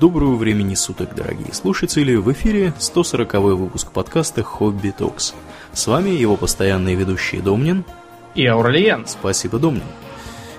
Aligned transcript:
Доброго 0.00 0.34
времени 0.34 0.74
суток, 0.74 1.14
дорогие 1.14 1.54
слушатели! 1.54 2.16
В 2.16 2.32
эфире 2.32 2.74
140 2.76 3.34
выпуск 3.34 3.92
подкаста 3.92 4.42
«Хобби 4.42 4.90
Токс». 4.90 5.32
С 5.72 5.86
вами 5.86 6.10
его 6.10 6.36
постоянные 6.36 6.96
ведущие 6.96 7.40
Домнин 7.40 7.84
и 8.34 8.44
Ауралиен. 8.46 9.06
Спасибо, 9.06 9.60
Домнин. 9.60 9.84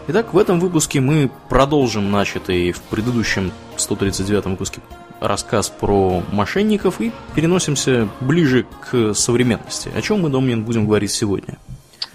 Итак, 0.07 0.33
в 0.33 0.37
этом 0.37 0.61
выпуске 0.61 1.01
мы 1.01 1.29
продолжим 1.49 2.09
начатый 2.09 2.71
в 2.71 2.81
предыдущем 2.83 3.51
139 3.75 4.45
выпуске 4.45 4.79
рассказ 5.19 5.67
про 5.69 6.23
мошенников 6.31 7.01
и 7.01 7.11
переносимся 7.35 8.07
ближе 8.21 8.65
к 8.89 9.13
современности. 9.13 9.91
О 9.93 10.01
чем 10.01 10.21
мы, 10.21 10.29
Домнин, 10.29 10.63
будем 10.63 10.85
говорить 10.85 11.11
сегодня? 11.11 11.57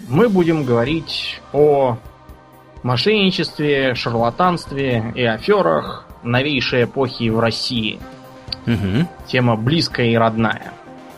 Мы 0.07 0.29
будем 0.29 0.63
говорить 0.63 1.39
о 1.51 1.99
мошенничестве, 2.81 3.93
шарлатанстве 3.93 5.13
и 5.15 5.21
аферах 5.23 6.07
новейшей 6.23 6.85
эпохи 6.85 7.29
в 7.29 7.39
России. 7.39 7.99
Угу. 8.65 9.07
Тема 9.27 9.55
близкая 9.55 10.07
и 10.07 10.15
родная. 10.15 10.73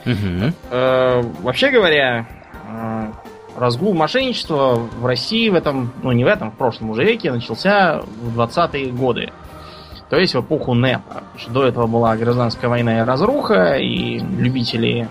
Угу. 0.05 0.53
Э, 0.71 1.21
вообще 1.41 1.71
говоря, 1.71 2.27
э, 2.67 3.11
разгул 3.57 3.93
мошенничества 3.93 4.75
в 4.75 5.05
России 5.05 5.49
в 5.49 5.55
этом, 5.55 5.91
ну 6.03 6.11
не 6.11 6.23
в 6.23 6.27
этом, 6.27 6.51
в 6.51 6.55
прошлом 6.55 6.91
уже 6.91 7.03
веке 7.03 7.31
начался 7.31 8.01
в 8.01 8.39
20-е 8.39 8.91
годы. 8.91 9.31
То 10.09 10.17
есть 10.17 10.35
в 10.35 10.41
эпоху 10.41 10.73
НЭПа. 10.73 11.23
До 11.47 11.65
этого 11.65 11.87
была 11.87 12.15
гражданская 12.15 12.69
война 12.69 12.99
и 12.99 13.03
разруха, 13.03 13.77
и 13.77 14.19
любители 14.19 15.07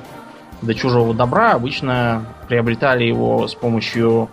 до 0.63 0.75
чужого 0.75 1.15
добра 1.15 1.53
обычно 1.53 2.25
приобретали 2.49 3.05
его 3.05 3.49
с 3.49 3.55
помощью 3.55 4.29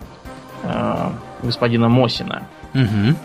э, 0.62 1.10
господина 1.42 1.88
Мосина. 1.88 2.44
Угу. 2.74 3.16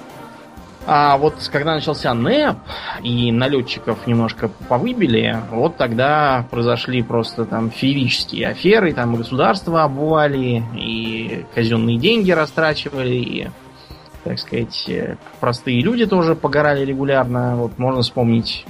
А 0.89 1.17
вот 1.17 1.33
когда 1.51 1.75
начался 1.75 2.13
НЭП 2.13 2.59
и 3.03 3.29
налетчиков 3.33 4.07
немножко 4.07 4.47
повыбили, 4.69 5.35
вот 5.51 5.75
тогда 5.75 6.47
произошли 6.49 7.01
просто 7.03 7.43
там 7.43 7.71
феерические 7.71 8.47
аферы, 8.47 8.93
там 8.93 9.17
государство 9.17 9.83
обували, 9.83 10.63
и 10.73 11.45
казенные 11.53 11.97
деньги 11.97 12.31
растрачивали, 12.31 13.15
и, 13.15 13.47
так 14.23 14.39
сказать, 14.39 14.85
э, 14.87 15.17
простые 15.41 15.81
люди 15.81 16.05
тоже 16.05 16.35
погорали 16.35 16.85
регулярно. 16.85 17.57
Вот 17.57 17.77
можно 17.77 18.01
вспомнить 18.01 18.65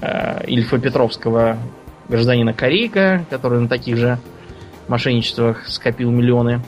э, 0.00 0.44
Ильфа 0.48 0.78
Петровского 0.78 1.56
гражданина 2.08 2.52
Корейка, 2.52 3.24
который 3.30 3.60
на 3.60 3.68
таких 3.68 3.96
же 3.96 4.18
мошенничествах 4.88 5.68
скопил 5.68 6.10
миллионы. 6.10 6.62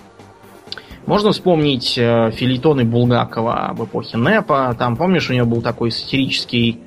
Можно 1.06 1.32
вспомнить 1.32 1.98
э, 1.98 2.30
филитоны 2.30 2.84
Булгакова 2.84 3.66
об 3.66 3.84
эпохе 3.84 4.16
НЭПа. 4.16 4.74
Там, 4.78 4.96
помнишь, 4.96 5.28
у 5.28 5.34
него 5.34 5.46
был 5.46 5.60
такой 5.60 5.90
сатирический 5.90 6.80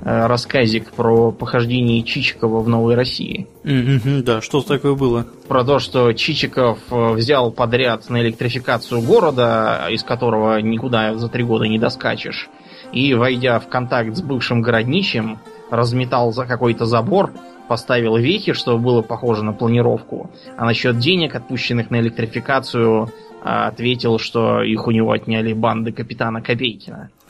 э, 0.00 0.26
рассказик 0.26 0.90
про 0.92 1.32
похождение 1.32 2.02
Чичикова 2.02 2.60
в 2.60 2.68
Новой 2.68 2.94
России. 2.94 3.46
Mm-hmm, 3.64 4.22
да, 4.22 4.40
что 4.40 4.62
такое 4.62 4.94
было? 4.94 5.26
Про 5.48 5.64
то, 5.64 5.80
что 5.80 6.14
Чичиков 6.14 6.78
э, 6.90 7.12
взял 7.12 7.52
подряд 7.52 8.08
на 8.08 8.22
электрификацию 8.22 9.02
города, 9.02 9.88
из 9.90 10.02
которого 10.02 10.58
никуда 10.60 11.14
за 11.16 11.28
три 11.28 11.44
года 11.44 11.66
не 11.66 11.78
доскачешь, 11.78 12.48
и, 12.92 13.12
войдя 13.12 13.60
в 13.60 13.68
контакт 13.68 14.16
с 14.16 14.22
бывшим 14.22 14.62
городничим, 14.62 15.40
разметал 15.70 16.32
за 16.32 16.46
какой-то 16.46 16.86
забор, 16.86 17.32
поставил 17.68 18.16
вехи, 18.16 18.54
чтобы 18.54 18.82
было 18.82 19.02
похоже 19.02 19.44
на 19.44 19.52
планировку, 19.52 20.30
а 20.56 20.64
насчет 20.64 20.98
денег, 20.98 21.34
отпущенных 21.34 21.90
на 21.90 22.00
электрификацию, 22.00 23.12
ответил, 23.42 24.18
что 24.18 24.62
их 24.62 24.86
у 24.86 24.90
него 24.90 25.12
отняли 25.12 25.52
банды 25.52 25.92
капитана 25.92 26.42
Копейкина. 26.42 27.10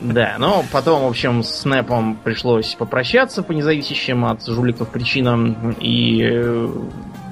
Да, 0.00 0.36
но 0.38 0.64
потом, 0.70 1.02
в 1.02 1.06
общем, 1.08 1.42
с 1.42 1.64
Нэпом 1.64 2.16
пришлось 2.22 2.74
попрощаться 2.74 3.42
по 3.42 3.50
независящим 3.50 4.24
от 4.26 4.46
жуликов 4.46 4.88
причинам. 4.90 5.74
И 5.80 6.22
э, 6.22 6.68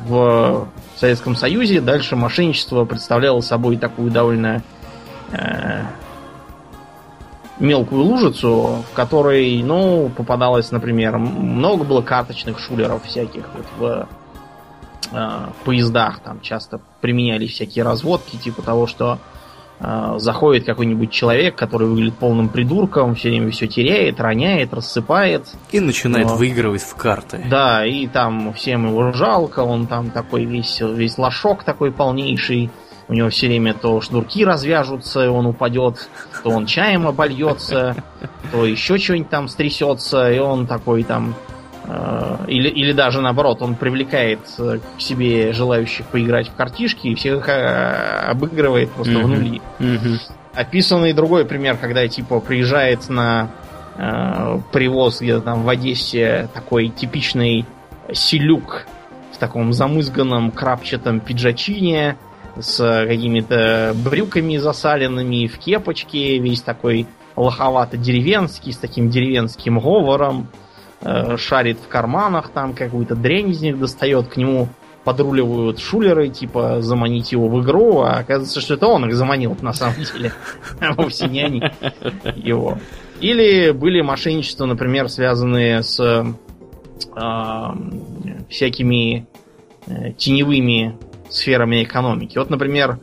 в 0.06 0.69
Советском 0.96 1.36
Союзе 1.36 1.80
дальше 1.80 2.16
мошенничество 2.16 2.84
представляло 2.84 3.41
собой 3.41 3.76
такую 3.76 4.10
довольно 4.10 4.62
э, 5.30 5.82
мелкую 7.60 8.02
лужицу, 8.02 8.84
в 8.91 8.94
которой, 8.94 9.62
ну, 9.62 10.10
попадалось, 10.16 10.70
например, 10.72 11.19
много 11.19 11.84
было 11.84 12.02
карточных 12.02 12.58
шулеров 12.58 13.04
всяких 13.04 13.48
вот 13.54 13.66
в 13.78 14.08
э, 15.12 15.47
поездах 15.65 16.21
там 16.21 16.41
часто 16.41 16.81
применялись 17.00 17.53
всякие 17.53 17.84
разводки, 17.84 18.37
типа 18.37 18.62
того, 18.62 18.87
что 18.87 19.19
э, 19.81 20.15
заходит 20.19 20.65
какой-нибудь 20.65 21.11
человек, 21.11 21.56
который 21.56 21.89
выглядит 21.89 22.17
полным 22.19 22.49
придурком, 22.49 23.15
все 23.15 23.31
время 23.31 23.50
все 23.50 23.67
теряет, 23.67 24.21
роняет, 24.21 24.72
рассыпает. 24.72 25.47
И 25.71 25.81
начинает 25.81 26.28
но... 26.28 26.37
выигрывать 26.37 26.83
в 26.83 26.94
карты. 26.94 27.44
Да, 27.49 27.84
и 27.84 28.06
там 28.06 28.53
всем 28.53 28.89
его 28.89 29.12
жалко, 29.12 29.61
он 29.61 29.87
там 29.87 30.11
такой 30.11 30.44
весь, 30.44 30.81
весь 30.81 31.19
лошок 31.19 31.65
такой 31.65 31.93
полнейший. 31.93 32.71
У 33.09 33.15
него 33.15 33.28
все 33.28 33.47
время 33.47 33.73
то 33.73 34.00
шнурки 34.00 34.44
развяжутся, 34.44 35.25
и 35.25 35.28
он 35.28 35.47
упадет, 35.47 36.09
то 36.43 36.50
он 36.50 36.67
чаем 36.67 37.06
обольется, 37.06 37.94
то 38.50 38.67
еще 38.67 38.99
что-нибудь 38.99 39.31
там 39.31 39.47
стрясется, 39.47 40.33
и 40.33 40.41
он 40.41 40.67
такой 40.67 41.05
там 41.05 41.34
или, 42.48 42.69
или 42.69 42.92
даже 42.92 43.20
наоборот, 43.20 43.62
он 43.62 43.76
привлекает 43.76 44.41
э, 44.58 44.78
к 44.97 45.00
себе 45.00 45.52
желающих 45.52 46.06
поиграть 46.06 46.48
в 46.48 46.54
картишки 46.54 47.08
и 47.08 47.14
всех 47.14 47.48
э, 47.48 48.26
обыгрывает 48.28 48.91
просто 48.91 49.14
mm-hmm. 49.14 49.22
в 49.22 49.28
нули. 49.28 49.60
Mm-hmm. 49.78 50.32
Описанный 50.54 51.12
другой 51.12 51.44
пример, 51.44 51.76
когда 51.76 52.06
типа 52.08 52.41
приезжает 52.41 53.08
на 53.08 53.50
э, 53.96 54.58
привоз 54.72 55.20
где-то 55.20 55.42
там 55.42 55.62
в 55.62 55.69
Одессе 55.69 56.48
такой 56.54 56.88
типичный 56.88 57.66
селюк 58.12 58.86
в 59.32 59.38
таком 59.38 59.72
замызганном 59.72 60.50
крапчатом 60.50 61.20
пиджачине 61.20 62.16
с 62.58 62.78
какими-то 63.06 63.94
брюками 63.94 64.56
засаленными 64.56 65.46
в 65.46 65.58
кепочке, 65.58 66.38
весь 66.38 66.62
такой 66.62 67.06
лоховато-деревенский, 67.36 68.72
с 68.72 68.78
таким 68.78 69.10
деревенским 69.10 69.78
говором. 69.78 70.48
Э, 71.02 71.36
шарит 71.36 71.78
в 71.78 71.88
карманах, 71.88 72.48
там 72.48 72.72
какую-то 72.74 73.14
дрянь 73.14 73.50
из 73.50 73.60
них 73.60 73.78
достает, 73.78 74.28
к 74.28 74.36
нему 74.38 74.68
подруливают 75.04 75.78
шулеры, 75.78 76.30
типа 76.30 76.80
заманить 76.80 77.32
его 77.32 77.48
в 77.48 77.62
игру, 77.62 78.00
а 78.00 78.18
оказывается, 78.18 78.60
что 78.62 78.74
это 78.74 78.86
он 78.86 79.06
их 79.06 79.14
заманил 79.14 79.56
на 79.60 79.74
самом 79.74 80.02
деле, 80.02 80.32
а 80.80 80.94
вовсе 80.94 81.28
не 81.28 81.42
они 81.42 81.62
его. 82.34 82.78
Или 83.20 83.72
были 83.72 84.00
мошенничества, 84.00 84.64
например, 84.64 85.10
связанные 85.10 85.82
с 85.82 86.00
э, 86.00 86.24
всякими 88.48 89.26
э, 89.86 90.12
теневыми 90.12 90.96
сферами 91.28 91.82
экономики. 91.82 92.38
Вот, 92.38 92.48
например, 92.50 92.98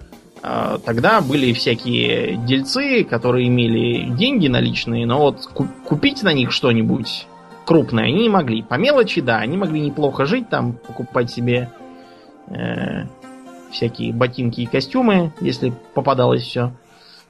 тогда 0.85 1.21
были 1.21 1.53
всякие 1.53 2.37
дельцы, 2.37 3.03
которые 3.03 3.47
имели 3.47 4.09
деньги 4.15 4.47
наличные, 4.47 5.05
но 5.05 5.19
вот 5.19 5.45
купить 5.85 6.23
на 6.23 6.33
них 6.33 6.51
что-нибудь 6.51 7.27
крупные 7.65 8.05
они 8.05 8.23
не 8.23 8.29
могли. 8.29 8.61
По 8.61 8.75
мелочи, 8.75 9.21
да, 9.21 9.37
они 9.37 9.57
могли 9.57 9.79
неплохо 9.79 10.25
жить, 10.25 10.49
там 10.49 10.73
покупать 10.73 11.31
себе 11.31 11.69
э, 12.47 13.05
всякие 13.71 14.13
ботинки 14.13 14.61
и 14.61 14.65
костюмы, 14.65 15.31
если 15.41 15.73
попадалось 15.93 16.43
все. 16.43 16.71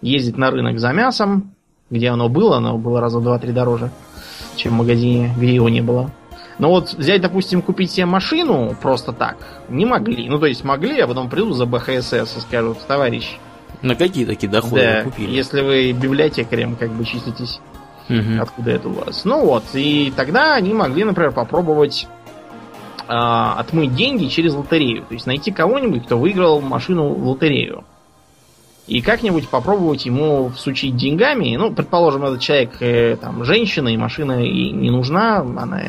Ездить 0.01 0.37
на 0.37 0.51
рынок 0.51 0.79
за 0.79 0.91
мясом, 0.91 1.53
где 1.89 2.09
оно 2.09 2.29
было, 2.29 2.57
оно 2.57 2.77
было 2.77 2.99
раза 2.99 3.19
в 3.19 3.23
два-три 3.23 3.51
дороже, 3.51 3.91
чем 4.55 4.73
в 4.73 4.77
магазине, 4.77 5.33
где 5.37 5.55
его 5.55 5.69
не 5.69 5.81
было. 5.81 6.11
Но 6.59 6.69
вот 6.69 6.93
взять, 6.93 7.21
допустим, 7.21 7.61
купить 7.61 7.91
себе 7.91 8.05
машину 8.05 8.75
просто 8.79 9.11
так 9.11 9.37
не 9.69 9.85
могли. 9.85 10.29
Ну, 10.29 10.39
то 10.39 10.45
есть 10.45 10.63
могли, 10.63 10.99
а 10.99 11.07
потом 11.07 11.29
придут 11.29 11.55
за 11.55 11.65
БХСС 11.65 12.37
и 12.37 12.39
скажут, 12.39 12.79
товарищ. 12.87 13.37
На 13.81 13.95
какие 13.95 14.25
такие 14.25 14.51
доходы 14.51 14.81
да, 14.81 14.97
вы 15.03 15.11
купили? 15.11 15.31
Если 15.31 15.61
вы 15.61 15.91
библиотекарем 15.91 16.75
как 16.75 16.91
бы 16.91 17.05
числитесь 17.05 17.59
Угу. 18.09 18.41
Откуда 18.41 18.71
это 18.71 18.89
у 18.89 18.93
вас? 18.93 19.25
Ну 19.25 19.45
вот, 19.45 19.63
и 19.73 20.11
тогда 20.15 20.55
они 20.55 20.73
могли, 20.73 21.03
например, 21.03 21.31
попробовать 21.31 22.07
э, 23.07 23.13
отмыть 23.13 23.95
деньги 23.95 24.27
через 24.27 24.53
лотерею. 24.53 25.03
То 25.03 25.13
есть 25.13 25.25
найти 25.25 25.51
кого-нибудь, 25.51 26.05
кто 26.05 26.17
выиграл 26.17 26.61
машину 26.61 27.09
в 27.09 27.27
лотерею. 27.27 27.83
И 28.85 29.01
как-нибудь 29.01 29.47
попробовать 29.47 30.05
ему 30.05 30.49
всучить 30.49 30.97
деньгами. 30.97 31.55
Ну, 31.55 31.73
предположим, 31.73 32.25
этот 32.25 32.41
человек 32.41 32.81
э, 32.81 33.15
там 33.15 33.45
женщина, 33.45 33.87
и 33.87 33.97
машина 33.97 34.43
и 34.43 34.71
не 34.71 34.91
нужна, 34.91 35.37
она 35.37 35.83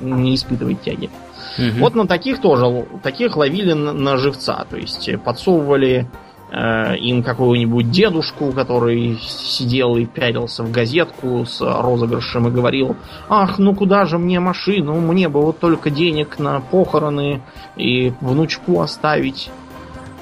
не 0.00 0.34
испытывает 0.36 0.80
тяги. 0.82 1.10
Угу. 1.58 1.78
Вот 1.80 1.94
на 1.96 2.06
таких 2.06 2.40
тоже, 2.40 2.86
таких 3.02 3.36
ловили 3.36 3.72
на, 3.72 3.92
на 3.92 4.16
живца. 4.16 4.64
То 4.70 4.76
есть 4.76 5.08
подсовывали 5.24 6.06
им 6.52 7.22
какого-нибудь 7.24 7.90
дедушку, 7.90 8.52
который 8.52 9.18
сидел 9.20 9.96
и 9.96 10.04
пялился 10.04 10.62
в 10.62 10.70
газетку 10.70 11.44
с 11.44 11.60
розыгрышем 11.60 12.46
и 12.46 12.50
говорил, 12.50 12.96
ах, 13.28 13.58
ну 13.58 13.74
куда 13.74 14.04
же 14.04 14.18
мне 14.18 14.38
машину, 14.38 14.94
мне 15.00 15.28
бы 15.28 15.42
вот 15.42 15.58
только 15.58 15.90
денег 15.90 16.38
на 16.38 16.60
похороны 16.60 17.42
и 17.76 18.12
внучку 18.20 18.80
оставить. 18.80 19.50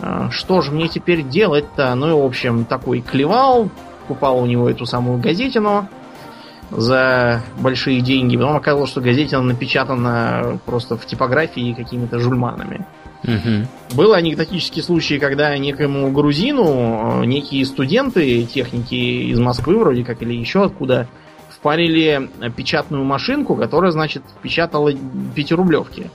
Э, 0.00 0.28
что 0.30 0.60
же 0.62 0.72
мне 0.72 0.88
теперь 0.88 1.22
делать-то? 1.22 1.94
Ну 1.94 2.08
и, 2.08 2.12
в 2.12 2.24
общем, 2.24 2.64
такой 2.64 3.00
клевал, 3.00 3.68
купал 4.08 4.38
у 4.38 4.46
него 4.46 4.68
эту 4.68 4.86
самую 4.86 5.18
газетину, 5.18 5.88
за 6.70 7.42
большие 7.58 8.00
деньги. 8.00 8.36
Потом 8.36 8.56
оказалось, 8.56 8.90
что 8.90 9.00
газета 9.00 9.40
напечатана 9.40 10.58
просто 10.64 10.96
в 10.96 11.06
типографии 11.06 11.74
какими-то 11.74 12.18
жульманами. 12.18 12.86
Угу. 13.24 13.96
Был 13.96 14.12
анекдотический 14.12 14.82
случай, 14.82 15.18
когда 15.18 15.56
некому 15.56 16.10
грузину 16.12 17.22
э, 17.22 17.26
некие 17.26 17.64
студенты 17.64 18.44
техники 18.44 18.94
из 18.94 19.38
Москвы 19.38 19.78
вроде 19.78 20.04
как 20.04 20.22
или 20.22 20.34
еще 20.34 20.64
откуда 20.64 21.08
впарили 21.48 22.28
печатную 22.54 23.04
машинку, 23.04 23.56
которая, 23.56 23.90
значит, 23.90 24.22
печатала 24.42 24.92
пятирублевки. 25.34 26.10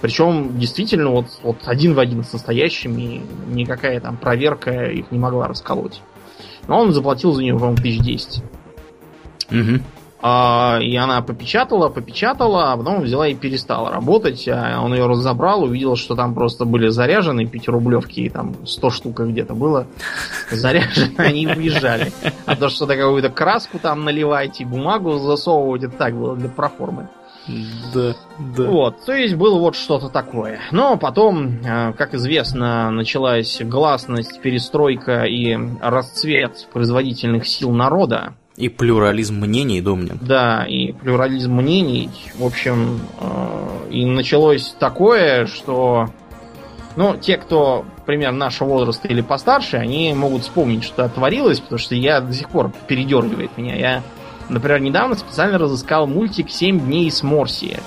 Причем 0.00 0.58
действительно 0.58 1.10
вот, 1.10 1.26
вот 1.42 1.58
один 1.66 1.94
в 1.94 2.00
один 2.00 2.24
с 2.24 2.32
настоящими, 2.32 3.22
никакая 3.48 4.00
там 4.00 4.16
проверка 4.16 4.86
их 4.86 5.12
не 5.12 5.18
могла 5.18 5.46
расколоть. 5.46 6.00
Но 6.66 6.80
он 6.80 6.92
заплатил 6.92 7.32
за 7.32 7.42
нее, 7.42 7.54
по-моему, 7.54 7.76
тысяч 7.76 8.00
десять. 8.00 8.42
Угу. 9.50 9.80
А, 10.20 10.78
и 10.80 10.96
она 10.96 11.22
попечатала, 11.22 11.88
попечатала, 11.88 12.72
а 12.72 12.76
потом 12.76 13.02
взяла 13.02 13.28
и 13.28 13.34
перестала 13.34 13.90
работать. 13.90 14.48
А 14.48 14.80
он 14.82 14.92
ее 14.92 15.06
разобрал, 15.06 15.62
увидел, 15.62 15.96
что 15.96 16.16
там 16.16 16.34
просто 16.34 16.64
были 16.64 16.88
заряжены 16.88 17.46
пятирублевки, 17.46 18.20
и 18.20 18.28
там 18.28 18.66
100 18.66 18.90
штук 18.90 19.20
где-то 19.20 19.54
было 19.54 19.86
заряжены, 20.50 21.14
они 21.18 21.46
уезжали. 21.46 22.12
А 22.46 22.56
то 22.56 22.68
что-то 22.68 22.96
какую-то 22.96 23.30
краску 23.30 23.78
там 23.78 24.04
наливать 24.04 24.60
и 24.60 24.64
бумагу 24.64 25.18
засовывать, 25.18 25.84
это 25.84 25.96
так 25.96 26.14
было 26.14 26.36
для 26.36 26.48
проформы. 26.48 27.08
Да, 27.94 28.14
да. 28.56 28.64
Вот, 28.64 29.04
то 29.06 29.14
есть 29.14 29.34
было 29.34 29.58
вот 29.58 29.74
что-то 29.74 30.08
такое. 30.08 30.60
Но 30.70 30.98
потом, 30.98 31.60
э, 31.64 31.92
как 31.94 32.14
известно, 32.14 32.90
началась 32.90 33.60
гласность, 33.62 34.40
перестройка 34.42 35.22
и 35.24 35.56
расцвет 35.80 36.68
производительных 36.72 37.46
сил 37.46 37.72
народа. 37.72 38.34
И 38.58 38.68
плюрализм 38.68 39.36
мнений, 39.36 39.80
Домнин. 39.80 40.18
Да, 40.20 40.64
и 40.64 40.92
плюрализм 40.92 41.54
мнений. 41.54 42.10
В 42.36 42.44
общем, 42.44 43.00
э, 43.20 43.90
и 43.90 44.04
началось 44.04 44.74
такое, 44.78 45.46
что... 45.46 46.08
Ну, 46.96 47.16
те, 47.16 47.36
кто 47.36 47.84
примерно 48.04 48.38
нашего 48.38 48.70
возраста 48.70 49.06
или 49.06 49.20
постарше, 49.20 49.76
они 49.76 50.12
могут 50.12 50.42
вспомнить, 50.42 50.82
что 50.82 51.08
творилось, 51.08 51.60
потому 51.60 51.78
что 51.78 51.94
я 51.94 52.20
до 52.20 52.34
сих 52.34 52.48
пор 52.48 52.72
передергивает 52.88 53.56
меня. 53.56 53.76
Я 53.76 54.02
Например, 54.48 54.80
недавно 54.80 55.14
специально 55.14 55.58
разыскал 55.58 56.06
мультик 56.06 56.50
«Семь 56.50 56.80
дней 56.80 57.10
с 57.10 57.22
Морси». 57.22 57.78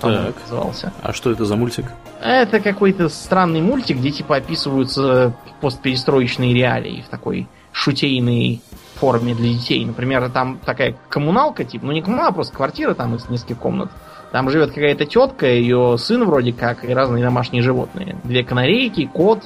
Так. 0.00 0.34
назывался. 0.42 0.92
А 1.02 1.12
что 1.12 1.32
это 1.32 1.44
за 1.44 1.56
мультик? 1.56 1.86
Это 2.22 2.60
какой-то 2.60 3.08
странный 3.08 3.60
мультик, 3.60 3.98
где 3.98 4.10
типа 4.10 4.36
описываются 4.36 5.34
постперестроечные 5.60 6.54
реалии 6.54 7.02
в 7.06 7.10
такой 7.10 7.48
шутейной 7.72 8.60
форме 8.98 9.34
для 9.34 9.52
детей. 9.52 9.84
Например, 9.84 10.28
там 10.30 10.58
такая 10.64 10.96
коммуналка, 11.08 11.64
типа, 11.64 11.86
ну 11.86 11.92
не 11.92 12.02
коммуналка, 12.02 12.30
а 12.30 12.34
просто 12.34 12.56
квартира 12.56 12.94
там 12.94 13.14
из 13.14 13.28
нескольких 13.28 13.58
комнат. 13.58 13.90
Там 14.32 14.50
живет 14.50 14.70
какая-то 14.70 15.06
тетка, 15.06 15.46
ее 15.46 15.96
сын 15.98 16.24
вроде 16.24 16.52
как, 16.52 16.84
и 16.84 16.92
разные 16.92 17.24
домашние 17.24 17.62
животные. 17.62 18.16
Две 18.24 18.44
канарейки, 18.44 19.10
кот, 19.12 19.44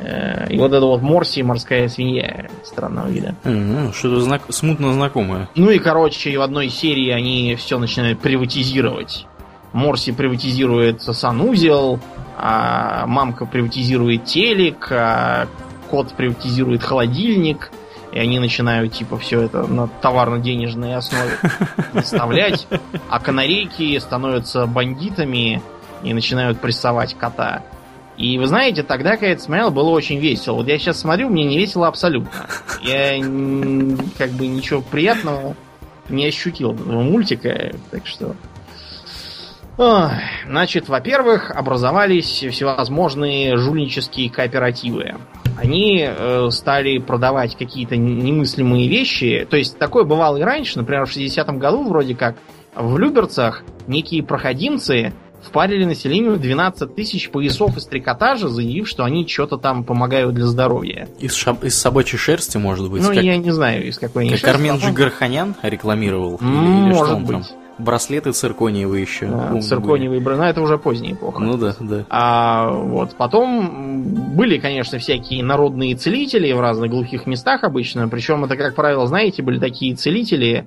Э, 0.00 0.46
и 0.50 0.58
вот 0.58 0.72
это 0.72 0.84
вот 0.84 1.02
Морси, 1.02 1.42
морская 1.42 1.88
свинья 1.88 2.48
странного 2.64 3.08
вида. 3.08 3.34
Mm, 3.44 3.92
что-то 3.94 4.20
знак... 4.20 4.42
смутно 4.48 4.92
знакомое. 4.92 5.48
Ну 5.54 5.70
и, 5.70 5.78
короче, 5.78 6.36
в 6.36 6.42
одной 6.42 6.68
серии 6.68 7.10
они 7.10 7.56
все 7.56 7.78
начинают 7.78 8.20
приватизировать. 8.20 9.26
Морси 9.72 10.12
приватизирует 10.12 11.02
санузел, 11.02 12.00
а 12.38 13.06
мамка 13.06 13.46
приватизирует 13.46 14.24
телек, 14.24 14.88
а 14.90 15.48
кот 15.90 16.12
приватизирует 16.12 16.82
холодильник. 16.82 17.70
И 18.16 18.18
они 18.18 18.38
начинают, 18.38 18.94
типа, 18.94 19.18
все 19.18 19.42
это 19.42 19.66
на 19.66 19.88
товарно-денежной 19.88 20.94
основе 20.94 21.32
выставлять. 21.92 22.66
А 23.10 23.20
канарейки 23.20 23.98
становятся 23.98 24.64
бандитами 24.64 25.60
и 26.02 26.14
начинают 26.14 26.58
прессовать 26.58 27.12
кота. 27.12 27.62
И 28.16 28.38
вы 28.38 28.46
знаете, 28.46 28.82
тогда, 28.84 29.16
когда 29.16 29.26
я 29.26 29.32
это 29.34 29.42
смотрел, 29.42 29.70
было 29.70 29.90
очень 29.90 30.18
весело. 30.18 30.54
Вот 30.54 30.66
я 30.66 30.78
сейчас 30.78 30.98
смотрю, 30.98 31.28
мне 31.28 31.44
не 31.44 31.58
весело 31.58 31.88
абсолютно. 31.88 32.46
Я 32.80 33.18
как 34.16 34.30
бы 34.30 34.46
ничего 34.46 34.80
приятного 34.80 35.54
не 36.08 36.24
ощутил 36.24 36.72
этого 36.72 37.02
мультика, 37.02 37.74
так 37.90 38.06
что... 38.06 38.34
Значит, 39.76 40.88
во-первых, 40.88 41.50
образовались 41.50 42.44
всевозможные 42.50 43.56
жульнические 43.56 44.30
кооперативы. 44.30 45.16
Они 45.58 46.06
э, 46.06 46.48
стали 46.50 46.98
продавать 46.98 47.56
какие-то 47.56 47.96
немыслимые 47.96 48.88
вещи. 48.88 49.46
То 49.48 49.56
есть 49.56 49.78
такое 49.78 50.04
бывало 50.04 50.36
и 50.36 50.42
раньше. 50.42 50.78
Например, 50.78 51.06
в 51.06 51.14
60-м 51.14 51.58
году 51.58 51.84
вроде 51.84 52.14
как 52.14 52.36
в 52.74 52.98
Люберцах 52.98 53.62
некие 53.86 54.22
проходимцы 54.22 55.12
впарили 55.42 55.84
населению 55.84 56.36
12 56.36 56.94
тысяч 56.94 57.30
поясов 57.30 57.76
из 57.76 57.86
трикотажа, 57.86 58.48
заявив, 58.48 58.88
что 58.88 59.04
они 59.04 59.26
что-то 59.26 59.56
там 59.56 59.84
помогают 59.84 60.34
для 60.34 60.46
здоровья. 60.46 61.08
Из, 61.18 61.34
шаб... 61.34 61.64
из 61.64 61.78
собачьей 61.78 62.18
шерсти, 62.18 62.56
может 62.58 62.90
быть? 62.90 63.02
Ну, 63.02 63.14
как... 63.14 63.22
я 63.22 63.36
не 63.36 63.50
знаю, 63.50 63.86
из 63.86 63.98
какой 63.98 64.28
Как 64.28 64.38
шерсти. 64.38 64.54
Армен 64.54 64.76
Джигарханян 64.76 65.54
рекламировал? 65.62 66.36
Или, 66.36 66.48
может 66.48 67.18
или 67.18 67.24
быть. 67.24 67.48
Там? 67.48 67.65
Браслеты 67.78 68.32
циркониевые 68.32 69.02
еще. 69.02 69.26
Да, 69.26 69.60
циркониевые, 69.60 70.20
были. 70.20 70.36
но 70.36 70.46
это 70.46 70.62
уже 70.62 70.78
поздняя 70.78 71.12
эпоха. 71.12 71.40
Ну 71.40 71.58
да, 71.58 71.76
да. 71.78 72.04
А 72.08 72.70
вот 72.70 73.14
потом 73.16 74.02
были, 74.34 74.58
конечно, 74.58 74.98
всякие 74.98 75.44
народные 75.44 75.94
целители 75.94 76.50
в 76.52 76.60
разных 76.60 76.90
глухих 76.90 77.26
местах 77.26 77.64
обычно. 77.64 78.08
Причем 78.08 78.44
это, 78.44 78.56
как 78.56 78.74
правило, 78.74 79.06
знаете, 79.06 79.42
были 79.42 79.58
такие 79.58 79.94
целители. 79.94 80.66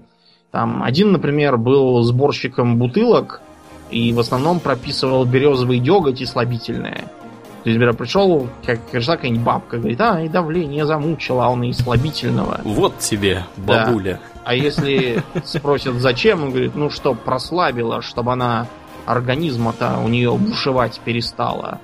Там 0.52 0.84
один, 0.84 1.12
например, 1.12 1.58
был 1.58 2.02
сборщиком 2.04 2.78
бутылок 2.78 3.42
и 3.90 4.14
в 4.14 4.20
основном 4.20 4.60
прописывал 4.60 5.26
березовый 5.26 5.80
деготь 5.80 6.22
и 6.22 6.26
слабительное. 6.26 7.06
То 7.64 7.70
есть, 7.70 7.78
например, 7.78 7.94
пришел, 7.94 8.50
как 8.66 8.80
пришла 8.88 9.18
какая-нибудь 9.18 9.44
бабка, 9.44 9.78
говорит, 9.78 10.00
а, 10.00 10.22
и 10.22 10.30
давление 10.30 10.86
замучило, 10.86 11.46
а 11.46 11.50
он 11.50 11.64
и 11.64 11.74
слабительного. 11.74 12.62
Вот 12.64 13.00
тебе, 13.00 13.44
бабуля. 13.58 14.14
Да. 14.14 14.42
А 14.46 14.56
если 14.56 15.22
спросят, 15.44 15.96
зачем, 15.96 16.44
он 16.44 16.50
говорит, 16.52 16.76
ну, 16.76 16.90
что 16.90 17.14
прослабила, 17.14 18.02
чтобы 18.02 18.32
она 18.32 18.68
организма-то 19.06 20.00
у 20.04 20.08
нее 20.08 20.36
бушевать 20.38 21.02
перестала. 21.04 21.80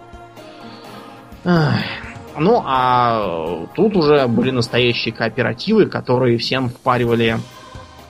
Ну, 1.43 2.63
а 2.65 3.65
тут 3.75 3.95
уже 3.95 4.27
были 4.27 4.51
настоящие 4.51 5.13
кооперативы, 5.13 5.85
которые 5.85 6.37
всем 6.37 6.69
впаривали 6.69 7.37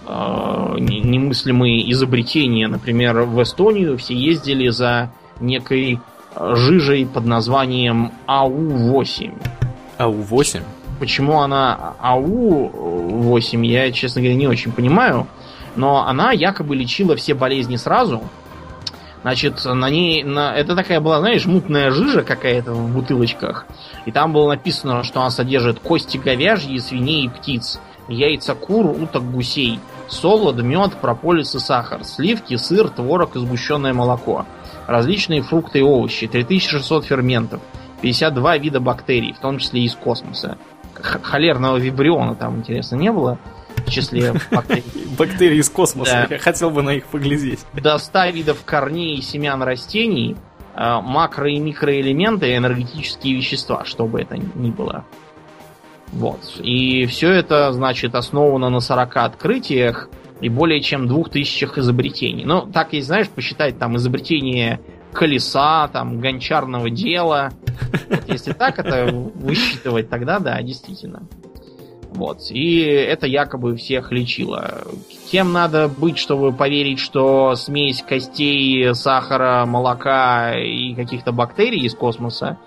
э, 0.07 0.75
немыслимые 0.79 1.91
изобретения. 1.91 2.67
Например, 2.67 3.21
в 3.21 3.41
Эстонию 3.41 3.97
все 3.97 4.15
ездили 4.15 4.69
за 4.69 5.11
некой 5.39 5.99
жижей 6.37 7.05
под 7.05 7.25
названием 7.25 8.11
АУ-8. 8.27 9.33
АУ-8? 9.97 10.63
Почему 10.99 11.41
она 11.41 11.93
АУ-8, 11.99 13.65
я, 13.65 13.91
честно 13.91 14.21
говоря, 14.21 14.35
не 14.35 14.47
очень 14.47 14.71
понимаю. 14.71 15.27
Но 15.75 16.07
она 16.07 16.31
якобы 16.31 16.75
лечила 16.75 17.15
все 17.15 17.33
болезни 17.33 17.75
сразу. 17.75 18.23
Значит, 19.21 19.65
на 19.65 19.89
ней... 19.89 20.23
На, 20.23 20.55
это 20.55 20.75
такая 20.75 21.01
была, 21.01 21.19
знаешь, 21.19 21.45
мутная 21.45 21.91
жижа 21.91 22.21
какая-то 22.21 22.73
в 22.73 22.93
бутылочках. 22.93 23.65
И 24.05 24.11
там 24.11 24.31
было 24.31 24.49
написано, 24.49 25.03
что 25.03 25.19
она 25.19 25.31
содержит 25.31 25.79
кости 25.79 26.17
говяжьи, 26.17 26.77
свиней 26.79 27.25
и 27.25 27.29
птиц, 27.29 27.79
яйца 28.07 28.55
кур, 28.55 28.85
уток, 28.85 29.23
гусей– 29.31 29.79
солод, 30.07 30.61
мед, 30.61 30.93
прополис 30.95 31.55
и 31.55 31.59
сахар, 31.59 32.03
сливки, 32.03 32.55
сыр, 32.55 32.89
творог 32.89 33.35
и 33.35 33.39
сгущенное 33.39 33.93
молоко, 33.93 34.45
различные 34.87 35.41
фрукты 35.41 35.79
и 35.79 35.81
овощи, 35.81 36.27
3600 36.27 37.05
ферментов, 37.05 37.61
52 38.01 38.57
вида 38.57 38.79
бактерий, 38.79 39.33
в 39.33 39.39
том 39.39 39.57
числе 39.57 39.83
из 39.83 39.95
космоса. 39.95 40.57
Холерного 40.93 41.77
вибриона 41.77 42.35
там, 42.35 42.57
интересно, 42.57 42.95
не 42.95 43.11
было? 43.11 43.37
В 43.85 43.89
числе 43.89 44.33
бактерий. 44.51 44.83
Бактерии 45.17 45.57
из 45.57 45.69
космоса. 45.69 46.27
Я 46.29 46.39
хотел 46.39 46.71
бы 46.71 46.81
на 46.81 46.91
их 46.91 47.05
поглядеть. 47.05 47.65
До 47.73 47.97
100 47.97 48.27
видов 48.27 48.63
корней 48.65 49.17
и 49.17 49.21
семян 49.21 49.61
растений, 49.61 50.35
э, 50.75 50.79
макро- 50.79 51.49
и 51.49 51.59
микроэлементы 51.59 52.55
энергетические 52.55 53.35
вещества, 53.35 53.85
что 53.85 54.05
бы 54.07 54.21
это 54.21 54.37
ни 54.37 54.71
было. 54.71 55.05
Вот. 56.11 56.39
И 56.59 57.05
все 57.07 57.31
это, 57.31 57.73
значит, 57.73 58.15
основано 58.15 58.69
на 58.69 58.79
40 58.79 59.17
открытиях 59.17 60.09
и 60.41 60.49
более 60.49 60.81
чем 60.81 61.07
2000 61.07 61.79
изобретений. 61.79 62.45
Ну, 62.45 62.61
так, 62.61 62.93
если 62.93 63.07
знаешь, 63.07 63.29
посчитать 63.29 63.79
там 63.79 63.95
изобретение 63.97 64.79
колеса, 65.13 65.87
там, 65.87 66.19
гончарного 66.19 66.89
дела. 66.89 67.51
Вот, 68.09 68.23
если 68.27 68.53
так 68.53 68.79
это 68.79 69.11
высчитывать, 69.11 70.09
тогда 70.09 70.39
да, 70.39 70.61
действительно. 70.61 71.23
Вот. 72.15 72.49
И 72.49 72.79
это 72.79 73.27
якобы 73.27 73.75
всех 73.75 74.11
лечило. 74.11 74.83
Кем 75.31 75.51
надо 75.51 75.89
быть, 75.89 76.17
чтобы 76.17 76.53
поверить, 76.53 76.99
что 76.99 77.55
смесь 77.55 78.01
костей, 78.01 78.93
сахара, 78.95 79.65
молока 79.65 80.53
и 80.57 80.95
каких-то 80.95 81.31
бактерий 81.31 81.85
из 81.85 81.93
космоса 81.93 82.57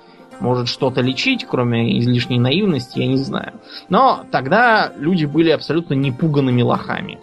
может 0.41 0.69
что-то 0.69 1.01
лечить, 1.01 1.47
кроме 1.49 1.99
излишней 1.99 2.39
наивности, 2.39 3.01
я 3.01 3.07
не 3.07 3.17
знаю. 3.17 3.55
Но 3.89 4.25
тогда 4.31 4.93
люди 4.97 5.25
были 5.25 5.51
абсолютно 5.51 5.95
непуганными 5.95 6.63
лохами. 6.63 7.19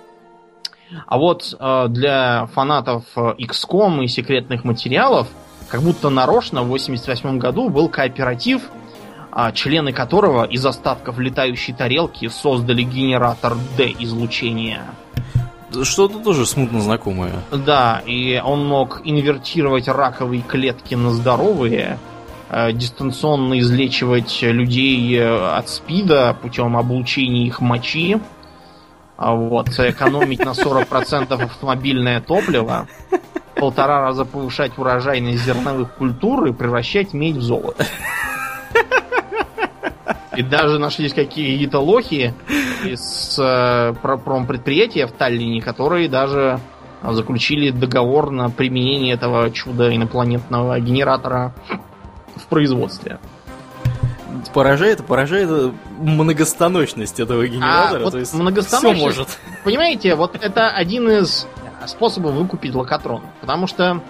А 1.08 1.18
вот 1.18 1.56
э, 1.58 1.86
для 1.90 2.48
фанатов 2.48 3.06
э, 3.16 3.34
XCOM 3.40 4.04
и 4.04 4.08
секретных 4.08 4.64
материалов, 4.64 5.28
как 5.70 5.82
будто 5.82 6.10
нарочно 6.10 6.64
в 6.64 6.68
88 6.68 7.38
году 7.38 7.70
был 7.70 7.90
кооператив, 7.90 8.62
э, 9.36 9.52
члены 9.54 9.94
которого 9.94 10.46
из 10.46 10.66
остатков 10.66 11.20
летающей 11.20 11.74
тарелки 11.74 12.28
создали 12.28 12.84
генератор 12.84 13.56
D-излучения. 13.78 14.84
Что-то 15.84 16.20
тоже 16.20 16.46
смутно 16.46 16.80
знакомое. 16.80 17.34
Да, 17.52 18.02
и 18.06 18.42
он 18.44 18.66
мог 18.66 19.02
инвертировать 19.04 19.88
раковые 19.88 20.42
клетки 20.42 20.96
на 20.96 21.10
здоровые, 21.12 21.98
э, 22.50 22.72
дистанционно 22.72 23.60
излечивать 23.60 24.42
людей 24.42 25.18
э, 25.18 25.56
от 25.58 25.70
СПИДа 25.70 26.38
путем 26.42 26.78
облучения 26.78 27.46
их 27.48 27.60
мочи, 27.60 28.20
вот, 29.18 29.70
экономить 29.70 30.44
на 30.44 30.52
40% 30.52 31.42
автомобильное 31.42 32.22
топливо, 32.22 32.88
полтора 33.56 34.02
раза 34.02 34.26
повышать 34.26 34.78
урожайность 34.78 35.44
зерновых 35.44 35.94
культур 35.94 36.46
и 36.46 36.54
превращать 36.54 37.14
медь 37.14 37.38
в 37.38 37.42
золото. 37.42 37.86
И 40.36 40.44
даже 40.44 40.80
нашлись 40.80 41.14
какие-то 41.14 41.80
лохи 41.80 42.34
из 42.84 43.40
э, 43.40 43.94
промпредприятия 44.02 45.08
в 45.08 45.14
Таллине, 45.14 45.62
которые 45.62 46.10
даже 46.10 46.60
заключили 47.02 47.70
договор 47.70 48.32
на 48.32 48.50
применение 48.50 49.14
этого 49.14 49.50
чуда 49.52 49.96
инопланетного 49.96 50.80
генератора 50.80 51.54
в 52.36 52.48
производстве. 52.48 53.20
Поражает, 54.54 55.06
поражает 55.06 55.74
многостаночность 55.98 57.20
этого 57.20 57.48
генератора. 57.48 58.00
А 58.00 58.04
вот 58.04 58.12
то 58.12 58.20
есть 58.20 58.34
многостаночность, 58.34 58.98
все 58.98 59.06
может. 59.06 59.40
Понимаете, 59.64 60.16
вот 60.16 60.36
это 60.40 60.70
один 60.70 61.10
из 61.10 61.48
способов 61.88 62.34
выкупить 62.34 62.74
локотрон. 62.74 63.24
Потому 63.42 63.68
что 63.68 64.02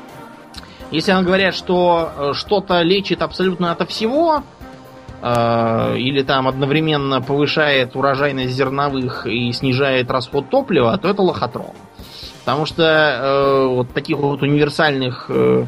если 0.91 1.11
нам 1.11 1.25
говорят, 1.25 1.55
что 1.55 2.11
э, 2.15 2.33
что-то 2.33 2.81
лечит 2.81 3.21
абсолютно 3.21 3.71
ото 3.71 3.85
всего, 3.85 4.43
э, 5.21 5.97
или 5.97 6.21
там 6.23 6.47
одновременно 6.47 7.21
повышает 7.21 7.95
урожайность 7.95 8.53
зерновых 8.53 9.25
и 9.27 9.51
снижает 9.51 10.11
расход 10.11 10.49
топлива, 10.49 10.97
то 10.97 11.09
это 11.09 11.21
лохотрон. 11.21 11.73
Потому 12.45 12.65
что 12.65 12.83
э, 12.83 13.67
вот 13.67 13.91
таких 13.93 14.17
вот 14.17 14.43
универсальных 14.43 15.25
э, 15.29 15.65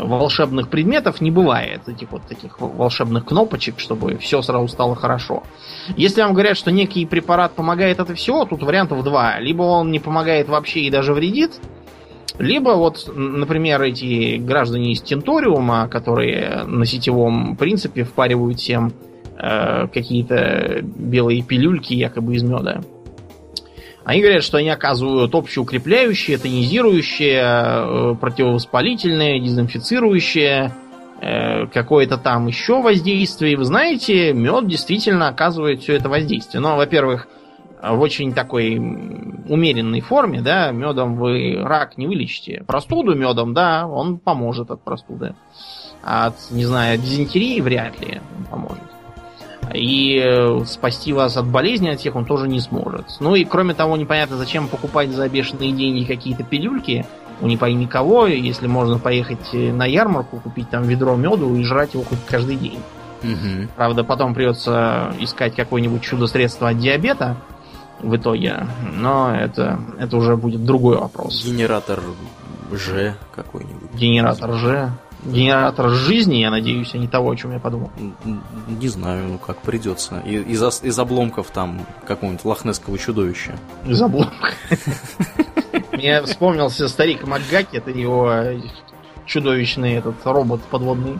волшебных 0.00 0.68
предметов 0.68 1.20
не 1.20 1.30
бывает, 1.30 1.88
этих 1.88 2.12
вот 2.12 2.22
таких 2.22 2.60
волшебных 2.60 3.24
кнопочек, 3.24 3.78
чтобы 3.78 4.16
все 4.18 4.42
сразу 4.42 4.68
стало 4.68 4.94
хорошо. 4.94 5.42
Если 5.96 6.22
вам 6.22 6.32
говорят, 6.32 6.56
что 6.56 6.70
некий 6.70 7.06
препарат 7.06 7.54
помогает 7.54 8.00
от 8.00 8.10
всего, 8.16 8.44
тут 8.44 8.62
вариантов 8.62 9.02
два. 9.04 9.38
Либо 9.38 9.62
он 9.62 9.90
не 9.90 9.98
помогает 9.98 10.48
вообще 10.48 10.80
и 10.80 10.90
даже 10.90 11.12
вредит, 11.12 11.60
либо 12.38 12.70
вот, 12.70 13.10
например, 13.14 13.82
эти 13.82 14.38
граждане 14.38 14.92
из 14.92 15.00
Тенториума, 15.02 15.88
которые 15.88 16.64
на 16.64 16.84
сетевом 16.84 17.56
принципе 17.56 18.02
впаривают 18.02 18.58
всем 18.58 18.92
э, 19.38 19.86
какие-то 19.86 20.80
белые 20.82 21.42
пилюльки 21.42 21.94
якобы 21.94 22.34
из 22.34 22.42
меда. 22.42 22.80
Они 24.04 24.20
говорят, 24.20 24.42
что 24.42 24.58
они 24.58 24.68
оказывают 24.68 25.34
общеукрепляющее, 25.34 26.36
тонизирующее, 26.36 27.42
э, 27.42 28.14
противовоспалительное, 28.20 29.40
дезинфицирующее, 29.40 30.74
э, 31.20 31.66
какое-то 31.68 32.18
там 32.18 32.46
еще 32.46 32.82
воздействие. 32.82 33.54
И 33.54 33.56
вы 33.56 33.64
знаете, 33.64 34.34
мед 34.34 34.68
действительно 34.68 35.28
оказывает 35.28 35.82
все 35.82 35.94
это 35.94 36.10
воздействие. 36.10 36.60
Но, 36.60 36.76
во-первых, 36.76 37.28
в 37.82 38.00
очень 38.00 38.34
такой 38.34 38.76
умеренной 38.76 40.00
форме, 40.00 40.42
да, 40.42 40.70
медом 40.70 41.16
вы 41.16 41.58
рак 41.62 41.96
не 41.96 42.06
вылечите. 42.06 42.62
Простуду 42.66 43.14
медом, 43.14 43.54
да, 43.54 43.86
он 43.86 44.18
поможет 44.18 44.70
от 44.70 44.82
простуды. 44.82 45.34
А 46.02 46.26
от, 46.26 46.34
не 46.50 46.66
знаю, 46.66 46.98
дизентерии 46.98 47.60
вряд 47.60 47.98
ли 48.00 48.20
он 48.38 48.44
поможет. 48.44 48.93
И 49.72 50.20
э, 50.22 50.64
спасти 50.66 51.12
вас 51.12 51.36
от 51.36 51.46
болезни 51.46 51.88
от 51.88 52.00
всех 52.00 52.16
он 52.16 52.24
тоже 52.24 52.48
не 52.48 52.60
сможет. 52.60 53.06
Ну 53.20 53.34
и 53.34 53.44
кроме 53.44 53.74
того, 53.74 53.96
непонятно, 53.96 54.36
зачем 54.36 54.68
покупать 54.68 55.10
за 55.10 55.28
бешеные 55.28 55.72
деньги 55.72 56.04
какие-то 56.04 56.42
пилюльки 56.42 57.06
у 57.40 57.46
не 57.46 57.56
пойми 57.56 57.86
кого, 57.86 58.26
если 58.26 58.66
можно 58.66 58.98
поехать 58.98 59.52
на 59.52 59.84
ярмарку, 59.84 60.38
купить 60.40 60.70
там 60.70 60.84
ведро 60.84 61.16
меду 61.16 61.54
и 61.56 61.64
жрать 61.64 61.94
его 61.94 62.04
хоть 62.04 62.24
каждый 62.26 62.56
день. 62.56 62.78
Угу. 63.22 63.68
Правда, 63.76 64.04
потом 64.04 64.34
придется 64.34 65.14
искать 65.18 65.54
какое-нибудь 65.54 66.02
чудо-средство 66.02 66.68
от 66.68 66.78
диабета, 66.78 67.36
в 68.00 68.16
итоге. 68.16 68.66
Но 68.92 69.34
это, 69.34 69.78
это 69.98 70.16
уже 70.16 70.36
будет 70.36 70.64
другой 70.64 70.96
вопрос. 70.96 71.44
Генератор 71.44 72.00
Ж 72.72 73.14
какой-нибудь. 73.34 73.94
Генератор 73.94 74.54
Ж. 74.54 74.90
Генератор 75.24 75.88
жизни, 75.90 76.36
я 76.36 76.50
надеюсь, 76.50 76.94
а 76.94 76.98
не 76.98 77.08
того, 77.08 77.30
о 77.30 77.36
чем 77.36 77.52
я 77.52 77.58
подумал. 77.58 77.90
Не 78.68 78.88
знаю, 78.88 79.28
ну 79.28 79.38
как 79.38 79.58
придется. 79.58 80.20
Из, 80.20 80.82
из 80.82 80.98
обломков 80.98 81.50
там 81.50 81.86
какого-нибудь 82.06 82.44
лохнесского 82.44 82.98
чудовища. 82.98 83.56
Из 83.86 84.00
обломков. 84.00 84.54
Мне 85.92 86.22
вспомнился 86.22 86.88
старик 86.88 87.26
Макгаки, 87.26 87.76
это 87.76 87.90
его 87.90 88.30
чудовищный 89.26 89.94
этот 89.94 90.16
робот 90.24 90.62
подводный. 90.62 91.18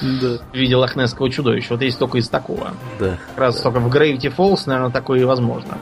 Да. 0.00 0.38
В 0.52 0.54
виде 0.54 0.76
лохнесского 0.76 1.30
чудовища. 1.30 1.74
Вот 1.74 1.82
есть 1.82 1.98
только 1.98 2.18
из 2.18 2.28
такого. 2.28 2.74
Да. 2.98 3.18
Как 3.28 3.38
раз 3.38 3.56
да. 3.56 3.62
только 3.62 3.80
в 3.80 3.88
Gravity 3.88 4.34
Falls, 4.34 4.62
наверное, 4.66 4.90
такое 4.90 5.20
и 5.20 5.24
возможно. 5.24 5.78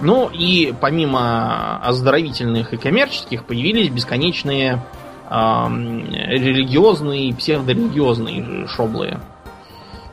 Ну 0.00 0.28
и 0.28 0.74
помимо 0.78 1.78
оздоровительных 1.78 2.72
и 2.74 2.76
коммерческих 2.76 3.44
появились 3.44 3.88
бесконечные 3.88 4.74
э, 4.74 5.05
религиозные 5.28 7.30
и 7.30 7.32
псевдорелигиозные 7.32 8.68
шоблы. 8.68 9.18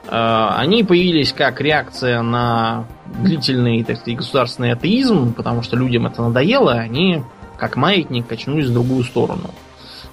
Э, 0.08 0.48
они 0.58 0.84
появились 0.84 1.34
как 1.34 1.62
реакция 1.62 2.22
на 2.22 2.86
длительный, 3.06 3.84
так 3.84 3.98
сказать, 3.98 4.18
государственный 4.18 4.74
атеизм, 4.74 5.34
потому 5.34 5.62
что 5.62 5.78
людям 5.78 6.06
это 6.06 6.22
надоело, 6.22 6.74
они 6.74 7.24
как 7.58 7.76
маятник 7.76 8.28
качнулись 8.28 8.68
в 8.68 8.74
другую 8.74 9.04
сторону. 9.04 9.52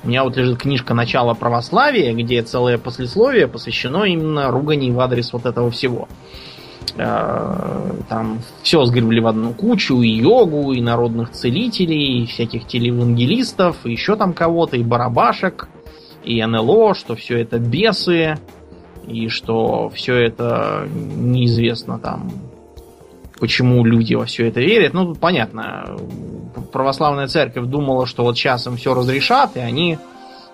У 0.02 0.08
меня 0.08 0.24
вот 0.24 0.36
лежит 0.36 0.58
книжка 0.58 0.94
«Начало 0.94 1.34
православия», 1.34 2.14
где 2.14 2.42
целое 2.42 2.78
послесловие 2.78 3.48
посвящено 3.48 4.04
именно 4.04 4.50
ругани 4.50 4.90
в 4.90 5.00
адрес 5.00 5.32
вот 5.32 5.44
этого 5.44 5.70
всего. 5.70 6.08
Э, 6.96 7.92
там 8.08 8.40
все 8.62 8.84
сгребли 8.84 9.20
в 9.20 9.26
одну 9.26 9.52
кучу, 9.52 10.00
и 10.02 10.08
йогу, 10.08 10.72
и 10.72 10.80
народных 10.80 11.30
целителей, 11.30 12.22
и 12.22 12.26
всяких 12.26 12.66
телевангелистов, 12.66 13.76
и 13.84 13.92
еще 13.92 14.16
там 14.16 14.32
кого-то, 14.32 14.76
и 14.76 14.82
барабашек, 14.82 15.68
и 16.24 16.44
НЛО, 16.44 16.94
что 16.94 17.14
все 17.14 17.38
это 17.38 17.58
бесы, 17.58 18.38
и 19.06 19.28
что 19.28 19.90
все 19.90 20.16
это 20.16 20.86
неизвестно 20.92 21.98
там, 21.98 22.30
почему 23.38 23.84
люди 23.84 24.14
во 24.14 24.26
все 24.26 24.46
это 24.48 24.60
верят. 24.60 24.92
Ну, 24.92 25.06
тут 25.06 25.20
понятно, 25.20 25.96
православная 26.72 27.26
церковь 27.26 27.66
думала, 27.66 28.06
что 28.06 28.22
вот 28.24 28.36
сейчас 28.36 28.66
им 28.66 28.76
все 28.76 28.94
разрешат, 28.94 29.56
и 29.56 29.60
они 29.60 29.98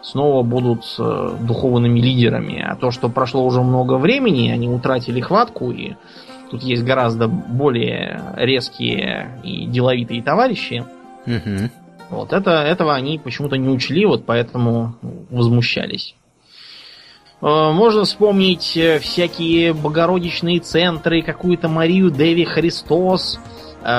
снова 0.07 0.43
будут 0.43 0.85
э, 0.99 1.37
духовными 1.41 1.99
лидерами. 1.99 2.63
А 2.63 2.77
то, 2.77 2.91
что 2.91 3.09
прошло 3.09 3.45
уже 3.45 3.63
много 3.63 3.99
времени, 3.99 4.51
они 4.51 4.69
утратили 4.69 5.21
хватку, 5.21 5.73
и 5.73 5.95
тут 6.51 6.63
есть 6.63 6.85
гораздо 6.85 7.27
более 7.27 8.23
резкие 8.37 9.41
и 9.43 9.67
деловитые 9.67 10.23
товарищи. 10.23 10.85
Угу. 11.27 11.71
Вот 12.11 12.33
это, 12.33 12.51
этого 12.63 12.95
они 12.95 13.19
почему-то 13.19 13.57
не 13.57 13.69
учли, 13.69 14.07
вот 14.07 14.25
поэтому 14.25 14.95
возмущались. 15.31 16.15
Э, 17.43 17.73
можно 17.73 18.05
вспомнить 18.05 18.77
э, 18.77 19.01
всякие 19.01 19.73
богородичные 19.73 20.61
центры, 20.61 21.23
какую-то 21.23 21.69
Марию 21.69 22.11
Деви 22.11 22.45
Христос. 22.45 23.41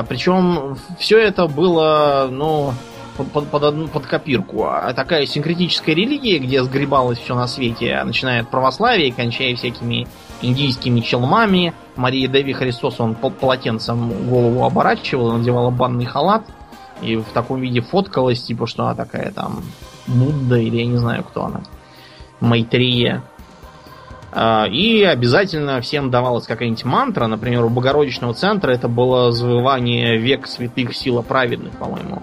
Причем 0.10 0.76
все 1.00 1.18
это 1.18 1.48
было, 1.48 2.28
ну, 2.30 2.74
под, 3.18 3.50
под, 3.50 3.64
одну, 3.64 3.88
под 3.88 4.06
копирку. 4.06 4.66
А 4.66 4.94
такая 4.94 5.26
синкретическая 5.26 5.94
религия, 5.94 6.40
где 6.40 6.64
сгребалось 6.64 7.18
все 7.18 7.36
на 7.36 7.48
свете, 7.48 8.02
начиная 8.04 8.42
от 8.42 8.50
православия, 8.50 9.12
кончая 9.12 9.56
всякими 9.56 10.08
индийскими 10.42 11.00
челмами. 11.00 11.74
Мария 11.96 12.28
Деви 12.28 12.54
Христос, 12.54 13.00
он 13.00 13.16
полотенцем 13.16 14.30
голову 14.30 14.64
оборачивала, 14.64 15.38
надевала 15.38 15.72
банный 15.72 16.06
халат 16.06 16.44
и 17.02 17.16
в 17.16 17.26
таком 17.34 17.60
виде 17.60 17.82
фоткалась, 17.82 18.42
типа, 18.42 18.68
что 18.68 18.84
она 18.84 18.96
такая 18.96 19.32
там 19.32 19.62
Будда 20.08 20.58
или 20.58 20.78
я 20.78 20.86
не 20.86 20.98
знаю, 20.98 21.24
кто 21.24 21.46
она. 21.46 21.62
Майтрия. 22.40 23.24
А, 24.32 24.66
и 24.68 25.04
обязательно 25.04 25.82
всем 25.82 26.12
давалась 26.12 26.46
какая-нибудь 26.46 26.86
мантра. 26.86 27.28
Например, 27.28 27.66
у 27.66 27.70
Богородичного 27.70 28.34
центра 28.34 28.72
это 28.72 28.88
было 28.88 29.32
завывание 29.32 30.18
век 30.18 30.48
святых, 30.48 30.96
сила 30.96 31.22
праведных, 31.22 31.74
по-моему. 31.74 32.22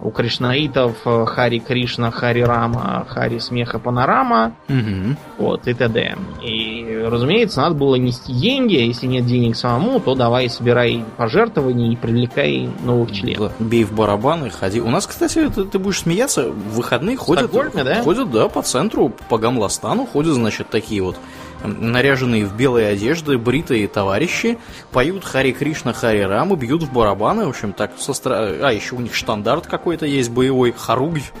У 0.00 0.10
кришнаитов 0.10 0.96
э, 1.04 1.24
Хари 1.26 1.58
Кришна, 1.58 2.10
Хари 2.10 2.40
Рама, 2.42 3.04
Хари 3.08 3.38
Смеха 3.38 3.78
Панорама, 3.78 4.52
Мгм. 4.68 5.16
вот, 5.38 5.66
и 5.66 5.74
т.д. 5.74 6.16
И, 6.42 7.04
разумеется, 7.10 7.60
надо 7.60 7.74
было 7.74 7.96
нести 7.96 8.32
деньги, 8.32 8.76
а 8.76 8.80
если 8.80 9.06
нет 9.06 9.26
денег 9.26 9.56
самому, 9.56 9.98
то 10.00 10.14
давай 10.14 10.48
собирай 10.48 11.04
пожертвования 11.16 11.92
и 11.92 11.96
привлекай 11.96 12.68
новых 12.84 13.12
членов. 13.12 13.52
Да, 13.58 13.64
Бей 13.64 13.84
в 13.84 13.92
барабаны, 13.92 14.50
ходи. 14.50 14.80
У 14.80 14.90
нас, 14.90 15.06
кстати, 15.06 15.48
ты, 15.48 15.64
ты 15.64 15.78
будешь 15.78 16.00
смеяться, 16.00 16.50
в 16.50 16.74
выходные 16.76 17.16
ходят, 17.16 17.50
Стокгольме, 17.50 17.84
да? 17.84 18.02
ходят, 18.02 18.30
да, 18.30 18.48
по 18.48 18.62
центру, 18.62 19.12
по 19.28 19.38
Гамластану 19.38 20.06
ходят, 20.06 20.34
значит, 20.34 20.68
такие 20.70 21.02
вот 21.02 21.16
наряженные 21.64 22.46
в 22.46 22.56
белые 22.56 22.88
одежды, 22.88 23.38
бритые 23.38 23.88
товарищи, 23.88 24.58
поют 24.92 25.24
Хари 25.24 25.52
Кришна, 25.52 25.92
Хари 25.92 26.20
Рамы, 26.20 26.56
бьют 26.56 26.82
в 26.82 26.92
барабаны, 26.92 27.46
в 27.46 27.50
общем, 27.50 27.72
так 27.72 27.92
со 27.98 28.12
стра- 28.12 28.60
А, 28.62 28.72
еще 28.72 28.94
у 28.94 29.00
них 29.00 29.14
штандарт 29.14 29.66
какой-то 29.66 30.06
есть 30.06 30.30
боевой, 30.30 30.72
харугвь 30.76 31.32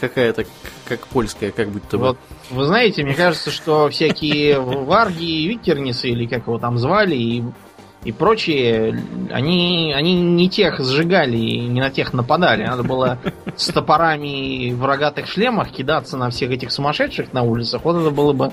какая-то, 0.00 0.46
как 0.86 1.06
польская, 1.08 1.50
как 1.50 1.70
будто 1.70 1.98
бы. 1.98 2.06
Вот, 2.08 2.18
вы 2.50 2.64
знаете, 2.64 3.02
мне 3.02 3.14
кажется, 3.14 3.50
что 3.50 3.88
всякие 3.88 4.60
варги 4.60 5.24
и 5.24 5.48
викернисы, 5.48 6.08
или 6.08 6.26
как 6.26 6.46
его 6.46 6.58
там 6.58 6.78
звали, 6.78 7.16
и, 7.16 7.44
и 8.04 8.12
прочие, 8.12 9.02
они, 9.30 9.92
они 9.94 10.14
не 10.20 10.48
тех 10.48 10.78
сжигали 10.78 11.36
и 11.36 11.66
не 11.66 11.80
на 11.80 11.90
тех 11.90 12.12
нападали. 12.12 12.64
Надо 12.64 12.84
было 12.84 13.18
с 13.56 13.66
топорами 13.68 14.72
в 14.72 14.84
рогатых 14.84 15.26
шлемах 15.26 15.72
кидаться 15.72 16.16
на 16.16 16.30
всех 16.30 16.50
этих 16.50 16.70
сумасшедших 16.70 17.32
на 17.32 17.42
улицах. 17.42 17.84
Вот 17.84 17.96
это 18.00 18.10
было 18.10 18.32
бы 18.32 18.52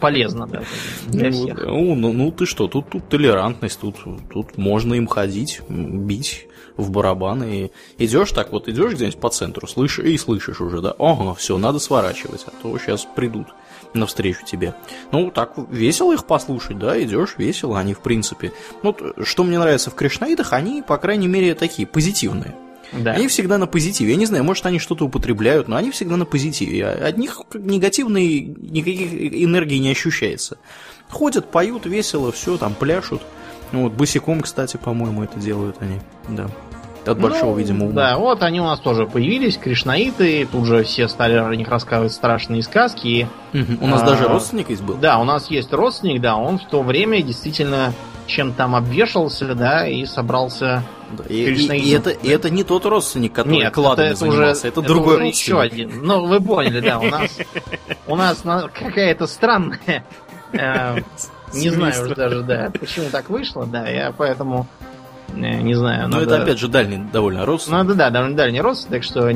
полезно 0.00 0.46
да, 0.48 0.62
для 1.06 1.30
Ну, 1.30 1.32
всех. 1.32 1.58
ну, 1.66 1.94
ну, 1.94 2.12
ну, 2.12 2.30
ты 2.32 2.46
что, 2.46 2.66
тут, 2.66 2.90
тут 2.90 3.08
толерантность, 3.08 3.80
тут, 3.80 3.96
тут 4.32 4.58
можно 4.58 4.94
им 4.94 5.06
ходить, 5.06 5.60
бить 5.68 6.48
в 6.76 6.90
барабаны. 6.90 7.70
И 7.98 8.04
идешь 8.04 8.32
так 8.32 8.50
вот, 8.52 8.68
идешь 8.68 8.94
где-нибудь 8.94 9.20
по 9.20 9.28
центру, 9.30 9.68
слышишь, 9.68 10.04
и 10.04 10.16
слышишь 10.18 10.60
уже, 10.60 10.80
да, 10.80 10.94
ага, 10.98 11.34
все, 11.34 11.58
надо 11.58 11.78
сворачивать, 11.78 12.44
а 12.46 12.50
то 12.62 12.76
сейчас 12.78 13.06
придут 13.14 13.46
навстречу 13.94 14.44
тебе. 14.44 14.74
Ну, 15.12 15.30
так 15.30 15.52
весело 15.70 16.12
их 16.12 16.24
послушать, 16.26 16.78
да, 16.78 17.00
идешь, 17.02 17.34
весело, 17.38 17.78
они 17.78 17.94
в 17.94 18.00
принципе. 18.00 18.52
Ну, 18.82 18.92
т- 18.92 19.24
что 19.24 19.44
мне 19.44 19.58
нравится 19.58 19.90
в 19.90 19.94
кришнаитах, 19.94 20.52
они, 20.52 20.82
по 20.82 20.96
крайней 20.98 21.28
мере, 21.28 21.54
такие 21.54 21.86
позитивные. 21.86 22.54
Да. 22.92 23.12
Они 23.12 23.28
всегда 23.28 23.56
на 23.58 23.66
позитиве. 23.66 24.12
Я 24.12 24.16
не 24.16 24.26
знаю, 24.26 24.42
может, 24.42 24.66
они 24.66 24.78
что-то 24.80 25.04
употребляют, 25.04 25.68
но 25.68 25.76
они 25.76 25.90
всегда 25.92 26.16
на 26.16 26.24
позитиве. 26.24 26.86
А 26.86 27.06
От 27.08 27.18
них 27.18 27.40
негативной 27.54 28.40
никаких 28.40 29.12
энергии 29.44 29.76
не 29.78 29.90
ощущается. 29.92 30.58
Ходят, 31.08 31.50
поют 31.50 31.86
весело, 31.86 32.32
все, 32.32 32.56
там 32.56 32.74
пляшут. 32.74 33.22
Ну, 33.72 33.84
вот 33.84 33.92
босиком, 33.92 34.40
кстати, 34.40 34.76
по-моему, 34.76 35.22
это 35.22 35.38
делают 35.38 35.76
они. 35.80 36.00
Да. 36.28 36.50
От 37.06 37.18
большого, 37.18 37.52
Ну, 37.52 37.56
видимо, 37.56 37.84
ума. 37.86 37.94
Да, 37.94 38.18
вот 38.18 38.42
они 38.42 38.60
у 38.60 38.64
нас 38.64 38.78
тоже 38.80 39.06
появились, 39.06 39.56
кришнаиты, 39.56 40.46
тут 40.50 40.66
же 40.66 40.82
все 40.84 41.08
стали 41.08 41.34
о 41.34 41.54
них 41.54 41.68
рассказывать 41.68 42.12
страшные 42.12 42.62
сказки. 42.62 43.26
У 43.80 43.86
нас 43.86 44.02
А, 44.02 44.06
даже 44.06 44.28
родственник 44.28 44.70
есть 44.70 44.82
был. 44.82 44.96
Да, 44.96 45.18
у 45.18 45.24
нас 45.24 45.50
есть 45.50 45.72
родственник, 45.72 46.20
да, 46.20 46.36
он 46.36 46.58
в 46.58 46.64
то 46.68 46.82
время 46.82 47.22
действительно 47.22 47.92
чем 48.26 48.52
там 48.52 48.76
обвешался, 48.76 49.54
да, 49.56 49.88
и 49.88 50.04
собрался... 50.04 50.84
Да, 51.18 51.24
И, 51.28 51.52
и- 51.52 51.90
это, 51.90 52.10
и 52.10 52.28
это 52.28 52.48
не 52.48 52.62
тот 52.62 52.86
родственник, 52.86 53.32
который 53.32 53.56
Нет, 53.58 53.74
кладами 53.74 54.06
это, 54.06 54.14
это 54.14 54.24
уже, 54.26 54.36
занимался, 54.36 54.68
это, 54.68 54.82
другой 54.82 55.16
уже 55.16 55.26
еще 55.26 55.60
один. 55.60 55.90
Ну, 56.04 56.26
вы 56.26 56.40
поняли, 56.40 56.78
да, 56.80 57.00
у 57.00 57.06
нас, 57.08 57.36
у 58.06 58.14
нас 58.14 58.44
на- 58.44 58.68
какая-то 58.68 59.26
странная, 59.26 60.04
э, 60.52 60.98
не 61.52 61.70
знаю 61.70 62.04
уже 62.04 62.14
даже, 62.14 62.42
да, 62.42 62.70
почему 62.78 63.06
так 63.10 63.28
вышло, 63.30 63.66
да, 63.66 63.88
я 63.88 64.12
поэтому 64.16 64.68
не 65.34 65.74
знаю. 65.74 66.08
Но 66.08 66.18
надо- 66.18 66.34
это, 66.34 66.42
опять 66.42 66.58
же, 66.58 66.68
дальний 66.68 66.98
довольно 67.12 67.44
родственник. 67.44 67.78
Ну, 67.82 67.84
да, 67.90 67.94
да, 67.94 68.10
довольно 68.10 68.36
дальний 68.36 68.60
рост, 68.60 68.88
так 68.88 69.02
что 69.02 69.30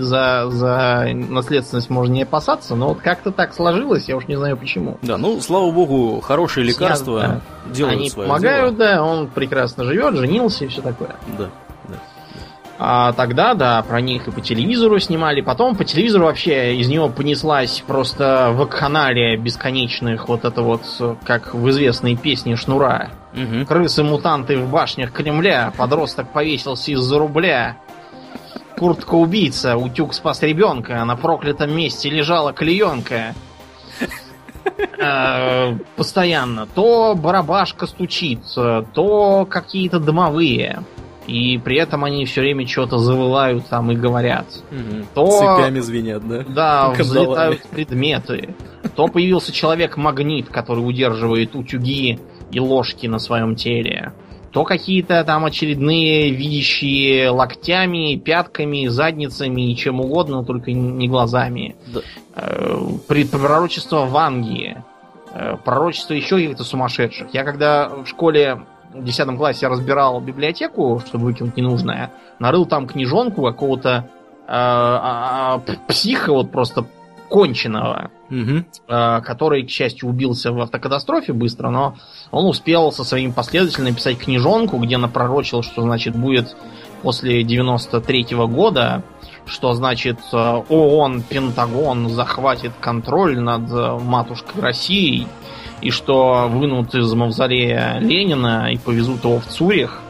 за, 0.00 0.48
за 0.50 1.08
наследственность 1.14 1.90
можно 1.90 2.12
не 2.12 2.22
опасаться, 2.22 2.74
но 2.74 2.88
вот 2.88 2.98
как-то 3.00 3.30
так 3.30 3.54
сложилось, 3.54 4.08
я 4.08 4.16
уж 4.16 4.26
не 4.28 4.36
знаю 4.36 4.56
почему. 4.56 4.98
Да, 5.02 5.16
ну, 5.18 5.40
слава 5.40 5.70
богу, 5.70 6.20
хорошие 6.20 6.64
лекарства 6.64 7.40
делают 7.66 7.98
Они 7.98 8.10
свое 8.10 8.28
помогают, 8.28 8.76
да, 8.76 9.02
он 9.02 9.28
прекрасно 9.28 9.84
живет, 9.84 10.14
женился 10.16 10.64
и 10.64 10.68
все 10.68 10.80
такое. 10.82 11.16
дело. 11.26 11.38
Да. 11.38 11.67
А 12.80 13.12
тогда, 13.12 13.54
да, 13.54 13.82
про 13.82 14.00
них 14.00 14.28
и 14.28 14.30
по 14.30 14.40
телевизору 14.40 15.00
снимали. 15.00 15.40
Потом 15.40 15.74
по 15.74 15.84
телевизору 15.84 16.26
вообще 16.26 16.76
из 16.76 16.88
него 16.88 17.08
понеслась 17.08 17.82
просто 17.84 18.52
вакханалия 18.54 19.36
бесконечных, 19.36 20.28
вот 20.28 20.44
это 20.44 20.62
вот, 20.62 20.82
как 21.24 21.54
в 21.54 21.68
известной 21.70 22.16
песне 22.16 22.54
Шнура. 22.54 23.10
Мгм. 23.34 23.66
Крысы-мутанты 23.66 24.56
в 24.56 24.70
башнях 24.70 25.10
Кремля, 25.12 25.72
подросток 25.76 26.32
повесился 26.32 26.92
из-за 26.92 27.18
рубля. 27.18 27.78
Куртка-убийца, 28.78 29.76
утюг 29.76 30.14
спас 30.14 30.40
ребенка, 30.42 31.04
на 31.04 31.16
проклятом 31.16 31.74
месте 31.74 32.08
лежала 32.08 32.52
клеенка. 32.52 33.34
Э, 34.98 35.74
Постоянно. 35.96 36.66
То 36.66 37.16
барабашка 37.16 37.88
стучит, 37.88 38.40
то 38.54 39.46
какие-то 39.50 39.98
домовые. 39.98 40.84
И 41.28 41.58
при 41.58 41.76
этом 41.76 42.04
они 42.04 42.24
все 42.24 42.40
время 42.40 42.66
что-то 42.66 42.96
завывают 42.98 43.66
там 43.68 43.90
и 43.92 43.94
говорят. 43.94 44.46
Мгм. 44.70 45.06
То- 45.14 45.30
Цепями 45.58 45.80
звенят, 45.80 46.26
да? 46.26 46.38
Да, 46.48 46.92
Кандалами. 46.96 47.02
взлетают 47.02 47.62
предметы. 47.68 48.54
То 48.96 49.08
появился 49.08 49.52
человек-магнит, 49.52 50.48
который 50.48 50.80
удерживает 50.80 51.54
утюги 51.54 52.18
и 52.50 52.60
ложки 52.60 53.06
на 53.06 53.18
своем 53.18 53.54
теле. 53.56 54.12
То 54.52 54.64
какие-то 54.64 55.22
там 55.24 55.44
очередные 55.44 56.30
видящие 56.30 57.28
локтями, 57.28 58.16
пятками, 58.16 58.86
задницами 58.86 59.70
и 59.70 59.76
чем 59.76 60.00
угодно, 60.00 60.42
только 60.44 60.72
не 60.72 61.06
глазами. 61.08 61.76
Да. 61.92 62.00
Э, 62.36 62.78
Пророчество 63.30 64.06
Ванги. 64.06 64.82
Э, 65.34 65.56
Пророчество 65.62 66.14
еще 66.14 66.36
каких-то 66.36 66.64
сумасшедших. 66.64 67.28
Я 67.34 67.44
когда 67.44 67.88
в 67.90 68.06
школе 68.06 68.60
в 69.00 69.04
10 69.04 69.36
классе 69.36 69.68
разбирал 69.68 70.20
библиотеку, 70.20 71.00
чтобы 71.06 71.26
выкинуть 71.26 71.56
ненужное, 71.56 72.12
нарыл 72.38 72.66
там 72.66 72.86
книжонку 72.86 73.42
какого-то 73.42 73.90
э, 73.90 74.50
а, 74.50 75.54
а, 75.56 75.60
психа 75.88 76.32
вот 76.32 76.50
просто 76.50 76.86
конченого, 77.28 78.10
Мгм. 78.30 78.66
э, 78.88 79.20
который, 79.22 79.64
к 79.64 79.70
счастью, 79.70 80.08
убился 80.08 80.52
в 80.52 80.60
автокатастрофе 80.60 81.32
быстро, 81.32 81.70
но 81.70 81.94
он 82.30 82.46
успел 82.46 82.90
со 82.92 83.04
своими 83.04 83.30
последователями 83.30 83.90
написать 83.90 84.18
книжонку, 84.18 84.78
где 84.78 84.96
напророчил, 84.98 85.62
что, 85.62 85.82
значит, 85.82 86.16
будет 86.16 86.56
после 87.02 87.42
93 87.42 88.46
года, 88.46 89.02
что, 89.46 89.72
значит, 89.74 90.18
э, 90.32 90.36
ООН, 90.36 91.22
Пентагон 91.22 92.08
захватит 92.08 92.72
контроль 92.80 93.38
над 93.38 93.70
э, 93.70 93.98
матушкой 94.02 94.62
Россией, 94.62 95.26
и 95.80 95.90
что 95.90 96.48
вынут 96.48 96.94
из 96.94 97.12
мавзолея 97.12 97.98
Ленина 98.00 98.72
и 98.72 98.78
повезут 98.78 99.24
его 99.24 99.40
в 99.40 99.46
Цюрих, 99.46 100.00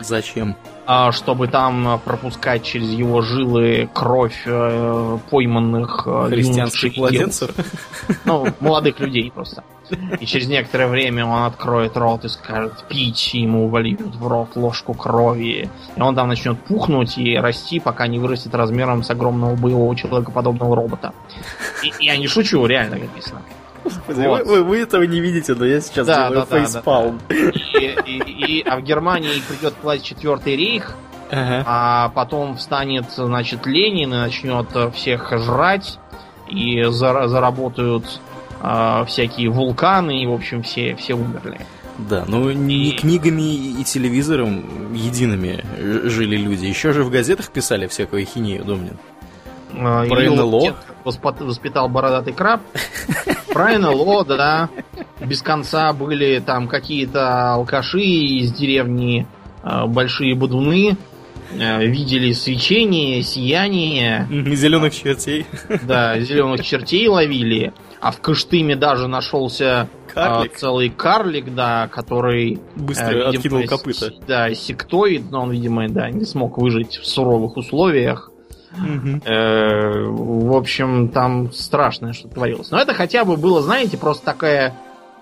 Зачем? 0.00 0.56
а, 0.86 1.12
чтобы 1.12 1.48
там 1.48 2.00
пропускать 2.04 2.64
через 2.64 2.90
его 2.90 3.22
жилы 3.22 3.88
кровь 3.92 4.42
э, 4.46 5.18
пойманных 5.30 6.02
э, 6.06 6.28
Христианских 6.28 6.96
младенцев? 6.96 7.50
Ну, 8.24 8.48
молодых 8.60 8.98
людей 9.00 9.30
просто. 9.34 9.62
И 10.20 10.26
через 10.26 10.48
некоторое 10.48 10.88
время 10.88 11.26
он 11.26 11.42
откроет 11.44 11.96
рот 11.96 12.24
и 12.24 12.28
скажет 12.28 12.84
пить, 12.88 13.34
и 13.34 13.40
ему 13.40 13.68
вольют 13.68 14.16
в 14.16 14.26
рот 14.26 14.56
ложку 14.56 14.94
крови. 14.94 15.70
И 15.96 16.00
он 16.00 16.14
там 16.14 16.28
начнет 16.28 16.58
пухнуть 16.60 17.18
и 17.18 17.36
расти, 17.36 17.78
пока 17.78 18.06
не 18.06 18.18
вырастет 18.18 18.54
размером 18.54 19.02
с 19.02 19.10
огромного 19.10 19.54
боевого 19.54 19.94
человекоподобного 19.94 20.74
робота. 20.74 21.12
И 21.82 21.92
я 22.04 22.16
не 22.16 22.26
шучу, 22.26 22.64
реально 22.66 22.98
написано. 22.98 23.42
Вот. 24.08 24.46
вы, 24.46 24.62
вы- 24.64 24.78
этого 24.78 25.02
не 25.04 25.20
видите, 25.20 25.54
но 25.54 25.64
я 25.64 25.80
сейчас 25.80 26.06
Да, 26.06 26.28
делаю 26.28 26.34
да, 26.34 26.40
да, 26.40 26.46
да, 26.50 26.58
фейспалм. 26.64 27.20
И, 27.30 27.96
и- 28.06 28.58
и- 28.58 28.62
а 28.62 28.76
в 28.78 28.82
Германии 28.82 29.42
придет 29.48 29.74
к 29.74 29.82
власти 29.84 30.08
четвертый 30.10 30.56
рейх, 30.56 30.94
Ага. 31.30 31.62
а 31.66 32.08
потом 32.10 32.56
встанет, 32.56 33.06
значит, 33.12 33.66
Ленин 33.66 34.12
и 34.12 34.16
начнет 34.16 34.66
всех 34.94 35.32
жрать, 35.38 35.98
и 36.48 36.80
зара- 36.82 37.26
заработают 37.28 38.20
э, 38.64 39.04
всякие 39.08 39.48
вулканы, 39.50 40.22
и, 40.22 40.26
в 40.26 40.32
общем, 40.32 40.62
все, 40.62 40.94
все 40.94 41.14
умерли. 41.14 41.60
Да, 41.98 42.24
ну 42.28 42.50
не 42.52 42.90
И- 42.90 42.96
книгами 42.96 43.42
и 43.80 43.84
телевизором 43.84 44.94
едиными 44.94 45.64
жили 46.08 46.36
люди. 46.36 46.66
Еще 46.66 46.92
же 46.92 47.02
в 47.04 47.10
газетах 47.10 47.48
писали 47.50 47.86
всякую 47.88 48.24
хинею, 48.24 48.64
Домнин. 48.64 48.92
Э, 48.92 49.11
Про 49.72 50.20
НЛО? 50.22 50.60
дед 50.60 50.74
воспо- 51.04 51.44
воспитал 51.44 51.88
бородатый 51.88 52.32
краб. 52.32 52.60
Про 53.52 53.78
НЛО, 53.78 54.24
да. 54.24 54.68
Без 55.20 55.42
конца 55.42 55.92
были 55.92 56.40
там 56.40 56.68
какие-то 56.68 57.54
алкаши 57.54 58.00
из 58.00 58.52
деревни, 58.52 59.26
э, 59.62 59.86
большие 59.86 60.34
бодуны, 60.34 60.96
э, 61.52 61.86
видели 61.86 62.32
свечение, 62.32 63.22
сияние. 63.22 64.26
Зеленых 64.30 64.94
чертей. 64.94 65.46
Да, 65.82 66.18
зеленых 66.18 66.64
чертей 66.64 67.06
ловили. 67.08 67.72
А 68.00 68.10
в 68.10 68.20
Кыштыме 68.20 68.74
даже 68.74 69.06
нашелся 69.06 69.88
Карлик. 70.12 70.56
целый 70.56 70.88
карлик, 70.88 71.54
да, 71.54 71.86
который... 71.86 72.58
Быстро 72.74 73.06
э, 73.06 73.14
видимо, 73.14 73.28
откинул 73.28 73.62
копыта. 73.64 74.10
Да, 74.26 74.52
сектоид, 74.54 75.30
но 75.30 75.42
он, 75.42 75.52
видимо, 75.52 75.88
да, 75.88 76.10
не 76.10 76.24
смог 76.24 76.58
выжить 76.58 76.96
в 76.96 77.06
суровых 77.06 77.56
условиях. 77.56 78.31
Э, 79.24 80.06
в 80.08 80.54
общем, 80.56 81.08
там 81.08 81.52
страшное 81.52 82.12
что 82.12 82.28
творилось. 82.28 82.70
Но 82.70 82.78
это 82.78 82.94
хотя 82.94 83.24
бы 83.24 83.36
было, 83.36 83.62
знаете, 83.62 83.98
просто 83.98 84.24
такая 84.24 84.74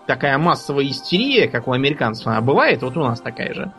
такая 0.06 0.38
массовая 0.38 0.88
истерия, 0.88 1.46
как 1.46 1.68
у 1.68 1.72
американцев 1.72 2.26
она 2.26 2.40
бывает, 2.40 2.82
вот 2.82 2.96
у 2.96 3.00
нас 3.00 3.20
такая 3.20 3.54
же 3.54 3.72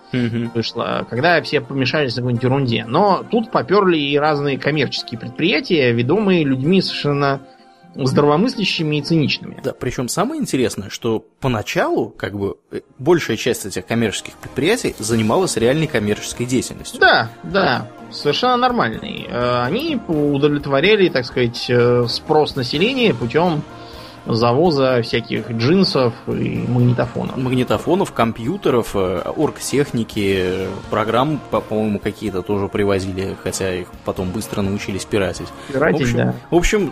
вышла, 0.54 1.06
когда 1.10 1.42
все 1.42 1.60
помешались 1.60 2.16
на 2.16 2.22
какой-нибудь 2.22 2.44
ерунде. 2.44 2.86
Но 2.88 3.26
тут 3.30 3.52
поперли 3.52 3.98
и 3.98 4.18
разные 4.18 4.58
коммерческие 4.58 5.20
предприятия, 5.20 5.92
ведомые 5.92 6.46
людьми 6.46 6.82
совершенно 6.82 7.42
здравомыслящими 7.96 8.98
и 8.98 9.02
циничными. 9.02 9.60
Да, 9.62 9.74
причем 9.74 10.08
самое 10.08 10.42
интересное, 10.42 10.90
что 10.90 11.26
поначалу, 11.42 12.10
как 12.10 12.38
бы, 12.38 12.56
э, 12.72 12.80
большая 12.98 13.36
часть 13.36 13.66
этих 13.66 13.86
коммерческих 13.86 14.36
предприятий 14.36 14.96
занималась 14.98 15.58
реальной 15.58 15.88
коммерческой 15.88 16.46
деятельностью. 16.46 17.02
Да, 17.02 17.30
да, 17.44 17.90
совершенно 18.12 18.58
нормальный. 18.58 19.28
Э, 19.30 19.64
Они 19.64 20.00
удовлетворяли, 20.08 21.10
так 21.10 21.26
сказать, 21.26 21.66
э, 21.70 22.06
спрос 22.08 22.56
населения 22.56 23.14
путем 23.14 23.64
завоза 24.26 25.02
всяких 25.02 25.50
джинсов 25.52 26.14
и 26.28 26.64
магнитофонов. 26.68 27.38
Магнитофонов, 27.38 28.12
компьютеров, 28.12 28.92
э, 28.96 29.22
оргтехники, 29.36 30.68
программ, 30.90 31.40
по- 31.50 31.62
по-моему, 31.62 32.00
какие-то 32.00 32.42
тоже 32.42 32.68
привозили, 32.68 33.36
хотя 33.44 33.74
их 33.74 33.88
потом 34.06 34.30
быстро 34.32 34.62
научились 34.62 35.06
пиратить. 35.06 35.48
В 35.70 35.74
Пиратить, 35.74 36.02
общем, 36.04 36.18
да. 36.18 36.36
в 36.50 36.56
общем, 36.56 36.92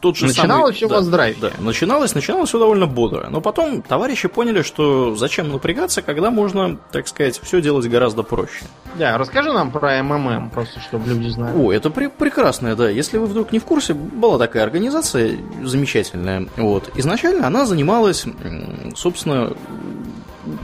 тот 0.00 0.16
же 0.16 0.26
Начиналось 0.26 0.78
самый... 0.78 0.88
всё 1.02 1.10
да, 1.10 1.28
да, 1.40 1.50
начиналось, 1.58 2.14
начиналось 2.14 2.48
все 2.48 2.58
довольно 2.58 2.86
бодро. 2.86 3.28
Но 3.30 3.40
потом 3.40 3.82
товарищи 3.82 4.28
поняли, 4.28 4.62
что 4.62 5.14
зачем 5.16 5.48
напрягаться, 5.50 6.02
когда 6.02 6.30
можно, 6.30 6.76
так 6.92 7.08
сказать, 7.08 7.40
все 7.42 7.60
делать 7.60 7.88
гораздо 7.88 8.22
проще. 8.22 8.64
Да, 8.98 9.18
расскажи 9.18 9.52
нам 9.52 9.70
про 9.70 10.02
МММ, 10.02 10.50
просто 10.50 10.80
чтобы 10.80 11.08
люди 11.08 11.28
знали. 11.28 11.56
О, 11.56 11.72
это 11.72 11.88
пре- 11.88 12.10
прекрасная, 12.10 12.74
да. 12.76 12.88
Если 12.88 13.18
вы 13.18 13.26
вдруг 13.26 13.52
не 13.52 13.58
в 13.58 13.64
курсе, 13.64 13.94
была 13.94 14.38
такая 14.38 14.62
организация 14.62 15.36
замечательная. 15.62 16.46
Вот. 16.56 16.90
Изначально 16.96 17.46
она 17.46 17.66
занималась, 17.66 18.24
собственно, 18.94 19.52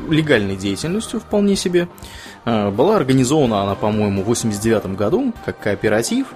легальной 0.09 0.57
деятельностью 0.57 1.21
вполне 1.21 1.57
себе. 1.57 1.89
Э, 2.45 2.71
Была 2.71 2.97
организована 2.97 3.63
она, 3.63 3.75
по-моему, 3.75 4.23
в 4.23 4.27
89 4.27 4.97
году 4.97 5.33
как 5.45 5.59
кооператив 5.59 6.29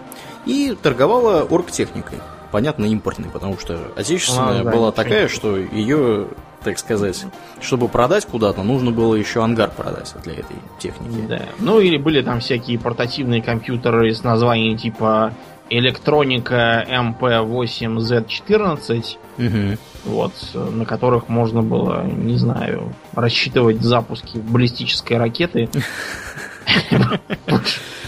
и 0.44 0.76
торговала 0.80 1.42
оргтехникой. 1.42 2.18
Понятно, 2.52 2.84
импортной, 2.86 3.28
потому 3.30 3.58
что 3.58 3.78
отечественная 3.96 4.60
А, 4.60 4.64
да, 4.64 4.70
была 4.70 4.92
такая, 4.92 5.28
что 5.28 5.56
ее, 5.56 6.28
так 6.62 6.78
сказать, 6.78 7.26
чтобы 7.60 7.88
продать 7.88 8.24
куда-то, 8.24 8.62
нужно 8.62 8.92
было 8.92 9.14
еще 9.16 9.42
ангар 9.42 9.70
продать 9.70 10.14
для 10.22 10.34
этой 10.34 10.56
техники. 10.78 11.26
Да. 11.28 11.42
Ну 11.58 11.80
или 11.80 11.96
были 11.98 12.22
там 12.22 12.40
всякие 12.40 12.78
портативные 12.78 13.42
компьютеры 13.42 14.14
с 14.14 14.22
названием 14.22 14.78
типа 14.78 15.34
электроника 15.70 16.84
MP8Z14, 16.88 19.16
Мгм. 19.38 19.78
вот, 20.04 20.32
на 20.54 20.84
которых 20.84 21.28
можно 21.28 21.62
было, 21.62 22.04
не 22.04 22.36
знаю, 22.36 22.92
рассчитывать 23.14 23.80
запуски 23.82 24.38
баллистической 24.38 25.16
ракеты. 25.18 25.68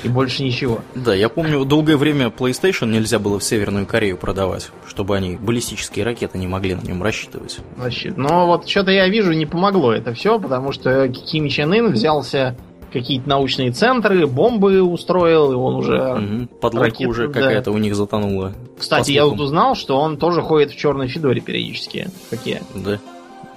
И 0.05 0.09
больше 0.09 0.45
ничего. 0.45 0.81
Да, 0.95 1.13
я 1.15 1.29
помню, 1.29 1.65
долгое 1.65 1.97
время 1.97 2.29
PlayStation 2.29 2.87
нельзя 2.87 3.19
было 3.19 3.41
в 3.41 3.45
Северную 3.45 3.85
Корею 3.85 4.17
продавать, 4.17 4.71
чтобы 4.87 5.17
они 5.17 5.35
баллистические 5.37 6.05
ракеты 6.05 6.39
не 6.39 6.47
могли 6.47 6.77
на 6.77 6.83
нем 6.83 7.03
рассчитывать. 7.03 7.59
Значит, 7.77 8.17
но 8.17 8.47
вот 8.47 8.69
что-то 8.69 8.93
я 8.93 9.09
вижу, 9.09 9.33
не 9.33 9.45
помогло 9.47 9.93
это 9.93 10.15
все, 10.15 10.39
потому 10.39 10.71
что 10.71 11.09
Ким 11.09 11.49
Чен 11.49 11.73
Ын 11.73 11.91
взялся 11.93 12.57
какие-то 12.93 13.29
научные 13.29 13.71
центры, 13.71 14.27
бомбы 14.27 14.83
устроил, 14.83 15.53
и 15.53 15.55
он 15.55 15.77
уже... 15.77 16.15
Мгм. 16.15 16.49
Подлодка 16.61 16.91
ракеты, 16.91 17.09
уже 17.09 17.29
да. 17.29 17.35
какая-то 17.35 17.71
у 17.73 17.79
них 17.79 17.95
затонула. 17.95 18.55
Кстати, 18.79 19.13
я 19.13 19.25
тут 19.25 19.41
узнал, 19.41 19.75
что 19.75 19.99
он 19.99 20.17
тоже 20.17 20.43
ходит 20.43 20.71
в 20.73 20.77
черной 20.77 21.09
федоре 21.09 21.41
периодически, 21.41 22.09
как 22.31 22.47
я. 22.47 22.61
Да. 22.75 22.99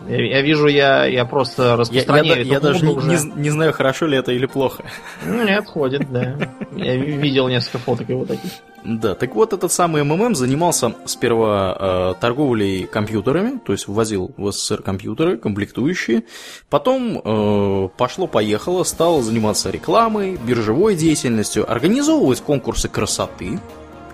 Я, 0.09 0.25
я 0.25 0.41
вижу, 0.41 0.67
я, 0.67 1.05
я 1.05 1.25
просто 1.25 1.63
Я, 1.63 1.69
я 1.69 1.75
распространяю 1.77 2.35
да- 2.35 2.41
эту 2.41 2.49
я 2.51 2.59
даже 2.59 2.85
не, 2.85 2.91
не 2.91 2.97
уже. 2.97 3.17
з- 3.17 3.31
не 3.35 3.49
знаю, 3.49 3.73
хорошо 3.73 4.07
ли 4.07 4.17
это 4.17 4.31
или 4.31 4.45
плохо. 4.45 4.83
Ну, 5.25 5.43
Нет, 5.43 5.65
ходит, 5.67 6.11
да. 6.11 6.35
Я 6.75 6.95
ви- 6.95 7.17
видел 7.17 7.47
несколько 7.47 7.77
фоток 7.79 8.09
его 8.09 8.25
таких. 8.25 8.51
Да, 8.83 9.13
так 9.13 9.35
вот 9.35 9.53
этот 9.53 9.71
самый 9.71 10.03
МММ 10.03 10.33
занимался 10.33 10.95
сперва 11.05 11.77
э, 11.79 12.13
торговлей 12.19 12.87
компьютерами, 12.87 13.59
то 13.63 13.73
есть 13.73 13.87
ввозил 13.87 14.31
в 14.37 14.51
СССР 14.51 14.81
компьютеры, 14.81 15.37
комплектующие. 15.37 16.23
Потом 16.67 17.21
э, 17.23 17.89
пошло-поехало, 17.95 18.83
стал 18.83 19.21
заниматься 19.21 19.69
рекламой, 19.69 20.35
биржевой 20.43 20.95
деятельностью, 20.95 21.71
организовывать 21.71 22.41
конкурсы 22.41 22.89
красоты, 22.89 23.59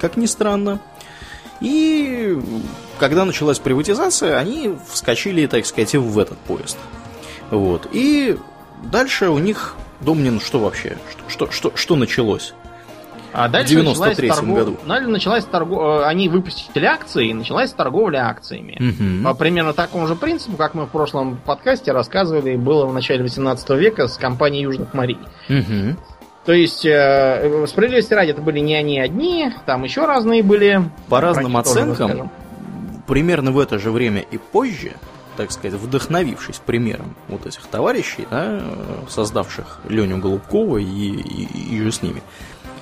как 0.02 0.18
ни 0.18 0.26
странно. 0.26 0.80
И 1.62 2.40
когда 3.00 3.26
началась 3.26 3.60
приватизация, 3.60 4.38
они 4.38 4.76
вскочили, 4.90 5.46
так 5.48 5.66
сказать, 5.66 5.96
в 5.96 6.20
этот 6.20 6.38
поезд. 6.40 6.78
Вот. 7.52 7.88
И 7.92 8.38
дальше 8.84 9.30
у 9.30 9.40
них, 9.40 9.76
Домнин, 10.02 10.40
что 10.40 10.60
вообще? 10.60 10.98
Что, 11.10 11.30
что, 11.30 11.52
что, 11.52 11.72
что 11.76 11.96
началось? 11.96 12.54
А 13.34 13.50
дальше 13.50 13.76
В 13.76 13.80
93-м 13.82 13.86
началась 13.86 14.18
торгов- 14.18 14.56
году. 14.58 14.78
Дальше 14.88 15.08
началась 15.10 15.46
торго... 15.46 15.76
э, 15.76 16.04
Они 16.06 16.28
выпустили 16.30 16.86
акции, 16.86 17.30
и 17.30 17.34
началась 17.34 17.72
торговля 17.72 18.28
акциями. 18.28 18.78
Мгм. 18.80 19.24
По 19.24 19.34
примерно 19.36 19.74
такому 19.74 20.08
же 20.08 20.16
принципу, 20.16 20.58
как 20.58 20.74
мы 20.74 20.86
в 20.86 20.90
прошлом 20.90 21.38
подкасте 21.38 21.92
рассказывали, 21.92 22.56
было 22.56 22.86
в 22.88 22.94
начале 22.94 23.22
18 23.24 23.70
века 23.72 24.08
с 24.08 24.18
компанией 24.18 24.64
Южных 24.64 24.94
морей. 24.94 25.20
Мгм. 25.50 25.98
То 26.48 26.54
есть, 26.54 26.86
э, 26.86 27.66
справедливости 27.68 28.14
ради, 28.14 28.32
это 28.32 28.42
были 28.42 28.60
не 28.60 28.74
они 28.74 29.02
одни, 29.02 29.52
там 29.66 29.84
еще 29.84 30.06
разные 30.06 30.44
были. 30.44 30.82
По 31.10 31.20
разным 31.20 31.52
тоже 31.52 31.82
оценкам, 31.82 32.08
расскажем. 32.08 32.32
примерно 33.06 33.52
в 33.52 33.60
это 33.60 33.78
же 33.78 33.92
время 33.92 34.22
и 34.22 34.38
позже, 34.38 34.94
так 35.36 35.52
сказать, 35.52 35.78
вдохновившись 35.78 36.62
примером 36.66 37.18
вот 37.28 37.46
этих 37.46 37.64
товарищей, 37.64 38.26
да, 38.32 38.62
создавших 39.10 39.82
Леню 39.90 40.20
Голубкова 40.20 40.78
и, 40.78 40.86
и, 40.86 41.76
и 41.76 41.82
же 41.82 41.92
с 41.92 42.02
ними, 42.02 42.24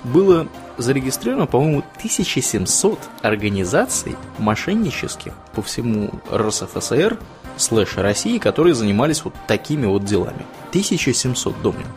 было 0.04 0.46
зарегистрировано, 0.78 1.48
по-моему, 1.48 1.80
1700 1.98 3.00
организаций 3.24 4.16
мошеннических 4.38 5.34
по 5.56 5.64
всему 5.64 6.12
РСФСР 6.32 7.18
слэш 7.58 7.98
России, 7.98 8.38
которые 8.38 8.76
занимались 8.76 9.26
вот 9.26 9.34
такими 9.48 9.88
вот 9.88 10.06
делами. 10.06 10.46
1700, 10.70 11.60
Домнин. 11.64 11.88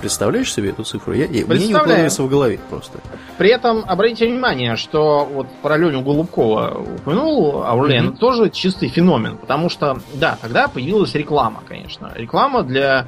Представляешь 0.00 0.52
себе 0.52 0.70
эту 0.70 0.84
цифру? 0.84 1.12
Я, 1.14 1.24
я- 1.26 1.46
мне 1.46 1.66
не 1.68 1.74
укладывается 1.74 2.22
в 2.22 2.28
голове 2.28 2.58
просто. 2.70 2.98
При 3.38 3.50
этом 3.50 3.84
обратите 3.86 4.26
внимание, 4.26 4.76
что 4.76 5.24
вот 5.30 5.46
про 5.62 5.76
Леню 5.76 6.02
Голубкова 6.02 6.78
упомянул 6.98 7.62
Аурлен, 7.64 8.06
Мгм. 8.06 8.16
тоже 8.16 8.50
чистый 8.50 8.88
феномен, 8.88 9.36
потому 9.36 9.68
что, 9.70 9.98
да, 10.14 10.38
тогда 10.40 10.68
появилась 10.68 11.14
реклама, 11.14 11.62
конечно. 11.66 12.12
Реклама 12.14 12.62
для, 12.62 13.06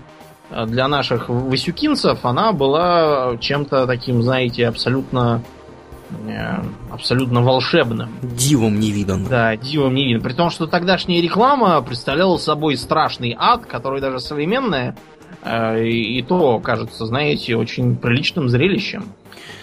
для 0.66 0.88
наших 0.88 1.29
васюкинцев, 1.29 2.24
она 2.24 2.53
была 2.53 3.37
чем-то 3.38 3.87
таким, 3.87 4.22
знаете, 4.22 4.66
абсолютно 4.68 5.42
э, 6.27 6.62
абсолютно 6.90 7.42
волшебным. 7.42 8.09
Дивом 8.22 8.81
невиданным. 8.81 9.29
Да, 9.29 9.55
дивом 9.57 9.94
не 9.94 10.07
видно. 10.07 10.22
При 10.27 10.33
том, 10.33 10.48
что 10.48 10.66
тогдашняя 10.66 11.20
реклама 11.20 11.81
представляла 11.83 12.38
собой 12.38 12.79
страшный 12.79 13.37
ад, 13.38 13.66
который 13.66 14.01
даже 14.01 14.18
современная 14.18 14.96
э, 14.96 15.17
и, 15.44 16.18
и 16.18 16.22
то 16.22 16.59
кажется, 16.61 17.07
знаете, 17.07 17.57
очень 17.57 17.96
приличным 17.96 18.48
зрелищем. 18.48 19.05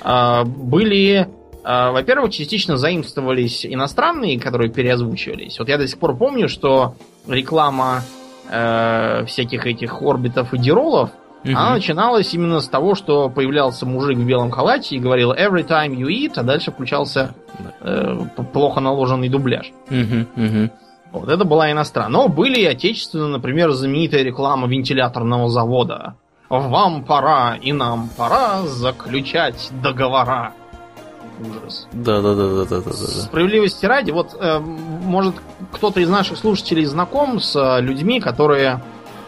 А, 0.01 0.43
были, 0.45 1.27
а, 1.63 1.91
во-первых, 1.91 2.31
частично 2.31 2.77
заимствовались 2.77 3.65
иностранные, 3.65 4.39
которые 4.39 4.71
переозвучивались. 4.71 5.59
Вот 5.59 5.67
я 5.69 5.77
до 5.77 5.88
сих 5.88 5.97
пор 5.99 6.15
помню, 6.15 6.47
что 6.47 6.95
реклама 7.27 8.03
э, 8.49 9.25
всяких 9.25 9.65
этих 9.65 10.01
орбитов 10.01 10.53
и 10.53 10.57
диролов, 10.57 11.09
Мгм. 11.43 11.57
она 11.57 11.73
начиналась 11.73 12.33
именно 12.33 12.59
с 12.59 12.67
того, 12.67 12.95
что 12.95 13.29
появлялся 13.29 13.85
мужик 13.85 14.17
в 14.17 14.25
белом 14.25 14.49
халате 14.51 14.95
и 14.95 14.99
говорил 14.99 15.31
«Every 15.31 15.63
time 15.67 15.95
you 15.95 16.07
eat», 16.07 16.33
а 16.38 16.43
дальше 16.43 16.71
включался 16.71 17.35
э, 17.81 18.17
плохо 18.51 18.79
наложенный 18.79 19.29
дубляж. 19.29 19.71
Мгм, 19.89 20.27
мгм. 20.35 20.71
Вот 21.19 21.30
это 21.30 21.45
была 21.45 21.71
иностранная. 21.71 22.12
Но 22.12 22.28
были 22.28 22.60
и 22.60 22.65
отечественные, 22.65 23.30
например, 23.30 23.71
знаменитая 23.71 24.23
реклама 24.23 24.67
вентиляторного 24.67 25.49
завода. 25.49 26.15
Вам 26.49 27.04
пора 27.04 27.58
и 27.60 27.73
нам 27.73 28.10
пора 28.17 28.62
заключать 28.63 29.71
договора. 29.82 30.54
Ужас. 31.39 31.88
Да, 31.91 32.21
да, 32.21 32.34
да, 32.34 32.47
да, 32.47 32.65
да, 32.65 32.82
да, 32.82 32.91
да. 32.91 32.91
Справедливости 32.91 33.86
ради, 33.86 34.12
вот 34.12 34.38
э, 34.39 34.60
может 34.60 35.36
кто-то 35.73 35.99
из 35.99 36.10
наших 36.10 36.38
слушателей 36.38 36.86
знаком 36.86 37.41
с 37.41 37.56
э, 37.56 37.82
людьми, 37.82 38.21
которые 38.21 38.82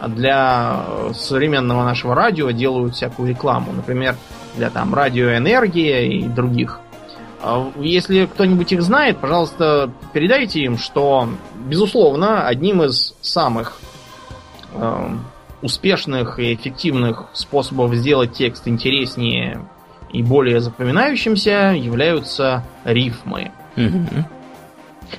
для 0.05 0.85
э, 0.87 1.11
современного 1.13 1.83
нашего 1.83 2.15
радио 2.15 2.51
делают 2.51 2.95
всякую 2.95 3.29
рекламу. 3.29 3.73
Например, 3.73 4.15
для 4.55 4.69
там 4.69 4.93
радиоэнергии 4.93 6.19
и 6.19 6.27
других. 6.27 6.79
А 7.41 7.71
если 7.77 8.25
кто-нибудь 8.25 8.71
их 8.71 8.81
знает, 8.81 9.19
пожалуйста, 9.19 9.91
передайте 10.13 10.61
им, 10.61 10.77
что, 10.77 11.29
безусловно, 11.55 12.47
одним 12.47 12.83
из 12.83 13.15
самых 13.21 13.79
э, 14.73 15.09
успешных 15.61 16.39
и 16.39 16.55
эффективных 16.55 17.27
способов 17.33 17.93
сделать 17.93 18.33
текст 18.33 18.67
интереснее 18.67 19.67
и 20.11 20.23
более 20.23 20.61
запоминающимся 20.61 21.75
являются 21.77 22.63
рифмы. 22.85 23.51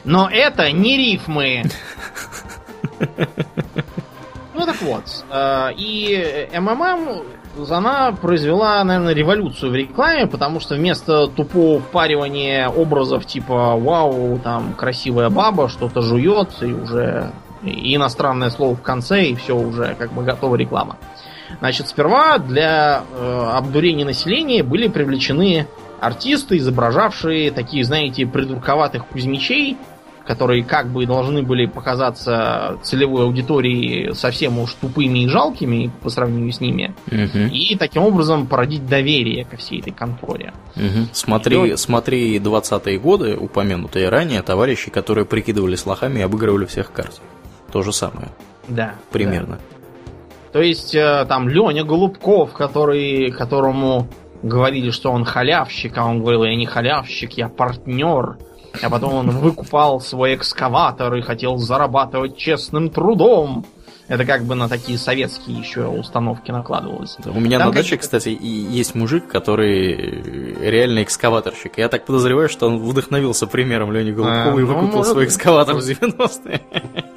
Но 0.05 0.29
это 0.31 0.71
не 0.73 0.97
рифмы. 0.97 1.65
Ну 4.55 4.67
так 4.67 4.83
вот. 4.83 5.25
Э, 5.31 5.71
и 5.77 6.49
МММ 6.53 7.23
она 7.71 8.13
произвела, 8.13 8.83
наверное, 8.85 9.15
революцию 9.15 9.73
в 9.73 9.75
рекламе, 9.75 10.27
потому 10.27 10.61
что 10.61 10.75
вместо 10.75 11.27
тупого 11.27 11.81
впаривания 11.81 12.69
образов 12.69 13.27
типа 13.27 13.77
«Вау, 13.77 14.39
там 14.39 14.75
красивая 14.75 15.31
баба 15.31 15.69
что-то 15.69 16.03
жует» 16.03 16.51
и 16.63 16.73
уже 16.73 17.33
и 17.63 17.97
иностранное 17.97 18.51
слово 18.51 18.77
в 18.77 18.83
конце, 18.83 19.25
и 19.25 19.35
все 19.35 19.57
уже 19.57 19.97
как 19.99 20.13
бы 20.13 20.23
готова 20.23 20.55
реклама. 20.57 20.97
Значит, 21.61 21.89
сперва 21.89 22.39
для 22.39 23.03
э, 23.11 23.51
обдурения 23.55 24.05
населения 24.05 24.63
были 24.63 24.89
привлечены 24.89 25.67
артисты, 26.01 26.59
изображавшие 26.59 27.51
такие, 27.51 27.85
знаете, 27.85 28.27
придурковатых 28.27 29.07
кузьмичей, 29.07 29.77
которые 30.29 30.63
как 30.63 30.89
бы 30.89 31.07
должны 31.07 31.43
были 31.43 31.65
показаться 31.65 32.79
целевой 32.83 33.25
аудитории 33.25 34.13
совсем 34.13 34.59
уж 34.59 34.75
тупыми 34.75 35.21
и 35.21 35.29
жалкими 35.29 35.91
по 36.03 36.11
сравнению 36.11 36.53
с 36.53 36.61
ними, 36.61 36.95
угу. 37.07 37.39
и 37.51 37.75
таким 37.77 38.03
образом 38.03 38.47
породить 38.47 38.87
доверие 38.87 39.47
ко 39.47 39.57
всей 39.57 39.81
этой 39.81 39.95
конторе. 39.95 40.53
Угу. 40.77 41.09
Смотри, 41.13 41.71
и... 41.71 41.77
смотри 41.77 42.39
20-е 42.39 42.99
годы, 42.99 43.39
упомянутые 43.39 44.11
ранее, 44.11 44.43
товарищи, 44.43 44.91
которые 44.91 45.25
прикидывались 45.25 45.87
лохами 45.87 46.19
и 46.19 46.23
обыгрывали 46.23 46.67
всех 46.67 46.93
карт. 46.93 47.23
То 47.73 47.81
же 47.81 47.95
самое. 47.95 48.29
Да. 48.69 48.97
Примерно. 49.11 49.57
Да. 49.57 50.53
То 50.53 50.61
есть 50.61 50.95
э, 50.95 51.25
там 51.27 51.49
Леня 51.49 51.85
Голубков, 51.85 52.53
который, 52.53 53.31
которому 53.31 54.09
говорили, 54.43 54.91
что 54.91 55.11
он 55.11 55.25
халявщик, 55.25 55.97
а 55.97 56.05
он 56.05 56.21
говорил, 56.21 56.45
я 56.45 56.55
не 56.55 56.67
халявщик, 56.67 57.33
я 57.39 57.49
партнер. 57.49 58.37
А 58.83 58.91
потом 58.91 59.15
он 59.15 59.31
выкупал 59.31 60.01
свой 60.01 60.35
экскаватор 60.35 61.15
и 61.15 61.21
хотел 61.21 61.57
зарабатывать 61.57 62.37
честным 62.37 62.91
трудом. 62.91 63.65
Это 64.09 64.25
как 64.25 64.45
бы 64.45 64.55
на 64.55 64.71
такие 64.71 64.97
советские 64.97 65.59
еще 65.59 65.87
установки 65.87 66.51
накладывалось. 66.51 67.17
Да, 67.23 67.31
у 67.31 67.41
меня 67.41 67.59
Там 67.59 67.69
на 67.69 67.75
даче, 67.75 67.99
кстати, 67.99 68.31
и 68.31 68.47
есть 68.47 68.95
мужик, 68.95 69.29
который 69.29 70.57
реально 70.63 71.03
экскаваторщик. 71.03 71.77
Я 71.77 71.91
так 71.91 72.07
подозреваю, 72.07 72.49
что 72.49 72.69
он 72.69 72.79
вдохновился 72.79 73.47
примером 73.47 73.93
Лени 73.93 74.13
Голубкова 74.13 74.57
а, 74.57 74.61
и 74.61 74.65
ну, 74.65 74.67
выкупил 74.67 75.05
свой 75.05 75.27
экскаватор 75.27 75.75
в 75.75 75.81
90-е. 75.81 76.63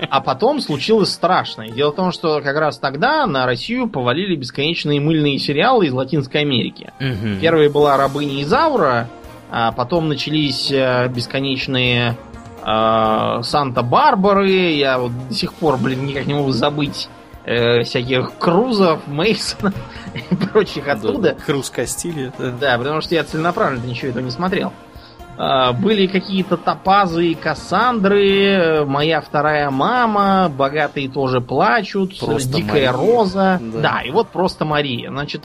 А 0.10 0.20
потом 0.20 0.60
случилось 0.60 1.14
страшное. 1.14 1.70
Дело 1.70 1.94
в 1.94 1.96
том, 1.96 2.12
что 2.12 2.42
как 2.42 2.58
раз 2.58 2.78
тогда 2.78 3.26
на 3.26 3.46
Россию 3.46 3.88
повалили 3.88 4.36
бесконечные 4.36 5.00
мыльные 5.00 5.40
сериалы 5.40 5.86
из 5.86 5.94
Латинской 5.94 6.42
Америки. 6.42 6.92
Угу. 7.00 7.40
Первой 7.40 7.70
была 7.70 7.96
«Рабыня 7.96 8.44
Изаура», 8.44 9.08
а 9.52 9.74
потом 9.74 10.08
начались 10.08 10.72
э, 10.72 11.10
бесконечные 11.10 12.16
э, 12.66 13.40
Санта-Барбары. 13.44 14.50
Я 14.50 14.98
вот 14.98 15.12
до 15.28 15.34
сих 15.34 15.54
пор, 15.54 15.78
блин, 15.78 16.06
никак 16.06 16.26
не 16.26 16.34
могу 16.34 16.52
забыть 16.52 17.10
э, 17.44 17.84
всяких 17.84 18.38
Крузов, 18.40 19.06
Мейсонов 19.08 19.76
и 20.32 20.36
прочих 20.36 20.88
оттуда. 20.88 21.36
Да, 21.36 21.46
Круз 21.46 21.70
Кастилия. 21.70 22.32
Да. 22.40 22.52
да, 22.52 22.78
потому 22.78 23.02
что 23.02 23.14
я 23.14 23.26
целенаправленно 23.26 23.86
ничего 23.86 24.12
этого 24.12 24.24
не 24.24 24.32
смотрел. 24.32 24.72
Э, 25.38 25.74
были 25.74 26.08
какие-то 26.08 26.56
топазы 26.56 27.28
и 27.28 27.36
Кассандры, 27.36 28.86
моя 28.86 29.20
вторая 29.20 29.70
мама, 29.70 30.48
богатые 30.48 31.10
тоже 31.10 31.42
плачут, 31.42 32.18
просто 32.18 32.54
дикая 32.54 32.92
Мария. 32.92 32.92
роза. 32.94 33.60
Да. 33.62 33.80
да, 33.82 34.02
и 34.02 34.12
вот 34.12 34.30
просто 34.30 34.64
Мария. 34.64 35.10
Значит, 35.10 35.44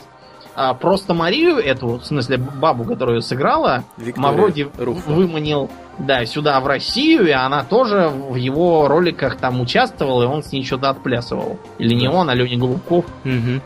а 0.57 0.73
просто 0.73 1.13
Марию, 1.13 1.59
эту, 1.59 1.99
в 1.99 2.05
смысле, 2.07 2.39
бабу, 2.39 2.85
которую 2.85 3.21
сыграла, 3.21 3.85
Виктория 3.99 4.31
Мавроди 4.31 4.69
Руфа. 4.79 5.11
выманил 5.11 5.71
да, 5.99 6.25
сюда, 6.25 6.59
в 6.61 6.67
Россию, 6.67 7.29
и 7.29 7.31
она 7.31 7.63
тоже 7.63 8.09
в 8.09 8.37
его 8.37 8.89
роликах 8.89 9.37
там 9.37 9.61
участвовала, 9.61 10.23
и 10.23 10.27
он 10.27 10.43
с 10.43 10.53
ней 10.53 10.65
что-то 10.65 10.89
отплясывал. 10.89 11.59
Или 11.79 11.95
не 11.95 12.09
он, 12.09 12.31
а 12.31 12.35
Леня 12.35 12.57
Голубков. 12.57 13.05
Угу. 13.25 13.61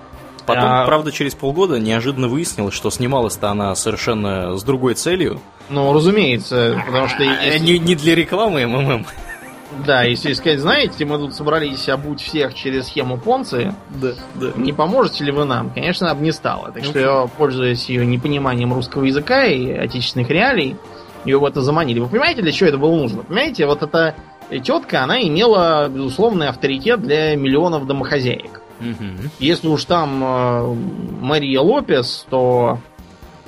Потом, 0.47 0.65
а... 0.65 0.85
правда, 0.85 1.13
через 1.13 1.37
полгода 1.37 1.79
неожиданно 1.79 2.27
выяснилось, 2.27 2.75
что 2.75 2.91
снималась-то 2.91 3.51
она 3.51 3.73
совершенно 3.77 4.57
с 4.57 4.65
другой 4.65 4.95
целью. 4.95 5.41
Ну, 5.69 5.93
разумеется, 5.93 6.83
потому 6.87 7.07
что... 7.07 7.23
Если... 7.23 7.59
Не, 7.65 7.79
не 7.79 7.95
для 7.95 8.17
рекламы 8.17 8.67
МММ. 8.67 9.07
Да, 9.87 10.03
если 10.03 10.33
сказать, 10.33 10.61
знаете, 10.61 11.05
мы 11.05 11.19
тут 11.19 11.35
собрались 11.35 11.89
обуть 11.89 12.21
всех 12.21 12.55
через 12.55 12.89
схему 12.89 13.19
Понци, 13.19 13.75
да, 13.91 14.13
да. 14.35 14.53
не 14.57 14.73
поможете 14.73 15.25
ли 15.25 15.33
вы 15.33 15.45
нам? 15.45 15.71
Конечно, 15.71 16.07
она 16.07 16.17
бы 16.17 16.25
не 16.25 16.33
стала. 16.33 16.73
Так 16.73 16.85
что 16.85 16.99
я, 16.99 17.27
пользуясь 17.39 17.89
ее 17.89 18.05
непониманием 18.05 18.73
русского 18.73 19.05
языка 19.05 19.45
и 19.45 19.71
отечественных 19.71 20.29
реалий, 20.29 20.77
ее 21.25 21.39
в 21.39 21.45
это 21.45 21.61
заманили. 21.61 22.01
Вы 22.01 22.09
понимаете, 22.09 22.43
для 22.43 22.53
чего 22.53 22.69
это 22.69 22.79
было 22.79 22.97
нужно? 22.97 23.23
Понимаете, 23.23 23.67
вот 23.67 23.83
эта 23.83 24.15
тетка, 24.51 25.05
она 25.05 25.23
имела 25.23 25.89
безусловный 25.89 26.49
авторитет 26.49 27.03
для 27.03 27.37
миллионов 27.37 27.87
домохозяек. 27.87 28.63
Угу. 28.81 29.31
Если 29.39 29.69
уж 29.69 29.85
там 29.85 30.23
э, 30.25 30.75
Мария 31.21 31.61
Лопес, 31.61 32.27
то, 32.31 32.79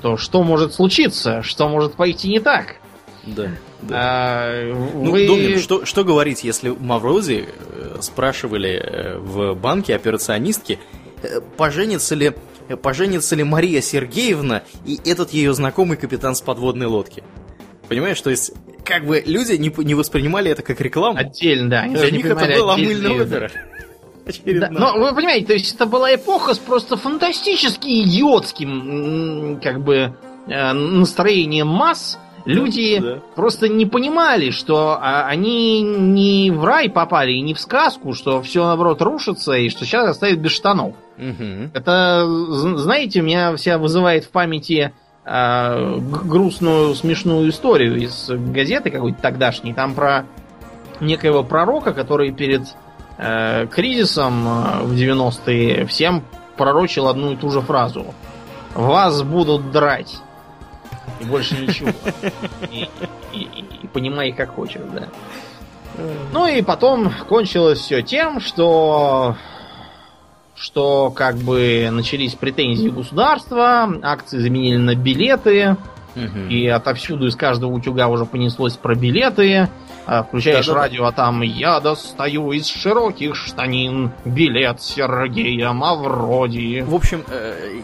то 0.03 0.17
что 0.17 0.43
может 0.43 0.75
случиться? 0.75 1.43
Что 1.43 1.69
может 1.69 1.95
пойти 1.95 2.29
не 2.29 2.39
так? 2.39 2.77
Да. 3.25 3.49
Да. 3.83 3.97
А, 3.99 4.73
ну, 4.73 5.11
вы... 5.11 5.27
Домнин, 5.27 5.59
что, 5.59 5.85
что 5.85 6.05
говорить, 6.05 6.45
если 6.45 6.71
Маврози 6.71 7.49
э, 7.49 7.97
спрашивали 8.01 8.71
э, 8.71 9.19
в 9.19 9.55
банке 9.55 9.95
операционистки, 9.95 10.79
э, 11.23 11.41
поженится 11.57 12.15
ли, 12.15 12.33
поженится 12.81 13.35
ли 13.35 13.43
Мария 13.43 13.81
Сергеевна 13.81 14.63
и 14.87 15.01
этот 15.05 15.33
ее 15.33 15.53
знакомый 15.53 15.97
капитан 15.97 16.37
с 16.37 16.41
подводной 16.41 16.87
лодки? 16.87 17.25
Понимаешь, 17.89 18.21
то 18.21 18.31
есть, 18.31 18.53
как 18.85 19.05
бы 19.05 19.23
люди 19.27 19.55
не, 19.55 19.73
не 19.85 19.95
воспринимали 19.95 20.51
это 20.51 20.63
как 20.63 20.81
рекламу. 20.81 21.19
Отдельно, 21.19 21.69
да. 21.69 21.89
Для 21.89 22.11
них 22.11 22.25
это 22.25 22.47
была 22.47 22.77
мыльная 22.77 23.23
опера. 23.23 23.51
Да, 24.47 24.69
но 24.71 24.99
вы 24.99 25.13
понимаете, 25.17 25.47
то 25.47 25.53
есть 25.53 25.75
это 25.75 25.85
была 25.87 26.15
эпоха 26.15 26.55
с 26.55 26.59
просто 26.59 26.97
фантастически 26.97 28.05
идиотским, 28.05 29.61
как 29.61 29.83
бы, 29.83 30.15
настроением 30.47 31.67
масс, 31.67 32.19
Люди 32.45 32.99
да. 32.99 33.19
просто 33.35 33.69
не 33.69 33.87
понимали, 33.87 34.51
что 34.51 34.99
а, 35.01 35.27
они 35.27 35.83
не 35.83 36.51
в 36.51 36.65
рай 36.65 36.91
попали 36.91 37.33
и 37.33 37.41
не 37.41 37.55
в 37.55 37.61
сказку, 37.61 38.15
что 38.15 38.43
все 38.43 38.65
наоборот 38.65 39.01
рушится 39.03 39.53
и 39.53 39.69
что 39.69 39.85
сейчас 39.85 40.09
оставят 40.09 40.39
без 40.39 40.53
штанов. 40.53 40.95
Угу. 41.19 41.71
Это, 41.75 42.27
знаете, 42.77 43.21
меня 43.21 43.55
вся 43.57 43.79
вызывает 43.79 44.25
в 44.25 44.31
памяти 44.31 44.93
э, 45.25 45.99
грустную, 45.99 46.95
смешную 46.95 47.51
историю 47.51 47.97
из 47.97 48.29
газеты 48.31 48.91
какой-то 48.91 49.21
тогдашней. 49.21 49.73
Там 49.73 49.95
про 49.95 50.27
некоего 51.01 51.45
пророка, 51.45 51.93
который 51.93 52.33
перед 52.33 52.63
э, 53.19 53.67
кризисом 53.69 54.47
э, 54.47 54.83
в 54.83 54.95
90-е 54.95 55.87
всем 55.87 56.25
пророчил 56.57 57.09
одну 57.09 57.33
и 57.33 57.37
ту 57.37 57.51
же 57.51 57.61
фразу. 57.61 58.15
Вас 58.75 59.23
будут 59.23 59.71
драть. 59.71 60.21
И 61.21 61.25
больше 61.25 61.57
ничего. 61.57 61.91
И, 62.71 62.89
и, 63.33 63.49
и, 63.83 63.87
понимай, 63.93 64.33
как 64.33 64.55
хочешь, 64.55 64.83
да. 64.95 65.09
Ну 66.33 66.47
и 66.47 66.63
потом 66.63 67.13
кончилось 67.29 67.79
все 67.79 68.03
тем, 68.03 68.41
что 68.41 69.37
что 70.55 71.11
как 71.11 71.37
бы 71.37 71.89
начались 71.91 72.35
претензии 72.35 72.89
государства, 72.89 73.93
акции 74.03 74.39
заменили 74.39 74.77
на 74.77 74.95
билеты, 74.95 75.77
угу. 76.15 76.39
и 76.49 76.67
отовсюду 76.69 77.27
из 77.27 77.35
каждого 77.35 77.73
утюга 77.73 78.07
уже 78.07 78.27
понеслось 78.27 78.77
про 78.77 78.95
билеты. 78.95 79.69
А, 80.05 80.25
включаешь 80.25 80.67
да, 80.67 80.75
да, 80.75 80.81
радио, 80.81 81.05
а 81.05 81.13
там 81.13 81.43
я 81.43 81.79
достаю 81.81 82.53
из 82.53 82.67
широких 82.67 83.37
штанин 83.37 84.11
билет 84.25 84.83
Сергея 84.83 85.73
Мавроди. 85.73 86.85
В 86.87 86.95
общем, 86.95 87.25
э, 87.29 87.81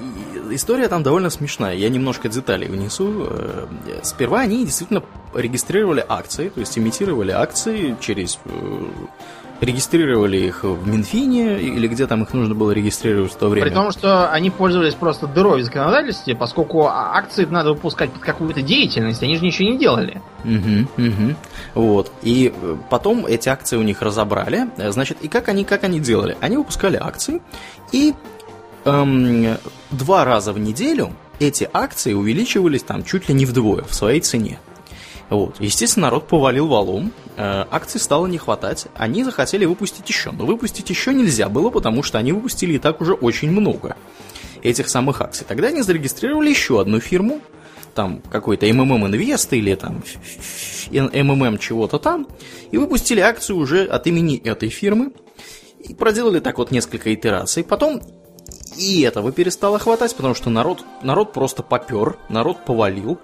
история 0.50 0.88
там 0.88 1.02
довольно 1.02 1.30
смешная. 1.30 1.74
Я 1.74 1.88
немножко 1.88 2.28
деталей 2.28 2.66
внесу. 2.66 3.26
Э, 3.30 3.66
сперва 4.02 4.40
они 4.40 4.64
действительно 4.64 5.02
регистрировали 5.34 6.04
акции, 6.08 6.48
то 6.48 6.60
есть 6.60 6.76
имитировали 6.76 7.30
акции 7.30 7.96
через 8.00 8.38
э, 8.44 8.84
регистрировали 9.60 10.36
их 10.38 10.62
в 10.62 10.86
Минфине 10.86 11.60
или 11.60 11.88
где 11.88 12.06
там 12.06 12.22
их 12.22 12.32
нужно 12.32 12.54
было 12.54 12.70
регистрировать 12.70 13.32
в 13.32 13.36
то 13.36 13.48
время. 13.48 13.66
При 13.66 13.74
том, 13.74 13.90
что 13.90 14.30
они 14.30 14.50
пользовались 14.50 14.94
просто 14.94 15.26
дырой 15.26 15.62
в 15.62 15.64
законодательстве, 15.64 16.36
поскольку 16.36 16.86
а, 16.86 17.16
акции 17.16 17.44
надо 17.44 17.70
выпускать 17.70 18.12
под 18.12 18.22
какую-то 18.22 18.62
деятельность, 18.62 19.22
они 19.22 19.36
же 19.36 19.44
ничего 19.44 19.70
не 19.70 19.78
делали. 19.78 20.22
Угу, 20.44 21.06
угу. 21.06 21.34
Вот. 21.74 22.12
И 22.22 22.52
э, 22.54 22.76
потом 22.90 23.26
эти 23.26 23.48
акции 23.48 23.76
у 23.76 23.82
них 23.82 24.02
разобрали. 24.02 24.68
Значит, 24.76 25.18
и 25.22 25.28
как 25.28 25.48
они, 25.48 25.64
как 25.64 25.84
они 25.84 26.00
делали? 26.00 26.36
Они 26.40 26.56
выпускали 26.56 26.96
акции, 26.96 27.42
и 27.90 28.14
эм, 28.84 29.56
два 29.90 30.24
раза 30.24 30.52
в 30.52 30.58
неделю 30.58 31.12
эти 31.40 31.68
акции 31.72 32.12
увеличивались 32.12 32.82
там 32.82 33.04
чуть 33.04 33.28
ли 33.28 33.34
не 33.34 33.46
вдвое 33.46 33.82
в 33.82 33.94
своей 33.94 34.20
цене. 34.20 34.58
Вот. 35.30 35.56
Естественно, 35.60 36.06
народ 36.06 36.26
повалил 36.26 36.68
валом, 36.68 37.12
э, 37.36 37.64
акций 37.70 38.00
стало 38.00 38.26
не 38.26 38.38
хватать, 38.38 38.86
они 38.94 39.24
захотели 39.24 39.66
выпустить 39.66 40.08
еще, 40.08 40.30
но 40.30 40.46
выпустить 40.46 40.88
еще 40.88 41.12
нельзя 41.12 41.48
было, 41.48 41.70
потому 41.70 42.02
что 42.02 42.18
они 42.18 42.32
выпустили 42.32 42.74
и 42.74 42.78
так 42.78 43.00
уже 43.00 43.12
очень 43.12 43.50
много 43.50 43.96
этих 44.62 44.88
самых 44.88 45.20
акций. 45.20 45.44
Тогда 45.46 45.68
они 45.68 45.82
зарегистрировали 45.82 46.50
еще 46.50 46.80
одну 46.80 47.00
фирму, 47.00 47.40
там 47.94 48.22
какой-то 48.30 48.66
MMM 48.66 49.10
Invest 49.10 49.56
или 49.56 49.74
там 49.74 50.02
MMM 50.90 51.58
чего-то 51.58 51.98
там, 51.98 52.26
и 52.70 52.78
выпустили 52.78 53.20
акцию 53.20 53.58
уже 53.58 53.84
от 53.84 54.06
имени 54.06 54.38
этой 54.38 54.68
фирмы, 54.68 55.12
и 55.80 55.94
проделали 55.94 56.40
так 56.40 56.58
вот 56.58 56.70
несколько 56.70 57.12
итераций. 57.12 57.64
Потом 57.64 58.00
и 58.76 59.02
этого 59.02 59.32
перестало 59.32 59.78
хватать, 59.78 60.14
потому 60.14 60.34
что 60.34 60.50
народ, 60.50 60.84
народ 61.02 61.32
просто 61.32 61.62
попер, 61.62 62.16
народ 62.28 62.64
повалил. 62.64 63.18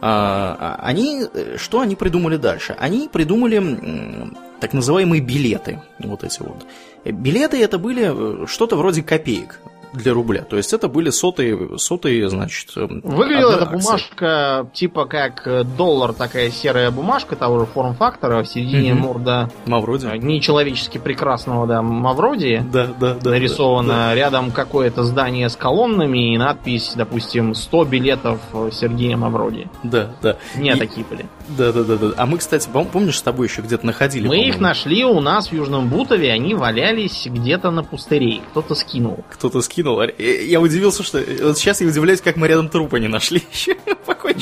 А, 0.00 0.78
они, 0.82 1.24
что 1.56 1.80
они 1.80 1.96
придумали 1.96 2.36
дальше? 2.36 2.76
Они 2.78 3.08
придумали 3.08 4.32
так 4.60 4.72
называемые 4.72 5.20
билеты, 5.20 5.80
вот 5.98 6.24
эти 6.24 6.40
вот. 6.40 6.66
Билеты 7.04 7.62
это 7.62 7.78
были 7.78 8.42
э, 8.42 8.46
что-то 8.46 8.76
вроде 8.76 9.02
копеек 9.02 9.60
для 9.92 10.12
рубля. 10.12 10.42
То 10.42 10.56
есть 10.56 10.72
это 10.72 10.88
были 10.88 11.10
сотые, 11.10 11.78
сотые 11.78 12.28
значит... 12.28 12.76
Эм, 12.76 13.00
Выглядела 13.02 13.52
эта 13.52 13.66
бумажка 13.66 14.68
типа 14.72 15.06
как 15.06 15.46
э, 15.46 15.64
доллар, 15.64 16.12
такая 16.12 16.50
серая 16.50 16.90
бумажка 16.90 17.36
того 17.36 17.60
же 17.60 17.66
форм-фактора 17.66 18.42
в 18.42 18.48
середине 18.48 18.94
угу. 18.94 19.02
морда... 19.02 19.50
Мавроди. 19.66 20.06
Э, 20.06 20.16
нечеловечески 20.16 20.98
прекрасного, 20.98 21.66
да, 21.66 21.82
Мавроди. 21.82 22.64
Да, 22.72 22.88
да, 22.98 23.14
да. 23.14 23.30
Нарисовано 23.30 23.88
да, 23.88 24.08
да. 24.08 24.14
рядом 24.14 24.50
какое-то 24.50 25.04
здание 25.04 25.48
с 25.48 25.56
колоннами 25.56 26.34
и 26.34 26.38
надпись, 26.38 26.92
допустим, 26.94 27.54
100 27.54 27.84
билетов 27.84 28.40
Сергея 28.72 29.16
Мавроди. 29.16 29.68
Да, 29.82 30.10
да. 30.22 30.36
Не 30.56 30.72
и... 30.72 30.78
такие 30.78 31.06
были. 31.06 31.26
Да, 31.48 31.72
да, 31.72 31.82
да, 31.82 31.96
да. 31.96 32.08
А 32.16 32.26
мы, 32.26 32.38
кстати, 32.38 32.68
помнишь, 32.70 33.18
с 33.18 33.22
тобой 33.22 33.48
еще 33.48 33.62
где-то 33.62 33.86
находили? 33.86 34.28
Мы 34.28 34.46
их 34.48 34.60
нашли 34.60 35.04
у 35.04 35.20
нас 35.20 35.48
в 35.48 35.52
Южном 35.52 35.88
Бутове, 35.88 36.30
они 36.32 36.54
валялись 36.54 37.26
где-то 37.26 37.70
на 37.70 37.82
пустыре. 37.82 38.42
Кто-то 38.50 38.74
скинул. 38.74 39.24
Кто-то 39.30 39.62
скинул 39.62 39.77
скинул. 39.78 40.02
Я 40.18 40.60
удивился, 40.60 41.02
что... 41.02 41.22
Вот 41.42 41.58
сейчас 41.58 41.80
я 41.80 41.86
удивляюсь, 41.86 42.20
как 42.20 42.36
мы 42.36 42.48
рядом 42.48 42.68
трупа 42.68 42.96
не 42.96 43.08
нашли 43.08 43.42
еще. 43.52 43.76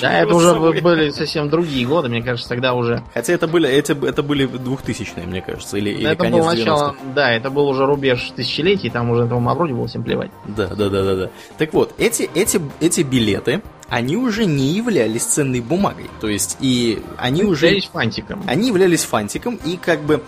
Да, 0.01 0.21
это 0.21 0.35
уже 0.35 0.55
были 0.55 1.11
совсем 1.11 1.49
другие 1.49 1.87
годы, 1.87 2.09
мне 2.09 2.23
кажется, 2.23 2.49
тогда 2.49 2.75
уже... 2.75 3.03
Хотя 3.15 3.33
это 3.33 3.47
были, 3.47 3.69
эти, 3.69 3.93
это 3.93 4.23
были 4.23 4.47
двухтысячные, 4.47 5.27
мне 5.27 5.41
кажется, 5.41 5.77
или, 5.77 5.91
или 5.91 6.11
это 6.11 6.25
конец 6.25 6.41
было 6.41 6.53
начало, 6.53 6.97
Да, 7.15 7.31
это 7.33 7.51
был 7.51 7.69
уже 7.69 7.87
рубеж 7.87 8.33
тысячелетий, 8.35 8.91
там 8.91 9.11
уже 9.11 9.25
этого 9.25 9.39
Мавроди 9.39 9.73
было 9.73 9.87
всем 9.87 10.03
плевать. 10.03 10.31
Да, 10.47 10.69
да, 10.69 10.89
да, 10.89 11.03
да, 11.03 11.17
да. 11.17 11.31
Так 11.59 11.73
вот, 11.73 11.95
эти, 11.99 12.29
эти, 12.35 12.61
эти 12.81 13.03
билеты, 13.03 13.63
они 13.89 14.17
уже 14.17 14.45
не 14.45 14.69
являлись 14.69 15.23
ценной 15.23 15.61
бумагой. 15.61 16.11
То 16.21 16.29
есть, 16.29 16.57
и 16.61 17.03
они, 17.17 17.43
они 17.43 17.51
уже... 17.51 17.67
являлись 17.67 17.89
фантиком. 17.93 18.43
Они 18.47 18.69
являлись 18.69 19.05
фантиком, 19.05 19.59
и 19.65 19.77
как 19.77 20.01
бы 20.01 20.23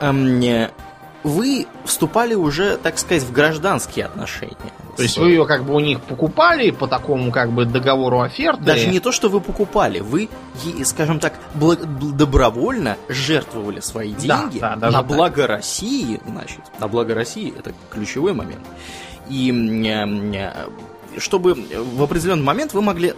эм, 0.00 0.40
вы 1.24 1.66
вступали 1.86 2.34
уже, 2.34 2.76
так 2.76 2.98
сказать, 2.98 3.22
в 3.22 3.32
гражданские 3.32 4.04
отношения. 4.04 4.56
То 4.96 5.02
есть 5.02 5.18
вы 5.18 5.30
ее 5.30 5.46
как 5.46 5.64
бы 5.64 5.74
у 5.74 5.80
них 5.80 6.00
покупали 6.02 6.70
по 6.70 6.86
такому 6.86 7.32
как 7.32 7.50
бы 7.50 7.64
договору 7.64 8.20
оферты? 8.20 8.62
Даже 8.62 8.86
не 8.86 9.00
то, 9.00 9.10
что 9.10 9.28
вы 9.28 9.40
покупали, 9.40 10.00
вы, 10.00 10.28
скажем 10.84 11.18
так, 11.18 11.34
добровольно 11.54 12.96
жертвовали 13.08 13.80
свои 13.80 14.12
деньги 14.12 14.60
да, 14.60 14.76
да, 14.76 14.90
на 14.90 15.02
благо 15.02 15.42
так. 15.42 15.50
России, 15.50 16.20
значит, 16.26 16.60
на 16.78 16.86
благо 16.86 17.14
России, 17.14 17.52
это 17.58 17.72
ключевой 17.90 18.34
момент. 18.34 18.62
И 19.28 19.50
чтобы 21.16 21.54
в 21.54 22.02
определенный 22.02 22.42
момент 22.42 22.74
вы 22.74 22.82
могли 22.82 23.14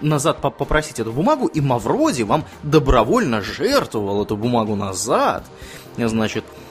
назад 0.00 0.40
попросить 0.40 1.00
эту 1.00 1.10
бумагу, 1.10 1.46
и 1.46 1.60
Мавроди 1.60 2.22
вам 2.22 2.44
добровольно 2.62 3.42
жертвовал 3.42 4.22
эту 4.22 4.36
бумагу 4.36 4.76
назад, 4.76 5.44
значит, 5.96 6.44
Э, 6.44 6.69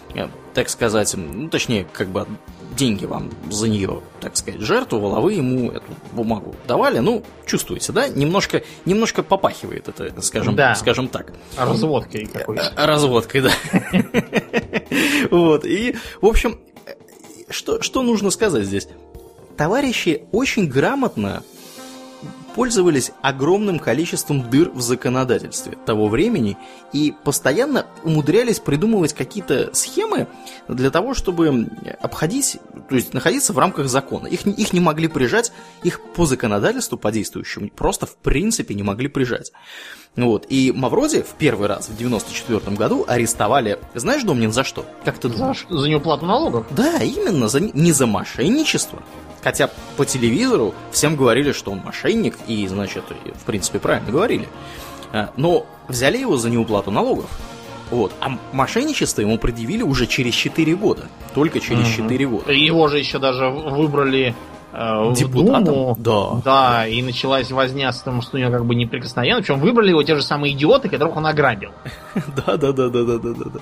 так 0.54 0.70
сказать, 0.70 1.14
ну, 1.16 1.50
точнее, 1.50 1.86
как 1.92 2.10
бы 2.10 2.28
деньги 2.76 3.06
вам 3.06 3.30
за 3.50 3.68
нее, 3.68 4.02
так 4.20 4.38
сказать, 4.38 4.62
жертвовал, 4.62 5.16
а 5.16 5.20
вы 5.20 5.34
ему 5.34 5.72
эту 5.72 5.86
бумагу 6.12 6.56
давали, 6.68 7.00
ну, 7.00 7.24
чувствуете, 7.46 7.92
да? 7.92 8.08
Немножко, 8.08 8.64
немножко 8.86 9.24
попахивает 9.24 9.88
это, 9.88 10.22
скажем, 10.22 10.56
да. 10.56 10.76
скажем 10.76 11.08
так. 11.08 11.34
Разводкой 11.58 12.26
какой-то. 12.26 12.74
Э, 12.76 12.86
разводкой, 12.86 13.42
да. 13.42 13.52
Вот, 15.32 15.66
и, 15.66 15.96
в 16.22 16.26
общем, 16.26 16.60
что, 17.50 17.82
что 17.82 18.02
нужно 18.02 18.32
сказать 18.32 18.66
здесь? 18.66 18.88
Товарищи 19.58 20.24
очень 20.32 20.68
грамотно 20.68 21.44
пользовались 22.60 23.14
огромным 23.22 23.80
количеством 23.80 24.50
дыр 24.50 24.70
в 24.72 24.82
законодательстве 24.82 25.78
того 25.86 26.10
времени 26.10 26.58
и 26.92 27.14
постоянно 27.24 27.86
умудрялись 28.04 28.60
придумывать 28.60 29.14
какие-то 29.14 29.74
схемы 29.74 30.28
для 30.68 30.92
того, 30.92 31.14
чтобы 31.14 31.70
обходить, 32.02 32.58
то 32.90 32.96
есть 32.96 33.14
находиться 33.14 33.54
в 33.54 33.60
рамках 33.60 33.88
закона. 33.88 34.28
Их, 34.28 34.46
их 34.46 34.74
не 34.74 34.82
могли 34.82 35.08
прижать, 35.08 35.54
их 35.84 36.02
по 36.02 36.26
законодательству, 36.26 36.98
по 36.98 37.14
действующему, 37.14 37.70
просто 37.70 38.06
в 38.06 38.18
принципе 38.18 38.74
не 38.76 38.84
могли 38.84 39.08
прижать. 39.08 39.54
Вот. 40.18 40.46
И 40.50 40.74
Мавроди 40.76 41.22
в 41.22 41.36
первый 41.38 41.70
раз 41.70 41.88
в 41.88 41.96
94 41.96 42.76
году 42.76 43.06
арестовали, 43.08 43.80
знаешь, 43.96 44.24
Домнин, 44.24 44.52
за 44.52 44.66
что? 44.66 44.86
Как 45.06 45.18
ты 45.18 45.30
думаешь? 45.30 45.66
За, 45.70 45.78
за 45.78 45.88
неуплату 45.88 46.26
налогов? 46.26 46.66
Да, 46.72 46.98
именно, 46.98 47.48
за, 47.48 47.62
не 47.62 47.94
за 47.94 48.06
мошенничество, 48.06 49.02
Хотя 49.42 49.70
по 49.98 50.06
телевизору 50.06 50.74
всем 50.92 51.16
говорили, 51.16 51.52
что 51.52 51.72
он 51.72 51.80
мошенник, 51.80 52.38
и, 52.48 52.68
значит, 52.68 53.04
в 53.42 53.46
принципе, 53.46 53.80
правильно 53.80 54.12
говорили. 54.12 54.48
А, 55.12 55.32
но 55.38 55.66
взяли 55.88 56.18
его 56.18 56.38
за 56.38 56.50
неуплату 56.50 56.92
налогов. 56.92 57.30
Вот. 57.90 58.14
А 58.20 58.38
мошенничество 58.52 59.22
ему 59.22 59.38
предъявили 59.38 59.82
уже 59.82 60.06
через 60.06 60.34
4 60.36 60.76
года. 60.76 61.08
Только 61.34 61.60
через 61.60 61.88
угу. 61.88 62.04
4 62.04 62.28
года. 62.28 62.52
Его 62.52 62.88
же 62.88 63.00
еще 63.00 63.18
даже 63.20 63.50
выбрали 63.50 64.36
э, 64.74 65.14
депутатом. 65.16 65.66
Думу, 65.66 65.98
да. 66.00 66.42
Да, 66.44 66.88
и 66.88 67.02
началась 67.02 67.52
возня 67.52 67.92
с 67.92 68.02
тем, 68.02 68.22
что 68.22 68.38
у 68.38 68.40
него 68.40 68.52
как 68.52 68.66
бы 68.66 68.76
неприкосновенно. 68.76 69.42
Причем 69.42 69.60
выбрали 69.60 69.90
его 69.90 70.04
те 70.04 70.16
же 70.16 70.22
самые 70.22 70.54
идиоты, 70.54 70.90
которых 70.90 71.16
он 71.16 71.26
ограбил. 71.26 71.72
Да, 72.36 72.58
да, 72.58 72.72
да, 72.72 72.90
да, 72.90 73.04
да, 73.04 73.18
да, 73.18 73.34
да. 73.34 73.60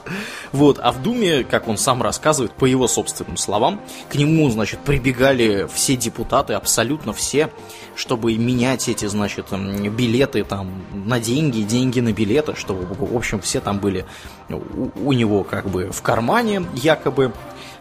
Вот, 0.51 0.79
а 0.81 0.91
в 0.91 1.01
Думе, 1.01 1.43
как 1.43 1.67
он 1.67 1.77
сам 1.77 2.01
рассказывает, 2.01 2.51
по 2.53 2.65
его 2.65 2.87
собственным 2.87 3.37
словам, 3.37 3.79
к 4.09 4.15
нему, 4.15 4.49
значит, 4.49 4.79
прибегали 4.79 5.67
все 5.73 5.95
депутаты, 5.95 6.53
абсолютно 6.53 7.13
все, 7.13 7.49
чтобы 7.95 8.35
менять 8.35 8.87
эти, 8.89 9.05
значит, 9.05 9.47
билеты 9.51 10.43
там 10.43 10.69
на 10.93 11.19
деньги, 11.19 11.61
деньги 11.61 11.99
на 11.99 12.13
билеты, 12.13 12.55
чтобы, 12.55 12.85
в 12.85 13.15
общем, 13.15 13.39
все 13.41 13.59
там 13.59 13.79
были 13.79 14.05
у, 14.49 14.89
у 14.95 15.13
него 15.13 15.43
как 15.43 15.67
бы 15.67 15.89
в 15.91 16.01
кармане, 16.01 16.63
якобы. 16.73 17.31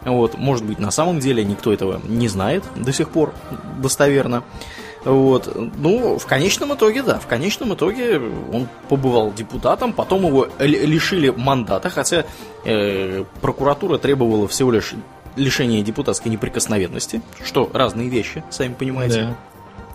Вот, 0.07 0.37
может 0.37 0.63
быть, 0.63 0.79
на 0.79 0.89
самом 0.89 1.19
деле 1.19 1.43
никто 1.43 1.73
этого 1.73 2.01
не 2.07 2.29
знает 2.29 2.63
до 2.75 2.93
сих 2.93 3.09
пор 3.09 3.33
достоверно. 3.81 4.43
Вот. 5.03 5.53
Ну, 5.77 6.17
в 6.17 6.25
конечном 6.25 6.73
итоге, 6.73 7.03
да, 7.03 7.19
в 7.19 7.27
конечном 7.27 7.73
итоге 7.73 8.19
он 8.51 8.67
побывал 8.87 9.33
депутатом, 9.33 9.91
потом 9.91 10.25
его 10.25 10.47
лишили 10.59 11.29
мандата, 11.29 11.89
хотя 11.89 12.25
э, 12.63 13.25
прокуратура 13.41 13.97
требовала 13.97 14.47
всего 14.47 14.71
лишь 14.71 14.93
лишения 15.35 15.83
депутатской 15.83 16.31
неприкосновенности, 16.31 17.21
что 17.43 17.69
разные 17.73 18.09
вещи, 18.09 18.43
сами 18.49 18.73
понимаете. 18.73 19.35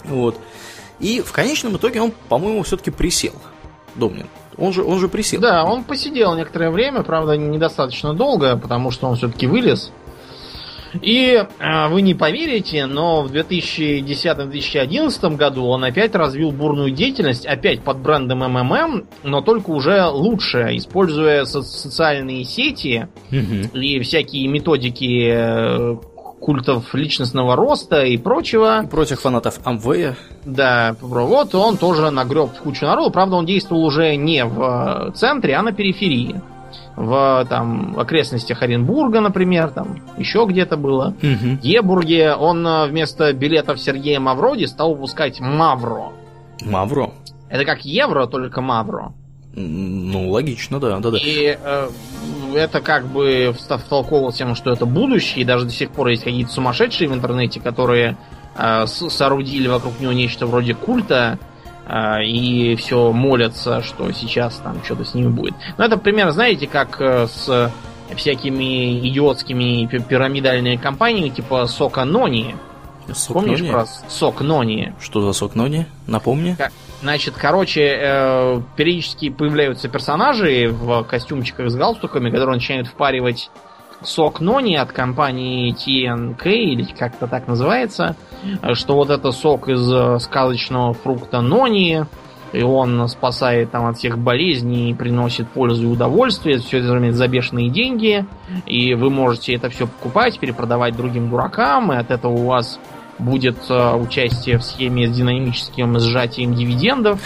Да. 0.04 0.10
Вот. 0.10 0.38
И 1.00 1.20
в 1.20 1.32
конечном 1.32 1.76
итоге 1.76 2.00
он, 2.00 2.12
по-моему, 2.28 2.62
все-таки 2.62 2.90
присел. 2.90 3.34
Домнин. 3.94 4.26
Он 4.56 4.72
же, 4.72 4.82
он 4.82 4.98
же 4.98 5.08
присел. 5.08 5.40
Да, 5.40 5.64
он 5.64 5.84
посидел 5.84 6.34
некоторое 6.34 6.70
время, 6.70 7.02
правда, 7.02 7.36
недостаточно 7.36 8.14
долго, 8.14 8.56
потому 8.56 8.90
что 8.90 9.08
он 9.08 9.16
все-таки 9.16 9.46
вылез. 9.46 9.90
И 11.00 11.34
э, 11.34 11.46
вы 11.88 12.02
не 12.02 12.14
поверите, 12.14 12.86
но 12.86 13.22
в 13.22 13.32
2010-2011 13.32 15.36
году 15.36 15.66
он 15.66 15.82
опять 15.84 16.14
развил 16.14 16.52
бурную 16.52 16.90
деятельность, 16.90 17.46
опять 17.46 17.82
под 17.82 17.98
брендом 17.98 18.40
МММ, 18.40 19.04
но 19.22 19.40
только 19.40 19.70
уже 19.70 20.04
лучше, 20.06 20.76
используя 20.76 21.44
со- 21.44 21.62
социальные 21.62 22.44
сети 22.44 23.08
угу. 23.30 23.78
и 23.78 24.00
всякие 24.00 24.48
методики 24.48 25.30
э, 25.32 25.96
культов 26.42 26.94
личностного 26.94 27.56
роста 27.56 28.02
и 28.02 28.18
прочего. 28.18 28.82
И 28.82 28.86
прочих 28.86 29.20
фанатов 29.20 29.60
Амвея. 29.64 30.16
Да, 30.44 30.96
вот 31.00 31.54
он 31.54 31.76
тоже 31.76 32.10
нагреб 32.10 32.50
кучу 32.62 32.84
народу. 32.84 33.10
Правда, 33.10 33.36
он 33.36 33.46
действовал 33.46 33.84
уже 33.84 34.16
не 34.16 34.44
в 34.44 35.08
э, 35.08 35.12
центре, 35.12 35.54
а 35.54 35.62
на 35.62 35.72
периферии. 35.72 36.40
В 36.96 37.46
там, 37.48 37.98
окрестностях 37.98 38.62
Оренбурга, 38.62 39.20
например, 39.20 39.70
там 39.70 40.00
еще 40.16 40.44
где-то 40.46 40.76
было. 40.76 41.14
В 41.20 41.64
Ебурге 41.64 42.34
он 42.34 42.66
э, 42.66 42.86
вместо 42.86 43.32
билетов 43.32 43.80
Сергея 43.80 44.20
Мавроди 44.20 44.64
стал 44.64 44.94
выпускать 44.94 45.40
Мавро. 45.40 46.12
Мавро. 46.64 47.10
Это 47.48 47.64
как 47.64 47.84
евро, 47.84 48.26
только 48.26 48.60
Мавро. 48.60 49.12
Ну, 49.54 50.30
логично, 50.30 50.80
да, 50.80 50.98
да, 50.98 51.10
да. 51.10 51.18
И 51.18 51.58
э, 51.62 51.88
это 52.54 52.80
как 52.80 53.06
бы 53.06 53.54
втолковывалось 53.54 54.36
тем, 54.36 54.54
что 54.54 54.72
это 54.72 54.86
будущее, 54.86 55.42
и 55.42 55.44
даже 55.44 55.66
до 55.66 55.72
сих 55.72 55.90
пор 55.90 56.08
есть 56.08 56.24
какие-то 56.24 56.50
сумасшедшие 56.50 57.08
в 57.08 57.14
интернете, 57.14 57.60
которые 57.60 58.16
э, 58.56 58.86
соорудили 58.86 59.68
вокруг 59.68 60.00
него 60.00 60.12
нечто 60.12 60.46
вроде 60.46 60.74
культа, 60.74 61.38
и 62.22 62.76
все 62.76 63.12
молятся, 63.12 63.82
что 63.82 64.10
сейчас 64.12 64.56
там 64.56 64.82
что-то 64.84 65.04
с 65.04 65.14
ними 65.14 65.28
будет. 65.28 65.54
Ну, 65.78 65.84
это 65.84 65.96
пример, 65.98 66.30
знаете, 66.30 66.66
как 66.66 67.00
э, 67.00 67.26
с 67.26 67.70
всякими 68.16 68.98
идиотскими 69.08 69.86
пи- 69.86 70.00
пирамидальными 70.00 70.76
компаниями, 70.76 71.30
типа 71.30 71.66
Сока 71.66 72.04
Нони. 72.04 72.54
Сок 73.12 73.34
Помнишь 73.34 73.58
Нони? 73.60 73.70
про 73.72 73.86
Сок 74.08 74.40
Нони? 74.42 74.92
Что 75.00 75.22
за 75.22 75.32
сок 75.32 75.54
Нони? 75.54 75.86
Напомни. 76.06 76.54
Ка- 76.54 76.70
Значит, 77.00 77.34
короче, 77.36 77.98
э, 78.00 78.60
периодически 78.76 79.28
появляются 79.30 79.88
персонажи 79.88 80.68
в 80.70 81.02
костюмчиках 81.02 81.68
с 81.68 81.74
галстуками, 81.74 82.30
которые 82.30 82.54
начинают 82.56 82.86
впаривать 82.86 83.50
сок 84.04 84.40
Нони 84.40 84.76
от 84.76 84.92
компании 84.92 85.72
TNK, 85.74 86.46
или 86.46 86.84
как-то 86.84 87.26
так 87.26 87.48
называется, 87.48 88.16
что 88.72 88.94
вот 88.94 89.10
это 89.10 89.30
сок 89.30 89.68
из 89.68 89.92
э, 89.92 90.18
сказочного 90.18 90.94
фрукта 90.94 91.40
Нони, 91.40 92.04
и 92.52 92.62
он 92.62 93.08
спасает 93.08 93.70
там 93.70 93.86
от 93.86 93.96
всех 93.96 94.18
болезней, 94.18 94.94
приносит 94.94 95.48
пользу 95.48 95.84
и 95.84 95.90
удовольствие, 95.90 96.58
все 96.58 96.78
это 96.78 97.12
за 97.12 97.28
бешеные 97.28 97.70
деньги, 97.70 98.26
и 98.66 98.94
вы 98.94 99.10
можете 99.10 99.54
это 99.54 99.70
все 99.70 99.86
покупать, 99.86 100.38
перепродавать 100.38 100.96
другим 100.96 101.30
дуракам, 101.30 101.92
и 101.92 101.96
от 101.96 102.10
этого 102.10 102.32
у 102.32 102.46
вас 102.46 102.78
будет 103.18 103.56
э, 103.68 103.94
участие 103.94 104.58
в 104.58 104.62
схеме 104.62 105.06
с 105.06 105.12
динамическим 105.12 105.98
сжатием 105.98 106.54
дивидендов. 106.54 107.20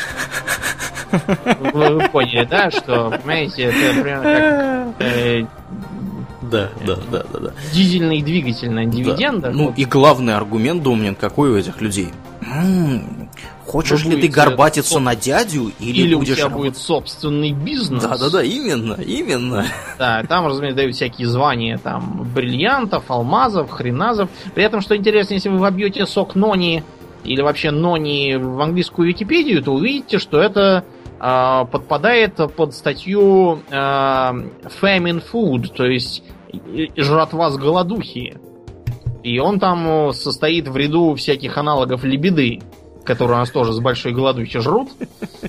Вы 1.72 2.08
поняли, 2.08 2.44
да, 2.44 2.70
что, 2.70 3.10
понимаете, 3.10 3.62
это 3.64 3.94
примерно 3.94 4.94
как 4.96 5.06
э, 5.06 5.46
Да, 6.50 6.70
да, 6.86 6.96
да, 7.10 7.24
да, 7.32 7.38
да. 7.38 7.50
дизельный 7.72 8.22
двигатель 8.22 8.70
на 8.70 8.84
дивидендах. 8.84 9.54
Ну 9.54 9.66
Вот 9.66 9.78
и 9.78 9.84
главный 9.84 10.34
аргумент, 10.34 10.82
Домнин, 10.82 11.14
какой 11.14 11.50
у 11.50 11.56
этих 11.56 11.80
людей? 11.80 12.08
М, 12.42 13.28
Хочешь 13.66 14.04
Вы 14.04 14.12
ли 14.14 14.22
ты 14.22 14.28
горбатиться 14.28 14.98
соп- 14.98 15.00
на 15.00 15.16
дядю 15.16 15.72
или, 15.80 16.02
Или 16.02 16.14
у 16.14 16.20
будешь 16.20 16.36
тебя 16.36 16.44
работать? 16.44 16.72
будет 16.74 16.76
собственный 16.80 17.50
бизнес. 17.52 18.00
Да, 18.00 18.16
да, 18.16 18.30
да, 18.30 18.42
именно, 18.42 18.92
именно. 18.94 19.66
Да, 19.98 20.22
там, 20.28 20.46
разумеется, 20.46 20.76
дают 20.76 20.94
всякие 20.94 21.26
звания 21.26 21.76
там 21.78 22.28
бриллиантов, 22.32 23.10
алмазов, 23.10 23.70
хреназов. 23.70 24.28
При 24.54 24.62
этом, 24.62 24.80
что 24.82 24.96
интересно, 24.96 25.34
если 25.34 25.48
вы 25.48 25.58
вобьете 25.58 26.06
сок 26.06 26.36
Нони 26.36 26.84
или 27.24 27.40
вообще 27.40 27.72
Нони 27.72 28.36
в 28.36 28.60
английскую 28.60 29.08
Википедию, 29.08 29.64
то 29.64 29.72
увидите, 29.72 30.18
что 30.20 30.40
это 30.40 30.84
а, 31.18 31.64
подпадает 31.64 32.36
под 32.54 32.72
статью 32.72 33.62
а, 33.72 34.32
famine 34.80 35.20
food, 35.32 35.72
то 35.74 35.84
есть 35.86 36.22
жратва 36.96 37.50
с 37.50 37.56
голодухи. 37.56 38.38
И 39.22 39.38
он 39.40 39.58
там 39.58 40.08
э, 40.10 40.12
состоит 40.12 40.68
в 40.68 40.76
ряду 40.76 41.14
всяких 41.16 41.58
аналогов 41.58 42.04
лебеды, 42.04 42.60
которые 43.04 43.36
у 43.36 43.40
нас 43.40 43.50
тоже 43.50 43.72
с 43.72 43.80
большой 43.80 44.12
голодухи 44.12 44.60
жрут. 44.60 44.88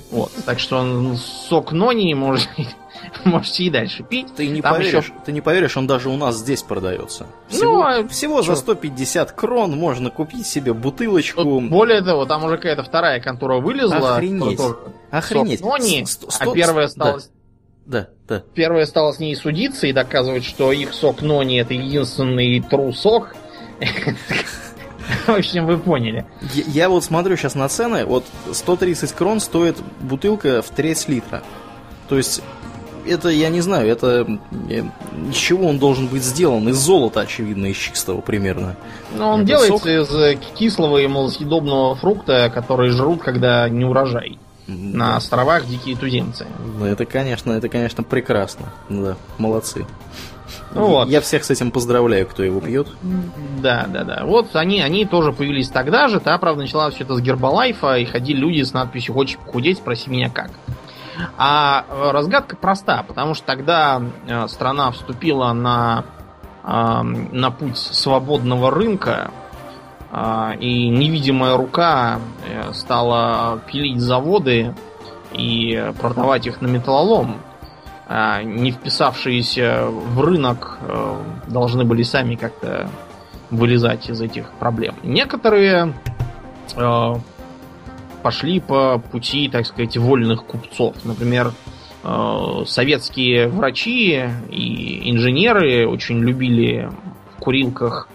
Вот. 0.10 0.32
Так 0.46 0.60
что 0.60 0.78
он 0.80 1.16
сок 1.18 1.72
Нони 1.74 2.14
можете, 2.16 2.50
можете 3.24 3.66
и 3.66 3.70
дальше 3.70 4.04
пить. 4.04 4.28
Ты 4.36 4.48
не 4.48 4.62
Там 4.64 4.76
поверишь, 4.76 5.12
ты 5.26 5.32
не 5.32 5.42
поверишь, 5.42 5.78
он 5.78 5.86
даже 5.86 6.10
у 6.10 6.18
нас 6.18 6.38
здесь 6.38 6.64
продается. 6.64 7.28
Ну, 7.52 7.56
Всего, 7.58 7.82
а 7.84 8.08
всего 8.08 8.42
за 8.42 8.54
чё? 8.54 8.56
150 8.56 9.32
крон 9.34 9.78
можно 9.78 10.10
купить 10.10 10.48
себе 10.48 10.74
бутылочку. 10.74 11.44
Тут 11.44 11.70
Более 11.70 12.02
того, 12.02 12.26
там 12.26 12.46
уже 12.46 12.56
какая-то 12.58 12.82
вторая 12.84 13.20
контора 13.22 13.60
вылезла. 13.60 14.16
Охренеть. 14.16 14.60
Охренеть. 15.12 15.60
сок 15.60 15.70
Нони, 15.70 16.04
С- 16.06 16.12
сто- 16.14 16.28
а 16.30 16.32
сто- 16.32 16.54
первая 16.54 16.90
да. 16.96 17.18
Да, 17.88 18.10
да. 18.28 18.44
первая 18.54 18.86
стала 18.86 19.14
с 19.14 19.20
ней 19.20 19.34
судиться 19.36 19.88
и 19.88 19.94
доказывать, 19.94 20.44
что 20.44 20.74
их 20.74 20.94
сок 20.94 21.22
Нони 21.22 21.58
это 21.58 21.74
единственный 21.74 22.60
true 22.60 22.92
сок. 22.92 23.34
В 25.26 25.30
общем, 25.30 25.66
вы 25.66 25.78
поняли. 25.78 26.26
Я, 26.54 26.64
я 26.68 26.90
вот 26.90 27.06
смотрю 27.06 27.38
сейчас 27.38 27.56
на 27.56 27.70
цены, 27.70 28.06
вот 28.06 28.26
130 28.52 29.14
крон 29.14 29.40
стоит 29.40 29.78
бутылка 30.02 30.62
в 30.62 30.70
треть 30.70 31.08
литра. 31.08 31.44
То 32.10 32.18
есть, 32.18 32.42
это, 33.08 33.30
я 33.30 33.48
не 33.48 33.62
знаю, 33.62 33.90
это 33.90 34.28
э, 34.70 34.84
из 35.30 35.36
чего 35.36 35.70
он 35.70 35.80
должен 35.80 36.08
быть 36.08 36.24
сделан? 36.24 36.68
Из 36.68 36.76
золота, 36.76 37.22
очевидно, 37.22 37.68
из 37.68 37.78
чистого 37.78 38.20
примерно. 38.20 38.76
Но 39.16 39.32
он 39.32 39.42
Это 39.42 39.48
делается 39.48 39.78
сок? 39.78 39.86
из 39.86 40.14
э, 40.14 40.38
кислого 40.56 40.98
и 40.98 41.08
малосъедобного 41.08 41.96
фрукта, 41.96 42.52
который 42.54 42.90
жрут, 42.90 43.22
когда 43.22 43.70
не 43.70 43.86
урожай. 43.86 44.40
На 44.68 45.16
островах 45.16 45.66
дикие 45.66 45.96
туземцы. 45.96 46.46
Ну, 46.78 46.86
Это, 46.86 47.06
конечно, 47.06 47.54
это, 47.54 47.70
конечно, 47.70 48.04
прекрасно. 48.04 48.74
Да, 48.90 49.16
молодцы. 49.38 49.86
Ну 50.74 50.88
вот. 50.88 51.08
Я 51.08 51.22
всех 51.22 51.44
с 51.44 51.50
этим 51.50 51.72
поздравляю, 51.72 52.28
кто 52.28 52.44
его 52.44 52.60
пьет. 52.60 52.88
Да, 53.62 53.86
да, 53.88 54.04
да. 54.04 54.26
Вот 54.26 54.56
они, 54.56 54.82
они 54.82 55.06
тоже 55.06 55.32
появились 55.32 55.70
тогда 55.70 56.08
же. 56.10 56.20
Та, 56.20 56.38
правда, 56.38 56.62
начала 56.62 56.90
все 56.90 57.04
это 57.04 57.16
с 57.16 57.22
Гербалайфа, 57.22 57.98
и 57.98 58.06
ходили 58.06 58.38
люди 58.38 58.62
с 58.62 58.74
надписью 58.74 59.14
«Хочешь 59.14 59.38
похудеть? 59.38 59.78
Спроси 59.78 60.10
меня 60.10 60.30
как». 60.30 60.52
А 61.38 61.86
э, 61.90 62.12
разгадка 62.12 62.56
проста, 62.56 63.04
потому 63.04 63.34
что 63.34 63.46
тогда 63.46 64.02
э, 64.28 64.48
страна 64.48 64.92
вступила 64.92 65.52
на, 65.52 66.06
на 66.64 67.50
путь 67.50 67.78
свободного 67.78 68.70
рынка, 68.70 69.32
и 70.12 70.88
невидимая 70.90 71.58
рука 71.58 72.20
э, 72.48 72.72
стала 72.74 73.60
пилить 73.68 74.00
заводы 74.00 74.74
и 75.34 75.92
продавать 76.00 76.48
их 76.48 76.62
на 76.62 76.68
металлолом. 76.68 77.38
А 78.08 78.42
не 78.42 78.72
вписавшиеся 78.72 79.88
в 79.90 80.22
рынок 80.22 80.80
э, 80.82 81.22
должны 81.48 81.84
были 81.84 82.04
сами 82.04 82.36
как-то 82.36 82.90
вылезать 83.52 84.10
из 84.10 84.22
этих 84.22 84.50
проблем. 84.52 84.96
Некоторые 85.04 85.94
э, 86.76 87.14
пошли 88.24 88.62
по 88.62 89.00
пути, 89.00 89.50
так 89.50 89.66
сказать, 89.66 89.98
вольных 89.98 90.46
купцов. 90.46 90.96
Например, 91.04 91.52
советские 92.66 93.50
врачи 93.50 94.30
и 94.50 95.12
инженеры 95.12 95.86
очень 95.88 96.20
любили 96.20 96.90
в 97.36 97.42
курилках 97.42 98.08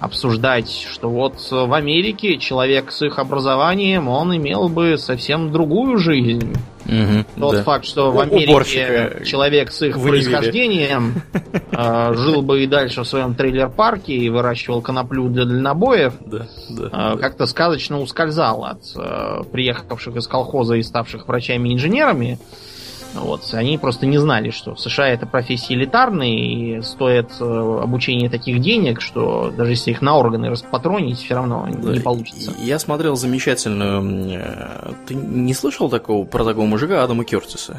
обсуждать, 0.00 0.70
что 0.90 1.10
вот 1.10 1.34
в 1.50 1.72
Америке 1.74 2.38
человек 2.38 2.90
с 2.90 3.02
их 3.02 3.18
образованием, 3.18 4.08
он 4.08 4.34
имел 4.36 4.68
бы 4.68 4.96
совсем 4.98 5.52
другую 5.52 5.98
жизнь. 5.98 6.54
Мгм, 6.86 7.26
Тот 7.38 7.56
да. 7.56 7.62
факт, 7.62 7.84
что 7.84 8.10
в 8.10 8.18
Америке 8.18 8.50
уборщика 8.50 9.24
человек 9.24 9.70
с 9.70 9.82
их 9.82 9.96
в 9.96 10.02
Универе. 10.02 10.24
происхождением 10.24 11.22
э, 11.70 12.14
жил 12.14 12.40
бы 12.42 12.64
и 12.64 12.66
дальше 12.66 13.02
в 13.02 13.06
своем 13.06 13.34
трейлер-парке 13.34 14.14
и 14.14 14.28
выращивал 14.30 14.80
коноплю 14.80 15.28
для 15.28 15.44
дальнобоев, 15.44 16.14
Да, 16.26 16.48
да, 16.70 16.84
э, 16.86 16.88
да. 16.90 17.16
как-то 17.18 17.46
сказочно 17.46 18.00
ускользал 18.00 18.64
от 18.64 18.80
э, 18.96 19.42
приехавших 19.52 20.16
из 20.16 20.26
колхоза 20.26 20.76
и 20.76 20.82
ставших 20.82 21.28
врачами 21.28 21.68
и 21.68 21.74
инженерами. 21.74 22.38
Вот, 23.14 23.42
они 23.54 23.76
просто 23.76 24.06
не 24.06 24.18
знали, 24.18 24.50
что 24.50 24.74
в 24.74 24.80
США 24.80 25.08
это 25.08 25.26
профессии 25.26 25.74
элитарные, 25.74 26.78
и 26.78 26.82
стоит 26.82 27.30
э, 27.40 27.80
обучение 27.82 28.30
таких 28.30 28.60
денег, 28.60 29.00
что 29.00 29.50
даже 29.56 29.72
если 29.72 29.90
их 29.90 30.00
на 30.00 30.16
органы 30.16 30.48
распатронить, 30.50 31.18
все 31.18 31.34
равно 31.34 31.66
Да, 31.82 31.92
не 31.92 32.00
получится. 32.00 32.52
и- 32.60 32.64
Я 32.66 32.78
смотрел 32.78 33.16
замечательную... 33.16 34.38
э, 34.40 34.92
Ты 35.06 35.14
не 35.14 35.54
слышал 35.54 35.88
такого 35.90 36.24
про 36.24 36.44
такого 36.44 36.66
мужика 36.66 37.02
Адама 37.02 37.24
Кертиса? 37.24 37.76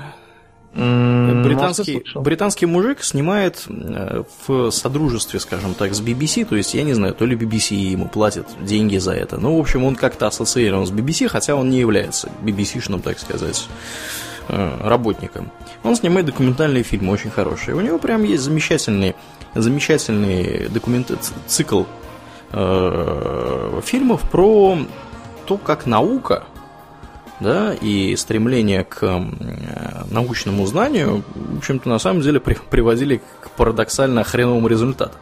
Британский, 0.74 2.04
британский 2.16 2.66
мужик 2.66 3.04
снимает 3.04 3.66
э, 3.68 4.24
в 4.48 4.72
содружестве, 4.72 5.40
скажем 5.40 5.74
так, 5.74 5.94
с 5.94 6.02
BBC, 6.02 6.46
то 6.46 6.56
есть, 6.56 6.74
я 6.74 6.84
не 6.84 6.94
знаю, 6.94 7.14
то 7.14 7.26
ли 7.26 7.36
BBC 7.36 7.76
ему 7.76 8.08
платит 8.08 8.46
деньги 8.62 8.98
за 8.98 9.12
это. 9.14 9.38
Ну, 9.38 9.58
в 9.58 9.60
общем, 9.60 9.84
он 9.84 9.96
как-то 9.96 10.28
ассоциирован 10.28 10.86
с 10.88 10.92
BBC, 10.92 11.28
хотя 11.28 11.56
он 11.56 11.70
не 11.70 11.80
является 11.80 12.30
BBC-шным, 12.42 13.02
так 13.02 13.20
сказать, 13.20 13.68
работником. 14.48 15.52
Он 15.84 15.96
снимает 15.96 16.26
документальные 16.26 16.84
фильмы, 16.84 17.12
очень 17.14 17.32
хорошие. 17.32 17.76
У 17.76 17.82
него 17.82 17.98
прям 17.98 18.24
есть 18.24 18.44
замечательный, 18.44 19.16
замечательный 19.56 20.68
документ, 20.70 21.12
цикл 21.48 21.84
э, 22.52 23.82
фильмов 23.84 24.22
про 24.30 24.78
то, 25.46 25.58
как 25.58 25.86
наука 25.86 26.44
да, 27.40 27.74
и 27.74 28.16
стремление 28.16 28.84
к 28.84 29.04
э, 29.04 29.20
научному 30.12 30.66
знанию, 30.68 31.24
в 31.36 31.58
общем-то, 31.58 31.90
на 31.90 32.00
самом 32.00 32.22
деле 32.22 32.40
при- 32.40 32.58
приводили 32.70 33.22
к 33.42 33.50
парадоксально 33.52 34.24
хреновому 34.24 34.68
результату. 34.68 35.18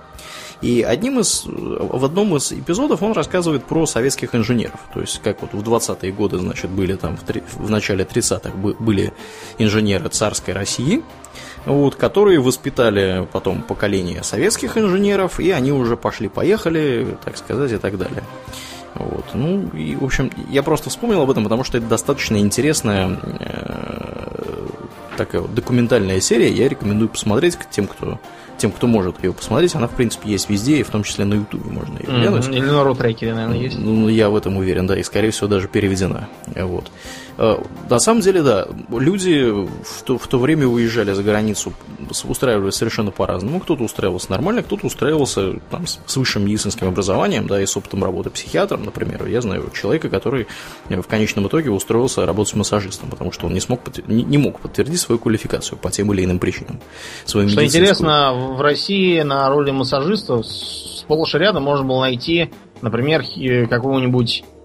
И 0.62 0.82
одним 0.82 1.20
из, 1.20 1.44
в 1.46 2.04
одном 2.04 2.36
из 2.36 2.52
эпизодов 2.52 3.02
он 3.02 3.14
рассказывает 3.14 3.64
про 3.64 3.86
советских 3.86 4.36
инженеров. 4.36 4.80
То 4.94 5.00
есть, 5.00 5.22
как 5.22 5.42
вот 5.42 5.54
в 5.54 5.62
20-е 5.62 6.12
годы, 6.12 6.38
значит, 6.38 6.70
были 6.70 6.96
там, 6.96 7.16
в, 7.16 7.24
три- 7.24 7.44
в 7.54 7.70
начале 7.70 8.04
30-х 8.04 8.50
бы- 8.58 8.76
были 8.78 9.14
инженеры 9.58 10.10
царской 10.10 10.54
России, 10.54 11.02
вот, 11.66 11.96
которые 11.96 12.40
воспитали 12.42 13.28
потом 13.32 13.62
поколение 13.62 14.22
советских 14.24 14.78
инженеров, 14.78 15.40
и 15.40 15.52
они 15.52 15.72
уже 15.72 15.96
пошли-поехали, 15.96 17.18
так 17.24 17.38
сказать, 17.38 17.72
и 17.72 17.78
так 17.78 17.98
далее. 17.98 18.24
Вот. 18.96 19.26
Ну, 19.34 19.70
и, 19.70 19.96
в 19.96 20.04
общем, 20.04 20.30
я 20.50 20.62
просто 20.62 20.90
вспомнил 20.90 21.22
об 21.22 21.30
этом, 21.30 21.44
потому 21.44 21.64
что 21.64 21.78
это 21.78 21.88
достаточно 21.88 22.38
интересная 22.38 23.18
э, 23.24 24.68
такая 25.16 25.42
вот 25.42 25.54
документальная 25.54 26.20
серия. 26.20 26.52
Я 26.52 26.68
рекомендую 26.68 27.08
посмотреть 27.10 27.58
тем, 27.70 27.88
кто 27.88 28.20
тем, 28.60 28.72
кто 28.72 28.88
может 28.88 29.24
ее 29.24 29.34
посмотреть, 29.34 29.74
она, 29.76 29.88
в 29.88 29.96
принципе, 29.96 30.30
есть 30.30 30.50
везде, 30.50 30.78
и 30.78 30.84
в 30.84 30.90
том 30.90 31.04
числе 31.04 31.26
на 31.26 31.36
Ютубе 31.36 31.70
можно 31.72 31.98
ее 31.98 32.06
глянуть. 32.06 32.46
Mm-hmm. 32.46 32.58
Или 32.58 32.66
на 32.66 32.84
Рутрекере, 32.84 33.34
наверное, 33.34 33.58
есть. 33.58 33.78
Ну, 33.80 34.08
я 34.08 34.30
в 34.30 34.36
этом 34.36 34.58
уверен, 34.58 34.86
да, 34.86 34.98
и, 34.98 35.04
скорее 35.04 35.32
всего, 35.32 35.48
даже 35.48 35.68
переведена. 35.68 36.28
Вот. 36.56 36.92
Э, 37.42 37.56
на 37.90 38.00
самом 38.00 38.20
деле, 38.20 38.44
да, 38.44 38.68
люди 38.92 39.50
в 39.50 40.04
то, 40.04 40.18
в 40.18 40.28
то 40.28 40.38
время 40.38 40.68
уезжали 40.68 41.14
за 41.14 41.24
границу, 41.24 41.72
устраивались 42.28 42.74
совершенно 42.74 43.12
по-разному. 43.12 43.62
Кто-то 43.62 43.84
устраивался 43.84 44.30
нормально, 44.32 44.62
кто-то 44.62 44.86
устраивался 44.86 45.54
там, 45.72 45.88
с 45.88 46.18
высшим 46.18 46.46
медицинским 46.46 46.90
образованием, 46.90 47.48
да, 47.48 47.62
и 47.62 47.66
с 47.66 47.78
опытом 47.78 48.04
работы 48.04 48.30
психиатром, 48.30 48.84
например. 48.84 49.26
Я 49.26 49.40
знаю 49.40 49.72
человека, 49.74 50.10
который 50.10 50.48
в 50.90 51.04
конечном 51.04 51.48
итоге 51.48 51.72
устроился 51.72 52.26
работать 52.26 52.56
массажистом, 52.56 53.10
потому 53.10 53.32
что 53.32 53.48
он 53.48 53.54
не, 53.54 53.62
смог, 53.62 53.80
не, 54.08 54.24
не 54.24 54.38
мог 54.38 54.60
подтвердить 54.60 55.00
свою 55.00 55.18
квалификацию 55.18 55.78
по 55.78 55.90
тем 55.92 56.12
или 56.12 56.26
иным 56.26 56.40
причинам. 56.40 56.82
Что 57.26 57.46
интересно, 57.46 58.34
в 58.34 58.60
России 58.60 59.22
на 59.22 59.50
роли 59.50 59.72
массажистов 59.72 60.46
сплошь 60.46 61.36
и 61.36 61.38
рядом 61.38 61.64
можно 61.64 61.86
было 61.86 62.02
найти, 62.02 62.52
например, 62.82 63.24
какого-нибудь 63.70 64.44
а, 64.44 64.59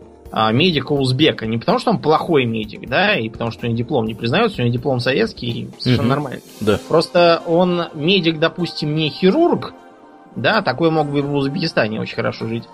медика 0.52 0.92
узбека. 0.92 1.46
Не 1.46 1.58
потому, 1.58 1.78
что 1.78 1.90
он 1.90 1.98
плохой 1.98 2.44
медик, 2.44 2.88
да, 2.88 3.14
и 3.14 3.28
потому, 3.28 3.50
что 3.50 3.66
у 3.66 3.68
него 3.68 3.78
диплом 3.78 4.06
не 4.06 4.14
признается, 4.14 4.60
у 4.60 4.64
него 4.64 4.72
диплом 4.72 5.00
советский, 5.00 5.46
и 5.46 5.68
совершенно 5.78 6.08
угу. 6.08 6.14
нормально. 6.14 6.40
Да. 6.60 6.80
Просто 6.88 7.42
он 7.46 7.84
медик, 7.94 8.38
допустим, 8.38 8.94
не 8.94 9.10
хирург, 9.10 9.74
да, 10.34 10.62
такой 10.62 10.90
мог 10.90 11.08
бы 11.08 11.22
в 11.22 11.34
Узбекистане 11.34 12.00
очень 12.00 12.16
хорошо 12.16 12.48
жить. 12.48 12.64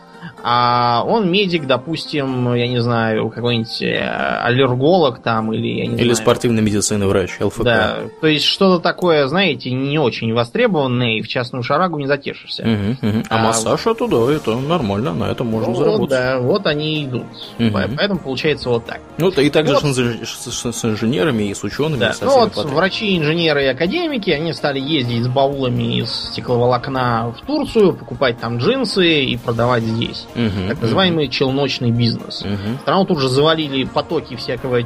А 0.42 1.04
он 1.06 1.30
медик, 1.30 1.66
допустим, 1.66 2.54
я 2.54 2.68
не 2.68 2.80
знаю, 2.80 3.30
какой-нибудь 3.30 3.82
э, 3.82 3.98
аллерголог 4.42 5.22
там 5.22 5.52
или 5.52 5.68
я 5.68 5.86
не 5.86 5.94
Или 5.94 6.12
знаю. 6.12 6.16
спортивный 6.16 6.62
медицинный 6.62 7.06
врач, 7.06 7.38
ЛФК. 7.40 7.62
Да, 7.62 7.98
то 8.20 8.26
есть 8.26 8.44
что-то 8.44 8.82
такое, 8.82 9.26
знаете, 9.28 9.70
не 9.70 9.98
очень 9.98 10.32
востребованное, 10.32 11.18
и 11.18 11.22
в 11.22 11.28
частную 11.28 11.62
шарагу 11.62 11.98
не 11.98 12.06
затешишься. 12.06 12.62
Угу, 12.62 13.08
угу. 13.08 13.22
А, 13.28 13.38
а 13.38 13.42
массаж 13.42 13.84
вот... 13.84 14.00
это 14.00 14.30
это 14.30 14.56
нормально, 14.56 15.12
на 15.12 15.24
этом 15.24 15.48
можно 15.48 15.70
ну, 15.70 15.76
заработать. 15.76 16.10
Да, 16.10 16.38
вот 16.40 16.66
они 16.66 17.04
идут. 17.04 17.24
Угу. 17.58 17.70
Поэтому 17.72 18.20
получается 18.20 18.68
вот 18.68 18.86
так. 18.86 19.00
Ну, 19.18 19.28
и 19.28 19.50
также 19.50 19.74
вот. 19.74 19.84
с, 19.84 20.84
инженерами 20.84 21.44
и 21.44 21.54
с 21.54 21.62
учеными. 21.62 22.00
Да. 22.00 22.14
ну 22.22 22.40
вот 22.40 22.54
подряд. 22.54 22.74
врачи, 22.74 23.18
инженеры 23.18 23.64
и 23.64 23.66
академики, 23.66 24.30
они 24.30 24.52
стали 24.52 24.80
ездить 24.80 25.24
с 25.24 25.28
баулами 25.28 25.98
из 26.00 26.10
стекловолокна 26.10 27.34
в 27.36 27.46
Турцию, 27.46 27.94
покупать 27.94 28.38
там 28.38 28.58
джинсы 28.58 29.24
и 29.24 29.36
продавать 29.36 29.82
здесь. 29.82 30.09
Угу, 30.34 30.68
так 30.68 30.82
называемый 30.82 31.26
угу. 31.26 31.32
челночный 31.32 31.90
бизнес. 31.90 32.42
Угу. 32.42 32.78
Страну 32.82 33.04
тут 33.04 33.20
же 33.20 33.28
завалили 33.28 33.84
потоки 33.84 34.36
всякого, 34.36 34.82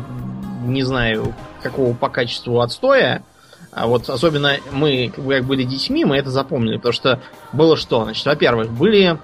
не 0.64 0.82
знаю, 0.82 1.34
какого 1.62 1.94
по 1.94 2.08
качеству 2.08 2.60
отстоя. 2.60 3.22
А 3.72 3.88
вот 3.88 4.08
особенно 4.08 4.56
мы, 4.70 5.12
как 5.14 5.44
были 5.44 5.64
детьми, 5.64 6.04
мы 6.04 6.16
это 6.16 6.30
запомнили, 6.30 6.76
потому 6.76 6.92
что 6.92 7.20
было 7.52 7.76
что? 7.76 8.04
Значит, 8.04 8.24
во-первых, 8.24 8.70
были 8.70 9.18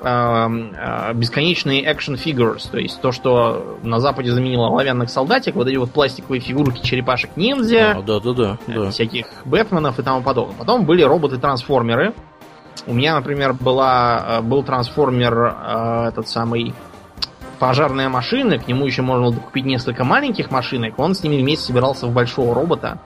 э, 0.00 0.06
э, 0.06 1.12
бесконечные 1.14 1.84
action 1.84 2.14
figures, 2.14 2.70
то 2.70 2.78
есть 2.78 3.00
то, 3.00 3.10
что 3.10 3.78
на 3.82 3.98
Западе 3.98 4.30
заменило 4.30 4.68
оловянных 4.68 5.10
солдатик, 5.10 5.56
вот 5.56 5.66
эти 5.66 5.76
вот 5.76 5.90
пластиковые 5.90 6.40
фигурки 6.40 6.86
черепашек 6.86 7.36
ниндзя, 7.36 7.96
а, 7.96 8.02
да, 8.02 8.20
да, 8.20 8.32
да, 8.32 8.58
да. 8.68 8.90
всяких 8.90 9.26
Бэтменов 9.44 9.98
и 9.98 10.02
тому 10.04 10.22
подобное. 10.22 10.56
Потом 10.56 10.84
были 10.84 11.02
роботы-трансформеры, 11.02 12.14
у 12.86 12.92
меня, 12.92 13.14
например, 13.14 13.52
была, 13.54 14.24
э, 14.26 14.40
был 14.42 14.62
трансформер 14.62 15.34
э, 15.34 16.08
этот 16.08 16.28
самый 16.28 16.74
пожарная 17.58 18.08
машина, 18.08 18.58
к 18.58 18.68
нему 18.68 18.86
еще 18.86 19.02
можно 19.02 19.30
было 19.30 19.34
купить 19.34 19.64
несколько 19.64 20.04
маленьких 20.04 20.50
машинок, 20.50 20.98
он 20.98 21.14
с 21.14 21.22
ними 21.22 21.40
вместе 21.40 21.66
собирался 21.66 22.06
в 22.06 22.12
большого 22.12 22.54
робота. 22.54 22.98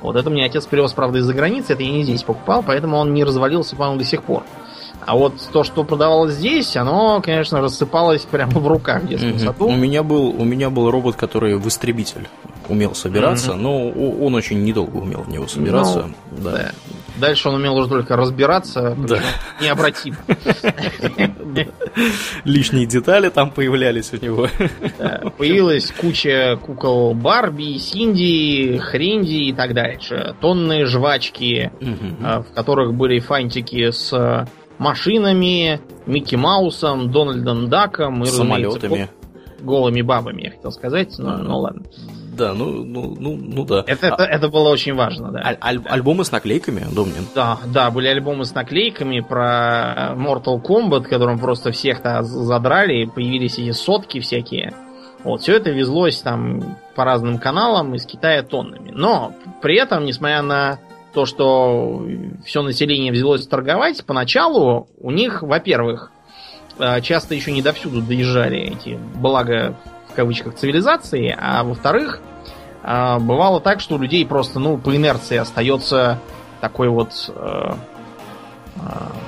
Вот 0.00 0.16
это 0.16 0.30
мне 0.30 0.46
отец 0.46 0.66
привез, 0.66 0.92
правда, 0.92 1.18
из-за 1.18 1.34
границы, 1.34 1.74
это 1.74 1.82
я 1.82 1.90
не 1.90 2.04
здесь 2.04 2.22
покупал, 2.22 2.62
поэтому 2.62 2.96
он 2.96 3.12
не 3.12 3.24
развалился, 3.24 3.76
по-моему, 3.76 3.98
до 3.98 4.04
сих 4.04 4.22
пор. 4.22 4.44
А 5.06 5.16
вот 5.16 5.34
то, 5.52 5.64
что 5.64 5.84
продавалось 5.84 6.34
здесь, 6.34 6.76
оно, 6.76 7.20
конечно, 7.20 7.60
рассыпалось 7.60 8.22
прямо 8.22 8.52
в 8.52 8.66
руках 8.66 9.02
в 9.02 9.08
детском 9.08 9.30
mm-hmm. 9.30 9.38
саду. 9.38 9.66
У 9.66 9.76
меня 9.76 10.02
был, 10.02 10.28
у 10.28 10.44
меня 10.44 10.70
был 10.70 10.90
робот, 10.90 11.16
который 11.16 11.56
в 11.56 11.66
истребитель 11.66 12.28
умел 12.68 12.94
собираться, 12.94 13.52
mm-hmm. 13.52 13.56
но 13.56 13.88
он 14.24 14.34
очень 14.34 14.62
недолго 14.62 14.98
умел 14.98 15.22
в 15.22 15.28
него 15.28 15.46
собираться. 15.46 16.10
Ну, 16.30 16.42
да. 16.44 16.52
да. 16.52 16.70
Дальше 17.16 17.48
он 17.48 17.56
умел 17.56 17.76
уже 17.76 17.88
только 17.88 18.16
разбираться, 18.16 18.96
да. 18.96 19.20
необратимо. 19.60 20.16
Лишние 22.44 22.86
детали 22.86 23.28
там 23.28 23.50
появлялись 23.50 24.12
у 24.12 24.24
него. 24.24 24.48
Появилась 25.36 25.92
куча 25.92 26.58
кукол 26.64 27.14
Барби, 27.14 27.78
Синди, 27.78 28.78
Хренди 28.78 29.48
и 29.48 29.52
так 29.52 29.74
дальше. 29.74 30.34
Тонны 30.40 30.86
жвачки, 30.86 31.70
а, 32.22 32.42
в 32.42 32.54
которых 32.54 32.94
были 32.94 33.18
фантики 33.18 33.90
с 33.90 34.48
машинами, 34.80 35.80
Микки 36.06 36.34
Маусом, 36.34 37.12
Дональдом 37.12 37.68
Даком 37.68 38.22
и, 38.22 38.26
самолетами. 38.26 39.08
голыми 39.60 40.02
бабами, 40.02 40.42
я 40.44 40.50
хотел 40.50 40.72
сказать, 40.72 41.14
но, 41.18 41.36
ну 41.36 41.58
ладно. 41.58 41.82
Да, 42.36 42.54
ну, 42.54 42.84
ну, 42.84 43.14
ну, 43.18 43.36
ну 43.38 43.64
да. 43.66 43.84
Это, 43.86 44.06
это, 44.06 44.22
это 44.24 44.48
было 44.48 44.70
очень 44.70 44.94
важно, 44.94 45.30
да. 45.30 45.40
Аль- 45.44 45.58
аль- 45.60 45.82
альбомы 45.86 46.24
с 46.24 46.32
наклейками, 46.32 46.86
Домнин? 46.90 47.26
Да, 47.34 47.58
да, 47.66 47.90
были 47.90 48.08
альбомы 48.08 48.46
с 48.46 48.54
наклейками 48.54 49.20
про 49.20 50.14
Mortal 50.16 50.62
Kombat, 50.62 51.02
которым 51.02 51.38
просто 51.38 51.70
всех-то 51.70 52.22
задрали, 52.22 53.04
появились 53.04 53.58
эти 53.58 53.72
сотки 53.72 54.20
всякие. 54.20 54.72
Вот, 55.22 55.42
все 55.42 55.56
это 55.56 55.70
везлось 55.70 56.20
там 56.22 56.78
по 56.94 57.04
разным 57.04 57.38
каналам 57.38 57.94
из 57.94 58.06
Китая 58.06 58.42
тоннами. 58.42 58.90
Но 58.94 59.32
при 59.60 59.76
этом, 59.76 60.06
несмотря 60.06 60.40
на 60.40 60.78
то, 61.12 61.26
что 61.26 62.06
все 62.44 62.62
население 62.62 63.12
взялось 63.12 63.46
торговать, 63.46 64.04
поначалу 64.04 64.88
у 64.98 65.10
них, 65.10 65.42
во-первых, 65.42 66.12
э, 66.78 67.00
часто 67.00 67.34
еще 67.34 67.52
не 67.52 67.62
довсюду 67.62 68.00
доезжали 68.00 68.58
эти 68.58 68.98
блага 69.14 69.76
в 70.08 70.14
кавычках 70.14 70.54
цивилизации, 70.54 71.34
а 71.38 71.62
во-вторых, 71.62 72.20
э, 72.82 73.18
бывало 73.18 73.60
так, 73.60 73.80
что 73.80 73.96
у 73.96 73.98
людей 73.98 74.24
просто, 74.26 74.58
ну, 74.58 74.78
по 74.78 74.94
инерции 74.94 75.36
остается 75.36 76.18
такой 76.60 76.88
вот 76.88 77.30
э, 77.34 77.72
э, 78.76 78.80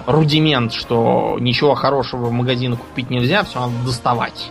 рудимент, 0.07 0.72
что 0.72 1.37
ничего 1.41 1.74
хорошего 1.74 2.26
в 2.26 2.33
магазинах 2.33 2.80
купить 2.80 3.11
нельзя, 3.11 3.43
все 3.45 3.61
надо 3.61 3.74
доставать. 3.85 4.51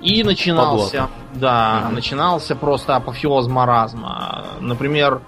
И 0.00 0.22
начинался, 0.22 1.08
Подлата. 1.08 1.12
да, 1.34 1.82
mm 1.88 1.94
начинался 1.94 2.54
просто 2.54 2.96
апофеоз 2.96 3.48
маразма. 3.48 4.44
Например, 4.60 5.22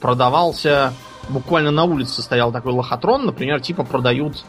продавался 0.00 0.92
буквально 1.28 1.70
на 1.70 1.84
улице 1.84 2.22
стоял 2.22 2.52
такой 2.52 2.72
лохотрон, 2.72 3.26
например, 3.26 3.60
типа 3.60 3.84
продают 3.84 4.44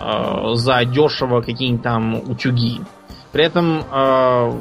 э, 0.00 0.54
за 0.54 0.84
дешево 0.84 1.40
какие-нибудь 1.40 1.82
там 1.82 2.14
утюги. 2.14 2.80
При 3.32 3.44
этом 3.44 3.80
э, 3.80 4.52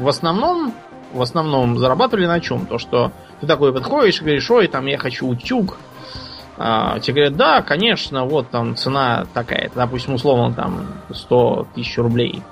в 0.00 0.08
основном 0.08 0.74
в 1.12 1.22
основном 1.22 1.78
зарабатывали 1.78 2.26
на 2.26 2.40
чем? 2.40 2.66
То, 2.66 2.78
что 2.78 3.10
ты 3.40 3.46
такой 3.46 3.72
подходишь 3.72 4.20
и 4.20 4.24
говоришь, 4.24 4.50
ой, 4.50 4.68
там 4.68 4.86
я 4.86 4.96
хочу 4.96 5.26
утюг. 5.26 5.76
А, 6.56 7.00
тебе 7.00 7.14
говорят, 7.22 7.36
да, 7.36 7.62
конечно, 7.62 8.24
вот 8.26 8.50
там 8.50 8.76
цена 8.76 9.26
такая, 9.34 9.70
допустим, 9.74 10.14
условно 10.14 10.54
там 10.54 10.86
100 11.10 11.68
тысяч 11.74 11.98
рублей 11.98 12.42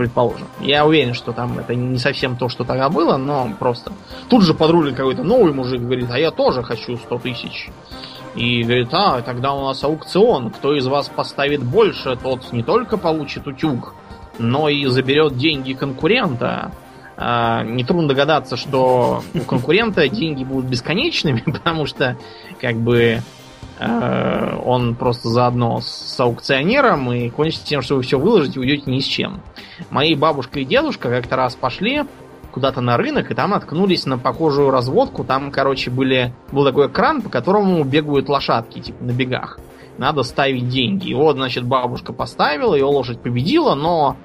предположим. 0.00 0.46
Я 0.60 0.86
уверен, 0.86 1.12
что 1.12 1.32
там 1.32 1.58
это 1.58 1.74
не 1.74 1.98
совсем 1.98 2.38
то, 2.38 2.48
что 2.48 2.64
тогда 2.64 2.88
было, 2.88 3.18
но 3.18 3.50
просто. 3.58 3.92
Тут 4.30 4.44
же 4.44 4.54
подрулит 4.54 4.94
какой-то 4.94 5.22
новый 5.22 5.52
мужик, 5.52 5.82
говорит, 5.82 6.08
а 6.10 6.18
я 6.18 6.30
тоже 6.30 6.62
хочу 6.62 6.96
100 6.96 7.18
тысяч. 7.18 7.68
И 8.34 8.62
говорит, 8.62 8.88
а, 8.92 9.20
тогда 9.20 9.52
у 9.52 9.66
нас 9.66 9.84
аукцион. 9.84 10.52
Кто 10.52 10.74
из 10.74 10.86
вас 10.86 11.10
поставит 11.10 11.62
больше, 11.62 12.16
тот 12.16 12.50
не 12.50 12.62
только 12.62 12.96
получит 12.96 13.46
утюг, 13.46 13.94
но 14.38 14.70
и 14.70 14.86
заберет 14.86 15.36
деньги 15.36 15.74
конкурента. 15.74 16.72
А, 17.18 17.62
нетрудно 17.62 18.08
догадаться, 18.08 18.56
что 18.56 19.22
у 19.34 19.40
конкурента 19.40 20.08
деньги 20.08 20.44
будут 20.44 20.64
бесконечными, 20.64 21.40
потому 21.44 21.84
что 21.84 22.16
как 22.58 22.76
бы 22.76 23.20
он 23.80 24.94
просто 24.94 25.30
заодно 25.30 25.80
с 25.80 26.20
аукционером 26.20 27.10
и 27.12 27.30
кончится 27.30 27.66
тем, 27.66 27.80
что 27.80 27.96
вы 27.96 28.02
все 28.02 28.18
выложите 28.18 28.56
и 28.56 28.62
уйдете 28.62 28.90
ни 28.90 28.98
с 28.98 29.04
чем. 29.04 29.40
Мои 29.90 30.14
бабушка 30.14 30.60
и 30.60 30.64
дедушка 30.64 31.08
как-то 31.08 31.36
раз 31.36 31.54
пошли 31.54 32.02
куда-то 32.50 32.80
на 32.80 32.96
рынок, 32.96 33.30
и 33.30 33.34
там 33.34 33.50
наткнулись 33.50 34.06
на 34.06 34.18
похожую 34.18 34.70
разводку. 34.70 35.24
Там, 35.24 35.50
короче, 35.50 35.90
были, 35.90 36.34
был 36.52 36.64
такой 36.64 36.88
экран, 36.88 37.22
по 37.22 37.30
которому 37.30 37.82
бегают 37.84 38.28
лошадки, 38.28 38.80
типа 38.80 39.02
на 39.04 39.12
бегах. 39.12 39.58
Надо 39.98 40.22
ставить 40.22 40.68
деньги. 40.68 41.10
И 41.10 41.14
вот, 41.14 41.36
значит, 41.36 41.64
бабушка 41.64 42.12
поставила, 42.12 42.74
ее 42.74 42.84
лошадь 42.84 43.22
победила, 43.22 43.74
но 43.74 44.16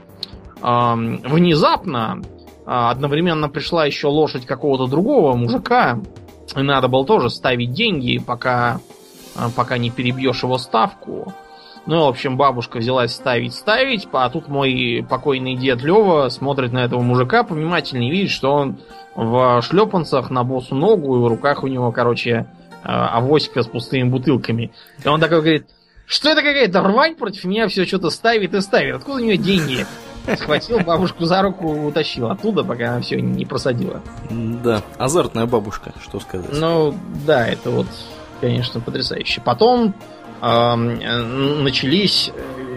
э, 0.61 0.61
внезапно 0.63 2.21
э, 2.21 2.61
одновременно 2.65 3.49
пришла 3.49 3.85
еще 3.85 4.07
лошадь 4.07 4.45
какого-то 4.45 4.87
другого 4.87 5.35
мужика, 5.35 5.99
И 6.55 6.61
надо 6.61 6.87
было 6.87 7.05
тоже 7.05 7.29
ставить 7.29 7.73
деньги, 7.73 8.19
пока, 8.25 8.79
пока 9.55 9.77
не 9.77 9.91
перебьешь 9.91 10.43
его 10.43 10.57
ставку. 10.57 11.33
Ну, 11.85 12.05
в 12.05 12.07
общем, 12.07 12.35
бабушка 12.35 12.79
взялась 12.79 13.13
ставить, 13.13 13.53
ставить, 13.53 14.07
а 14.11 14.29
тут 14.29 14.47
мой 14.47 15.05
покойный 15.07 15.55
дед 15.55 15.83
Лева 15.83 16.29
смотрит 16.29 16.73
на 16.73 16.83
этого 16.83 17.01
мужика 17.01 17.43
повнимательнее 17.43 18.09
и 18.09 18.11
видит, 18.11 18.31
что 18.31 18.51
он 18.51 18.77
в 19.15 19.61
шлепанцах 19.61 20.31
на 20.31 20.43
босу 20.43 20.73
ногу, 20.73 21.15
и 21.15 21.19
в 21.19 21.27
руках 21.27 21.63
у 21.63 21.67
него, 21.67 21.91
короче, 21.91 22.47
а, 22.83 23.17
авоська 23.17 23.61
с 23.61 23.67
пустыми 23.67 24.09
бутылками. 24.09 24.71
И 25.03 25.07
он 25.07 25.19
такой 25.19 25.41
говорит, 25.41 25.67
что 26.07 26.29
это 26.29 26.41
какая-то 26.41 26.81
рвань 26.81 27.15
против 27.15 27.43
меня 27.45 27.67
все 27.67 27.85
что-то 27.85 28.09
ставит 28.09 28.53
и 28.53 28.61
ставит. 28.61 28.95
Откуда 28.95 29.21
у 29.21 29.25
нее 29.25 29.37
деньги? 29.37 29.85
Схватил 30.37 30.79
бабушку 30.79 31.25
за 31.25 31.41
руку, 31.41 31.67
утащил 31.67 32.29
оттуда, 32.31 32.63
пока 32.63 32.93
она 32.93 33.01
все 33.01 33.19
не 33.19 33.45
просадила. 33.45 34.01
Да, 34.29 34.81
азартная 34.97 35.45
бабушка, 35.45 35.93
что 36.03 36.19
сказать. 36.19 36.51
Ну, 36.51 36.95
да, 37.25 37.47
это 37.47 37.69
вот, 37.69 37.87
конечно, 38.41 38.79
потрясающе. 38.79 39.41
Потом 39.41 39.93
э, 40.41 40.75
начались 40.75 42.31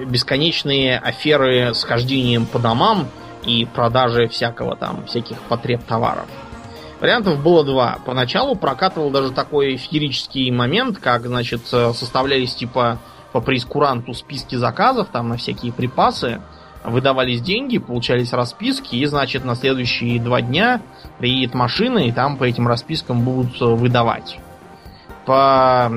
бесконечные 0.07 0.99
аферы 0.99 1.75
с 1.75 1.85
хождением 1.85 2.47
по 2.47 2.59
домам 2.59 3.09
и 3.45 3.67
продажей 3.67 4.29
всякого 4.29 4.77
там, 4.77 5.05
всяких 5.07 5.39
потреб 5.43 5.83
товаров. 5.85 6.27
Вариантов 7.01 7.41
было 7.43 7.65
два. 7.65 7.99
Поначалу 8.05 8.57
прокатывал 8.57 9.11
даже 9.11 9.31
такой 9.31 9.77
феерический 9.77 10.51
момент, 10.51 10.99
как, 10.99 11.27
значит, 11.27 11.67
составлялись 11.67 12.55
типа 12.55 12.99
по 13.33 13.41
прескуранту 13.41 14.15
списки 14.15 14.57
заказов 14.57 15.09
там 15.13 15.29
на 15.29 15.37
всякие 15.37 15.73
припасы, 15.73 16.41
выдавались 16.85 17.41
деньги, 17.41 17.79
получались 17.79 18.33
расписки, 18.33 18.97
и, 18.97 19.05
значит, 19.07 19.45
на 19.45 19.55
следующие 19.55 20.21
два 20.21 20.41
дня 20.41 20.81
приедет 21.19 21.55
машина, 21.55 21.99
и 21.99 22.13
там 22.13 22.37
по 22.37 22.45
этим 22.45 22.67
распискам 22.67 23.23
будут 23.23 23.61
выдавать. 23.61 24.39
По 25.29 25.93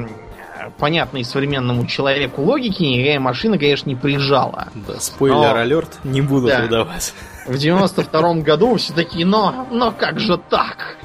понятной 0.78 1.24
современному 1.24 1.86
человеку 1.86 2.42
логике 2.42 2.86
никакая 2.86 3.18
машина, 3.22 3.58
конечно, 3.58 3.88
не 3.88 3.96
приезжала. 3.96 4.68
Да, 4.76 5.00
спойлер-алерт, 5.00 6.00
не 6.04 6.20
будут 6.20 6.50
да. 6.50 6.64
выдавать. 6.64 7.14
В 7.48 7.58
92 7.58 8.34
году 8.42 8.76
все 8.76 8.92
такие, 8.92 9.26
но, 9.26 9.68
но 9.72 9.92
как 9.92 10.20
же 10.20 10.38
так? 10.38 10.98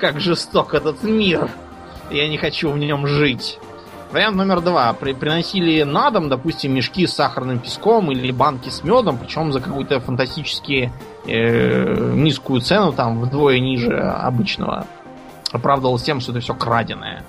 Как 0.00 0.18
жесток 0.18 0.74
этот 0.74 1.04
мир? 1.04 1.48
Я 2.10 2.28
не 2.28 2.36
хочу 2.36 2.72
в 2.72 2.78
нем 2.78 3.06
жить. 3.06 3.60
Вариант 4.10 4.36
номер 4.36 4.60
два. 4.60 4.92
При, 4.94 5.12
приносили 5.12 5.84
на 5.84 6.10
дом, 6.10 6.28
допустим, 6.28 6.74
мешки 6.74 7.06
с 7.06 7.14
сахарным 7.14 7.60
песком 7.60 8.10
или 8.10 8.32
банки 8.32 8.70
с 8.70 8.82
медом, 8.82 9.18
причем 9.18 9.52
за 9.52 9.60
какую-то 9.60 10.00
фантастически 10.00 10.92
э, 11.28 12.12
низкую 12.14 12.60
цену, 12.60 12.92
там 12.92 13.20
вдвое 13.20 13.60
ниже 13.60 13.96
обычного. 13.96 14.88
Оправдывалось 15.52 16.02
тем, 16.02 16.18
что 16.18 16.32
это 16.32 16.40
все 16.40 16.54
краденое. 16.54 17.22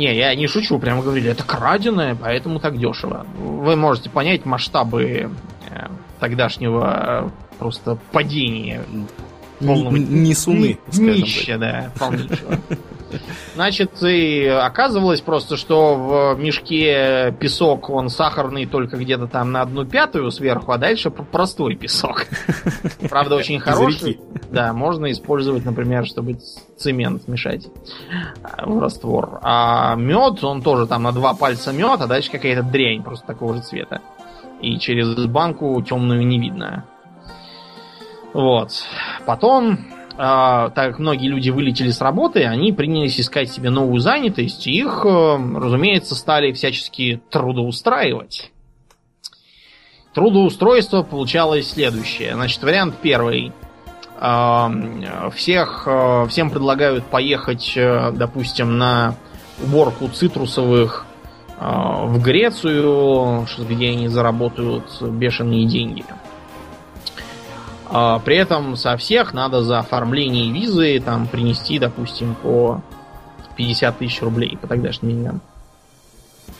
Не, 0.00 0.16
я 0.16 0.34
не 0.34 0.46
шучу, 0.46 0.78
прямо 0.78 1.02
говорили, 1.02 1.30
это 1.30 1.44
краденое, 1.44 2.14
поэтому 2.14 2.58
так 2.58 2.78
дешево. 2.78 3.26
Вы 3.36 3.76
можете 3.76 4.08
понять 4.08 4.46
масштабы 4.46 5.30
э, 5.68 5.88
тогдашнего 6.18 7.26
э, 7.26 7.58
просто 7.58 7.98
падения. 8.10 8.82
Полного... 9.58 9.94
Несуны, 9.94 10.78
Нища, 10.90 11.58
да, 11.58 11.92
полнейшего. 11.98 12.58
Значит, 13.54 14.02
и 14.02 14.46
оказывалось 14.46 15.20
просто, 15.20 15.56
что 15.56 16.34
в 16.34 16.38
мешке 16.38 17.34
песок, 17.38 17.90
он 17.90 18.08
сахарный 18.08 18.66
только 18.66 18.96
где-то 18.96 19.26
там 19.26 19.52
на 19.52 19.62
одну 19.62 19.84
пятую 19.84 20.30
сверху, 20.30 20.72
а 20.72 20.78
дальше 20.78 21.10
простой 21.10 21.76
песок. 21.76 22.26
Правда, 23.08 23.36
очень 23.36 23.58
хороший. 23.60 24.20
Да, 24.50 24.72
можно 24.72 25.10
использовать, 25.10 25.64
например, 25.64 26.06
чтобы 26.06 26.38
цемент 26.76 27.28
мешать 27.28 27.68
в 28.62 28.78
раствор. 28.78 29.38
А 29.42 29.94
мед, 29.96 30.42
он 30.42 30.62
тоже 30.62 30.86
там 30.86 31.02
на 31.02 31.12
два 31.12 31.34
пальца 31.34 31.72
мед, 31.72 32.00
а 32.00 32.06
дальше 32.06 32.30
какая-то 32.30 32.62
дрянь 32.62 33.02
просто 33.02 33.26
такого 33.26 33.54
же 33.54 33.62
цвета. 33.62 34.00
И 34.60 34.78
через 34.78 35.14
банку 35.26 35.80
темную 35.82 36.26
не 36.26 36.38
видно. 36.38 36.84
Вот. 38.32 38.70
Потом 39.26 39.78
так 40.16 40.74
как 40.74 40.98
многие 40.98 41.28
люди 41.28 41.50
вылетели 41.50 41.90
с 41.90 42.00
работы, 42.00 42.44
они 42.44 42.72
принялись 42.72 43.20
искать 43.20 43.50
себе 43.50 43.70
новую 43.70 44.00
занятость, 44.00 44.66
и 44.66 44.72
их, 44.72 45.04
э, 45.04 45.36
разумеется, 45.56 46.14
стали 46.14 46.52
всячески 46.52 47.20
трудоустраивать. 47.30 48.52
Трудоустройство 50.12 51.02
получалось 51.02 51.70
следующее. 51.70 52.34
Значит, 52.34 52.62
вариант 52.62 52.96
первый. 53.00 53.52
А, 54.22 54.70
всех, 55.34 55.84
э, 55.86 56.26
всем 56.28 56.50
предлагают 56.50 57.04
поехать, 57.04 57.72
э, 57.76 58.12
допустим, 58.12 58.76
на 58.76 59.14
уборку 59.62 60.08
цитрусовых 60.08 61.06
в 61.58 62.22
Грецию, 62.22 63.46
где 63.58 63.90
они 63.90 64.08
заработают 64.08 65.02
бешеные 65.02 65.66
деньги. 65.66 66.04
А 67.92 68.20
при 68.20 68.36
этом 68.36 68.76
со 68.76 68.96
всех 68.96 69.34
надо 69.34 69.62
за 69.62 69.80
оформление 69.80 70.52
визы 70.52 71.00
там 71.04 71.26
принести, 71.26 71.78
допустим, 71.78 72.36
по 72.36 72.80
50 73.56 73.98
тысяч 73.98 74.22
рублей 74.22 74.56
по 74.60 74.68
тогдашним 74.68 75.10
деньгам. 75.10 75.40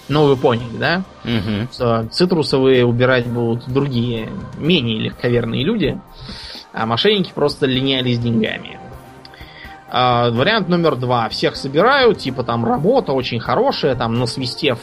Ну, 0.09 0.27
вы 0.27 0.37
поняли, 0.37 0.77
да? 0.77 1.03
Угу. 1.25 2.09
Цитрусовые 2.11 2.85
убирать 2.85 3.27
будут 3.27 3.69
другие, 3.69 4.29
менее 4.59 4.99
легковерные 4.99 5.65
люди, 5.65 6.01
а 6.73 6.85
мошенники 6.85 7.33
просто 7.33 7.67
линялись 7.67 8.19
деньгами. 8.19 8.81
А, 9.89 10.31
вариант 10.31 10.69
номер 10.69 10.97
два. 10.97 11.29
Всех 11.29 11.55
собирают, 11.55 12.19
типа 12.19 12.43
там 12.43 12.65
работа 12.65 13.13
очень 13.13 13.39
хорошая, 13.39 13.95
там 13.95 14.19
насвистев 14.19 14.81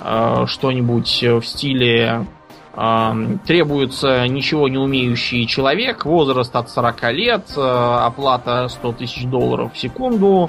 а, 0.00 0.46
что-нибудь 0.46 1.22
в 1.22 1.42
стиле 1.42 2.26
требуется 2.74 4.26
ничего 4.28 4.66
не 4.68 4.78
умеющий 4.78 5.46
человек, 5.46 6.06
возраст 6.06 6.54
от 6.56 6.70
40 6.70 7.12
лет, 7.12 7.44
э, 7.54 7.60
оплата 7.60 8.68
100 8.68 8.92
тысяч 8.92 9.24
долларов 9.26 9.74
в 9.74 9.78
секунду 9.78 10.48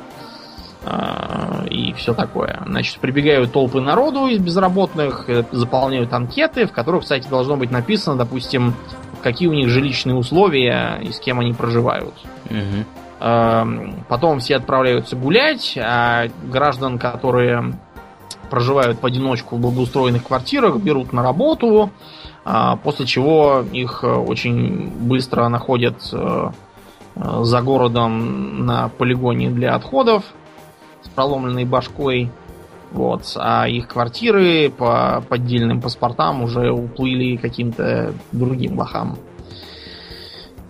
э, 0.86 1.68
и 1.70 1.92
все 1.94 2.14
такое. 2.14 2.64
Значит, 2.66 3.00
прибегают 3.00 3.52
толпы 3.52 3.82
народу 3.82 4.28
из 4.28 4.40
безработных, 4.40 5.30
э, 5.30 5.44
заполняют 5.52 6.14
анкеты, 6.14 6.66
в 6.66 6.72
которых, 6.72 7.02
кстати, 7.02 7.28
должно 7.28 7.58
быть 7.58 7.72
написано, 7.72 8.16
допустим, 8.16 8.74
какие 9.22 9.50
у 9.50 9.54
них 9.54 9.68
жилищные 9.68 10.16
условия 10.16 11.00
и 11.02 11.12
с 11.12 11.20
кем 11.20 11.42
они 11.42 11.54
проживают. 11.54 12.14
Угу. 12.50 12.86
Потом 14.10 14.40
все 14.40 14.58
отправляются 14.58 15.16
гулять, 15.16 15.78
а 15.82 16.28
граждан, 16.44 17.00
которые 17.00 17.74
проживают 18.54 19.02
в 19.02 19.06
одиночку 19.08 19.56
в 19.56 19.60
благоустроенных 19.60 20.26
квартирах, 20.26 20.78
берут 20.78 21.12
на 21.12 21.24
работу, 21.24 21.90
а, 22.46 22.76
после 22.76 23.08
чего 23.08 23.66
их 23.72 24.04
э, 24.04 24.08
очень 24.08 24.92
быстро 24.92 25.48
находят 25.48 25.96
э, 26.12 26.50
э, 27.16 27.44
за 27.46 27.62
городом 27.64 28.64
на 28.68 28.90
полигоне 28.90 29.50
для 29.50 29.74
отходов 29.74 30.24
с 31.02 31.10
проломленной 31.10 31.66
башкой. 31.66 32.30
Вот. 32.92 33.24
А 33.38 33.68
их 33.68 33.88
квартиры 33.88 34.70
по 34.70 35.24
поддельным 35.28 35.82
паспортам 35.82 36.44
уже 36.44 36.70
уплыли 36.72 37.38
каким-то 37.38 38.14
другим 38.32 38.78
лохам. 38.78 39.18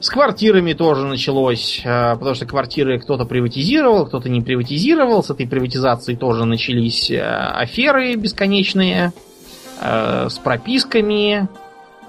С 0.03 0.09
квартирами 0.09 0.73
тоже 0.73 1.05
началось, 1.05 1.81
э, 1.81 2.15
потому 2.15 2.35
что 2.35 2.45
квартиры 2.45 2.99
кто-то 2.99 3.23
приватизировал, 3.23 4.05
кто-то 4.05 4.27
не 4.27 4.41
приватизировал. 4.41 5.23
С 5.23 5.29
этой 5.29 5.47
приватизацией 5.47 6.17
тоже 6.17 6.43
начались 6.43 7.09
э, 7.09 7.21
аферы 7.21 8.13
бесконечные, 8.15 9.13
э, 9.79 10.27
с 10.29 10.37
прописками, 10.39 11.47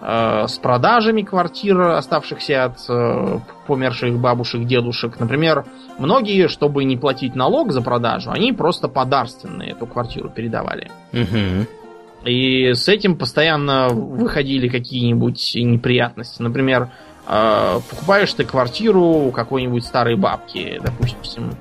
с 0.03 0.59
продажами 0.59 1.23
квартир, 1.23 1.81
оставшихся 1.81 2.65
от 2.65 3.47
померших 3.67 4.19
бабушек, 4.19 4.65
дедушек. 4.67 5.19
Например, 5.19 5.65
многие, 5.99 6.49
чтобы 6.49 6.85
не 6.85 6.99
платить 6.99 7.35
налог 7.35 7.73
за 7.73 7.81
продажу, 7.81 8.31
они 8.31 8.53
просто 8.53 8.89
подарственные 8.89 9.71
эту 9.71 9.87
квартиру 9.87 10.29
передавали. 10.29 10.91
Угу. 11.13 12.29
И 12.29 12.75
с 12.75 12.89
этим 12.89 13.17
постоянно 13.17 13.89
выходили 13.89 14.69
какие-нибудь 14.69 15.53
неприятности. 15.55 16.43
Например, 16.43 16.91
покупаешь 17.27 18.33
ты 18.35 18.45
квартиру 18.45 19.03
у 19.03 19.31
какой-нибудь 19.31 19.85
старой 19.85 20.17
бабки, 20.17 20.81
допустим, 20.83 21.55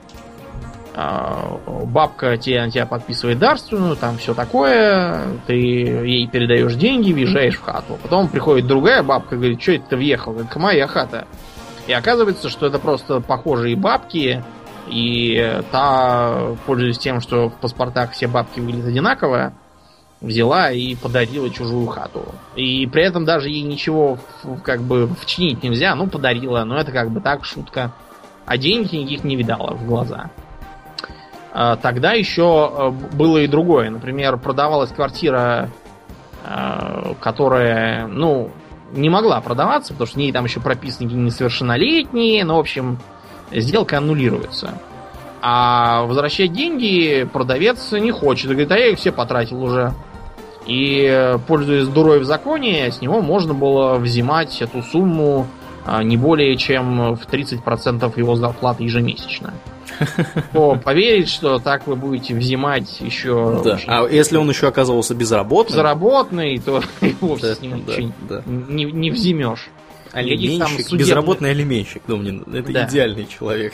э, 0.95 1.57
бабка 1.85 2.37
тебе, 2.37 2.69
тебя 2.69 2.85
подписывает 2.85 3.39
дарственную, 3.39 3.95
там 3.95 4.17
все 4.17 4.33
такое, 4.33 5.21
ты 5.47 5.53
ей 5.53 6.27
передаешь 6.27 6.75
деньги, 6.75 7.13
въезжаешь 7.13 7.55
в 7.55 7.63
хату. 7.63 7.97
Потом 8.01 8.27
приходит 8.27 8.67
другая 8.67 9.03
бабка 9.03 9.35
говорит, 9.35 9.61
что 9.61 9.73
это 9.73 9.85
ты 9.89 9.95
въехал? 9.95 10.37
Это 10.37 10.59
моя 10.59 10.87
хата. 10.87 11.27
И 11.87 11.93
оказывается, 11.93 12.49
что 12.49 12.65
это 12.67 12.79
просто 12.79 13.19
похожие 13.19 13.75
бабки, 13.75 14.43
и 14.87 15.61
та, 15.71 16.55
пользуясь 16.65 16.97
тем, 16.97 17.21
что 17.21 17.49
в 17.49 17.53
паспортах 17.55 18.11
все 18.11 18.27
бабки 18.27 18.59
выглядят 18.59 18.87
одинаково, 18.87 19.53
взяла 20.23 20.71
и 20.71 20.95
подарила 20.95 21.49
чужую 21.49 21.85
хату. 21.87 22.25
И 22.55 22.87
при 22.87 23.03
этом 23.03 23.25
даже 23.25 23.49
ей 23.49 23.61
ничего 23.61 24.17
как 24.63 24.81
бы 24.81 25.07
вчинить 25.19 25.61
нельзя, 25.61 25.93
ну 25.93 26.07
подарила, 26.07 26.63
но 26.63 26.79
это 26.79 26.91
как 26.91 27.11
бы 27.11 27.19
так, 27.19 27.45
шутка. 27.45 27.91
а 28.45 28.57
денег 28.57 28.91
никаких 28.91 29.23
не 29.23 29.35
видала 29.35 29.75
в 29.75 29.85
глаза. 29.85 30.31
А, 31.51 31.75
тогда 31.75 32.13
еще 32.13 32.71
э, 32.73 33.15
было 33.15 33.39
и 33.39 33.47
другое. 33.47 33.91
Например, 33.91 34.37
продавалась 34.37 34.91
квартира, 34.91 35.69
э, 36.43 37.13
которая, 37.19 38.07
ну, 38.07 38.49
не 38.93 39.09
могла 39.09 39.39
продаваться, 39.41 39.93
потому 39.93 40.07
что 40.07 40.15
в 40.15 40.19
ней 40.19 40.31
там 40.31 40.45
еще 40.45 40.59
прописаны 40.61 41.07
несовершеннолетние, 41.07 42.43
но, 42.43 42.57
в 42.57 42.59
общем, 42.59 42.97
сделка 43.51 43.97
аннулируется. 43.97 44.79
А 45.41 46.03
возвращать 46.03 46.53
деньги 46.53 47.27
продавец 47.31 47.91
не 47.91 48.11
хочет. 48.11 48.49
Говорит, 48.49 48.71
а 48.71 48.77
я 48.77 48.87
их 48.87 48.97
все 48.97 49.11
потратил 49.11 49.61
уже. 49.61 49.93
И, 50.65 51.37
пользуясь 51.47 51.87
дурой 51.87 52.19
в 52.19 52.25
законе, 52.25 52.91
с 52.91 53.01
него 53.01 53.21
можно 53.21 53.53
было 53.53 53.97
взимать 53.97 54.61
эту 54.61 54.81
сумму 54.81 55.47
а, 55.85 56.01
не 56.01 56.15
более 56.15 56.55
чем 56.55 57.15
в 57.15 57.25
30% 57.27 58.11
его 58.17 58.35
зарплаты 58.35 58.83
ежемесячно. 58.83 59.53
То 60.53 60.79
поверить, 60.83 61.29
что 61.29 61.59
так 61.59 61.87
вы 61.87 61.95
будете 61.95 62.33
взимать 62.33 63.01
еще... 63.01 63.61
Да. 63.63 63.79
А 63.87 64.07
если 64.07 64.37
он 64.37 64.49
еще 64.49 64.67
оказывался 64.67 65.13
безработным? 65.13 65.77
Безработный, 65.77 66.59
то 66.59 66.81
и 67.01 67.15
вовсе 67.19 67.47
да, 67.47 67.55
с 67.55 67.61
ним 67.61 67.83
да, 67.85 67.93
да. 68.29 68.43
Не, 68.45 68.85
не 68.85 69.11
взимешь. 69.11 69.69
Алименщик, 70.13 70.85
судебных... 70.85 70.99
безработный 70.99 71.51
алименщик, 71.51 72.03
Домнин, 72.07 72.43
это 72.53 72.71
да. 72.71 72.87
идеальный 72.87 73.25
человек. 73.25 73.73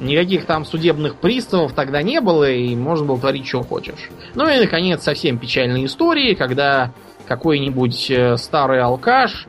Никаких 0.00 0.46
там 0.46 0.64
судебных 0.64 1.16
приставов 1.16 1.72
тогда 1.72 2.02
не 2.02 2.20
было, 2.20 2.50
и 2.50 2.74
можно 2.74 3.06
было 3.06 3.18
творить, 3.18 3.46
что 3.46 3.62
хочешь. 3.62 4.10
Ну 4.34 4.48
и, 4.48 4.58
наконец, 4.58 5.02
совсем 5.02 5.38
печальные 5.38 5.86
истории, 5.86 6.34
когда 6.34 6.92
какой-нибудь 7.26 8.10
э, 8.10 8.36
старый 8.36 8.80
алкаш 8.80 9.46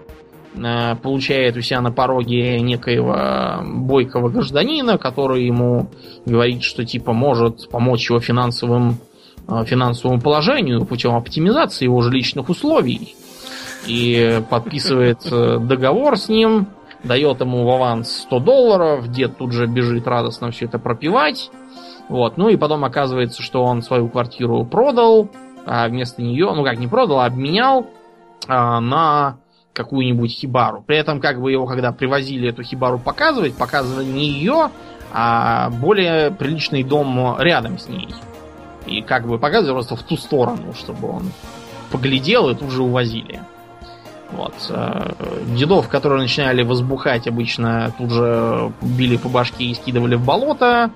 э, 0.55 0.95
получает 1.01 1.57
у 1.57 1.61
себя 1.61 1.81
на 1.81 1.91
пороге 1.91 2.59
некоего 2.59 3.63
бойкого 3.63 4.29
гражданина, 4.29 4.97
который 4.97 5.45
ему 5.45 5.89
говорит, 6.25 6.63
что 6.63 6.85
типа 6.85 7.13
может 7.13 7.69
помочь 7.69 8.09
его 8.09 8.19
финансовым, 8.19 8.99
э, 9.47 9.65
финансовому 9.65 10.21
положению 10.21 10.85
путем 10.85 11.15
оптимизации 11.15 11.85
его 11.85 12.01
жилищных 12.01 12.49
условий. 12.49 13.15
И 13.87 14.41
подписывает 14.49 15.19
договор 15.31 16.17
с 16.17 16.27
ним, 16.27 16.67
дает 17.03 17.41
ему 17.41 17.65
в 17.65 17.69
аванс 17.69 18.11
100 18.23 18.39
долларов, 18.39 19.07
дед 19.09 19.37
тут 19.37 19.51
же 19.51 19.67
бежит 19.67 20.07
радостно 20.07 20.51
все 20.51 20.65
это 20.65 20.79
пропивать. 20.79 21.51
Вот. 22.09 22.37
Ну 22.37 22.49
и 22.49 22.57
потом 22.57 22.85
оказывается, 22.85 23.41
что 23.41 23.63
он 23.63 23.81
свою 23.81 24.09
квартиру 24.09 24.65
продал, 24.65 25.29
а 25.65 25.87
вместо 25.87 26.21
нее, 26.21 26.51
ну 26.53 26.63
как 26.63 26.77
не 26.77 26.87
продал, 26.87 27.19
а 27.19 27.25
обменял 27.25 27.87
а, 28.47 28.79
на 28.79 29.37
какую-нибудь 29.73 30.31
хибару. 30.31 30.83
При 30.85 30.97
этом, 30.97 31.19
как 31.19 31.39
бы 31.39 31.51
его, 31.51 31.67
когда 31.67 31.91
привозили 31.91 32.49
эту 32.49 32.63
хибару 32.63 32.97
показывать, 32.97 33.55
показывали 33.55 34.05
не 34.05 34.29
ее, 34.29 34.71
а 35.13 35.69
более 35.69 36.31
приличный 36.31 36.83
дом 36.83 37.37
рядом 37.39 37.77
с 37.77 37.87
ней. 37.87 38.07
И 38.85 39.01
как 39.01 39.27
бы 39.27 39.37
показывали 39.37 39.73
просто 39.73 39.95
в 39.95 40.03
ту 40.03 40.17
сторону, 40.17 40.73
чтобы 40.73 41.09
он 41.09 41.31
поглядел 41.91 42.49
и 42.49 42.55
тут 42.55 42.71
же 42.71 42.83
увозили. 42.83 43.41
Вот. 44.31 44.53
Э, 44.69 45.13
дедов, 45.55 45.87
которые 45.87 46.21
начинали 46.21 46.63
возбухать, 46.63 47.27
обычно 47.27 47.93
тут 47.97 48.11
же 48.11 48.71
били 48.81 49.17
по 49.17 49.29
башке 49.29 49.65
и 49.65 49.73
скидывали 49.73 50.15
в 50.15 50.25
болото. 50.25 50.91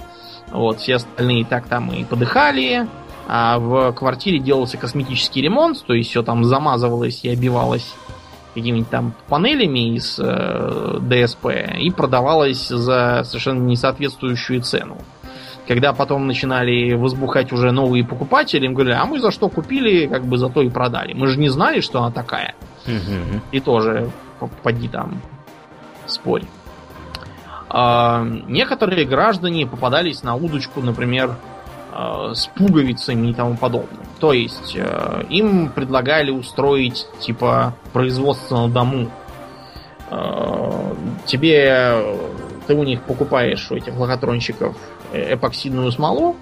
Вот, 0.52 0.80
все 0.80 0.96
остальные 0.96 1.46
так 1.46 1.68
там 1.68 1.92
и 1.92 2.04
подыхали. 2.04 2.88
А 3.28 3.60
в 3.60 3.94
квартире 3.94 4.40
делался 4.40 4.78
косметический 4.78 5.42
ремонт, 5.42 5.84
то 5.86 5.94
есть 5.94 6.10
все 6.10 6.22
там 6.22 6.44
замазывалось 6.44 7.24
и 7.24 7.30
обивалось 7.30 7.94
какими-нибудь 8.54 8.90
там 8.90 9.14
панелями 9.30 9.96
из 9.96 10.20
э, 10.20 10.98
ДСП 11.00 11.46
и 11.80 11.90
продавалось 11.92 12.68
за 12.68 13.24
совершенно 13.24 13.64
несоответствующую 13.64 14.62
цену. 14.62 14.98
Когда 15.68 15.94
потом 15.94 16.28
начинали 16.28 16.94
возбухать 16.94 17.54
уже 17.54 17.72
новые 17.72 18.04
покупатели, 18.04 18.66
им 18.66 18.74
говорили, 18.74 18.96
а 18.96 19.06
мы 19.06 19.20
за 19.20 19.32
что 19.32 19.48
купили, 19.48 20.08
как 20.08 20.26
бы 20.26 20.38
за 20.38 20.50
то 20.50 20.62
и 20.62 20.70
продали. 20.70 21.14
Мы 21.14 21.28
же 21.28 21.40
не 21.40 21.48
знали, 21.48 21.80
что 21.80 22.00
она 22.00 22.12
такая. 22.12 22.56
И 23.52 23.60
тоже 23.60 24.12
поди 24.64 24.88
там 24.88 25.22
спорь. 26.08 26.44
А, 27.70 28.26
некоторые 28.48 29.06
граждане 29.06 29.66
попадались 29.66 30.24
на 30.24 30.36
удочку, 30.36 30.82
например, 30.82 31.38
а, 31.94 32.34
с 32.34 32.48
пуговицами 32.48 33.30
и 33.30 33.34
тому 33.34 33.56
подобное. 33.56 34.06
То 34.20 34.34
есть 34.34 34.76
а, 34.78 35.24
им 35.30 35.70
предлагали 35.70 36.32
устроить 36.32 37.08
типа 37.20 37.74
производство 37.94 38.68
на 38.68 38.70
дому. 38.70 39.10
А, 40.10 40.96
тебе 41.26 42.18
ты 42.68 42.76
у 42.76 42.84
них 42.84 43.02
покупаешь 43.04 43.70
у 43.72 43.76
этих 43.76 43.98
лохотронщиков 43.98 44.76
эпоксидную 45.14 45.92
смолу, 45.92 46.36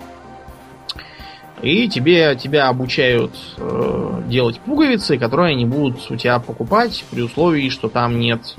и 1.61 1.89
тебе, 1.89 2.35
тебя 2.35 2.69
обучают 2.69 3.31
э, 3.57 4.21
делать 4.27 4.59
пуговицы, 4.59 5.17
которые 5.17 5.55
они 5.55 5.65
будут 5.65 6.09
у 6.09 6.15
тебя 6.15 6.39
покупать 6.39 7.03
при 7.11 7.21
условии, 7.21 7.69
что 7.69 7.89
там 7.89 8.19
нет 8.19 8.55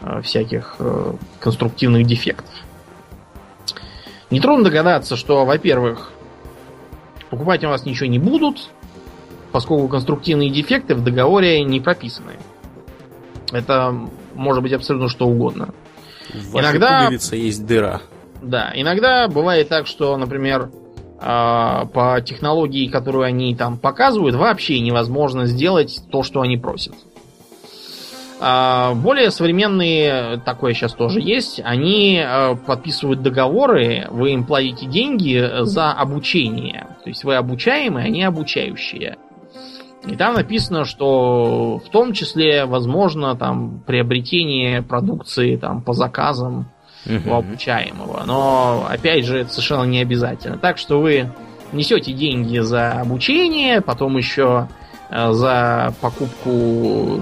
э, 0.00 0.22
всяких 0.22 0.76
э, 0.78 1.12
конструктивных 1.40 2.06
дефектов. 2.06 2.54
Нетрудно 4.30 4.64
догадаться, 4.64 5.16
что, 5.16 5.44
во-первых, 5.44 6.10
покупать 7.28 7.64
у 7.64 7.68
вас 7.68 7.84
ничего 7.84 8.08
не 8.08 8.18
будут, 8.18 8.70
поскольку 9.52 9.88
конструктивные 9.88 10.50
дефекты 10.50 10.94
в 10.94 11.04
договоре 11.04 11.62
не 11.64 11.80
прописаны. 11.80 12.32
Это 13.52 13.94
может 14.34 14.62
быть 14.62 14.72
абсолютно 14.72 15.08
что 15.08 15.26
угодно. 15.26 15.74
В 16.32 16.58
иногда 16.58 17.10
есть 17.10 17.66
дыра. 17.66 18.00
Да, 18.40 18.72
иногда 18.74 19.28
бывает 19.28 19.68
так, 19.68 19.86
что, 19.86 20.16
например, 20.16 20.70
по 21.22 22.20
технологии, 22.24 22.88
которую 22.88 23.24
они 23.24 23.54
там 23.54 23.78
показывают, 23.78 24.34
вообще 24.34 24.80
невозможно 24.80 25.46
сделать 25.46 26.02
то, 26.10 26.22
что 26.22 26.40
они 26.40 26.56
просят. 26.56 26.94
А, 28.44 28.94
более 28.94 29.30
современные, 29.30 30.38
такое 30.44 30.74
сейчас 30.74 30.94
тоже 30.94 31.20
есть, 31.20 31.60
они 31.62 32.20
а, 32.20 32.56
подписывают 32.56 33.22
договоры, 33.22 34.08
вы 34.10 34.32
им 34.32 34.44
платите 34.44 34.86
деньги 34.86 35.48
за 35.60 35.92
обучение. 35.92 36.88
То 37.04 37.10
есть 37.10 37.22
вы 37.22 37.36
обучаемые, 37.36 38.06
они 38.06 38.24
обучающие. 38.24 39.16
И 40.08 40.16
там 40.16 40.34
написано, 40.34 40.84
что 40.84 41.80
в 41.86 41.88
том 41.90 42.14
числе 42.14 42.64
возможно 42.64 43.36
там 43.36 43.80
приобретение 43.86 44.82
продукции 44.82 45.54
там 45.54 45.80
по 45.80 45.92
заказам 45.92 46.68
угу. 47.06 47.30
у 47.30 47.34
обучаемого. 47.34 48.22
Но, 48.26 48.86
опять 48.88 49.24
же, 49.24 49.38
это 49.40 49.50
совершенно 49.50 49.84
не 49.84 50.00
обязательно. 50.00 50.58
Так 50.58 50.78
что 50.78 51.00
вы 51.00 51.32
несете 51.72 52.12
деньги 52.12 52.58
за 52.58 52.92
обучение, 52.92 53.80
потом 53.80 54.16
еще 54.16 54.68
э, 55.10 55.32
за 55.32 55.94
покупку 56.00 57.20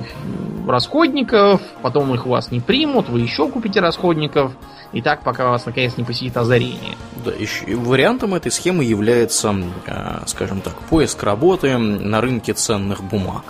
расходников, 0.67 1.61
потом 1.83 2.15
их 2.15 2.27
у 2.27 2.31
вас 2.31 2.51
не 2.51 2.61
примут, 2.61 3.09
вы 3.09 3.21
еще 3.21 3.49
купите 3.49 3.81
расходников, 3.81 4.53
и 4.93 5.03
так, 5.03 5.23
пока 5.23 5.49
вас 5.49 5.67
наконец 5.67 5.97
не 5.97 6.05
посетит 6.05 6.37
озарение. 6.37 6.97
Да, 7.25 7.31
еще 7.31 7.77
вариантом 7.77 8.35
этой 8.35 8.51
схемы 8.51 8.85
является, 8.85 9.55
э, 9.87 10.23
скажем 10.27 10.61
так, 10.61 10.75
поиск 10.91 11.23
работы 11.23 11.77
на 11.79 12.21
рынке 12.21 12.53
ценных 12.53 13.03
бумаг. 13.05 13.45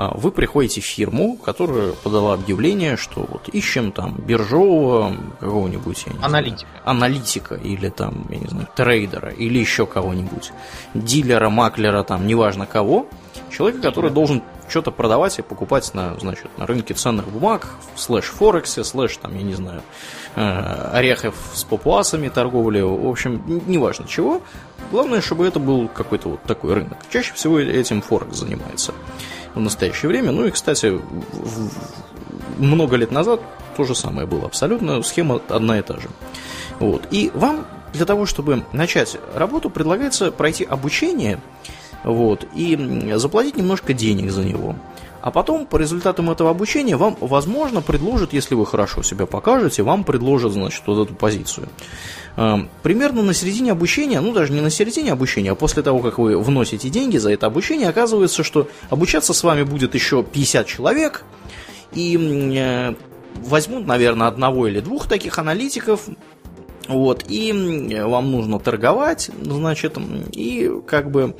А, 0.00 0.12
вы 0.14 0.30
приходите 0.30 0.80
в 0.80 0.84
фирму, 0.84 1.36
которая 1.36 1.90
подала 1.90 2.34
объявление, 2.34 2.96
что 2.96 3.26
вот 3.28 3.48
ищем 3.48 3.90
там 3.90 4.14
биржового 4.14 5.12
какого-нибудь 5.40 6.04
аналитика. 6.22 6.68
Знаю, 6.70 6.84
аналитика 6.84 7.54
или 7.56 7.88
там, 7.88 8.24
я 8.30 8.38
не 8.38 8.46
знаю, 8.46 8.68
трейдера 8.76 9.30
или 9.30 9.58
еще 9.58 9.86
кого-нибудь, 9.86 10.52
дилера, 10.94 11.50
маклера, 11.50 12.04
там, 12.04 12.28
неважно 12.28 12.64
кого, 12.64 13.08
человека, 13.50 13.82
который 13.82 14.12
должен 14.12 14.44
что-то 14.68 14.92
продавать 14.92 15.40
и 15.40 15.42
покупать 15.42 15.92
на, 15.94 16.14
значит, 16.20 16.46
на 16.58 16.66
рынке 16.66 16.94
ценных 16.94 17.26
бумаг, 17.26 17.66
slash 17.96 18.26
Форексе, 18.26 18.84
slash, 18.84 19.16
там, 19.16 19.34
я 19.34 19.42
не 19.42 19.54
знаю, 19.54 19.82
э, 20.36 20.90
орехов 20.92 21.34
с 21.54 21.64
папуасами 21.64 22.28
торговли, 22.28 22.82
в 22.82 23.08
общем, 23.08 23.42
неважно 23.66 24.06
чего. 24.06 24.42
Главное, 24.92 25.20
чтобы 25.22 25.44
это 25.44 25.58
был 25.58 25.88
какой-то 25.88 26.28
вот 26.28 26.42
такой 26.44 26.74
рынок. 26.74 26.98
Чаще 27.10 27.34
всего 27.34 27.58
этим 27.58 28.00
Форекс 28.00 28.36
занимается 28.36 28.94
в 29.54 29.60
настоящее 29.60 30.08
время. 30.08 30.32
Ну 30.32 30.46
и, 30.46 30.50
кстати, 30.50 31.00
много 32.58 32.96
лет 32.96 33.10
назад 33.10 33.40
то 33.76 33.84
же 33.84 33.94
самое 33.94 34.26
было 34.26 34.46
абсолютно, 34.46 35.02
схема 35.02 35.40
одна 35.48 35.78
и 35.78 35.82
та 35.82 35.94
же. 35.98 36.08
Вот. 36.80 37.06
И 37.10 37.30
вам 37.34 37.64
для 37.92 38.04
того, 38.04 38.26
чтобы 38.26 38.64
начать 38.72 39.16
работу, 39.34 39.70
предлагается 39.70 40.30
пройти 40.30 40.64
обучение 40.64 41.40
вот, 42.04 42.46
и 42.54 43.12
заплатить 43.16 43.56
немножко 43.56 43.92
денег 43.92 44.30
за 44.30 44.44
него. 44.44 44.76
А 45.20 45.30
потом, 45.30 45.66
по 45.66 45.76
результатам 45.76 46.30
этого 46.30 46.50
обучения, 46.50 46.96
вам, 46.96 47.16
возможно, 47.20 47.82
предложат, 47.82 48.32
если 48.32 48.54
вы 48.54 48.64
хорошо 48.66 49.02
себя 49.02 49.26
покажете, 49.26 49.82
вам 49.82 50.04
предложат, 50.04 50.52
значит, 50.52 50.82
вот 50.86 51.06
эту 51.06 51.14
позицию. 51.14 51.68
Эм, 52.36 52.68
примерно 52.84 53.22
на 53.22 53.34
середине 53.34 53.72
обучения, 53.72 54.20
ну 54.20 54.32
даже 54.32 54.52
не 54.52 54.60
на 54.60 54.70
середине 54.70 55.12
обучения, 55.12 55.52
а 55.52 55.54
после 55.56 55.82
того, 55.82 55.98
как 55.98 56.18
вы 56.18 56.38
вносите 56.38 56.88
деньги 56.88 57.16
за 57.18 57.32
это 57.32 57.46
обучение, 57.46 57.88
оказывается, 57.88 58.44
что 58.44 58.68
обучаться 58.90 59.34
с 59.34 59.42
вами 59.42 59.64
будет 59.64 59.94
еще 59.94 60.22
50 60.22 60.66
человек, 60.66 61.24
и 61.94 62.16
э, 62.56 62.94
возьмут, 63.44 63.86
наверное, 63.86 64.28
одного 64.28 64.68
или 64.68 64.78
двух 64.78 65.08
таких 65.08 65.38
аналитиков, 65.38 66.02
Вот, 66.86 67.24
и 67.28 67.52
вам 68.02 68.30
нужно 68.30 68.58
торговать, 68.58 69.30
значит, 69.42 69.98
и 70.32 70.70
как 70.86 71.10
бы 71.10 71.34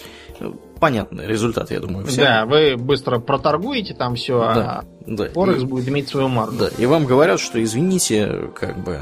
понятный 0.81 1.27
результат, 1.27 1.71
я 1.71 1.81
думаю, 1.81 2.07
всем. 2.07 2.25
Да, 2.25 2.47
вы 2.47 2.77
быстро 2.77 3.19
проторгуете 3.19 3.95
там 3.95 4.15
все, 4.15 4.39
да, 4.39 4.81
а 4.81 4.85
да. 5.07 5.29
Форекс 5.31 5.63
и, 5.63 5.67
будет 5.67 5.89
иметь 5.89 6.09
свою 6.09 6.29
марку. 6.29 6.55
Да, 6.57 6.69
и 6.79 6.87
вам 6.87 7.07
говорят, 7.07 7.41
что 7.41 7.63
извините, 7.63 8.51
как 8.55 8.79
бы 8.83 9.01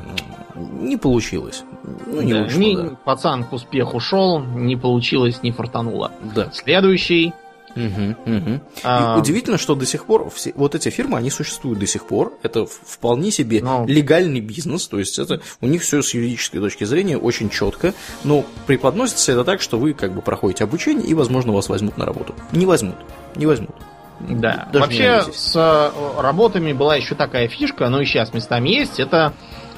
не 0.55 0.97
получилось. 0.97 1.65
Ну, 2.07 2.23
не 2.23 2.33
да, 2.33 2.43
вышло, 2.43 2.59
не, 2.59 2.77
да. 2.77 2.97
Пацан 3.05 3.45
к 3.45 3.53
успеху 3.53 4.01
шел, 4.01 4.41
не 4.41 4.77
получилось, 4.77 5.43
не 5.43 5.53
фартануло. 5.53 6.13
Да. 6.35 6.51
Следующий 6.53 7.33
Угу, 7.77 8.37
угу. 8.37 8.61
А... 8.83 9.17
И 9.17 9.21
удивительно, 9.21 9.59
что 9.59 9.75
до 9.75 9.85
сих 9.85 10.07
пор 10.07 10.31
все, 10.31 10.53
вот 10.57 10.75
эти 10.75 10.89
фирмы, 10.89 11.19
они 11.19 11.31
существуют 11.31 11.79
до 11.79 11.87
сих 11.87 12.07
пор. 12.07 12.33
Это 12.43 12.67
вполне 12.67 13.31
себе 13.31 13.61
но... 13.63 13.81
Ну. 13.81 13.87
легальный 13.87 14.41
бизнес, 14.41 14.89
то 14.89 14.99
есть 14.99 15.19
это 15.19 15.41
у 15.61 15.67
них 15.67 15.83
все 15.83 16.03
с 16.03 16.15
юридической 16.15 16.59
точки 16.59 16.85
зрения 16.85 17.19
очень 17.19 17.51
четко, 17.51 17.93
но 18.25 18.45
преподносится 18.67 19.33
это 19.33 19.45
так, 19.45 19.61
что 19.61 19.79
вы 19.79 19.93
как 19.93 20.13
бы 20.13 20.23
проходите 20.23 20.65
обучение 20.65 21.07
и, 21.07 21.15
возможно, 21.15 21.53
вас 21.53 21.69
возьмут 21.69 21.99
на 21.99 22.07
работу. 22.07 22.35
Не 22.53 22.67
возьмут, 22.67 22.97
не 23.35 23.47
возьмут. 23.47 23.75
Да. 24.21 24.69
Даже 24.73 24.85
Вообще 24.85 25.23
с 25.33 25.55
э, 25.55 26.21
работами 26.21 26.73
была 26.73 26.97
еще 26.97 27.15
такая 27.15 27.49
фишка, 27.49 27.91
но 27.91 28.01
и 28.01 28.07
сейчас 28.07 28.33
местами 28.33 28.71
есть, 28.71 28.99
это 28.99 29.35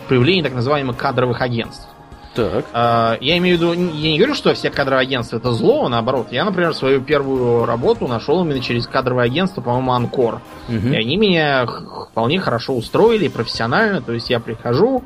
появление 0.09 0.45
так 0.45 0.55
называемых 0.55 0.97
кадровых 0.97 1.41
агентств. 1.41 1.88
Так. 2.35 2.67
А, 2.73 3.17
я 3.21 3.39
имею 3.39 3.57
в 3.57 3.61
виду, 3.61 3.73
я 3.73 4.11
не 4.13 4.19
говорю, 4.19 4.35
что 4.35 4.53
все 4.55 4.71
кадровые 4.71 5.03
агентства 5.03 5.39
это 5.39 5.53
зло, 5.53 5.87
а 5.87 5.89
наоборот. 5.89 6.29
Я, 6.31 6.45
например, 6.45 6.75
свою 6.75 7.01
первую 7.01 7.65
работу 7.65 8.07
нашел 8.07 8.45
именно 8.45 8.61
через 8.61 8.87
кадровое 8.87 9.25
агентство, 9.25 9.61
по-моему, 9.61 9.93
Анкор. 9.93 10.41
Угу. 10.69 10.89
И 10.89 10.97
они 10.97 11.17
меня 11.17 11.67
вполне 12.11 12.39
хорошо 12.39 12.75
устроили, 12.75 13.29
профессионально. 13.29 14.03
То 14.03 14.13
есть 14.13 14.31
я 14.31 14.41
прихожу, 14.41 15.05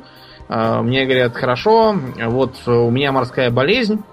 а, 0.49 0.81
мне 0.81 1.05
говорят, 1.05 1.35
хорошо, 1.35 1.95
вот 2.17 2.55
у 2.67 2.89
меня 2.89 3.11
морская 3.11 3.49
болезнь, 3.49 4.03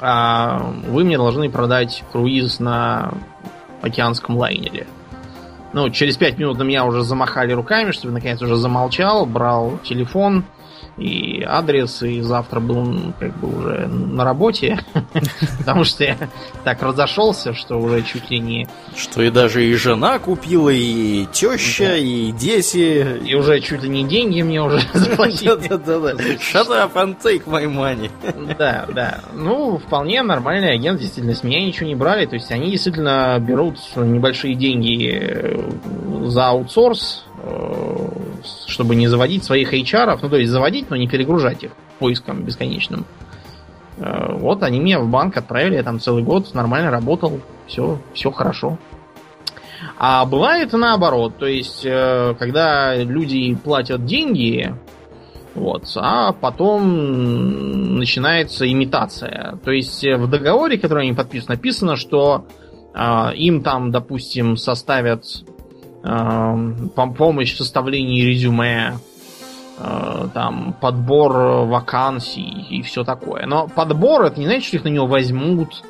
а 0.00 0.58
вы 0.88 1.04
мне 1.04 1.16
должны 1.16 1.50
продать 1.50 2.02
круиз 2.12 2.60
на 2.60 3.12
океанском 3.82 4.36
лайнере. 4.36 4.86
Ну, 5.72 5.88
через 5.90 6.16
пять 6.16 6.38
минут 6.38 6.58
на 6.58 6.64
меня 6.64 6.84
уже 6.84 7.02
замахали 7.02 7.52
руками, 7.52 7.92
чтобы 7.92 8.12
наконец 8.14 8.42
уже 8.42 8.56
замолчал, 8.56 9.24
брал 9.24 9.78
телефон, 9.82 10.44
и 10.98 11.42
адрес, 11.42 12.02
и 12.02 12.20
завтра 12.20 12.60
был 12.60 13.14
как 13.18 13.36
бы 13.38 13.58
уже 13.58 13.86
на 13.86 14.24
работе, 14.24 14.78
потому 15.58 15.84
что 15.84 16.04
я 16.04 16.16
так 16.64 16.82
разошелся, 16.82 17.54
что 17.54 17.76
уже 17.76 18.02
чуть 18.02 18.30
ли 18.30 18.38
не... 18.38 18.68
Что 18.96 19.22
и 19.22 19.30
даже 19.30 19.64
и 19.64 19.74
жена 19.74 20.18
купила, 20.18 20.70
и 20.70 21.26
теща, 21.32 21.96
и 21.96 22.30
дети. 22.32 23.20
И 23.24 23.34
уже 23.34 23.60
чуть 23.60 23.82
ли 23.82 23.88
не 23.88 24.04
деньги 24.04 24.42
мне 24.42 24.62
уже 24.62 24.80
заплатили. 24.92 25.68
Да-да-да. 25.68 26.12
Shut 26.12 26.68
up 26.68 26.94
and 26.94 27.16
take 27.22 27.44
my 27.46 27.64
money. 27.64 28.10
Да, 28.58 28.86
да. 28.92 29.20
Ну, 29.32 29.78
вполне 29.78 30.22
нормальный 30.22 30.74
агент, 30.74 31.00
действительно, 31.00 31.34
с 31.34 31.42
меня 31.42 31.64
ничего 31.64 31.86
не 31.86 31.94
брали, 31.94 32.26
то 32.26 32.34
есть 32.34 32.50
они 32.50 32.70
действительно 32.70 33.38
берут 33.40 33.78
небольшие 33.96 34.54
деньги 34.54 35.10
э, 35.12 36.28
за 36.28 36.48
аутсорс, 36.48 37.24
чтобы 38.66 38.94
не 38.94 39.08
заводить 39.08 39.44
своих 39.44 39.72
HR, 39.72 40.18
ну 40.20 40.28
то 40.28 40.36
есть 40.36 40.50
заводить, 40.50 40.90
но 40.90 40.96
не 40.96 41.08
перегружать 41.08 41.64
их 41.64 41.72
поиском 41.98 42.42
бесконечным. 42.42 43.04
Э, 43.98 44.32
вот 44.34 44.62
они 44.62 44.80
меня 44.80 45.00
в 45.00 45.08
банк 45.08 45.36
отправили, 45.36 45.76
я 45.76 45.82
там 45.82 46.00
целый 46.00 46.22
год 46.22 46.54
нормально 46.54 46.90
работал, 46.90 47.40
все, 47.66 47.98
все 48.14 48.30
хорошо. 48.30 48.78
А 49.98 50.24
бывает 50.24 50.72
наоборот, 50.72 51.38
то 51.38 51.46
есть, 51.46 51.84
э, 51.84 52.34
когда 52.38 52.96
люди 52.96 53.54
платят 53.54 54.04
деньги, 54.04 54.74
вот, 55.54 55.84
а 55.96 56.32
потом 56.32 57.98
начинается 57.98 58.70
имитация. 58.70 59.58
То 59.64 59.70
есть 59.70 60.02
в 60.02 60.26
договоре, 60.28 60.78
который 60.78 61.04
они 61.04 61.12
подписаны, 61.12 61.56
написано, 61.56 61.96
что 61.96 62.46
э, 62.94 63.34
им 63.34 63.62
там, 63.62 63.90
допустим, 63.90 64.56
составят 64.56 65.24
помощь 66.02 67.54
в 67.54 67.58
составлении 67.58 68.24
резюме, 68.24 68.94
э, 69.78 70.28
там, 70.34 70.74
подбор 70.80 71.66
вакансий 71.66 72.66
и 72.70 72.82
все 72.82 73.04
такое. 73.04 73.46
Но 73.46 73.68
подбор 73.68 74.24
это 74.24 74.40
не 74.40 74.46
значит, 74.46 74.64
что 74.64 74.76
их 74.76 74.84
на 74.84 74.88
него 74.88 75.06
возьмут. 75.06 75.82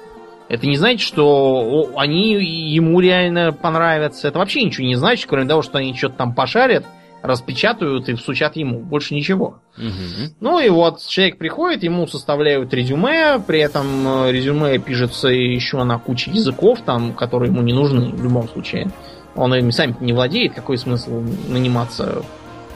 Это 0.48 0.66
не 0.66 0.76
значит, 0.76 1.00
что 1.00 1.92
они 1.96 2.34
ему 2.34 3.00
реально 3.00 3.52
понравятся. 3.52 4.28
Это 4.28 4.38
вообще 4.38 4.62
ничего 4.62 4.86
не 4.86 4.96
значит, 4.96 5.26
кроме 5.26 5.48
того, 5.48 5.62
что 5.62 5.78
они 5.78 5.94
что-то 5.94 6.16
там 6.16 6.34
пошарят, 6.34 6.84
распечатают 7.22 8.08
и 8.08 8.14
всучат 8.14 8.56
ему. 8.56 8.80
Больше 8.80 9.14
ничего. 9.14 9.60
Угу. 9.78 10.34
Ну 10.40 10.58
и 10.58 10.68
вот 10.68 11.00
человек 11.06 11.38
приходит, 11.38 11.82
ему 11.84 12.06
составляют 12.06 12.74
резюме, 12.74 13.38
при 13.38 13.60
этом 13.60 14.26
э, 14.26 14.32
резюме 14.32 14.78
пишется 14.78 15.28
еще 15.28 15.82
на 15.84 15.98
куче 15.98 16.30
языков, 16.30 16.80
там, 16.84 17.14
которые 17.14 17.50
ему 17.50 17.62
не 17.62 17.72
нужны 17.72 18.10
в 18.10 18.22
любом 18.22 18.48
случае. 18.48 18.90
Он 19.34 19.54
ими 19.54 19.70
сами 19.70 19.96
не 20.00 20.12
владеет, 20.12 20.54
какой 20.54 20.76
смысл 20.76 21.22
наниматься 21.48 22.22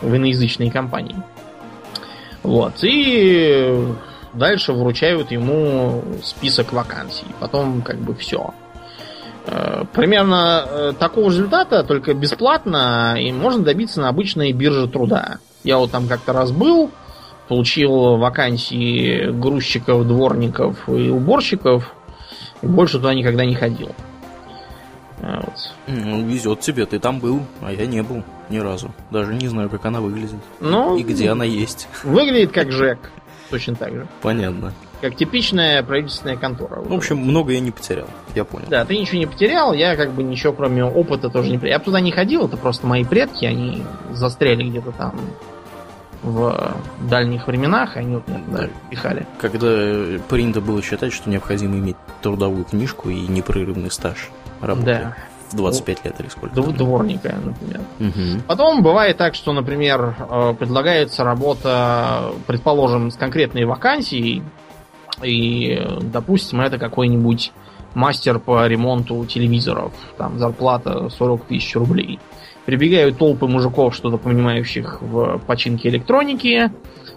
в 0.00 0.14
иноязычные 0.14 0.70
компании. 0.70 1.16
Вот. 2.42 2.74
И 2.82 3.84
дальше 4.32 4.72
вручают 4.72 5.32
ему 5.32 6.02
список 6.22 6.72
вакансий. 6.72 7.26
Потом 7.40 7.82
как 7.82 7.98
бы 7.98 8.14
все. 8.14 8.54
Э, 9.46 9.84
примерно 9.92 10.64
э, 10.66 10.92
такого 10.98 11.28
результата, 11.28 11.84
только 11.84 12.14
бесплатно, 12.14 13.16
и 13.18 13.32
можно 13.32 13.62
добиться 13.62 14.00
на 14.00 14.08
обычной 14.08 14.52
бирже 14.52 14.88
труда. 14.88 15.38
Я 15.62 15.78
вот 15.78 15.92
там 15.92 16.08
как-то 16.08 16.32
раз 16.32 16.50
был, 16.50 16.90
получил 17.48 18.16
вакансии 18.16 19.30
грузчиков, 19.30 20.06
дворников 20.06 20.88
и 20.88 21.10
уборщиков, 21.10 21.92
и 22.62 22.66
больше 22.66 22.98
туда 22.98 23.14
никогда 23.14 23.44
не 23.44 23.54
ходил. 23.54 23.94
А, 25.22 25.40
вот. 25.44 25.72
Ну, 25.86 26.26
везет 26.26 26.60
тебе, 26.60 26.84
ты 26.84 26.98
там 26.98 27.20
был, 27.20 27.42
а 27.62 27.72
я 27.72 27.86
не 27.86 28.02
был 28.02 28.24
ни 28.50 28.58
разу. 28.58 28.92
Даже 29.10 29.34
не 29.34 29.48
знаю, 29.48 29.70
как 29.70 29.84
она 29.86 30.00
выглядит. 30.00 30.40
Ну, 30.60 30.96
и 30.96 31.02
где 31.02 31.30
она 31.30 31.44
есть. 31.44 31.88
Выглядит 32.02 32.52
как 32.52 32.72
Жек. 32.72 32.98
Точно 33.50 33.76
так 33.76 33.92
же. 33.92 34.06
Понятно. 34.22 34.72
Как 35.00 35.14
типичная 35.14 35.82
правительственная 35.82 36.36
контора. 36.36 36.80
В 36.80 36.92
общем, 36.92 37.18
много 37.18 37.52
я 37.52 37.60
не 37.60 37.70
потерял, 37.70 38.08
я 38.34 38.44
понял. 38.44 38.66
Да, 38.68 38.84
ты 38.84 38.96
ничего 38.96 39.18
не 39.18 39.26
потерял, 39.26 39.72
я 39.72 39.94
как 39.96 40.12
бы 40.12 40.22
ничего 40.22 40.52
кроме 40.52 40.84
опыта 40.84 41.28
тоже 41.28 41.50
не. 41.50 41.68
Я 41.68 41.78
туда 41.78 42.00
не 42.00 42.12
ходил, 42.12 42.46
это 42.46 42.56
просто 42.56 42.86
мои 42.86 43.04
предки, 43.04 43.44
они 43.44 43.82
застряли 44.12 44.68
где-то 44.68 44.92
там 44.92 45.14
в 46.22 46.74
дальних 47.08 47.46
временах, 47.46 47.96
они 47.96 48.16
вот 48.16 48.28
меня 48.28 48.40
туда 48.44 48.68
пихали. 48.90 49.26
Когда 49.40 50.18
принято 50.28 50.60
было 50.60 50.82
считать, 50.82 51.12
что 51.12 51.30
необходимо 51.30 51.76
иметь 51.76 51.96
трудовую 52.22 52.64
книжку 52.64 53.10
и 53.10 53.20
непрерывный 53.26 53.90
стаж 53.90 54.30
работы. 54.60 54.86
Да. 54.86 55.16
В 55.50 55.54
25 55.54 56.04
лет 56.04 56.20
или 56.20 56.28
сколько? 56.28 56.56
Дворника, 56.56 57.32
например. 57.44 57.80
Угу. 58.00 58.42
Потом 58.48 58.82
бывает 58.82 59.16
так, 59.16 59.36
что, 59.36 59.52
например, 59.52 60.16
э, 60.28 60.54
предлагается 60.58 61.22
работа, 61.22 62.32
предположим, 62.48 63.12
с 63.12 63.16
конкретной 63.16 63.64
вакансией, 63.64 64.42
и, 65.22 65.78
допустим, 66.02 66.60
это 66.60 66.78
какой-нибудь 66.78 67.52
мастер 67.94 68.38
по 68.38 68.66
ремонту 68.66 69.24
телевизоров, 69.24 69.92
там 70.18 70.38
зарплата 70.38 71.08
40 71.08 71.44
тысяч 71.46 71.74
рублей. 71.76 72.18
Прибегают 72.66 73.16
толпы 73.16 73.46
мужиков, 73.46 73.94
что-то 73.94 74.18
понимающих 74.18 75.00
в 75.00 75.38
починке 75.46 75.88
электроники, 75.88 76.70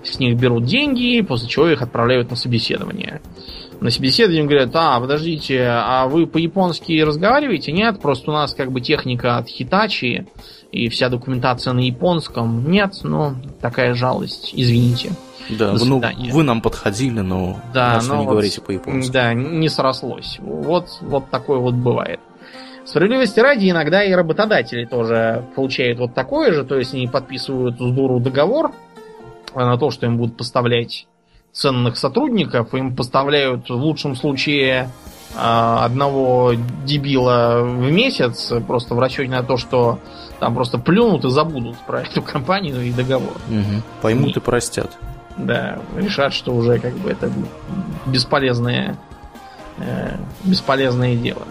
с 0.04 0.20
них 0.20 0.38
берут 0.38 0.66
деньги, 0.66 1.22
после 1.22 1.50
чего 1.50 1.68
их 1.70 1.82
отправляют 1.82 2.30
на 2.30 2.36
собеседование. 2.36 3.22
На 3.82 3.92
собеседовании 3.92 4.42
говорят, 4.42 4.72
а, 4.74 5.00
подождите, 5.00 5.66
а 5.66 6.08
вы 6.08 6.28
по-японски 6.28 7.02
разговариваете? 7.02 7.72
Нет, 7.72 8.02
просто 8.02 8.30
у 8.30 8.34
нас 8.34 8.54
как 8.54 8.72
бы 8.72 8.82
техника 8.82 9.38
от 9.38 9.48
Hitachi 9.48 10.28
и 10.72 10.90
вся 10.90 11.10
документация 11.10 11.74
на 11.74 11.80
японском. 11.80 12.70
Нет, 12.70 12.96
ну, 13.04 13.36
такая 13.62 13.94
жалость, 13.94 14.52
извините. 14.54 15.12
Да, 15.50 15.72
вы, 15.72 15.86
ну, 15.86 16.02
вы 16.32 16.44
нам 16.44 16.62
подходили, 16.62 17.22
но 17.22 17.60
да, 17.74 18.00
но 18.04 18.16
вы 18.16 18.20
не 18.20 18.26
вот, 18.26 18.32
говорите 18.32 18.62
по-японски. 18.62 19.12
Да, 19.12 19.34
не 19.34 19.70
срослось. 19.70 20.38
Вот, 20.40 20.98
вот 21.02 21.30
такое 21.30 21.58
вот 21.60 21.74
бывает. 21.74 22.20
Справедливости 22.86 23.40
ради, 23.40 23.70
иногда 23.70 24.04
и 24.04 24.12
работодатели 24.12 24.86
тоже 24.86 25.46
получают 25.56 26.00
вот 26.00 26.14
такое 26.14 26.52
же, 26.52 26.66
то 26.66 26.78
есть 26.78 26.94
они 26.94 27.08
подписывают 27.08 27.76
с 27.76 27.80
дуру 27.80 28.20
договор 28.20 28.72
на 29.56 29.78
то, 29.78 29.90
что 29.90 30.06
им 30.06 30.18
будут 30.18 30.38
поставлять 30.38 31.08
ценных 31.52 31.98
сотрудников, 31.98 32.74
им 32.74 32.96
поставляют 32.96 33.70
в 33.70 33.74
лучшем 33.74 34.16
случае 34.16 34.90
а, 35.36 35.86
одного 35.86 36.54
дебила 36.86 37.62
в 37.62 37.92
месяц, 37.92 38.52
просто 38.68 38.96
в 38.96 39.00
расчете 39.00 39.30
на 39.30 39.44
то, 39.44 39.58
что 39.58 40.00
там 40.40 40.56
просто 40.56 40.78
плюнут 40.78 41.26
и 41.26 41.30
забудут 41.30 41.78
про 41.86 42.02
эту 42.02 42.22
компанию 42.22 42.82
и 42.82 42.92
договор. 42.92 43.36
Угу. 43.50 43.82
Поймут 44.02 44.36
и, 44.36 44.40
и 44.40 44.42
простят. 44.42 44.98
Да, 45.38 45.80
решат, 45.96 46.34
что 46.34 46.54
уже 46.54 46.80
как 46.80 46.94
бы 46.96 47.10
это 47.10 47.32
бесполезное, 48.06 48.98
э, 49.78 50.18
бесполезное 50.44 51.16
дело. 51.16 51.44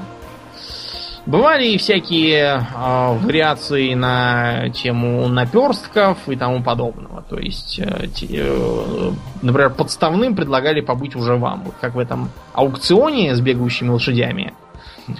Бывали 1.28 1.66
и 1.66 1.76
всякие 1.76 2.56
э, 2.56 3.18
вариации 3.18 3.92
на 3.92 4.70
тему 4.70 5.28
наперстков 5.28 6.26
и 6.26 6.36
тому 6.36 6.62
подобного. 6.62 7.20
То 7.20 7.38
есть, 7.38 7.78
э, 7.78 8.08
э, 8.30 9.10
например, 9.42 9.74
подставным 9.74 10.34
предлагали 10.34 10.80
побыть 10.80 11.14
уже 11.14 11.36
вам. 11.36 11.64
Вот 11.64 11.74
как 11.82 11.96
в 11.96 11.98
этом 11.98 12.30
аукционе 12.54 13.34
с 13.34 13.42
бегающими 13.42 13.90
лошадями. 13.90 14.54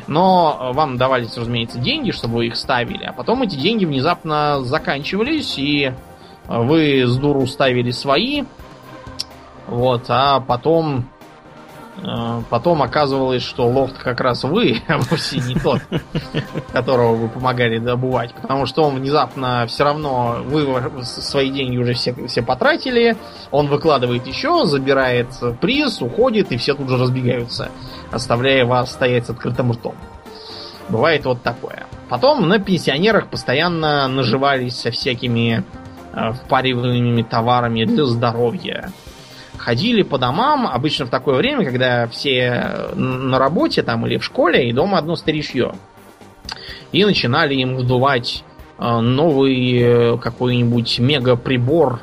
Но 0.06 0.70
вам 0.72 0.96
давались, 0.96 1.36
разумеется, 1.36 1.78
деньги, 1.78 2.10
чтобы 2.10 2.36
вы 2.36 2.46
их 2.46 2.56
ставили. 2.56 3.04
А 3.04 3.12
потом 3.12 3.42
эти 3.42 3.56
деньги 3.56 3.84
внезапно 3.84 4.62
заканчивались, 4.64 5.58
и 5.58 5.92
вы 6.46 7.04
с 7.06 7.16
дуру 7.18 7.46
ставили 7.46 7.90
свои. 7.90 8.44
Вот, 9.66 10.06
а 10.08 10.40
потом 10.40 11.04
Э, 11.04 11.17
потом 12.50 12.82
оказывалось, 12.82 13.42
что 13.42 13.66
лофт 13.66 13.98
как 13.98 14.20
раз 14.20 14.44
вы, 14.44 14.80
а 14.88 14.98
вовсе 14.98 15.38
не 15.40 15.54
тот, 15.54 15.80
которого 16.72 17.14
вы 17.14 17.28
помогали 17.28 17.78
добывать. 17.78 18.32
Потому 18.34 18.66
что 18.66 18.84
он 18.84 18.96
внезапно 18.96 19.66
все 19.68 19.84
равно, 19.84 20.38
вы 20.44 21.04
свои 21.04 21.50
деньги 21.50 21.76
уже 21.76 21.94
все, 21.94 22.14
все 22.26 22.42
потратили, 22.42 23.16
он 23.50 23.68
выкладывает 23.68 24.26
еще, 24.26 24.64
забирает 24.66 25.28
приз, 25.60 26.00
уходит, 26.00 26.52
и 26.52 26.56
все 26.56 26.74
тут 26.74 26.88
же 26.88 26.96
разбегаются, 26.96 27.70
оставляя 28.12 28.64
вас 28.64 28.92
стоять 28.92 29.26
с 29.26 29.30
открытым 29.30 29.72
ртом. 29.72 29.94
Бывает 30.88 31.24
вот 31.24 31.42
такое. 31.42 31.86
Потом 32.08 32.48
на 32.48 32.58
пенсионерах 32.58 33.28
постоянно 33.28 34.08
наживались 34.08 34.80
со 34.80 34.90
всякими 34.90 35.62
э, 36.14 36.32
впариваемыми 36.32 37.22
товарами 37.22 37.84
для 37.84 38.06
здоровья 38.06 38.90
ходили 39.68 40.00
по 40.00 40.16
домам, 40.16 40.66
обычно 40.66 41.04
в 41.04 41.10
такое 41.10 41.36
время, 41.36 41.62
когда 41.62 42.06
все 42.08 42.88
на 42.94 43.38
работе 43.38 43.82
там 43.82 44.06
или 44.06 44.16
в 44.16 44.24
школе, 44.24 44.70
и 44.70 44.72
дома 44.72 44.96
одно 44.96 45.14
старичье. 45.14 45.74
И 46.90 47.04
начинали 47.04 47.54
им 47.54 47.76
вдувать 47.76 48.44
э, 48.78 49.00
новый 49.00 49.78
э, 49.78 50.16
какой-нибудь 50.16 50.98
мега-прибор 51.00 52.00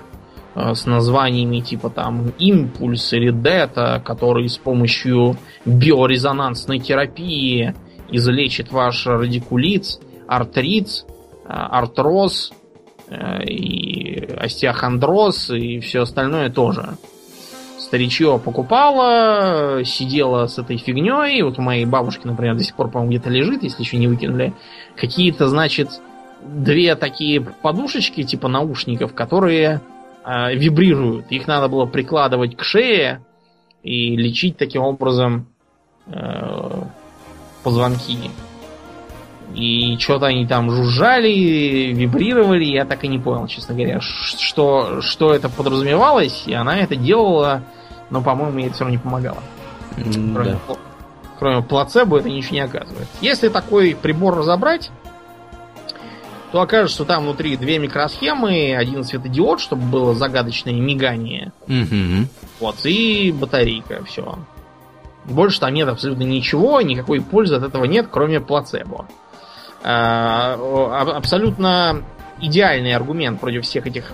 э, 0.53 0.75
с 0.75 0.85
названиями 0.85 1.61
типа 1.61 1.89
там 1.89 2.33
импульс 2.37 3.11
или 3.13 3.31
дета, 3.31 3.99
который 4.05 4.47
с 4.47 4.59
помощью 4.59 5.35
биорезонансной 5.65 6.77
терапии 6.77 7.73
излечит 8.11 8.71
ваш 8.71 9.07
радикулит, 9.07 9.85
артрит, 10.27 11.03
артроз, 11.47 12.51
и 13.43 14.27
остеохондроз 14.39 15.51
и 15.51 15.79
все 15.79 16.01
остальное 16.01 16.49
тоже 16.49 16.97
старичье 17.85 18.39
покупала, 18.43 19.83
сидела 19.85 20.47
с 20.47 20.57
этой 20.57 20.77
фигней. 20.77 21.41
Вот 21.43 21.59
у 21.59 21.61
моей 21.61 21.85
бабушки, 21.85 22.27
например, 22.27 22.55
до 22.55 22.63
сих 22.63 22.75
пор, 22.75 22.89
по-моему, 22.89 23.11
где-то 23.11 23.29
лежит, 23.29 23.63
если 23.63 23.83
еще 23.83 23.97
не 23.97 24.07
выкинули. 24.07 24.53
Какие-то, 24.95 25.47
значит, 25.47 25.89
две 26.41 26.95
такие 26.95 27.41
подушечки, 27.41 28.23
типа 28.23 28.47
наушников, 28.47 29.13
которые 29.13 29.81
э, 30.23 30.55
вибрируют. 30.55 31.31
Их 31.31 31.47
надо 31.47 31.67
было 31.67 31.85
прикладывать 31.85 32.57
к 32.57 32.63
шее 32.63 33.23
и 33.83 34.15
лечить 34.15 34.57
таким 34.57 34.81
образом 34.81 35.47
э, 36.07 36.81
позвонки. 37.63 38.31
И 39.55 39.97
что-то 39.99 40.25
они 40.25 40.45
там 40.45 40.69
жужжали, 40.69 41.29
вибрировали, 41.93 42.65
я 42.65 42.83
так 42.83 43.05
и 43.05 43.07
не 43.07 43.17
понял, 43.17 43.47
честно 43.47 43.73
говоря, 43.73 44.01
что, 44.01 45.01
что 45.01 45.33
это 45.33 45.47
подразумевалось, 45.47 46.43
и 46.45 46.53
она 46.53 46.77
это 46.79 46.97
делала, 46.97 47.63
но, 48.09 48.21
по-моему, 48.21 48.59
ей 48.59 48.65
это 48.67 48.75
все 48.75 48.83
равно 48.83 48.97
не 48.97 49.01
помогало. 49.01 49.37
Mm, 49.95 50.33
кроме, 50.33 50.51
да. 50.51 50.75
кроме 51.39 51.61
плацебо 51.61 52.19
это 52.19 52.29
ничего 52.29 52.55
не 52.55 52.59
оказывает. 52.61 53.07
Если 53.21 53.47
такой 53.47 53.95
прибор 53.95 54.35
разобрать, 54.35 54.91
то 56.51 56.59
окажется, 56.59 56.95
что 56.95 57.05
там 57.05 57.23
внутри 57.23 57.55
две 57.55 57.79
микросхемы, 57.79 58.75
один 58.75 59.05
светодиод, 59.05 59.61
чтобы 59.61 59.83
было 59.83 60.15
загадочное 60.15 60.73
мигание. 60.73 61.53
Мгм. 61.67 62.27
Вот, 62.59 62.85
и 62.85 63.31
батарейка, 63.31 64.03
все. 64.03 64.37
Больше 65.25 65.59
там 65.59 65.73
нет 65.73 65.87
абсолютно 65.87 66.23
ничего, 66.23 66.81
никакой 66.81 67.21
пользы 67.21 67.55
от 67.55 67.63
этого 67.63 67.85
нет, 67.85 68.07
кроме 68.11 68.39
плацебо. 68.39 69.07
А, 69.87 70.55
абсолютно 71.15 72.01
идеальный 72.41 72.95
аргумент 72.95 73.39
против 73.39 73.65
всех 73.65 73.85
этих 73.85 74.11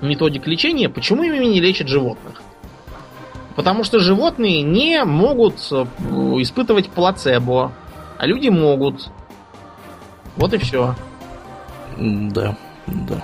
методик 0.00 0.48
лечения, 0.48 0.88
почему 0.88 1.22
ими 1.22 1.44
не 1.44 1.60
лечат 1.60 1.86
животных. 1.86 2.42
Потому 3.54 3.84
что 3.84 4.00
животные 4.00 4.62
не 4.62 5.04
могут 5.04 5.54
э, 5.70 5.84
испытывать 6.40 6.88
плацебо, 6.88 7.70
а 8.18 8.26
люди 8.26 8.48
могут. 8.48 9.08
Вот 10.36 10.52
и 10.52 10.58
все. 10.58 10.96
Да, 11.96 12.56
да. 12.86 13.22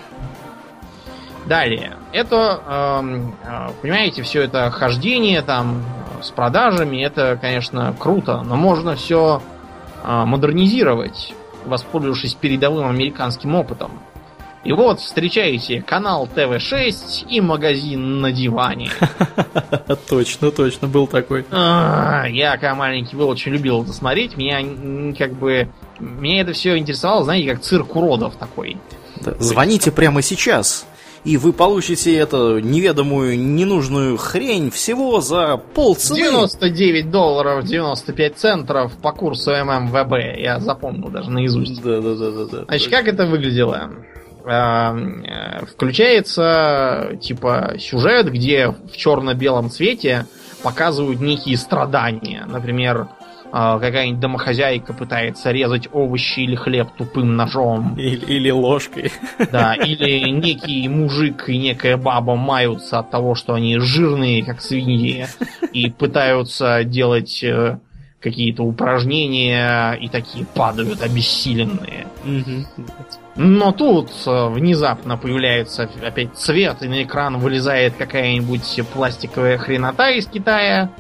Далее. 1.47 1.97
Это, 2.13 2.61
эм, 3.01 3.35
э, 3.43 3.71
понимаете, 3.83 4.23
все 4.23 4.43
это 4.43 4.71
хождение 4.71 5.43
там 5.43 5.83
э, 6.21 6.23
с 6.23 6.31
продажами, 6.31 7.03
это, 7.03 7.37
конечно, 7.41 7.93
круто, 7.99 8.43
но 8.43 8.55
можно 8.55 8.95
все 8.95 9.43
э, 10.05 10.25
модернизировать 10.25 11.35
воспользовавшись 11.65 12.35
передовым 12.35 12.89
американским 12.89 13.55
опытом. 13.55 13.93
И 14.65 14.73
вот 14.73 15.01
встречаете 15.01 15.81
канал 15.81 16.29
ТВ6 16.35 17.27
и 17.29 17.41
магазин 17.41 18.21
на 18.21 18.33
диване. 18.33 18.91
Точно, 20.09 20.51
точно, 20.51 20.89
был 20.89 21.07
такой. 21.07 21.45
А, 21.51 22.27
Я, 22.29 22.53
когда 22.53 22.75
маленький 22.75 23.15
был, 23.17 23.29
очень 23.29 23.53
любил 23.53 23.83
это 23.83 23.93
смотреть. 23.93 24.37
Меня 24.37 24.59
как 25.17 25.33
бы... 25.35 25.69
Меня 26.01 26.43
это 26.43 26.53
все 26.53 26.77
интересовало, 26.77 27.25
знаете, 27.25 27.53
как 27.53 27.63
цирк 27.63 27.95
уродов 27.95 28.35
такой. 28.37 28.77
Да, 29.21 29.35
Звоните 29.39 29.91
прямо 29.91 30.23
сейчас, 30.23 30.87
и 31.25 31.37
вы 31.37 31.53
получите 31.53 32.17
эту 32.17 32.59
неведомую, 32.61 33.39
ненужную 33.39 34.17
хрень 34.17 34.71
всего 34.71 35.21
за 35.21 35.57
полцены. 35.57 36.21
99 36.21 37.11
долларов 37.11 37.65
95 37.65 38.37
центов 38.37 38.93
по 39.03 39.13
курсу 39.13 39.51
ММВБ. 39.51 40.39
Я 40.39 40.61
запомнил 40.61 41.09
даже 41.09 41.31
наизусть. 41.31 41.83
Да, 41.83 42.01
да, 42.01 42.15
да, 42.15 42.31
да, 42.31 42.45
да. 42.45 42.65
Значит, 42.69 42.91
как 42.91 43.09
это 43.09 43.27
выглядело? 43.27 43.91
А, 44.45 44.97
э, 44.97 45.67
Включается, 45.67 47.19
типа, 47.21 47.75
сюжет, 47.79 48.31
где 48.33 48.69
в 48.69 48.97
черно-белом 48.97 49.71
цвете 49.71 50.27
показывают 50.63 51.21
некие 51.21 51.57
страдания. 51.57 52.47
Например, 52.49 53.09
какая-нибудь 53.51 54.21
домохозяйка 54.21 54.93
пытается 54.93 55.51
резать 55.51 55.89
овощи 55.93 56.41
или 56.41 56.55
хлеб 56.55 56.89
тупым 56.97 57.37
ножом. 57.37 57.97
Или, 57.99 58.25
или 58.27 58.51
ложкой. 58.51 59.13
Да, 59.51 59.75
или 59.85 60.29
некий 60.31 60.87
мужик 60.89 61.49
и 61.49 61.57
некая 61.57 61.97
баба 61.97 62.37
маются 62.37 62.99
от 62.99 63.11
того, 63.11 63.35
что 63.35 63.55
они 63.55 63.79
жирные, 63.79 64.45
как 64.45 64.61
свиньи, 64.61 65.27
и 65.73 65.91
пытаются 65.91 66.85
делать 66.85 67.43
э, 67.43 67.79
какие-то 68.21 68.65
упражнения, 68.65 69.93
и 69.93 70.09
такие 70.09 70.45
падают 70.45 71.03
обессиленные. 71.03 72.07
Но 73.37 73.73
тут 73.73 74.11
э, 74.27 74.49
внезапно 74.49 75.17
появляется 75.17 75.89
опять 76.03 76.37
цвет, 76.37 76.83
и 76.83 76.89
на 76.89 77.03
экран 77.05 77.39
вылезает 77.39 77.95
какая-нибудь 77.97 78.81
пластиковая 78.93 79.59
хренота 79.59 80.11
из 80.11 80.27
Китая, 80.27 80.91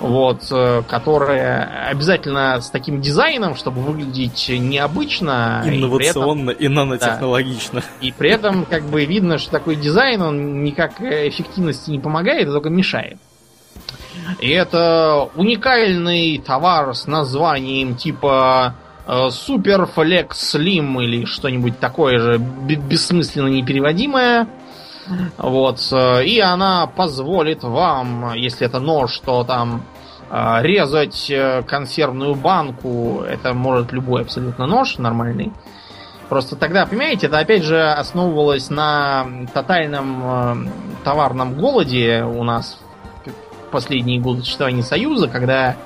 вот, 0.00 0.42
э, 0.50 0.82
которая 0.88 1.88
обязательно 1.90 2.60
с 2.60 2.70
таким 2.70 3.00
дизайном, 3.00 3.54
чтобы 3.56 3.80
выглядеть 3.82 4.48
необычно. 4.48 5.62
и 5.64 5.68
при 5.68 5.76
этом- 5.76 6.22
Инновационно 6.24 6.50
и 6.50 6.68
нанотехнологично. 6.68 7.82
и 8.00 8.12
при 8.12 8.30
этом 8.30 8.64
как 8.66 8.84
бы 8.84 9.04
видно, 9.04 9.38
что 9.38 9.50
такой 9.50 9.76
дизайн, 9.76 10.22
он 10.22 10.64
никак 10.64 11.00
эффективности 11.00 11.90
не 11.90 11.98
помогает, 12.00 12.48
а 12.48 12.52
только 12.52 12.70
мешает. 12.70 13.18
И 14.40 14.48
это 14.50 15.28
уникальный 15.34 16.38
товар 16.38 16.94
с 16.94 17.06
названием 17.06 17.96
типа 17.96 18.74
э, 19.06 19.28
Super 19.28 19.88
Flex 19.94 20.28
Slim 20.30 21.02
или 21.02 21.24
что-нибудь 21.26 21.78
такое 21.78 22.18
же 22.18 22.38
бе- 22.38 22.76
бессмысленно 22.76 23.48
непереводимое. 23.48 24.46
Вот. 25.38 25.80
э, 25.92 26.24
И 26.24 26.40
она 26.40 26.86
позволит 26.86 27.62
вам, 27.62 28.34
если 28.34 28.66
это 28.66 28.80
нож, 28.80 29.18
то 29.20 29.44
там 29.44 29.82
э, 30.30 30.58
резать 30.62 31.30
э, 31.30 31.62
консервную 31.62 32.34
банку. 32.34 33.22
Это 33.28 33.54
может 33.54 33.92
любой 33.92 34.22
абсолютно 34.22 34.66
нож 34.66 34.98
нормальный. 34.98 35.52
Просто 36.28 36.56
тогда, 36.56 36.86
понимаете, 36.86 37.26
это 37.26 37.38
опять 37.38 37.62
же 37.62 37.82
основывалось 37.82 38.70
на 38.70 39.26
тотальном 39.52 40.70
товарном 41.04 41.54
голоде 41.54 42.24
у 42.24 42.42
нас 42.44 42.78
в 43.66 43.70
последние 43.70 44.20
годы 44.20 44.40
существования 44.40 44.82
Союза, 44.82 45.28
когда 45.28 45.76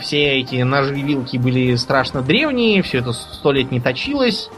все 0.00 0.40
эти 0.40 0.60
ножи 0.62 0.98
и 0.98 1.02
вилки 1.02 1.36
были 1.36 1.76
страшно 1.76 2.22
древние, 2.22 2.82
все 2.82 2.98
это 2.98 3.12
сто 3.12 3.52
лет 3.52 3.70
не 3.70 3.80
точилось. 3.80 4.50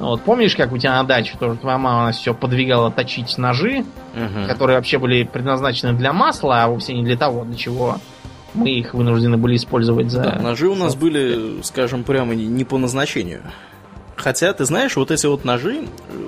Вот, 0.00 0.22
помнишь, 0.22 0.56
как 0.56 0.72
у 0.72 0.78
тебя 0.78 0.94
на 0.94 1.04
даче 1.04 1.36
тоже 1.38 1.58
твоя 1.58 1.76
мама 1.78 2.06
нас 2.06 2.16
все 2.18 2.32
подвигала 2.34 2.90
точить 2.90 3.36
ножи, 3.38 3.84
Мгм. 4.14 4.46
которые 4.48 4.76
вообще 4.78 4.98
были 4.98 5.24
предназначены 5.24 5.92
для 5.92 6.12
масла, 6.12 6.64
а 6.64 6.68
вовсе 6.68 6.94
не 6.94 7.04
для 7.04 7.16
того, 7.16 7.44
для 7.44 7.54
чего 7.56 7.98
мы 8.54 8.70
их 8.70 8.94
вынуждены 8.94 9.36
были 9.36 9.56
использовать 9.56 10.10
за... 10.10 10.22
Да, 10.22 10.38
ножи 10.40 10.68
у 10.68 10.74
нас 10.74 10.96
были, 10.96 11.62
скажем 11.62 12.02
прямо, 12.02 12.34
не 12.34 12.64
по 12.64 12.78
назначению. 12.78 13.42
Хотя, 14.16 14.52
ты 14.52 14.64
знаешь, 14.64 14.96
вот 14.96 15.10
эти 15.10 15.26
вот 15.26 15.44
ножи, 15.44 15.84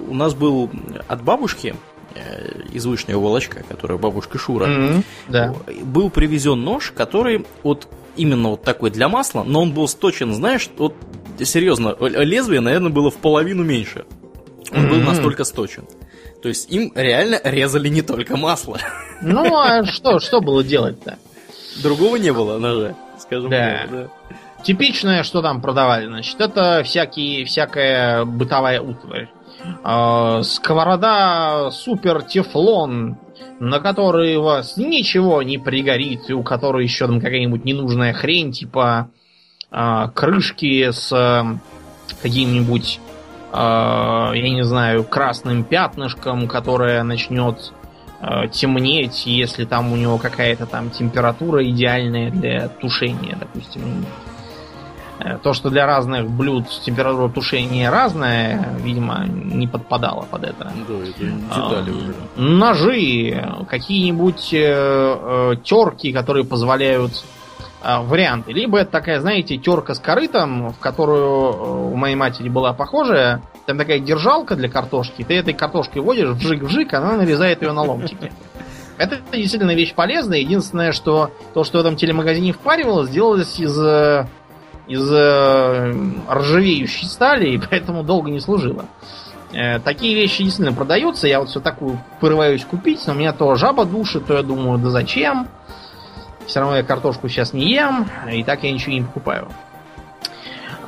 у 0.08 0.14
нас 0.14 0.34
был 0.34 0.70
от 1.08 1.22
бабушки, 1.24 1.74
э, 2.14 2.62
из 2.72 2.84
Вышнего 2.86 3.18
Волочка, 3.20 3.62
которая 3.68 3.98
бабушка 3.98 4.38
Шура, 4.38 4.66
Мгм, 4.66 5.04
Да. 5.28 5.54
был 5.82 6.10
привезен 6.10 6.62
нож, 6.62 6.92
который 6.94 7.46
вот 7.62 7.88
именно 8.16 8.50
вот 8.50 8.62
такой 8.62 8.90
для 8.90 9.08
масла, 9.08 9.42
но 9.44 9.62
он 9.62 9.72
был 9.72 9.88
сточен, 9.88 10.32
знаешь, 10.34 10.68
вот 10.76 10.94
серьезно, 11.40 11.96
лезвие, 12.00 12.60
наверное, 12.60 12.90
было 12.90 13.10
в 13.10 13.16
половину 13.16 13.62
меньше. 13.64 14.04
Он 14.74 14.88
был 14.88 14.96
настолько 14.96 15.44
сточен. 15.44 15.84
То 16.42 16.48
есть 16.48 16.70
им 16.72 16.92
реально 16.94 17.40
резали 17.44 17.88
не 17.88 18.02
только 18.02 18.36
масло. 18.36 18.78
Ну, 19.20 19.56
а 19.56 19.84
что, 19.84 20.18
что 20.18 20.40
было 20.40 20.64
делать-то? 20.64 21.16
Другого 21.82 22.16
не 22.16 22.32
было 22.32 22.58
ножа, 22.58 22.96
скажем 23.18 23.50
Да. 23.50 23.78
так. 23.82 23.90
Да. 23.90 24.08
Типичное, 24.64 25.22
что 25.22 25.42
там 25.42 25.60
продавали, 25.60 26.06
значит, 26.06 26.40
это 26.40 26.82
всякие, 26.84 27.44
всякая 27.44 28.24
бытовая 28.24 28.80
утварь. 28.80 29.28
Э, 29.84 30.42
сковорода 30.42 31.70
супер 31.70 32.22
тефлон, 32.22 33.16
на 33.60 33.80
которой 33.80 34.36
у 34.36 34.42
вас 34.42 34.76
ничего 34.76 35.42
не 35.42 35.58
пригорит, 35.58 36.28
и 36.30 36.32
у 36.32 36.42
которой 36.42 36.84
еще 36.84 37.06
там 37.06 37.20
какая-нибудь 37.20 37.64
ненужная 37.64 38.12
хрень, 38.12 38.52
типа 38.52 39.10
крышки 40.14 40.90
с 40.90 41.10
э, 41.12 41.44
каким-нибудь, 42.22 43.00
э, 43.52 43.56
я 43.56 44.50
не 44.50 44.64
знаю, 44.64 45.04
красным 45.04 45.64
пятнышком, 45.64 46.46
которое 46.46 47.02
начнет 47.02 47.72
э, 48.20 48.48
темнеть, 48.48 49.26
если 49.26 49.64
там 49.64 49.92
у 49.92 49.96
него 49.96 50.18
какая-то 50.18 50.66
там 50.66 50.90
температура 50.90 51.64
идеальная 51.68 52.30
для 52.30 52.68
тушения, 52.68 53.36
допустим. 53.40 54.04
Э, 55.18 55.38
То, 55.38 55.52
что 55.54 55.70
для 55.70 55.86
разных 55.86 56.28
блюд 56.28 56.66
температура 56.84 57.28
тушения 57.30 57.90
разная, 57.90 58.76
видимо, 58.82 59.24
не 59.26 59.66
подпадало 59.66 60.22
под 60.30 60.44
это. 60.44 60.64
Да, 60.88 60.94
это 60.94 61.24
детали 61.24 61.90
А, 61.90 61.96
уже. 61.96 62.14
Ножи, 62.36 63.66
какие-нибудь 63.68 64.50
э, 64.52 65.56
терки, 65.64 66.12
которые 66.12 66.44
позволяют 66.44 67.24
варианты. 67.82 68.52
Либо 68.52 68.78
это 68.78 68.90
такая, 68.90 69.20
знаете, 69.20 69.56
терка 69.56 69.94
с 69.94 69.98
корытом, 69.98 70.70
в 70.70 70.78
которую 70.78 71.52
э, 71.52 71.92
у 71.92 71.96
моей 71.96 72.14
матери 72.14 72.48
была 72.48 72.72
похожая. 72.72 73.42
Там 73.66 73.78
такая 73.78 73.98
держалка 73.98 74.56
для 74.56 74.68
картошки. 74.68 75.22
Ты 75.22 75.34
этой 75.34 75.54
картошкой 75.54 76.02
водишь, 76.02 76.28
вжик-вжик, 76.28 76.94
она 76.94 77.16
нарезает 77.16 77.62
ее 77.62 77.72
на 77.72 77.82
ломтики. 77.82 78.32
Это 78.98 79.18
действительно 79.32 79.74
вещь 79.74 79.94
полезная. 79.94 80.38
Единственное, 80.38 80.92
что 80.92 81.30
то, 81.54 81.64
что 81.64 81.78
в 81.78 81.80
этом 81.80 81.96
телемагазине 81.96 82.52
впаривалось, 82.52 83.08
сделалось 83.08 83.58
из, 83.58 83.78
э, 83.78 84.26
из 84.86 85.10
э, 85.10 85.94
ржавеющей 86.30 87.08
стали, 87.08 87.50
и 87.50 87.58
поэтому 87.58 88.04
долго 88.04 88.30
не 88.30 88.40
служило. 88.40 88.84
Э, 89.52 89.80
Такие 89.80 90.14
вещи 90.14 90.44
действительно 90.44 90.76
продаются. 90.76 91.26
Я 91.26 91.40
вот 91.40 91.48
все 91.48 91.60
такую 91.60 91.98
порываюсь 92.20 92.64
купить, 92.64 93.00
но 93.06 93.14
меня 93.14 93.32
то 93.32 93.54
жаба 93.54 93.84
душит, 93.84 94.26
то 94.26 94.34
я 94.34 94.42
думаю, 94.42 94.78
да 94.78 94.90
зачем? 94.90 95.48
Все 96.46 96.60
равно 96.60 96.76
я 96.76 96.82
картошку 96.82 97.28
сейчас 97.28 97.52
не 97.52 97.72
ем, 97.72 98.08
и 98.30 98.42
так 98.44 98.62
я 98.64 98.72
ничего 98.72 98.92
не 98.92 99.02
покупаю. 99.02 99.48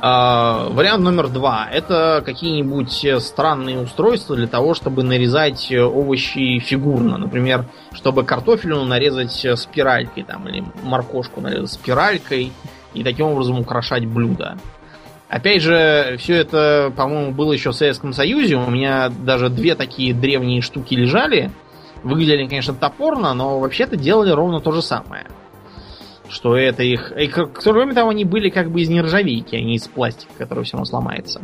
А, 0.01 0.67
вариант 0.69 1.03
номер 1.03 1.29
два. 1.29 1.67
Это 1.71 2.21
какие-нибудь 2.23 3.07
странные 3.23 3.79
устройства 3.79 4.35
для 4.35 4.47
того, 4.47 4.73
чтобы 4.73 5.03
нарезать 5.03 5.71
овощи 5.71 6.59
фигурно. 6.59 7.17
Например, 7.17 7.65
чтобы 7.91 8.23
картофелю 8.23 8.83
нарезать 8.83 9.45
спиралькой, 9.57 10.23
там, 10.23 10.47
или 10.47 10.63
моркошку 10.83 11.41
нарезать 11.41 11.71
спиралькой, 11.71 12.51
и 12.93 13.03
таким 13.03 13.27
образом 13.27 13.59
украшать 13.59 14.05
блюдо. 14.05 14.57
Опять 15.27 15.63
же, 15.63 16.17
все 16.19 16.35
это, 16.35 16.93
по-моему, 16.95 17.31
было 17.31 17.51
еще 17.53 17.71
в 17.71 17.75
Советском 17.75 18.13
Союзе. 18.13 18.57
У 18.57 18.69
меня 18.69 19.09
даже 19.09 19.49
две 19.49 19.73
такие 19.75 20.13
древние 20.13 20.61
штуки 20.61 20.93
лежали. 20.93 21.49
Выглядели, 22.03 22.45
конечно, 22.47 22.75
топорно, 22.75 23.33
но 23.33 23.59
вообще-то 23.59 23.95
делали 23.95 24.29
ровно 24.29 24.61
то 24.61 24.71
же 24.71 24.83
самое. 24.83 25.25
Что 26.35 26.57
это 26.57 26.83
их... 26.83 27.13
И, 27.17 27.27
кроме 27.27 27.93
того, 27.93 28.09
они 28.09 28.25
были 28.25 28.49
как 28.49 28.69
бы 28.69 28.81
из 28.81 28.89
нержавейки, 28.89 29.55
а 29.55 29.61
не 29.61 29.75
из 29.75 29.87
пластика, 29.87 30.33
который 30.37 30.65
все 30.65 30.73
равно 30.73 30.85
сломается. 30.85 31.41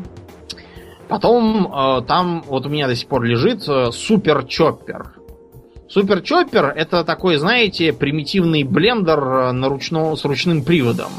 Потом 1.08 1.74
э, 1.74 2.02
там 2.06 2.44
вот 2.46 2.66
у 2.66 2.70
меня 2.70 2.88
до 2.88 2.96
сих 2.98 3.08
пор 3.08 3.24
лежит 3.24 3.66
э, 3.70 3.92
Супер 3.94 4.44
Чоппер. 4.44 5.14
Супер 5.88 6.20
Чоппер 6.20 6.66
это 6.76 7.06
такой, 7.06 7.38
знаете, 7.38 7.94
примитивный 7.94 8.66
блендер 8.66 9.20
э, 9.24 9.52
на 9.54 9.70
ручно, 9.70 10.14
с 10.18 10.26
ручным 10.26 10.62
приводом. 10.62 11.12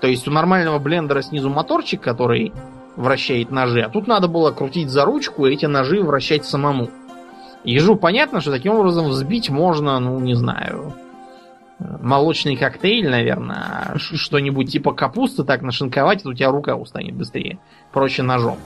То 0.00 0.08
есть 0.08 0.26
у 0.26 0.32
нормального 0.32 0.80
блендера 0.80 1.22
снизу 1.22 1.48
моторчик, 1.48 2.00
который 2.00 2.52
вращает 2.96 3.52
ножи, 3.52 3.80
а 3.80 3.90
тут 3.90 4.08
надо 4.08 4.26
было 4.26 4.50
крутить 4.50 4.90
за 4.90 5.04
ручку 5.04 5.46
и 5.46 5.54
эти 5.54 5.66
ножи 5.66 6.02
вращать 6.02 6.44
самому. 6.44 6.90
Ежу 7.62 7.94
понятно, 7.94 8.40
что 8.40 8.50
таким 8.50 8.72
образом 8.72 9.06
взбить 9.06 9.50
можно, 9.50 10.00
ну, 10.00 10.18
не 10.18 10.34
знаю, 10.34 10.94
молочный 11.78 12.56
коктейль, 12.56 13.08
наверное, 13.08 13.94
а 13.94 13.98
что-нибудь 13.98 14.72
типа 14.72 14.92
капусты 14.92 15.44
так 15.44 15.62
нашинковать, 15.62 16.24
и 16.24 16.28
у 16.28 16.34
тебя 16.34 16.50
рука 16.50 16.74
устанет 16.74 17.14
быстрее. 17.14 17.58
Проще 17.92 18.22
ножом. 18.22 18.58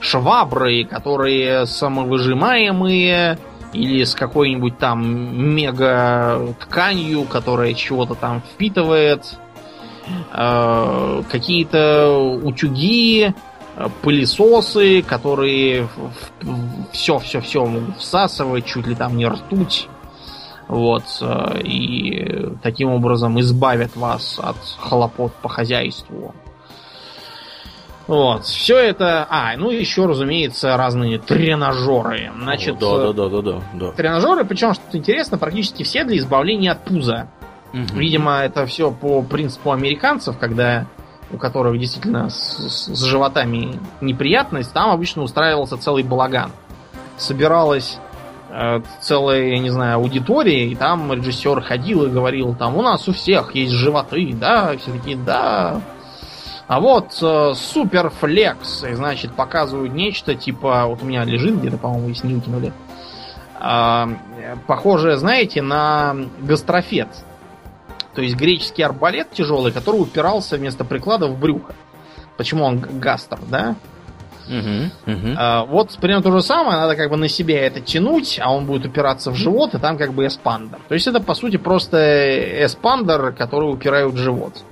Швабры, 0.00 0.84
которые 0.84 1.66
самовыжимаемые, 1.66 3.38
или 3.72 4.04
с 4.04 4.14
какой-нибудь 4.14 4.78
там 4.78 5.54
мега 5.54 6.54
тканью, 6.60 7.24
которая 7.24 7.74
чего-то 7.74 8.14
там 8.14 8.40
впитывает. 8.40 9.38
Э, 10.32 11.22
Какие-то 11.30 12.38
утюги, 12.42 13.34
пылесосы, 14.02 15.02
которые 15.02 15.88
все-все-все 16.92 17.64
могут 17.64 17.98
всасывать, 17.98 18.66
чуть 18.66 18.86
ли 18.86 18.94
там 18.94 19.16
не 19.16 19.26
ртуть. 19.26 19.88
Вот. 20.68 21.04
э, 21.20 21.60
И 21.62 22.48
таким 22.62 22.90
образом 22.90 23.38
избавят 23.40 23.96
вас 23.96 24.38
от 24.42 24.56
хлопот 24.78 25.32
по 25.34 25.48
хозяйству. 25.48 26.34
Вот, 28.06 28.44
все 28.44 28.76
это... 28.78 29.26
А, 29.30 29.56
ну 29.56 29.70
еще, 29.70 30.04
разумеется, 30.04 30.76
разные 30.76 31.18
тренажеры. 31.18 32.30
Значит, 32.38 32.78
да, 32.78 32.98
да, 32.98 33.12
да, 33.14 33.28
да, 33.28 33.40
да, 33.42 33.60
да. 33.72 33.90
тренажеры, 33.92 34.44
причем, 34.44 34.74
что 34.74 34.82
интересно, 34.98 35.38
практически 35.38 35.84
все 35.84 36.04
для 36.04 36.18
избавления 36.18 36.72
от 36.72 36.84
пуза. 36.84 37.28
Мгм. 37.72 37.98
Видимо, 37.98 38.40
это 38.40 38.66
все 38.66 38.90
по 38.92 39.22
принципу 39.22 39.72
американцев, 39.72 40.36
когда 40.38 40.86
у 41.32 41.38
которых 41.38 41.78
действительно 41.80 42.28
с, 42.28 42.34
с- 42.36 42.94
с 42.94 43.02
животами 43.04 43.80
неприятность, 44.02 44.72
там 44.74 44.90
обычно 44.90 45.22
устраивался 45.22 45.78
целый 45.78 46.02
балаган. 46.02 46.52
Собиралась 47.16 47.98
э, 48.54 48.80
целая, 49.00 49.48
я 49.48 49.58
не 49.58 49.70
знаю, 49.70 49.96
аудитория, 49.96 50.68
и 50.68 50.74
там 50.74 51.12
режиссер 51.12 51.60
ходил 51.62 52.04
и 52.04 52.10
говорил, 52.10 52.54
там, 52.54 52.76
у 52.76 52.82
нас 52.82 53.08
у 53.08 53.12
всех 53.12 53.54
есть 53.54 53.72
животы, 53.72 54.32
да, 54.34 54.76
все 54.76 54.92
такие, 54.92 55.16
да. 55.16 55.80
А 56.66 56.80
вот 56.80 57.18
э, 57.20 57.52
суперфлекс, 57.54 58.84
и, 58.84 58.94
значит, 58.94 59.32
показывают 59.32 59.92
нечто, 59.92 60.34
типа, 60.34 60.86
вот 60.86 61.02
у 61.02 61.04
меня 61.04 61.24
лежит 61.24 61.58
где-то, 61.58 61.76
по-моему, 61.76 62.06
выкинули, 62.06 62.72
а, 63.60 64.08
э, 64.38 64.56
похожее, 64.66 65.18
знаете, 65.18 65.60
на 65.60 66.16
гастрофет. 66.40 67.08
То 68.14 68.22
есть 68.22 68.36
греческий 68.36 68.82
арбалет 68.82 69.32
тяжелый, 69.32 69.72
который 69.72 70.00
упирался 70.00 70.56
вместо 70.56 70.84
приклада 70.84 71.26
в 71.26 71.38
брюхо. 71.38 71.74
Почему 72.36 72.64
он 72.64 72.78
гастр, 72.78 73.38
да? 73.48 73.74
А, 75.36 75.64
вот 75.64 75.96
примерно 76.00 76.22
то 76.22 76.32
же 76.32 76.42
самое, 76.42 76.78
надо 76.78 76.96
как 76.96 77.10
бы 77.10 77.16
на 77.16 77.28
себя 77.28 77.66
это 77.66 77.80
тянуть, 77.80 78.38
а 78.42 78.52
он 78.52 78.66
будет 78.66 78.86
упираться 78.86 79.30
в 79.30 79.34
живот, 79.34 79.74
и 79.74 79.78
там 79.78 79.96
как 79.96 80.12
бы 80.12 80.26
эспандер. 80.26 80.78
То 80.88 80.94
есть 80.94 81.06
это 81.06 81.20
по 81.20 81.34
сути 81.34 81.56
просто 81.56 82.64
эспандер, 82.64 83.32
который 83.32 83.72
упирают 83.72 84.14
в 84.14 84.18
живот. 84.18 84.64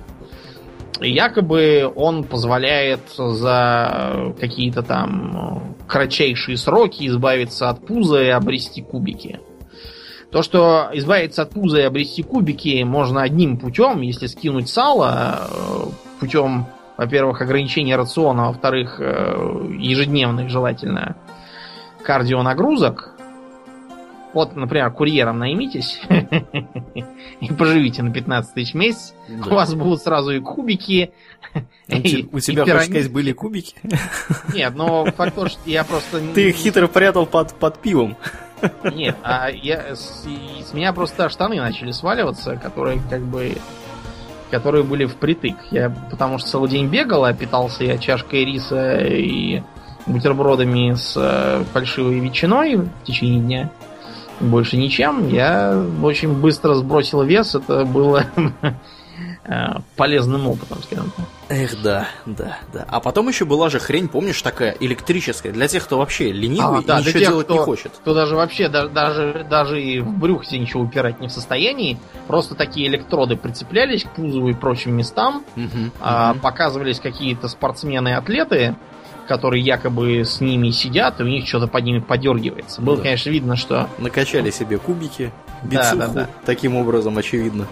Якобы 0.99 1.91
он 1.95 2.23
позволяет 2.23 3.01
за 3.17 4.33
какие-то 4.39 4.83
там 4.83 5.75
кратчайшие 5.87 6.57
сроки 6.57 7.07
избавиться 7.07 7.69
от 7.69 7.85
пуза 7.85 8.23
и 8.23 8.29
обрести 8.29 8.81
кубики. 8.81 9.39
То, 10.31 10.41
что 10.41 10.89
избавиться 10.93 11.43
от 11.43 11.51
пуза 11.51 11.79
и 11.79 11.83
обрести 11.83 12.23
кубики 12.23 12.81
можно 12.83 13.21
одним 13.21 13.57
путем, 13.57 14.01
если 14.01 14.25
скинуть 14.25 14.67
сало, 14.67 15.47
э, 15.47 15.83
путем, 16.19 16.65
во-первых, 16.97 17.41
ограничения 17.41 17.95
рациона, 17.95 18.45
а 18.45 18.47
во-вторых, 18.49 18.97
э, 18.99 19.67
ежедневных 19.79 20.49
желательно 20.49 21.15
кардионагрузок. 22.03 23.09
Вот, 24.33 24.55
например, 24.55 24.89
курьером 24.91 25.37
наймитесь 25.37 26.01
и 27.39 27.53
поживите 27.53 28.01
на 28.01 28.11
15 28.11 28.53
тысяч 28.55 28.71
в 28.71 28.77
месяц. 28.77 29.13
Да. 29.29 29.51
У 29.51 29.53
вас 29.53 29.73
будут 29.75 30.01
сразу 30.01 30.31
и 30.31 30.39
кубики. 30.39 31.11
У 31.87 31.91
те- 31.91 31.97
и- 32.21 32.29
У 32.31 32.39
тебя, 32.39 32.63
хочешь 32.63 32.85
сказать, 32.85 33.11
были 33.11 33.31
кубики? 33.31 33.75
Нет, 34.53 34.73
но 34.75 35.05
факт 35.05 35.35
то, 35.35 35.47
что 35.47 35.59
я 35.69 35.83
просто... 35.83 36.19
Ты 36.33 36.49
их 36.49 36.55
хитро 36.55 36.87
прятал 36.87 37.27
под, 37.27 37.53
под 37.53 37.77
пивом. 37.79 38.17
Нет, 38.95 39.17
а 39.23 39.49
я, 39.51 39.95
с, 39.95 40.25
с 40.25 40.73
меня 40.73 40.93
просто 40.93 41.29
штаны 41.29 41.57
начали 41.57 41.91
сваливаться, 41.91 42.55
которые 42.55 43.01
как 43.09 43.21
бы 43.21 43.55
которые 44.51 44.83
были 44.83 45.05
впритык. 45.05 45.55
Я 45.71 45.93
потому 46.09 46.37
что 46.37 46.49
целый 46.49 46.69
день 46.69 46.87
бегал, 46.87 47.25
а 47.25 47.33
питался 47.33 47.83
я 47.83 47.97
чашкой 47.97 48.45
риса 48.45 48.97
и 48.99 49.61
бутербродами 50.05 50.93
с 50.93 51.13
э, 51.15 51.63
фальшивой 51.73 52.19
ветчиной 52.19 52.75
в 52.75 52.89
течение 53.05 53.39
дня. 53.39 53.69
Больше 54.39 54.77
ничем. 54.77 55.27
Я 55.29 55.81
очень 56.01 56.33
быстро 56.33 56.73
сбросил 56.73 57.23
вес. 57.23 57.55
Это 57.55 57.85
было 57.85 58.25
Э, 59.45 59.79
полезным 59.97 60.47
опытом, 60.47 60.81
скажем 60.83 61.11
так. 61.17 61.25
Эх, 61.49 61.81
да, 61.81 62.07
да, 62.25 62.59
да. 62.71 62.85
А 62.87 63.01
потом 63.01 63.27
еще 63.27 63.43
была 63.43 63.69
же 63.69 63.77
хрень, 63.77 64.07
помнишь, 64.07 64.41
такая 64.41 64.73
электрическая, 64.79 65.51
для 65.51 65.67
тех, 65.67 65.83
кто 65.83 65.97
вообще 65.97 66.31
ленивый 66.31 66.79
а, 66.79 66.83
да, 66.83 66.99
и 66.99 67.01
ничего 67.01 67.19
тех, 67.19 67.29
делать 67.29 67.47
кто, 67.47 67.55
не 67.55 67.59
хочет. 67.59 67.91
Кто 67.91 68.13
даже 68.13 68.37
вообще, 68.37 68.69
да, 68.69 68.87
даже, 68.87 69.45
даже 69.49 69.83
и 69.83 69.99
в 69.99 70.17
брюхе 70.17 70.57
ничего 70.57 70.83
упирать 70.83 71.19
не 71.19 71.27
в 71.27 71.31
состоянии, 71.31 71.99
просто 72.27 72.55
такие 72.55 72.87
электроды 72.87 73.35
прицеплялись 73.35 74.05
к 74.05 74.11
пузу 74.11 74.47
и 74.47 74.53
прочим 74.53 74.95
местам, 74.95 75.43
угу, 75.57 75.91
а, 75.99 76.31
угу. 76.31 76.39
показывались 76.39 77.01
какие-то 77.01 77.49
спортсмены-атлеты, 77.49 78.77
которые 79.27 79.61
якобы 79.61 80.21
с 80.23 80.39
ними 80.39 80.69
сидят, 80.69 81.19
и 81.19 81.23
у 81.23 81.27
них 81.27 81.47
что-то 81.49 81.67
под 81.67 81.83
ними 81.83 81.99
подергивается. 81.99 82.81
Было, 82.81 82.95
да. 82.95 83.03
конечно, 83.03 83.29
видно, 83.29 83.57
что... 83.57 83.89
Накачали 83.97 84.51
себе 84.51 84.77
кубики, 84.77 85.33
бицуху, 85.63 85.97
да, 85.97 86.07
да, 86.07 86.13
да. 86.13 86.29
таким 86.45 86.77
образом, 86.77 87.17
очевидно. 87.17 87.67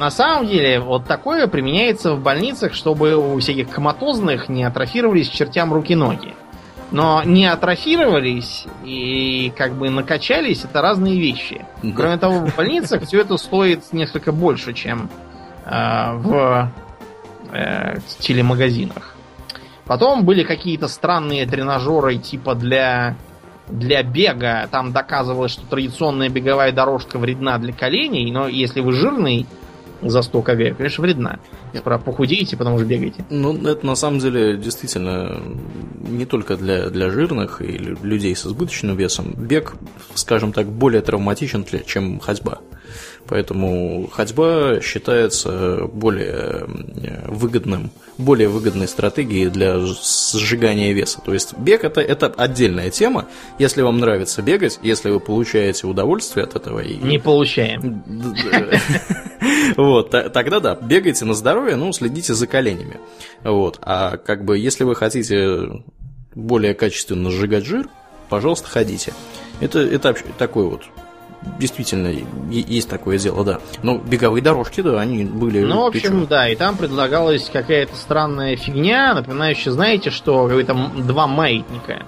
На 0.00 0.10
самом 0.10 0.46
деле, 0.46 0.80
вот 0.80 1.04
такое 1.04 1.46
применяется 1.46 2.14
в 2.14 2.22
больницах, 2.22 2.72
чтобы 2.72 3.16
у 3.16 3.38
всяких 3.38 3.68
коматозных 3.68 4.48
не 4.48 4.64
атрофировались 4.64 5.28
чертям 5.28 5.74
руки-ноги. 5.74 6.34
Но 6.90 7.22
не 7.22 7.44
атрофировались 7.44 8.64
и 8.82 9.52
как 9.54 9.74
бы 9.74 9.90
накачались, 9.90 10.64
это 10.64 10.80
разные 10.80 11.20
вещи. 11.20 11.66
Кроме 11.94 12.16
того, 12.16 12.46
в 12.46 12.56
больницах 12.56 13.02
все 13.02 13.20
это 13.20 13.36
стоит 13.36 13.92
несколько 13.92 14.32
больше, 14.32 14.72
чем 14.72 15.10
э, 15.66 16.14
в 16.14 16.72
э, 17.52 17.98
телемагазинах. 18.20 19.14
Потом 19.84 20.24
были 20.24 20.44
какие-то 20.44 20.88
странные 20.88 21.44
тренажеры 21.46 22.16
типа 22.16 22.54
для 22.54 23.16
для 23.68 24.02
бега. 24.02 24.66
Там 24.70 24.92
доказывалось, 24.92 25.52
что 25.52 25.66
традиционная 25.66 26.30
беговая 26.30 26.72
дорожка 26.72 27.18
вредна 27.18 27.58
для 27.58 27.74
коленей, 27.74 28.30
но 28.32 28.48
если 28.48 28.80
вы 28.80 28.92
жирный, 28.92 29.46
за 30.02 30.22
100 30.22 30.42
кг, 30.42 30.76
конечно, 30.76 31.02
вредна. 31.02 31.38
Про 31.84 31.98
похудеете, 31.98 32.56
потому 32.56 32.78
что 32.78 32.86
бегаете. 32.86 33.24
Ну, 33.30 33.56
это 33.66 33.86
на 33.86 33.94
самом 33.94 34.18
деле 34.18 34.56
действительно 34.56 35.40
не 36.00 36.26
только 36.26 36.56
для, 36.56 36.90
для 36.90 37.10
жирных 37.10 37.62
и 37.62 37.78
людей 38.02 38.34
с 38.34 38.46
избыточным 38.46 38.96
весом. 38.96 39.34
Бег, 39.36 39.74
скажем 40.14 40.52
так, 40.52 40.66
более 40.66 41.02
травматичен, 41.02 41.64
чем 41.86 42.20
ходьба. 42.20 42.60
Поэтому 43.30 44.08
ходьба 44.12 44.80
считается 44.82 45.84
более 45.86 46.66
выгодным, 47.28 47.92
более 48.18 48.48
выгодной 48.48 48.88
стратегией 48.88 49.48
для 49.48 49.78
сжигания 49.78 50.92
веса. 50.92 51.20
То 51.24 51.32
есть 51.32 51.56
бег 51.56 51.84
это, 51.84 52.00
это 52.00 52.26
отдельная 52.26 52.90
тема. 52.90 53.28
Если 53.60 53.82
вам 53.82 54.00
нравится 54.00 54.42
бегать, 54.42 54.80
если 54.82 55.10
вы 55.10 55.20
получаете 55.20 55.86
удовольствие 55.86 56.42
от 56.42 56.56
этого. 56.56 56.80
И... 56.80 56.96
Не 56.96 57.20
получаем. 57.20 58.02
Вот, 59.76 60.10
тогда 60.10 60.58
да, 60.58 60.74
бегайте 60.74 61.24
на 61.24 61.34
здоровье, 61.34 61.76
ну, 61.76 61.92
следите 61.92 62.34
за 62.34 62.48
коленями. 62.48 62.98
Вот, 63.44 63.78
а 63.80 64.16
как 64.16 64.44
бы, 64.44 64.58
если 64.58 64.82
вы 64.82 64.96
хотите 64.96 65.82
более 66.34 66.74
качественно 66.74 67.30
сжигать 67.30 67.64
жир, 67.64 67.88
пожалуйста, 68.28 68.68
ходите. 68.68 69.14
Это, 69.60 69.78
это 69.78 70.14
такой 70.36 70.66
вот 70.68 70.82
действительно 71.58 72.12
есть 72.50 72.88
такое 72.88 73.18
дело, 73.18 73.44
да. 73.44 73.60
Но 73.82 73.98
беговые 73.98 74.42
дорожки, 74.42 74.80
да, 74.80 75.00
они 75.00 75.24
были. 75.24 75.64
Ну, 75.64 75.82
в 75.82 75.86
общем, 75.86 76.26
да, 76.26 76.48
и 76.48 76.56
там 76.56 76.76
предлагалась 76.76 77.48
какая-то 77.50 77.96
странная 77.96 78.56
фигня, 78.56 79.14
напоминающая, 79.14 79.72
знаете, 79.72 80.10
что 80.10 80.46
какие-то 80.46 80.74
два 81.02 81.26
маятника. 81.26 82.06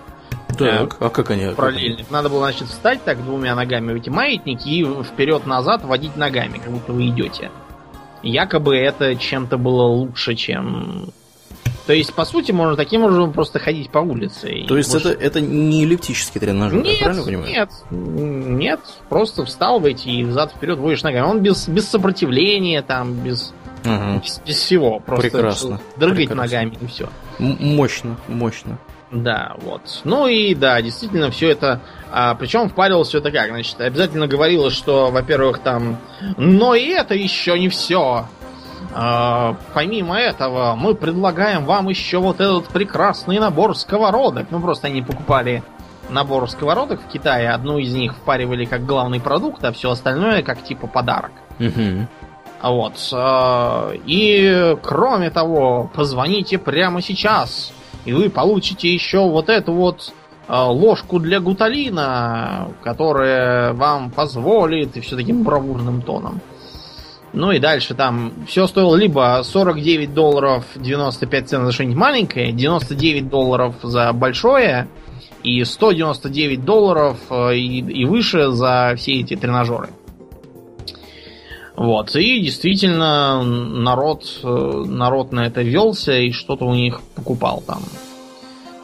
Так, 0.59 0.97
а 1.01 1.09
как 1.09 1.31
они? 1.31 1.47
Параллельных. 1.55 2.11
Надо 2.11 2.29
было, 2.29 2.41
значит, 2.41 2.69
встать 2.69 3.03
так 3.05 3.25
двумя 3.25 3.55
ногами 3.55 3.93
в 3.93 3.97
эти 3.97 4.11
маятники 4.11 4.69
и 4.69 4.85
вперед-назад 5.03 5.85
водить 5.85 6.17
ногами, 6.17 6.59
как 6.59 6.71
будто 6.71 6.93
вы 6.93 7.09
идете. 7.09 7.51
Якобы 8.23 8.77
это 8.77 9.17
чем-то 9.17 9.57
было 9.57 9.85
лучше, 9.85 10.35
чем 10.35 11.11
то 11.87 11.93
есть, 11.93 12.15
по 12.15 12.25
сути, 12.25 12.53
можно 12.53 12.77
таким 12.77 13.05
образом 13.05 13.33
просто 13.33 13.59
ходить 13.59 13.91
по 13.91 13.99
улице. 13.99 14.65
То 14.69 14.77
есть, 14.77 14.93
может... 14.93 15.13
это, 15.13 15.25
это 15.25 15.41
не 15.41 15.85
эллиптический 15.85 16.41
тренажер, 16.41 16.83
нет, 16.83 16.95
я 16.95 17.05
правильно 17.05 17.25
понимаю? 17.25 17.49
Нет, 17.49 17.71
нет, 17.91 18.81
просто 19.09 19.45
встал 19.45 19.81
в 19.81 19.85
эти 19.85 20.09
и 20.09 20.25
взад-вперед 20.25 20.79
водишь 20.79 21.03
ногами. 21.03 21.25
Он 21.25 21.41
без, 21.41 21.69
без 21.69 21.89
сопротивления, 21.89 22.83
там, 22.83 23.15
без, 23.15 23.53
ага. 23.85 24.21
без, 24.23 24.41
без 24.47 24.57
всего. 24.57 25.01
Просто 25.01 25.31
Прекрасно. 25.31 25.81
дрыгать 25.97 26.29
Прекрасно. 26.29 26.43
ногами 26.43 26.79
и 26.81 26.87
все. 26.87 27.09
М- 27.39 27.59
мощно, 27.61 28.17
мощно. 28.29 28.79
Да, 29.11 29.57
вот. 29.61 29.83
Ну 30.05 30.27
и 30.27 30.55
да, 30.55 30.81
действительно, 30.81 31.31
все 31.31 31.51
это. 31.51 31.83
А, 32.11 32.35
причем 32.35 32.71
впарил 32.71 33.03
все 33.03 33.19
это 33.19 33.31
как? 33.31 33.49
Значит, 33.49 33.79
обязательно 33.81 34.27
говорилось, 34.27 34.73
что, 34.73 35.11
во-первых, 35.11 35.59
там. 35.59 35.99
Но 36.39 36.75
и 36.75 36.89
это 36.89 37.15
еще 37.15 37.59
не 37.59 37.69
все. 37.69 38.27
А, 38.95 39.57
помимо 39.75 40.19
этого, 40.19 40.75
мы 40.75 40.95
предлагаем 40.95 41.65
вам 41.65 41.89
еще 41.89 42.19
вот 42.19 42.41
этот 42.41 42.69
прекрасный 42.69 43.39
набор 43.39 43.77
сковородок. 43.77 44.49
Ну, 44.51 44.61
просто 44.61 44.89
они 44.89 45.03
покупали 45.03 45.63
набор 46.11 46.49
сковородок 46.51 47.01
в 47.03 47.09
Китае. 47.09 47.51
Одну 47.51 47.79
из 47.79 47.95
них 47.95 48.15
впаривали 48.15 48.65
как 48.65 48.85
главный 48.85 49.21
продукт, 49.21 49.65
а 49.65 49.73
все 49.73 49.91
остальное 49.91 50.43
как 50.43 50.63
типа 50.63 50.87
подарок. 50.87 51.33
Угу. 51.59 52.07
Вот. 52.63 52.95
А, 53.13 53.93
и 54.07 54.77
кроме 54.83 55.31
того, 55.31 55.91
позвоните 55.95 56.59
прямо 56.59 57.03
сейчас, 57.03 57.73
и 58.05 58.13
вы 58.13 58.31
получите 58.31 58.93
еще 58.93 59.29
вот 59.29 59.49
эту 59.49 59.73
вот 59.73 60.13
а, 60.49 60.71
ложку 60.71 61.19
для 61.19 61.41
гуталина, 61.41 62.69
которая 62.83 63.73
вам 63.73 64.11
позволит, 64.11 64.97
и 64.97 65.01
все 65.01 65.17
таким 65.17 65.43
бравурным 65.43 66.03
тоном. 66.03 66.41
Ну 67.33 67.51
и 67.51 67.59
дальше 67.59 67.95
там 67.95 68.33
все 68.47 68.67
стоило 68.67 68.95
либо 68.95 69.41
49 69.43 70.13
долларов 70.13 70.65
95 70.77 71.49
центов 71.49 71.67
за 71.67 71.73
что-нибудь 71.73 71.97
маленькое, 71.97 72.53
99 72.53 73.29
долларов 73.29 73.75
за 73.83 74.13
большое 74.13 74.89
и 75.43 75.65
199 75.65 76.65
долларов 76.65 77.19
э, 77.31 77.57
и, 77.57 77.81
и 77.81 78.05
выше 78.05 78.51
за 78.51 78.95
все 78.97 79.21
эти 79.21 79.35
тренажеры. 79.35 79.89
Вот, 81.75 82.15
и 82.15 82.41
действительно 82.41 83.43
народ, 83.43 84.25
э, 84.45 84.85
народ 84.87 85.33
на 85.33 85.47
это 85.47 85.63
велся 85.63 86.19
и 86.19 86.33
что-то 86.33 86.67
у 86.67 86.75
них 86.75 87.01
покупал 87.15 87.63
там. 87.67 87.83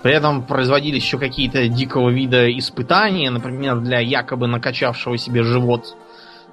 При 0.02 0.12
этом 0.12 0.42
производились 0.46 1.04
еще 1.04 1.18
какие-то 1.18 1.68
дикого 1.68 2.08
вида 2.08 2.50
испытания, 2.58 3.30
например, 3.30 3.80
для 3.80 3.98
якобы 3.98 4.46
накачавшего 4.46 5.18
себе 5.18 5.42
живот 5.42 5.96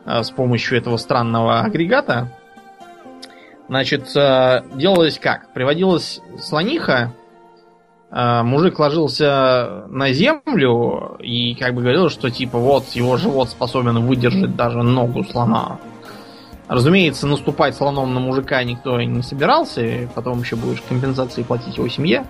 с 0.06 0.30
помощью 0.32 0.77
этого 0.77 0.98
странного 0.98 1.61
агрегата. 1.61 2.32
Значит, 3.68 4.15
э, 4.15 4.61
делалось 4.76 5.18
как? 5.18 5.52
Приводилась 5.53 6.22
слониха, 6.40 7.14
э, 8.11 8.44
мужик 8.44 8.77
ложился 8.77 9.86
на 9.88 10.14
землю 10.14 11.18
и 11.19 11.56
как 11.56 11.73
бы 11.73 11.82
говорил, 11.82 12.10
что 12.10 12.30
типа 12.30 12.60
вот 12.60 12.90
его 12.90 13.18
живот 13.18 13.49
способен 13.49 14.06
выдержать 14.06 14.56
даже 14.56 14.84
ногу 14.84 15.23
слона. 15.23 15.80
Разумеется, 16.68 17.27
наступать 17.27 17.76
слоном 17.76 18.14
на 18.14 18.19
мужика 18.19 18.64
никто 18.64 18.99
не 19.02 19.22
собирался, 19.22 20.10
потом 20.15 20.41
еще 20.41 20.56
будешь 20.56 20.82
компенсации 20.82 21.44
платить 21.44 21.77
его 21.77 21.88
семье. 21.88 22.26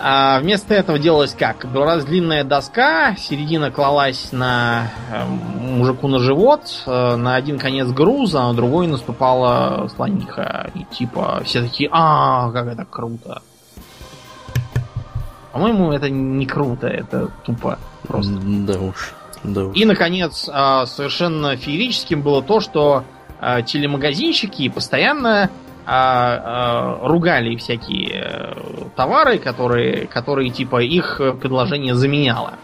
А 0.00 0.40
вместо 0.40 0.74
этого 0.74 0.98
делалось 0.98 1.34
как? 1.34 1.66
Была 1.72 1.96
длинная 1.98 2.44
доска, 2.44 3.14
середина 3.16 3.70
клалась 3.70 4.32
на 4.32 4.90
э, 5.10 5.24
мужику 5.24 6.08
на 6.08 6.18
живот, 6.18 6.82
э, 6.86 7.16
на 7.16 7.36
один 7.36 7.58
конец 7.58 7.88
груза, 7.88 8.42
а 8.42 8.48
на 8.48 8.54
другой 8.54 8.86
наступала 8.86 9.88
слониха. 9.94 10.70
И 10.74 10.84
типа 10.84 11.42
все 11.44 11.62
такие, 11.62 11.88
а, 11.92 12.50
как 12.50 12.66
это 12.66 12.84
круто. 12.84 13.42
По-моему, 15.52 15.92
это 15.92 16.10
не 16.10 16.46
круто, 16.46 16.88
это 16.88 17.30
тупо 17.44 17.78
просто. 18.02 18.32
Да 18.42 18.80
уж. 18.80 19.14
Да 19.44 19.66
уж. 19.66 19.76
И, 19.76 19.84
наконец, 19.84 20.50
а, 20.52 20.86
совершенно 20.86 21.56
феерическим 21.56 22.22
было 22.22 22.42
то, 22.42 22.58
что 22.58 23.04
а, 23.40 23.62
телемагазинщики 23.62 24.68
постоянно 24.68 25.50
а, 25.86 26.98
а, 27.02 27.08
ругали 27.08 27.56
всякие 27.56 28.22
э, 28.24 28.54
товары, 28.96 29.38
которые, 29.38 30.06
которые 30.06 30.50
типа 30.50 30.82
их 30.82 31.20
предложение 31.40 31.94
заменяло. 31.94 32.54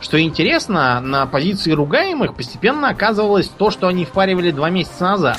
Что 0.00 0.20
интересно, 0.20 1.00
на 1.00 1.26
позиции 1.26 1.72
ругаемых 1.72 2.34
постепенно 2.34 2.88
оказывалось 2.88 3.48
то, 3.48 3.70
что 3.70 3.88
они 3.88 4.04
впаривали 4.04 4.50
два 4.50 4.68
месяца 4.68 5.04
назад. 5.04 5.38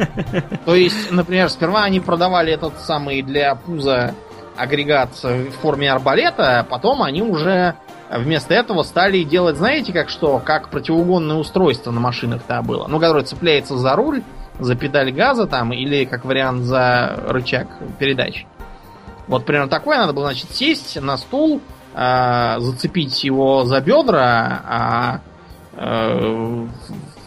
То 0.64 0.74
есть, 0.74 1.12
например, 1.12 1.48
сперва 1.48 1.84
они 1.84 2.00
продавали 2.00 2.52
этот 2.52 2.78
самый 2.80 3.22
для 3.22 3.54
пуза 3.54 4.14
агрегат 4.56 5.10
в 5.22 5.50
форме 5.62 5.90
арбалета, 5.90 6.60
а 6.60 6.64
потом 6.64 7.02
они 7.02 7.22
уже 7.22 7.76
вместо 8.10 8.54
этого 8.54 8.82
стали 8.82 9.22
делать, 9.22 9.56
знаете, 9.56 9.92
как 9.92 10.10
что? 10.10 10.40
Как 10.44 10.68
противоугонное 10.68 11.36
устройство 11.36 11.90
на 11.90 12.00
машинах-то 12.00 12.62
было. 12.62 12.86
Ну, 12.88 12.98
которое 13.00 13.24
цепляется 13.24 13.76
за 13.76 13.94
руль 13.94 14.22
за 14.58 14.74
педаль 14.74 15.12
газа 15.12 15.46
там 15.46 15.72
или 15.72 16.04
как 16.04 16.24
вариант 16.24 16.64
за 16.64 17.22
рычаг 17.28 17.68
передач. 17.98 18.46
Вот 19.28 19.44
примерно 19.44 19.68
такое 19.68 19.98
надо 19.98 20.12
было, 20.12 20.26
значит, 20.26 20.50
сесть 20.50 21.00
на 21.00 21.16
стул, 21.16 21.60
э, 21.94 22.56
зацепить 22.58 23.22
его 23.24 23.64
за 23.64 23.80
бедра, 23.80 24.62
а 24.64 25.20
э, 25.74 26.66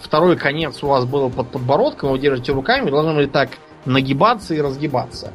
второй 0.01 0.37
конец 0.37 0.83
у 0.83 0.87
вас 0.87 1.05
был 1.05 1.29
под 1.29 1.49
подбородком, 1.49 2.11
вы 2.11 2.19
держите 2.19 2.51
руками, 2.51 2.89
должны 2.89 3.13
были 3.13 3.27
так 3.27 3.49
нагибаться 3.85 4.53
и 4.53 4.61
разгибаться. 4.61 5.33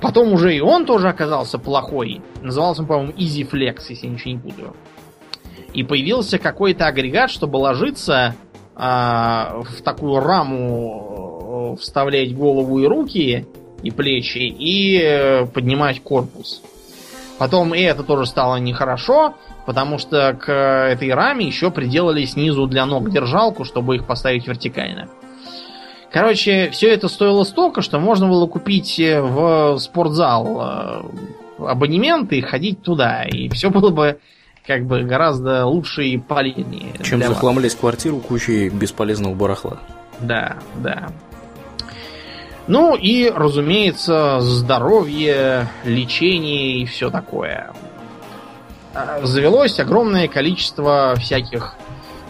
Потом 0.00 0.32
уже 0.32 0.54
и 0.54 0.60
он 0.60 0.84
тоже 0.84 1.08
оказался 1.08 1.58
плохой. 1.58 2.22
Назывался 2.42 2.82
он, 2.82 2.88
по-моему, 2.88 3.12
Easy 3.12 3.48
Flex, 3.48 3.84
если 3.88 4.06
я 4.06 4.12
ничего 4.12 4.30
не 4.32 4.38
путаю. 4.38 4.76
И 5.72 5.82
появился 5.82 6.38
какой-то 6.38 6.86
агрегат, 6.86 7.30
чтобы 7.30 7.56
ложиться 7.56 8.34
э, 8.76 8.80
в 8.80 9.82
такую 9.82 10.20
раму, 10.20 11.74
э, 11.74 11.80
вставлять 11.80 12.34
голову 12.36 12.78
и 12.78 12.86
руки, 12.86 13.46
и 13.82 13.90
плечи, 13.90 14.38
и 14.38 15.00
э, 15.00 15.46
поднимать 15.46 16.02
корпус. 16.02 16.62
Потом 17.38 17.74
и 17.74 17.80
это 17.80 18.02
тоже 18.02 18.26
стало 18.26 18.56
нехорошо, 18.56 19.34
потому 19.66 19.98
что 19.98 20.32
к 20.34 20.50
этой 20.50 21.12
раме 21.12 21.46
еще 21.46 21.70
приделали 21.70 22.24
снизу 22.24 22.66
для 22.66 22.86
ног 22.86 23.10
держалку, 23.10 23.64
чтобы 23.64 23.96
их 23.96 24.06
поставить 24.06 24.46
вертикально. 24.46 25.08
Короче, 26.10 26.70
все 26.70 26.88
это 26.88 27.08
стоило 27.08 27.44
столько, 27.44 27.82
что 27.82 27.98
можно 27.98 28.28
было 28.28 28.46
купить 28.46 28.98
э, 28.98 29.20
в 29.20 29.78
спортзал 29.78 31.04
абонементы 31.58 32.38
и 32.38 32.42
ходить 32.42 32.82
туда. 32.82 33.24
И 33.24 33.48
все 33.48 33.70
было 33.70 33.90
бы 33.90 34.18
как 34.66 34.84
бы 34.84 35.02
гораздо 35.02 35.64
лучше 35.66 36.04
и 36.04 36.18
полезнее. 36.18 36.92
Чем 37.02 37.22
захламлять 37.22 37.74
квартиру 37.76 38.18
кучей 38.18 38.68
бесполезного 38.68 39.34
барахла. 39.34 39.78
Да, 40.20 40.56
да. 40.76 41.08
Ну 42.66 42.96
и, 42.96 43.30
разумеется, 43.30 44.40
здоровье, 44.40 45.68
лечение 45.84 46.78
и 46.78 46.84
все 46.84 47.10
такое. 47.10 47.72
А, 48.92 49.20
завелось 49.22 49.78
огромное 49.78 50.26
количество 50.26 51.14
всяких 51.16 51.76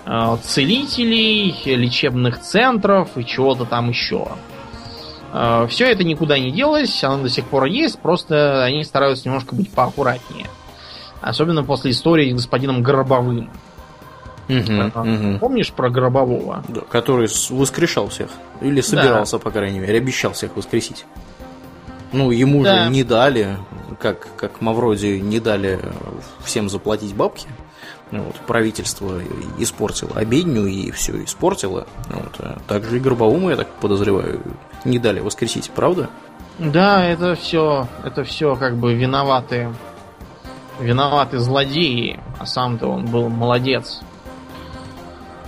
э, 0.05 0.37
целителей, 0.43 1.57
лечебных 1.65 2.41
центров 2.41 3.17
и 3.17 3.25
чего-то 3.25 3.65
там 3.65 3.89
еще. 3.89 4.29
Э, 5.33 5.67
все 5.71 5.87
это 5.87 6.05
никуда 6.05 6.39
не 6.39 6.51
делось, 6.51 7.03
оно 7.03 7.23
до 7.23 7.31
сих 7.31 7.47
пор 7.47 7.65
есть, 7.65 7.99
просто 7.99 8.63
они 8.63 8.85
стараются 8.85 9.27
немножко 9.29 9.55
быть 9.55 9.71
поаккуратнее. 9.71 10.47
Особенно 11.27 11.65
после 11.65 11.90
истории 11.90 12.31
с 12.31 12.35
господином 12.35 12.85
Гробовым. 12.85 13.51
Угу, 14.48 14.93
угу. 14.94 15.39
Помнишь 15.40 15.73
про 15.73 15.90
Гробового? 15.90 16.62
Да, 16.69 16.82
который 16.82 17.28
воскрешал 17.51 18.09
всех. 18.09 18.28
Или 18.61 18.81
собирался, 18.81 19.39
да. 19.39 19.43
по 19.43 19.51
крайней 19.51 19.81
мере, 19.81 19.98
обещал 19.98 20.35
всех 20.35 20.57
воскресить. 20.57 21.05
Ну, 22.12 22.31
ему 22.31 22.62
да. 22.62 22.85
же 22.85 22.90
не 22.93 23.03
дали, 23.03 23.57
как, 24.01 24.28
как 24.36 24.61
Мавроди 24.61 25.19
не 25.19 25.40
дали 25.40 25.81
всем 26.44 26.69
заплатить 26.69 27.12
бабки. 27.16 27.48
Ну 28.12 28.23
вот, 28.23 28.36
правительство 28.47 29.20
испортило 29.59 30.12
обедню 30.15 30.66
и 30.66 30.93
все 30.93 31.24
испортило. 31.24 31.89
Ну 32.09 32.19
вот, 32.19 32.35
а 32.39 32.59
также 32.69 32.98
и 32.98 33.01
Горбауму, 33.01 33.51
я 33.51 33.57
так 33.57 33.69
подозреваю, 33.81 34.43
не 34.85 35.01
дали 35.01 35.19
воскресить, 35.19 35.73
правда? 35.74 36.09
Да, 36.61 37.05
это 37.05 37.35
все, 37.35 37.89
это 38.05 38.23
все 38.23 38.55
как 38.55 38.77
бы 38.77 38.94
виноваты, 38.94 39.74
виноваты 40.81 41.39
злодеи, 41.39 42.20
а 42.39 42.47
сам-то 42.47 42.89
он 42.89 43.07
был 43.07 43.28
молодец. 43.28 44.01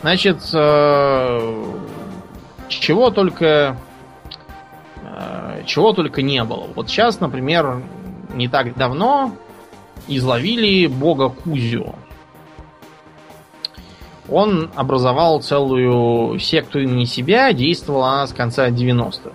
Значит, 0.00 0.38
э, 0.54 1.64
чего 2.68 3.10
только 3.10 3.76
э, 5.02 5.62
чего 5.66 5.92
только 5.92 6.22
не 6.22 6.42
было. 6.44 6.68
Вот 6.74 6.88
сейчас, 6.88 7.20
например, 7.20 7.82
не 8.34 8.48
так 8.48 8.76
давно 8.76 9.32
изловили 10.06 10.86
бога 10.86 11.28
Кузю. 11.28 11.94
Он 14.28 14.70
образовал 14.74 15.40
целую 15.40 16.38
секту 16.38 16.80
имени 16.80 17.04
себя, 17.04 17.52
действовала 17.52 18.12
она 18.12 18.26
с 18.26 18.32
конца 18.32 18.68
90-х. 18.68 19.30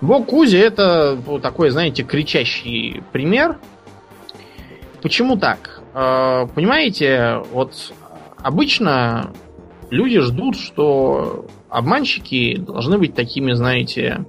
Бог 0.00 0.26
Кузя 0.26 0.58
это 0.58 1.18
такой, 1.42 1.70
знаете, 1.70 2.04
кричащий 2.04 3.02
пример. 3.12 3.58
Почему 5.06 5.36
так? 5.36 5.82
Э, 5.94 6.48
понимаете, 6.52 7.40
вот 7.52 7.92
обычно 8.42 9.30
люди 9.88 10.18
ждут, 10.18 10.58
что 10.58 11.46
обманщики 11.68 12.56
должны 12.56 12.98
быть 12.98 13.14
такими, 13.14 13.52
знаете, 13.52 14.24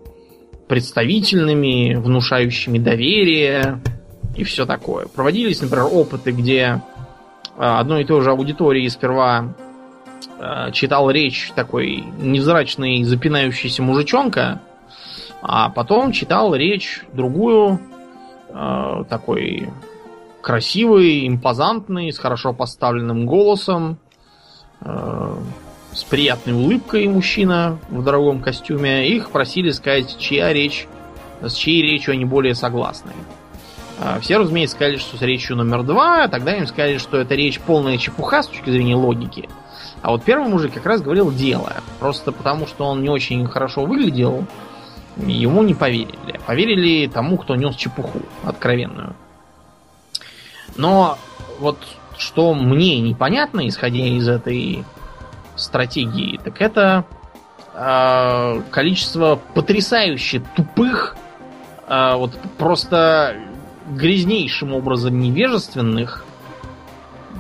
представительными, 0.68 1.96
внушающими 1.96 2.78
доверие 2.78 3.82
и 4.36 4.44
все 4.44 4.68
такое. 4.68 5.08
Проводились, 5.08 5.64
например, 5.64 5.88
опыты, 5.92 6.32
где 6.32 6.84
а, 7.58 7.80
одной 7.80 8.04
и 8.04 8.06
той 8.06 8.22
же 8.22 8.30
аудитории 8.30 8.88
сперва 8.88 9.56
а, 10.40 10.70
читал 10.70 11.10
речь 11.10 11.54
такой 11.56 12.04
невзрачный 12.20 13.02
запинающийся 13.02 13.82
мужичонка, 13.82 14.62
а 15.42 15.70
потом 15.70 16.12
читал 16.12 16.54
речь 16.54 17.02
другую, 17.14 17.80
такой 19.10 19.70
красивый, 20.48 21.28
импозантный, 21.28 22.12
с 22.12 22.18
хорошо 22.18 22.54
поставленным 22.54 23.26
голосом, 23.26 24.00
Э, 24.82 25.36
с 25.94 26.04
приятной 26.04 26.54
улыбкой 26.54 27.08
мужчина 27.08 27.80
в 27.90 28.04
дорогом 28.04 28.42
костюме. 28.42 29.10
Их 29.10 29.32
просили 29.32 29.72
сказать, 29.72 30.18
чья 30.20 30.54
речь, 30.54 30.88
с 31.42 31.54
чьей 31.54 31.82
речью 31.82 32.14
они 32.14 32.26
более 32.26 32.54
согласны. 32.54 33.12
Э, 34.00 34.20
все, 34.22 34.38
разумеется, 34.38 34.76
сказали, 34.76 34.98
что 34.98 35.18
с 35.18 35.22
речью 35.22 35.56
номер 35.56 35.84
два, 35.84 36.24
а 36.24 36.28
тогда 36.28 36.56
им 36.56 36.68
сказали, 36.68 36.98
что 36.98 37.18
это 37.18 37.34
речь 37.34 37.60
полная 37.60 37.98
чепуха 37.98 38.44
с 38.44 38.48
точки 38.48 38.70
зрения 38.70 38.96
логики. 38.96 39.50
А 40.04 40.12
вот 40.12 40.24
первый 40.24 40.48
мужик 40.48 40.74
как 40.74 40.86
раз 40.86 41.02
говорил 41.02 41.32
дело. 41.32 41.74
Просто 42.00 42.32
потому, 42.32 42.68
что 42.68 42.86
он 42.86 43.02
не 43.02 43.10
очень 43.10 43.48
хорошо 43.48 43.86
выглядел, 43.86 44.46
ему 45.18 45.64
не 45.64 45.74
поверили. 45.74 46.40
Поверили 46.46 47.08
тому, 47.08 47.38
кто 47.38 47.56
нес 47.56 47.76
чепуху 47.76 48.22
откровенную. 48.44 49.16
Но 50.76 51.18
вот 51.60 51.78
что 52.18 52.54
мне 52.54 53.00
непонятно, 53.00 53.68
исходя 53.68 54.06
из 54.06 54.28
этой 54.28 54.84
стратегии, 55.56 56.40
так 56.44 56.62
это 56.62 57.06
э, 57.74 58.62
количество 58.72 59.40
потрясающе 59.54 60.44
тупых, 60.56 61.16
э, 61.88 62.16
вот 62.16 62.32
просто 62.58 63.36
грязнейшим 63.90 64.74
образом 64.74 65.20
невежественных 65.20 66.26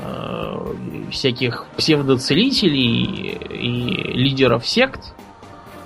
э, 0.01 0.73
всяких 1.11 1.65
псевдоцелителей 1.75 3.37
и 3.49 4.13
лидеров 4.13 4.67
сект, 4.67 5.13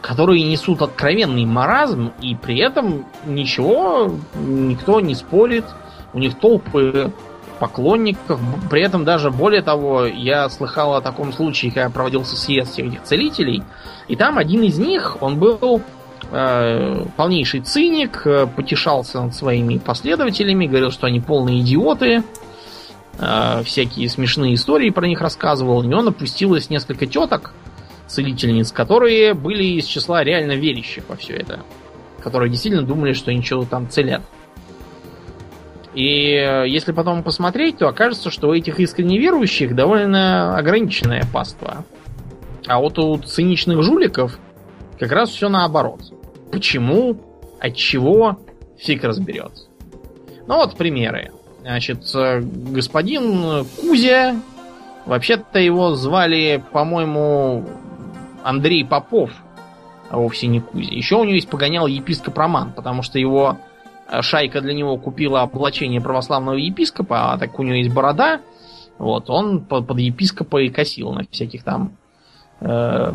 которые 0.02 0.44
несут 0.44 0.82
откровенный 0.82 1.46
маразм, 1.46 2.12
и 2.22 2.36
при 2.36 2.60
этом 2.60 3.06
ничего 3.26 4.14
никто 4.36 5.00
не 5.00 5.16
спорит. 5.16 5.66
У 6.14 6.20
них 6.20 6.38
толпы 6.40 7.14
поклонников. 7.62 8.40
При 8.72 8.82
этом 8.82 9.06
даже 9.06 9.30
более 9.30 9.62
того, 9.62 10.08
я 10.08 10.50
слыхал 10.50 10.96
о 10.96 11.02
таком 11.02 11.32
случае, 11.32 11.72
когда 11.72 11.92
проводился 11.92 12.36
съезд 12.36 12.74
всех 12.74 12.88
этих 12.88 13.04
целителей, 13.04 13.62
и 14.08 14.16
там 14.16 14.40
один 14.40 14.64
из 14.64 14.80
них, 14.80 15.18
он 15.22 15.38
был 15.38 15.80
э, 16.32 17.06
полнейший 17.16 17.62
циник, 17.62 18.24
э, 18.26 18.48
потешался 18.48 19.22
над 19.22 19.36
своими 19.36 19.78
последователями, 19.78 20.66
говорил, 20.66 20.90
что 20.90 21.06
они 21.06 21.20
полные 21.20 21.60
идиоты, 21.60 22.24
э, 23.20 23.64
всякие 23.64 24.10
смешные 24.10 24.56
истории 24.56 24.90
про 24.90 25.06
них 25.06 25.22
рассказывал. 25.22 25.84
И 25.84 25.94
он 25.94 26.08
опустилось 26.08 26.72
несколько 26.72 27.06
теток, 27.06 27.54
целительниц, 28.08 28.72
которые 28.72 29.36
были 29.36 29.64
из 29.64 29.86
числа 29.86 30.24
реально 30.24 30.54
верящих 30.54 31.04
во 31.08 31.16
все 31.16 31.34
это. 31.34 31.60
Которые 32.24 32.50
действительно 32.50 32.84
думали, 32.84 33.14
что 33.14 33.32
ничего 33.32 33.66
там 33.66 33.88
целят. 33.88 34.24
И 35.94 36.34
э, 36.36 36.68
если 36.68 36.94
потом 36.94 37.24
посмотреть, 37.24 37.80
то 37.80 37.88
окажется, 37.88 38.30
что 38.30 38.50
у 38.50 38.54
этих 38.54 38.80
искренне 38.80 39.18
верующих 39.18 39.76
довольно 39.76 40.58
ограниченное 40.58 41.24
паство. 41.34 41.84
А 42.68 42.80
вот 42.80 42.98
у 42.98 43.18
циничных 43.18 43.82
жуликов 43.84 44.40
как 45.00 45.12
раз 45.12 45.30
все 45.32 45.50
наоборот. 45.50 46.02
Почему? 46.52 47.18
От 47.60 47.76
чего? 47.76 48.40
Фиг 48.78 49.04
разберет. 49.04 49.52
Ну 50.48 50.56
вот 50.56 50.78
примеры. 50.78 51.32
Значит, 51.62 52.04
э, 52.16 52.40
господин 52.42 53.66
Кузя, 53.80 54.36
вообще-то 55.06 55.60
его 55.60 55.96
звали, 55.96 56.64
по-моему, 56.72 57.68
Андрей 58.44 58.86
Попов, 58.86 59.32
а 60.10 60.18
вовсе 60.18 60.48
не 60.48 60.62
Кузя. 60.62 60.94
Еще 60.94 61.16
у 61.16 61.24
него 61.26 61.36
есть 61.36 61.50
погонял 61.50 61.86
епископ 61.86 62.38
Роман, 62.38 62.72
потому 62.72 63.04
что 63.04 63.20
его 63.20 63.58
шайка 64.22 64.62
для 64.62 64.74
него 64.74 64.98
купила 64.98 65.42
облачение 65.42 66.02
православного 66.02 66.56
епископа, 66.56 67.34
а 67.34 67.38
так 67.38 67.58
у 67.60 67.64
него 67.64 67.76
есть 67.76 67.94
борода, 67.94 68.42
вот, 68.98 69.30
он 69.30 69.62
под, 69.66 69.88
под 69.88 70.00
епископа 70.00 70.62
и 70.62 70.70
косил 70.70 71.12
на 71.12 71.26
всяких 71.32 71.64
там 71.64 71.98
э, 72.60 73.14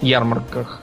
ярмарках 0.00 0.80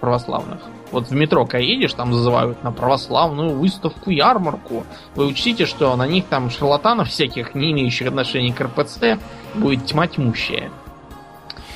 православных. 0.00 0.60
Вот 0.92 1.08
в 1.08 1.12
метро, 1.12 1.44
когда 1.46 1.58
едешь, 1.58 1.94
там 1.94 2.12
зазывают 2.12 2.62
на 2.62 2.70
православную 2.70 3.58
выставку, 3.58 4.10
ярмарку. 4.10 4.84
Вы 5.16 5.26
учтите, 5.26 5.66
что 5.66 5.96
на 5.96 6.06
них 6.06 6.26
там 6.26 6.50
шарлатанов 6.50 7.08
всяких, 7.08 7.54
не 7.56 7.72
имеющих 7.72 8.06
отношения 8.06 8.52
к 8.52 8.60
РПЦ, 8.60 9.18
будет 9.54 9.86
тьма 9.86 10.06
тьмущая. 10.06 10.70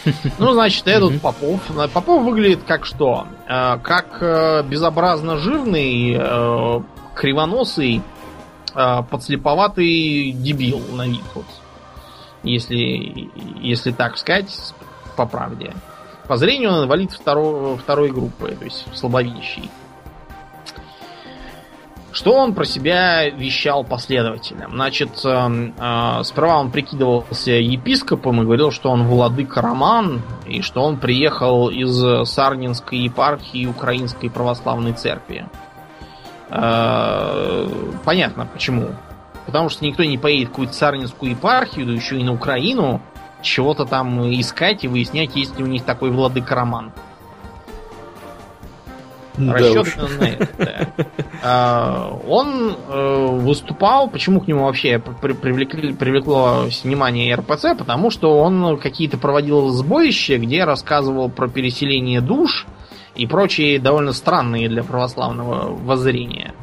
Ну, 0.38 0.52
значит, 0.52 0.86
этот 0.86 1.20
Попов. 1.20 1.60
Попов 1.92 2.22
выглядит 2.22 2.62
как 2.64 2.84
что? 2.84 3.26
Э, 3.48 3.78
как 3.82 4.18
э, 4.20 4.62
безобразно 4.62 5.36
жирный, 5.36 6.16
э, 6.18 6.80
кривоносый, 7.14 8.02
подслеповатый 8.74 10.30
дебил 10.32 10.80
на 10.92 11.06
вид. 11.06 11.22
Вот. 11.34 11.46
Если, 12.44 13.28
если 13.60 13.90
так 13.90 14.18
сказать, 14.18 14.54
по 15.16 15.26
правде. 15.26 15.72
По 16.28 16.36
зрению 16.36 16.70
он 16.70 16.84
инвалид 16.84 17.10
второй, 17.10 17.76
второй 17.78 18.10
группы, 18.10 18.54
то 18.56 18.64
есть 18.64 18.84
слабовидящий. 18.94 19.68
Что 22.18 22.34
он 22.34 22.52
про 22.52 22.64
себя 22.64 23.30
вещал 23.30 23.84
последовательно? 23.84 24.66
Значит, 24.68 25.24
э, 25.24 25.70
э, 25.78 26.22
сперва 26.24 26.58
он 26.58 26.72
прикидывался 26.72 27.52
епископом 27.52 28.42
и 28.42 28.44
говорил, 28.44 28.72
что 28.72 28.90
он 28.90 29.04
владыка 29.04 29.62
Роман, 29.62 30.22
и 30.44 30.60
что 30.60 30.82
он 30.82 30.96
приехал 30.96 31.68
из 31.68 32.28
Сарнинской 32.28 32.98
епархии 32.98 33.66
Украинской 33.66 34.30
Православной 34.30 34.94
Церкви. 34.94 35.46
Э, 36.48 37.68
понятно, 38.04 38.48
почему. 38.52 38.88
Потому 39.46 39.68
что 39.68 39.84
никто 39.84 40.02
не 40.02 40.18
поедет 40.18 40.48
в 40.48 40.50
какую-то 40.50 40.72
Сарнинскую 40.72 41.30
епархию, 41.30 41.86
да 41.86 41.92
еще 41.92 42.18
и 42.18 42.24
на 42.24 42.32
Украину, 42.32 43.00
чего-то 43.42 43.84
там 43.84 44.28
искать 44.32 44.82
и 44.82 44.88
выяснять, 44.88 45.36
есть 45.36 45.56
ли 45.56 45.62
у 45.62 45.68
них 45.68 45.84
такой 45.84 46.10
владыка 46.10 46.56
Роман. 46.56 46.90
Да 46.96 47.07
Расчет 49.38 49.86
уж. 49.86 50.18
на 50.18 50.24
это. 50.24 50.88
А, 51.42 52.18
он 52.28 52.76
э, 52.88 53.26
выступал, 53.38 54.08
почему 54.08 54.40
к 54.40 54.48
нему 54.48 54.64
вообще 54.64 54.98
привлекли, 54.98 55.92
привлекло 55.92 56.64
внимание 56.82 57.34
РПЦ, 57.34 57.76
потому 57.78 58.10
что 58.10 58.38
он 58.38 58.76
какие-то 58.78 59.18
проводил 59.18 59.68
сборища, 59.70 60.38
где 60.38 60.64
рассказывал 60.64 61.28
про 61.28 61.48
переселение 61.48 62.20
душ 62.20 62.66
и 63.14 63.26
прочие 63.26 63.78
довольно 63.78 64.12
странные 64.12 64.68
для 64.68 64.82
православного 64.82 65.74
воззрения. 65.76 66.54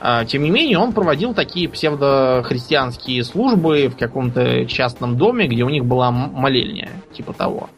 А, 0.00 0.24
тем 0.24 0.42
не 0.42 0.50
менее, 0.50 0.78
он 0.78 0.92
проводил 0.92 1.34
такие 1.34 1.68
псевдохристианские 1.68 3.22
службы 3.22 3.88
в 3.88 3.98
каком-то 3.98 4.64
частном 4.66 5.16
доме, 5.18 5.46
где 5.46 5.62
у 5.62 5.68
них 5.68 5.84
была 5.84 6.10
молельня, 6.10 6.88
типа 7.12 7.34
того. 7.34 7.68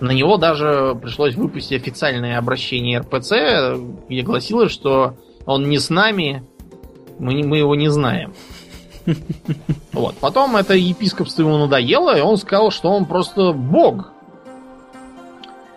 На 0.00 0.10
него 0.10 0.36
даже 0.36 0.96
пришлось 1.00 1.34
выпустить 1.34 1.80
официальное 1.80 2.38
обращение 2.38 3.00
РПЦ, 3.00 3.78
где 4.08 4.22
гласилось, 4.22 4.70
что 4.70 5.14
он 5.46 5.68
не 5.68 5.78
с 5.78 5.88
нами, 5.88 6.42
мы, 7.18 7.42
мы 7.42 7.58
его 7.58 7.74
не 7.74 7.88
знаем. 7.88 8.34
Вот. 9.92 10.16
Потом 10.18 10.56
это 10.56 10.74
епископство 10.74 11.42
ему 11.42 11.56
надоело, 11.56 12.14
и 12.18 12.20
он 12.20 12.36
сказал, 12.36 12.70
что 12.70 12.90
он 12.90 13.06
просто 13.06 13.52
бог. 13.52 14.12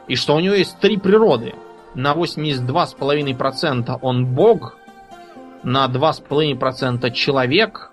И 0.09 0.15
что 0.15 0.35
у 0.35 0.39
него 0.41 0.55
есть 0.55 0.77
три 0.79 0.97
природы. 0.97 1.53
На 1.95 2.13
82,5% 2.13 3.97
он 4.01 4.25
бог, 4.25 4.75
на 5.63 5.87
2,5% 5.87 7.11
человек, 7.11 7.91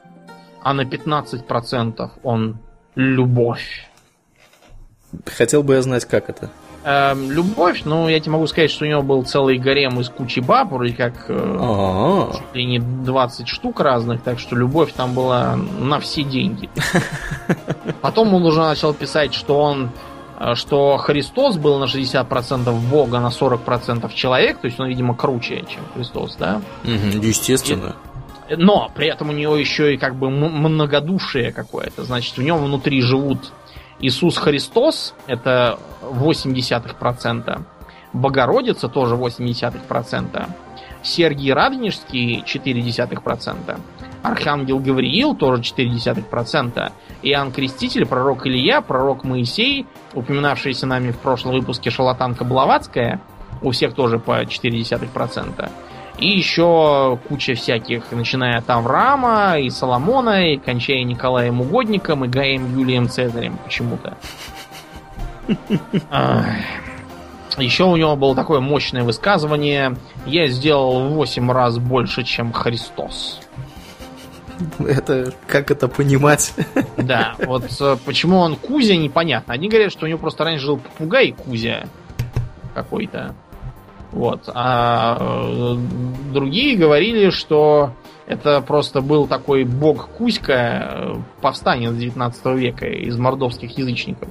а 0.62 0.74
на 0.74 0.82
15% 0.82 2.10
он 2.24 2.58
любовь. 2.96 3.88
Хотел 5.24 5.62
бы 5.62 5.74
я 5.74 5.82
знать, 5.82 6.04
как 6.04 6.28
это. 6.28 6.50
Эм, 6.88 7.32
любовь, 7.32 7.82
ну, 7.84 8.08
я 8.08 8.20
тебе 8.20 8.30
могу 8.32 8.46
сказать, 8.46 8.70
что 8.70 8.84
у 8.84 8.88
него 8.88 9.02
был 9.02 9.24
целый 9.24 9.58
гарем 9.58 9.98
из 9.98 10.08
кучи 10.08 10.38
баб, 10.38 10.70
вроде 10.70 10.94
как 10.94 11.24
э, 11.28 12.30
чуть 12.32 12.54
ли 12.54 12.64
не 12.64 12.78
20 12.78 13.48
штук 13.48 13.80
разных, 13.80 14.22
так 14.22 14.38
что 14.38 14.54
любовь 14.54 14.92
там 14.92 15.12
была 15.12 15.56
на 15.56 15.98
все 15.98 16.22
деньги. 16.22 16.70
Потом 18.02 18.32
он 18.34 18.44
уже 18.44 18.60
начал 18.60 18.94
писать, 18.94 19.34
что 19.34 19.60
он 19.60 19.90
э, 20.38 20.54
что 20.54 20.96
Христос 20.98 21.56
был 21.56 21.80
на 21.80 21.86
60% 21.86 22.72
Бога, 22.88 23.18
на 23.18 23.30
40% 23.30 24.14
человек, 24.14 24.58
то 24.58 24.66
есть 24.66 24.78
он, 24.78 24.86
видимо, 24.86 25.16
круче, 25.16 25.64
чем 25.68 25.82
Христос, 25.92 26.36
да? 26.36 26.62
естественно. 26.84 27.96
И, 28.48 28.54
но 28.54 28.92
при 28.94 29.08
этом 29.08 29.30
у 29.30 29.32
него 29.32 29.56
еще 29.56 29.94
и 29.94 29.96
как 29.96 30.14
бы 30.14 30.30
многодушие 30.30 31.50
какое-то. 31.50 32.04
Значит, 32.04 32.36
в 32.36 32.42
нем 32.42 32.62
внутри 32.62 33.02
живут 33.02 33.50
Иисус 34.00 34.36
Христос 34.36 35.14
это 35.26 35.78
0,8%. 36.02 37.62
Богородица 38.12 38.88
тоже 38.88 39.14
0,8%. 39.14 40.48
Сергий 41.02 41.52
Радонежский 41.52 42.40
0,4%. 42.40 43.80
Архангел 44.22 44.78
Гавриил 44.80 45.34
тоже 45.34 45.62
0,4%. 45.62 46.92
Иоанн 47.22 47.52
Креститель, 47.52 48.06
пророк 48.06 48.46
Илья, 48.46 48.80
пророк 48.80 49.24
Моисей, 49.24 49.86
упоминавшийся 50.14 50.86
нами 50.86 51.12
в 51.12 51.18
прошлом 51.18 51.52
выпуске 51.52 51.90
Шалатанка 51.90 52.44
Блаватская, 52.44 53.20
у 53.62 53.70
всех 53.70 53.94
тоже 53.94 54.18
по 54.18 54.42
0,4%. 54.42 55.70
И 56.18 56.28
еще 56.28 57.18
куча 57.28 57.54
всяких, 57.54 58.10
начиная 58.10 58.58
от 58.58 58.70
Авраама, 58.70 59.58
и 59.58 59.68
Соломона, 59.68 60.52
и 60.52 60.56
кончая 60.56 61.02
Николаем 61.02 61.60
Угодником, 61.60 62.24
и 62.24 62.28
Гаем 62.28 62.74
Юлием 62.78 63.08
Цезарем 63.08 63.58
почему-то. 63.58 64.16
Еще 67.58 67.84
у 67.84 67.96
него 67.96 68.16
было 68.16 68.34
такое 68.34 68.60
мощное 68.60 69.02
высказывание 69.02 69.96
«Я 70.26 70.46
сделал 70.48 71.08
в 71.08 71.14
8 71.14 71.50
раз 71.50 71.78
больше, 71.78 72.22
чем 72.22 72.52
Христос». 72.52 73.40
Это 74.78 75.32
как 75.46 75.70
это 75.70 75.88
понимать? 75.88 76.54
Да, 76.96 77.34
вот 77.38 77.64
э, 77.80 77.96
почему 78.04 78.38
он 78.38 78.56
Кузя, 78.56 78.96
непонятно. 78.96 79.54
Они 79.54 79.68
говорят, 79.68 79.92
что 79.92 80.06
у 80.06 80.08
него 80.08 80.18
просто 80.18 80.44
раньше 80.44 80.64
жил 80.64 80.78
попугай 80.78 81.32
Кузя 81.32 81.86
какой-то. 82.74 83.34
Вот. 84.16 84.48
А 84.54 85.18
э, 85.20 85.76
другие 86.32 86.74
говорили, 86.74 87.28
что 87.28 87.90
это 88.26 88.62
просто 88.62 89.02
был 89.02 89.26
такой 89.26 89.64
бог 89.64 90.08
Кузька, 90.08 90.52
э, 90.54 91.14
повстанец 91.42 91.94
19 91.94 92.46
века 92.56 92.86
из 92.86 93.18
мордовских 93.18 93.76
язычников. 93.76 94.30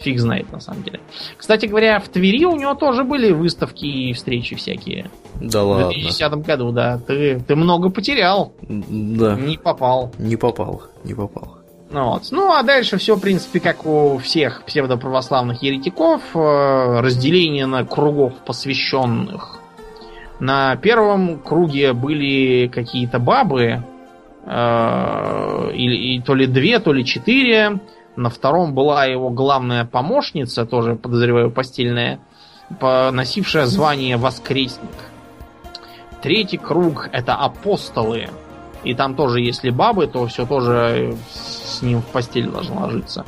Фиг 0.00 0.18
знает, 0.18 0.50
на 0.50 0.58
самом 0.58 0.82
деле. 0.82 0.98
Кстати 1.36 1.66
говоря, 1.66 2.00
в 2.00 2.08
Твери 2.08 2.44
у 2.44 2.56
него 2.56 2.74
тоже 2.74 3.04
были 3.04 3.30
выставки 3.30 3.84
и 3.84 4.12
встречи 4.12 4.56
всякие. 4.56 5.08
Да 5.40 5.62
ладно. 5.62 5.90
В 5.90 5.94
2010 5.94 6.32
году, 6.44 6.72
да. 6.72 6.98
Ты, 6.98 7.38
ты 7.38 7.54
много 7.54 7.90
потерял. 7.90 8.52
Да. 8.68 9.38
Не 9.38 9.56
попал. 9.56 10.12
Не 10.18 10.34
попал, 10.34 10.82
не 11.04 11.14
попал. 11.14 11.61
Ну, 11.92 12.08
вот. 12.08 12.28
ну 12.30 12.54
а 12.54 12.62
дальше 12.62 12.96
все, 12.96 13.16
в 13.16 13.20
принципе, 13.20 13.60
как 13.60 13.84
у 13.84 14.16
всех 14.16 14.62
псевдоправославных 14.64 15.62
еретиков, 15.62 16.22
э, 16.34 17.00
разделение 17.00 17.66
на 17.66 17.84
кругов 17.84 18.32
посвященных. 18.46 19.60
На 20.40 20.74
первом 20.76 21.38
круге 21.38 21.92
были 21.92 22.68
какие-то 22.68 23.18
бабы, 23.18 23.82
э, 24.46 25.70
и, 25.74 26.16
и 26.16 26.22
то 26.22 26.34
ли 26.34 26.46
две, 26.46 26.78
то 26.78 26.94
ли 26.94 27.04
четыре. 27.04 27.78
На 28.16 28.30
втором 28.30 28.74
была 28.74 29.04
его 29.04 29.28
главная 29.28 29.84
помощница, 29.84 30.64
тоже, 30.64 30.96
подозреваю, 30.96 31.50
постельная, 31.50 32.20
носившая 32.80 33.66
звание 33.66 34.16
воскресник. 34.16 34.90
Третий 36.22 36.58
круг 36.58 37.10
это 37.12 37.34
апостолы. 37.34 38.28
И 38.84 38.94
там 38.94 39.14
тоже, 39.14 39.40
если 39.40 39.70
бабы, 39.70 40.06
то 40.06 40.26
все 40.26 40.46
тоже 40.46 41.16
с 41.32 41.82
ним 41.82 42.00
в 42.02 42.06
постель 42.06 42.48
должен 42.48 42.78
ложиться. 42.78 43.24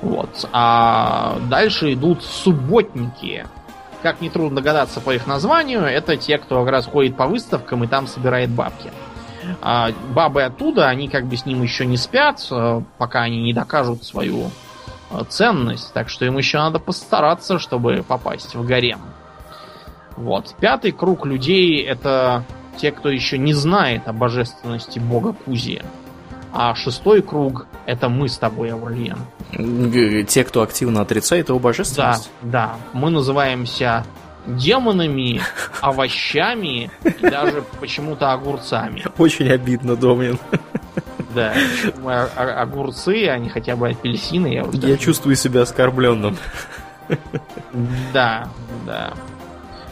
Вот. 0.00 0.48
А 0.52 1.38
дальше 1.48 1.92
идут 1.92 2.22
субботники. 2.22 3.46
Как 4.02 4.20
нетрудно 4.20 4.56
догадаться 4.56 5.00
по 5.00 5.14
их 5.14 5.26
названию, 5.26 5.82
это 5.82 6.16
те, 6.16 6.38
кто 6.38 6.60
как 6.64 6.72
раз 6.72 6.86
ходит 6.86 7.16
по 7.16 7.26
выставкам 7.26 7.84
и 7.84 7.86
там 7.86 8.06
собирает 8.06 8.50
бабки. 8.50 8.90
А 9.60 9.90
бабы 10.14 10.42
оттуда, 10.42 10.88
они 10.88 11.08
как 11.08 11.26
бы 11.26 11.36
с 11.36 11.46
ним 11.46 11.62
еще 11.62 11.86
не 11.86 11.96
спят, 11.96 12.44
э, 12.50 12.80
пока 12.98 13.22
они 13.22 13.42
не 13.42 13.52
докажут 13.52 14.04
свою 14.04 14.50
э, 15.10 15.22
ценность. 15.28 15.92
Так 15.92 16.08
что 16.08 16.24
им 16.24 16.36
еще 16.36 16.58
надо 16.58 16.80
постараться, 16.80 17.58
чтобы 17.58 18.04
попасть 18.06 18.54
в 18.54 18.64
гарем. 18.66 19.00
Вот. 20.16 20.54
Пятый 20.58 20.92
круг 20.92 21.26
людей 21.26 21.80
это 21.82 22.44
те, 22.76 22.92
кто 22.92 23.08
еще 23.08 23.38
не 23.38 23.54
знает 23.54 24.08
о 24.08 24.12
божественности 24.12 24.98
бога 24.98 25.32
Кузия. 25.32 25.84
А 26.52 26.74
шестой 26.74 27.22
круг— 27.22 27.66
это 27.86 28.08
мы 28.08 28.28
с 28.28 28.36
тобой, 28.36 28.72
Аурлиен. 28.72 29.18
Те, 30.26 30.44
кто 30.44 30.62
активно 30.62 31.00
отрицает 31.00 31.48
его 31.48 31.58
божественность? 31.58 32.30
Да, 32.42 32.76
да. 32.76 32.76
Мы 32.92 33.10
называемся 33.10 34.04
демонами, 34.46 35.40
овощами 35.80 36.90
и 37.04 37.22
даже 37.22 37.64
почему-то 37.80 38.32
огурцами. 38.32 39.04
Очень 39.16 39.50
обидно, 39.50 39.96
Домнин. 39.96 40.38
Да, 41.34 41.54
огурцы, 42.36 43.28
а 43.28 43.38
не 43.38 43.48
хотя 43.48 43.74
бы 43.74 43.88
апельсины. 43.88 44.48
Я, 44.48 44.66
я 44.72 44.96
чувствую 44.98 45.36
себя 45.36 45.62
оскорбленным. 45.62 46.36
Да, 48.12 48.48
да. 48.86 49.14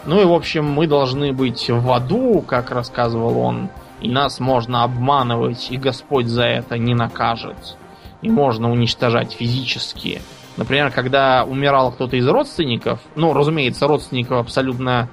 Ну 0.07 0.21
и, 0.21 0.25
в 0.25 0.33
общем, 0.33 0.65
мы 0.65 0.87
должны 0.87 1.33
быть 1.33 1.69
в 1.69 1.93
аду, 1.93 2.43
как 2.47 2.71
рассказывал 2.71 3.39
он, 3.39 3.69
и 4.01 4.09
нас 4.09 4.41
можно 4.41 4.83
обманывать, 4.83 5.69
и 5.71 5.77
Господь 5.77 6.27
за 6.27 6.45
это 6.45 6.79
не 6.79 6.95
накажет. 6.95 7.77
И 8.23 8.29
можно 8.31 8.71
уничтожать 8.71 9.33
физически. 9.33 10.21
Например, 10.57 10.91
когда 10.91 11.45
умирал 11.45 11.93
кто-то 11.93 12.17
из 12.17 12.27
родственников, 12.27 13.01
ну, 13.15 13.33
разумеется, 13.33 13.87
родственников 13.87 14.39
абсолютно 14.39 15.09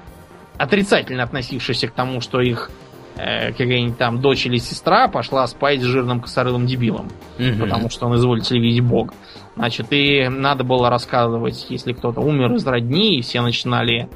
отрицательно 0.58 1.22
относившихся 1.22 1.88
к 1.88 1.92
тому, 1.92 2.20
что 2.20 2.40
их 2.40 2.70
э, 3.16 3.52
какая-нибудь 3.52 3.96
там 3.98 4.20
дочь 4.20 4.46
или 4.46 4.58
сестра 4.58 5.08
пошла 5.08 5.46
спать 5.46 5.80
с 5.80 5.84
жирным 5.84 6.20
косорылым 6.20 6.66
дебилом, 6.66 7.08
Мгм. 7.38 7.60
потому 7.60 7.88
что 7.90 8.06
он 8.06 8.16
изволите 8.16 8.58
видеть 8.58 8.84
бог. 8.84 9.12
Значит, 9.56 9.86
и 9.90 10.28
надо 10.28 10.64
было 10.64 10.88
рассказывать, 10.90 11.66
если 11.68 11.92
кто-то 11.92 12.20
умер 12.20 12.54
из 12.54 12.66
родни, 12.66 13.18
и 13.18 13.22
все 13.22 13.40
начинали 13.40 14.08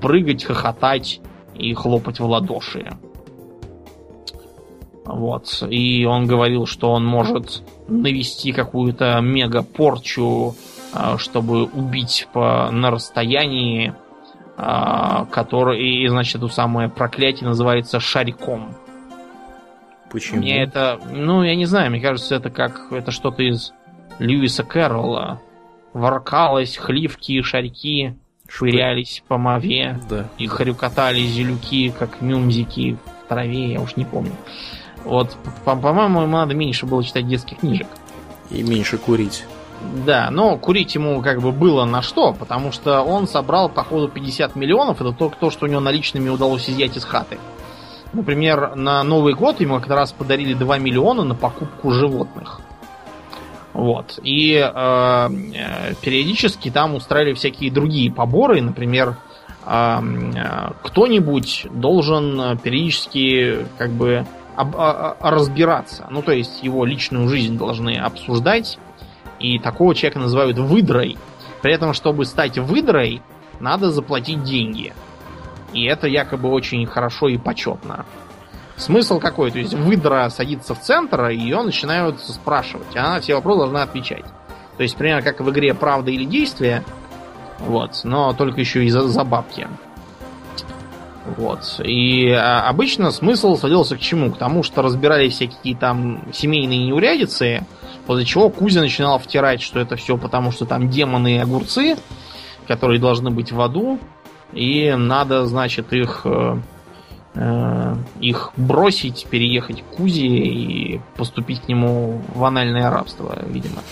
прыгать, 0.00 0.44
хохотать 0.44 1.20
и 1.54 1.74
хлопать 1.74 2.20
в 2.20 2.24
ладоши. 2.24 2.90
Вот. 5.04 5.62
И 5.68 6.04
он 6.04 6.26
говорил, 6.26 6.66
что 6.66 6.92
он 6.92 7.04
может 7.04 7.62
навести 7.88 8.52
какую-то 8.52 9.20
мега-порчу, 9.20 10.54
э, 10.94 11.16
чтобы 11.18 11.64
убить 11.64 12.28
по, 12.32 12.70
на 12.70 12.90
расстоянии, 12.90 13.94
э, 14.56 15.26
который, 15.30 15.82
и, 15.82 16.08
значит, 16.08 16.36
это 16.36 16.48
самое 16.48 16.88
проклятие 16.88 17.48
называется 17.48 17.98
шариком. 17.98 18.74
Почему? 20.10 20.38
Мне 20.38 20.62
это, 20.62 21.00
ну, 21.10 21.42
я 21.42 21.56
не 21.56 21.66
знаю, 21.66 21.90
мне 21.90 22.00
кажется, 22.00 22.36
это 22.36 22.50
как, 22.50 22.92
это 22.92 23.10
что-то 23.10 23.42
из 23.42 23.72
Льюиса 24.18 24.62
Кэрролла. 24.64 25.40
Воркалось, 25.92 26.76
хливки, 26.76 27.42
шарики 27.42 28.16
швырялись 28.50 29.22
по 29.28 29.38
мове, 29.38 29.98
Да. 30.08 30.26
и 30.38 30.46
хрюкотали 30.46 31.20
зелюки, 31.20 31.90
как 31.96 32.20
мюмзики 32.20 32.96
в 33.24 33.28
траве, 33.28 33.72
я 33.72 33.80
уж 33.80 33.96
не 33.96 34.04
помню. 34.04 34.32
Вот, 35.04 35.36
по- 35.64 35.76
по-моему, 35.76 36.22
ему 36.22 36.36
надо 36.36 36.54
меньше 36.54 36.84
было 36.86 37.02
читать 37.04 37.26
детских 37.26 37.58
книжек. 37.58 37.86
И 38.50 38.62
меньше 38.62 38.98
курить. 38.98 39.44
Да, 40.04 40.28
но 40.30 40.58
курить 40.58 40.94
ему 40.94 41.22
как 41.22 41.40
бы 41.40 41.52
было 41.52 41.84
на 41.86 42.02
что, 42.02 42.34
потому 42.34 42.70
что 42.72 43.00
он 43.02 43.26
собрал, 43.26 43.70
походу, 43.70 44.08
50 44.08 44.54
миллионов. 44.56 45.00
Это 45.00 45.12
только 45.12 45.36
то, 45.38 45.50
что 45.50 45.64
у 45.64 45.68
него 45.68 45.80
наличными 45.80 46.28
удалось 46.28 46.68
изъять 46.68 46.96
из 46.98 47.04
хаты. 47.04 47.38
Например, 48.12 48.74
на 48.74 49.02
Новый 49.04 49.34
год 49.34 49.60
ему 49.60 49.76
как 49.80 49.88
раз 49.90 50.12
подарили 50.12 50.52
2 50.52 50.78
миллиона 50.78 51.22
на 51.24 51.34
покупку 51.34 51.92
животных. 51.92 52.60
Вот. 53.72 54.18
И 54.22 54.54
э, 54.54 55.28
периодически 56.00 56.70
там 56.70 56.94
устраивали 56.94 57.34
всякие 57.34 57.70
другие 57.70 58.12
поборы. 58.12 58.60
Например, 58.60 59.16
э, 59.64 60.00
э, 60.34 60.70
кто-нибудь 60.82 61.66
должен 61.70 62.58
периодически 62.58 63.66
как 63.78 63.90
бы 63.90 64.26
об- 64.56 64.76
а- 64.76 65.16
а- 65.20 65.30
разбираться. 65.30 66.06
Ну, 66.10 66.22
то 66.22 66.32
есть 66.32 66.62
его 66.62 66.84
личную 66.84 67.28
жизнь 67.28 67.56
должны 67.56 67.96
обсуждать. 67.96 68.78
И 69.38 69.58
такого 69.58 69.94
человека 69.94 70.18
называют 70.18 70.58
выдрой. 70.58 71.16
При 71.62 71.72
этом, 71.72 71.94
чтобы 71.94 72.24
стать 72.24 72.58
выдрой, 72.58 73.22
надо 73.58 73.90
заплатить 73.90 74.42
деньги. 74.42 74.92
И 75.72 75.84
это 75.84 76.08
якобы 76.08 76.50
очень 76.50 76.84
хорошо 76.86 77.28
и 77.28 77.38
почетно. 77.38 78.04
Смысл 78.80 79.20
какой? 79.20 79.50
То 79.50 79.58
есть 79.58 79.74
выдра 79.74 80.30
садится 80.30 80.74
в 80.74 80.80
центр, 80.80 81.28
и 81.28 81.36
ее 81.36 81.62
начинают 81.62 82.18
спрашивать. 82.20 82.96
Она 82.96 83.14
на 83.14 83.20
все 83.20 83.34
вопросы 83.34 83.60
должна 83.60 83.82
отвечать. 83.82 84.24
То 84.78 84.82
есть, 84.82 84.96
примерно 84.96 85.22
как 85.22 85.40
в 85.40 85.50
игре 85.50 85.74
«Правда 85.74 86.10
или 86.10 86.24
действие», 86.24 86.82
вот, 87.58 88.00
но 88.04 88.32
только 88.32 88.60
еще 88.60 88.82
и 88.86 88.88
за, 88.88 89.06
за 89.06 89.22
бабки. 89.22 89.68
Вот. 91.36 91.78
И 91.84 92.30
а, 92.30 92.66
обычно 92.66 93.10
смысл 93.10 93.56
сводился 93.56 93.96
к 93.96 94.00
чему? 94.00 94.32
К 94.32 94.38
тому, 94.38 94.62
что 94.62 94.80
разбирались 94.80 95.34
всякие 95.34 95.76
там 95.76 96.22
семейные 96.32 96.86
неурядицы, 96.86 97.66
после 98.06 98.24
чего 98.24 98.48
Кузя 98.48 98.80
начинал 98.80 99.18
втирать, 99.18 99.60
что 99.60 99.78
это 99.78 99.96
все 99.96 100.16
потому, 100.16 100.52
что 100.52 100.64
там 100.64 100.88
демоны 100.88 101.36
и 101.36 101.38
огурцы, 101.38 101.98
которые 102.66 102.98
должны 102.98 103.30
быть 103.30 103.52
в 103.52 103.60
аду, 103.60 103.98
и 104.54 104.90
надо, 104.96 105.44
значит, 105.44 105.92
их 105.92 106.22
э, 106.24 106.56
их 108.20 108.52
бросить, 108.56 109.26
переехать 109.30 109.82
к 109.82 109.96
Кузе 109.96 110.26
и 110.26 111.00
поступить 111.16 111.60
к 111.62 111.68
нему 111.68 112.20
в 112.34 112.44
анальное 112.44 112.90
рабство, 112.90 113.38
видимо. 113.46 113.82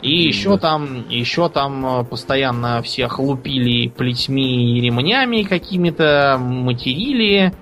И 0.00 0.10
еще 0.26 0.56
там, 0.56 1.06
еще 1.08 1.48
там 1.50 2.00
э, 2.00 2.04
постоянно 2.04 2.80
всех 2.82 3.18
лупили 3.18 3.88
плетьми 3.88 4.78
и 4.78 4.80
ремнями 4.80 5.42
какими-то, 5.42 6.38
материли, 6.40 7.52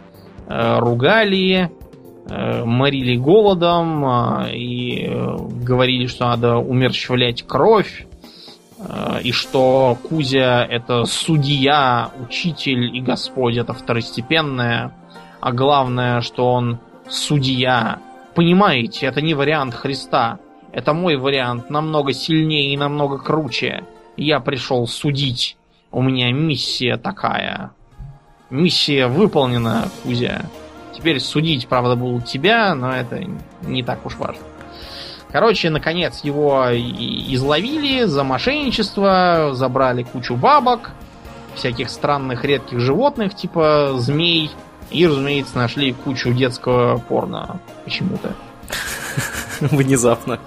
э, 0.47 0.78
ругали, 0.78 1.70
э, 2.28 2.64
морили 2.64 3.16
голодом 3.16 4.05
э, 4.06 4.55
и 4.55 5.06
э, 5.09 5.36
говорили, 5.64 6.06
что 6.06 6.26
надо 6.26 6.56
умерщвлять 6.59 7.43
кровь, 7.43 8.06
э, 8.09 8.11
и 9.22 9.32
что 9.32 9.96
Кузя 10.09 10.64
это 10.64 11.04
судья, 11.04 12.10
учитель 12.20 12.96
и 12.96 13.00
Господь 13.00 13.56
это 13.56 13.72
второстепенное, 13.72 14.92
а 15.40 15.52
главное, 15.52 16.20
что 16.20 16.52
он 16.52 16.78
судья. 17.09 18.00
Понимаете, 18.34 19.06
это 19.06 19.20
не 19.20 19.34
вариант 19.34 19.74
Христа. 19.74 20.38
Это 20.72 20.94
мой 20.94 21.16
вариант, 21.16 21.68
намного 21.68 22.12
сильнее 22.12 22.72
и 22.72 22.76
намного 22.76 23.18
круче. 23.18 23.84
Я 24.16 24.40
пришел 24.40 24.86
судить. 24.86 25.56
У 25.90 26.00
меня 26.00 26.32
миссия 26.32 26.96
такая. 26.96 27.72
Миссия 28.48 29.06
выполнена, 29.06 29.88
Кузя. 30.02 30.42
Теперь 30.94 31.20
судить, 31.20 31.68
правда, 31.68 31.96
будут 31.96 32.26
тебя, 32.26 32.74
но 32.74 32.92
это 32.92 33.22
не 33.62 33.82
так 33.82 34.04
уж 34.06 34.16
важно. 34.16 34.42
Короче, 35.32 35.70
наконец 35.70 36.20
его 36.22 36.66
изловили 36.70 38.04
за 38.04 38.22
мошенничество, 38.22 39.50
забрали 39.54 40.02
кучу 40.02 40.36
бабок, 40.36 40.90
всяких 41.54 41.88
странных 41.88 42.44
редких 42.44 42.80
животных, 42.80 43.34
типа 43.34 43.94
змей, 43.96 44.50
и, 44.90 45.06
разумеется, 45.06 45.56
нашли 45.56 45.92
кучу 45.92 46.32
детского 46.32 46.98
порно 46.98 47.60
почему-то. 47.84 48.34
Внезапно. 49.60 50.38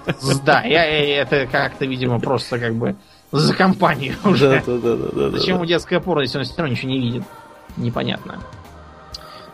Да, 0.44 0.62
я, 0.62 0.84
это 0.84 1.46
как-то, 1.46 1.84
видимо, 1.84 2.20
просто 2.20 2.58
как 2.58 2.74
бы 2.74 2.94
за 3.32 3.54
компанию 3.54 4.14
уже. 4.24 4.62
Да, 4.66 4.72
да, 4.74 4.78
да, 4.78 4.96
да, 4.96 5.08
да, 5.12 5.30
Зачем 5.30 5.54
да. 5.54 5.54
ему 5.54 5.64
детское 5.64 5.98
порно, 5.98 6.22
если 6.22 6.38
он 6.38 6.44
все 6.44 6.54
равно 6.58 6.72
ничего 6.72 6.90
не 6.90 7.00
видит? 7.00 7.22
Непонятно. 7.76 8.38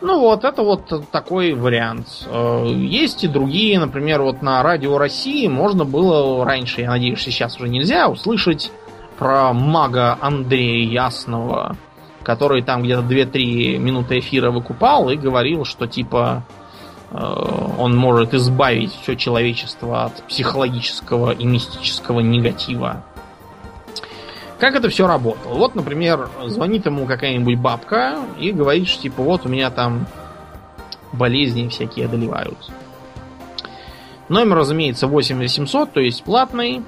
Ну 0.05 0.19
вот, 0.19 0.43
это 0.43 0.63
вот 0.63 1.09
такой 1.11 1.53
вариант. 1.53 2.07
Э, 2.27 2.65
Есть 2.67 3.23
и 3.23 3.29
другие, 3.29 3.79
например, 3.79 4.21
вот 4.21 4.41
на 4.41 4.61
радио 4.61 4.97
России 4.97 5.47
можно 5.47 5.85
было 5.85 6.43
раньше, 6.43 6.81
я 6.81 6.89
надеюсь, 6.89 7.21
сейчас 7.21 7.55
уже 7.55 7.69
нельзя, 7.69 8.09
услышать 8.09 8.69
про 9.17 9.53
мага 9.53 10.17
Андрея 10.19 11.05
Ясного, 11.05 11.77
который 12.21 12.63
там 12.63 12.83
где-то 12.83 13.01
2-3 13.03 13.77
минуты 13.77 14.19
эфира 14.19 14.51
выкупал 14.51 15.09
и 15.09 15.15
говорил, 15.15 15.63
что 15.63 15.87
типа 15.87 16.43
э, 17.11 17.17
он 17.79 17.95
может 17.95 18.33
избавить 18.33 18.91
все 19.03 19.15
человечество 19.15 20.03
от 20.03 20.21
психологического 20.27 21.31
и 21.31 21.45
мистического 21.45 22.19
негатива. 22.19 23.05
Как 24.63 24.75
это 24.75 24.87
все 24.87 25.07
работало? 25.07 25.55
Вот, 25.55 25.75
например, 25.75 26.29
звонит 26.45 26.85
ему 26.85 27.05
какая-нибудь 27.05 27.59
бабка 27.59 28.19
и 28.39 28.53
говорит, 28.53 28.87
что 28.87 29.01
типа 29.01 29.21
вот 29.21 29.45
у 29.45 29.49
меня 29.49 29.69
там 29.69 30.07
болезни 31.11 31.67
всякие 31.67 32.05
одолевают. 32.05 32.71
Номер, 34.29 34.55
разумеется, 34.55 35.07
8800, 35.07 35.91
то 35.91 35.99
есть 35.99 36.23
платный. 36.23 36.81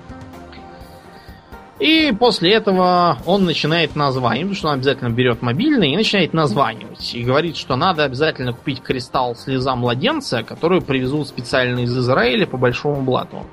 И 1.79 2.15
после 2.17 2.53
этого 2.53 3.17
он 3.25 3.43
начинает 3.43 3.97
названивать, 3.97 4.43
потому 4.43 4.55
что 4.55 4.67
он 4.69 4.73
обязательно 4.75 5.09
берет 5.09 5.41
мобильный 5.41 5.91
и 5.91 5.97
начинает 5.97 6.31
названивать. 6.31 7.13
И 7.13 7.23
говорит, 7.23 7.57
что 7.57 7.75
надо 7.75 8.05
обязательно 8.05 8.53
купить 8.53 8.81
кристалл 8.81 9.35
слеза 9.35 9.75
младенца, 9.75 10.43
который 10.43 10.79
привезут 10.79 11.27
специально 11.27 11.81
из 11.81 11.97
Израиля 11.97 12.47
по 12.47 12.55
большому 12.55 13.01
блату. 13.01 13.45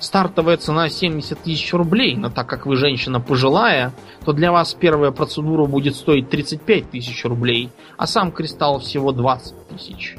Стартовая 0.00 0.56
цена 0.58 0.88
70 0.88 1.38
тысяч 1.40 1.72
рублей, 1.72 2.14
но 2.16 2.28
так 2.30 2.46
как 2.46 2.66
вы 2.66 2.76
женщина 2.76 3.20
пожилая, 3.20 3.92
то 4.24 4.32
для 4.32 4.52
вас 4.52 4.74
первая 4.74 5.10
процедура 5.12 5.64
будет 5.66 5.96
стоить 5.96 6.28
35 6.28 6.90
тысяч 6.90 7.24
рублей, 7.24 7.70
а 7.96 8.06
сам 8.06 8.30
кристалл 8.32 8.80
всего 8.80 9.12
20 9.12 9.68
тысяч. 9.68 10.16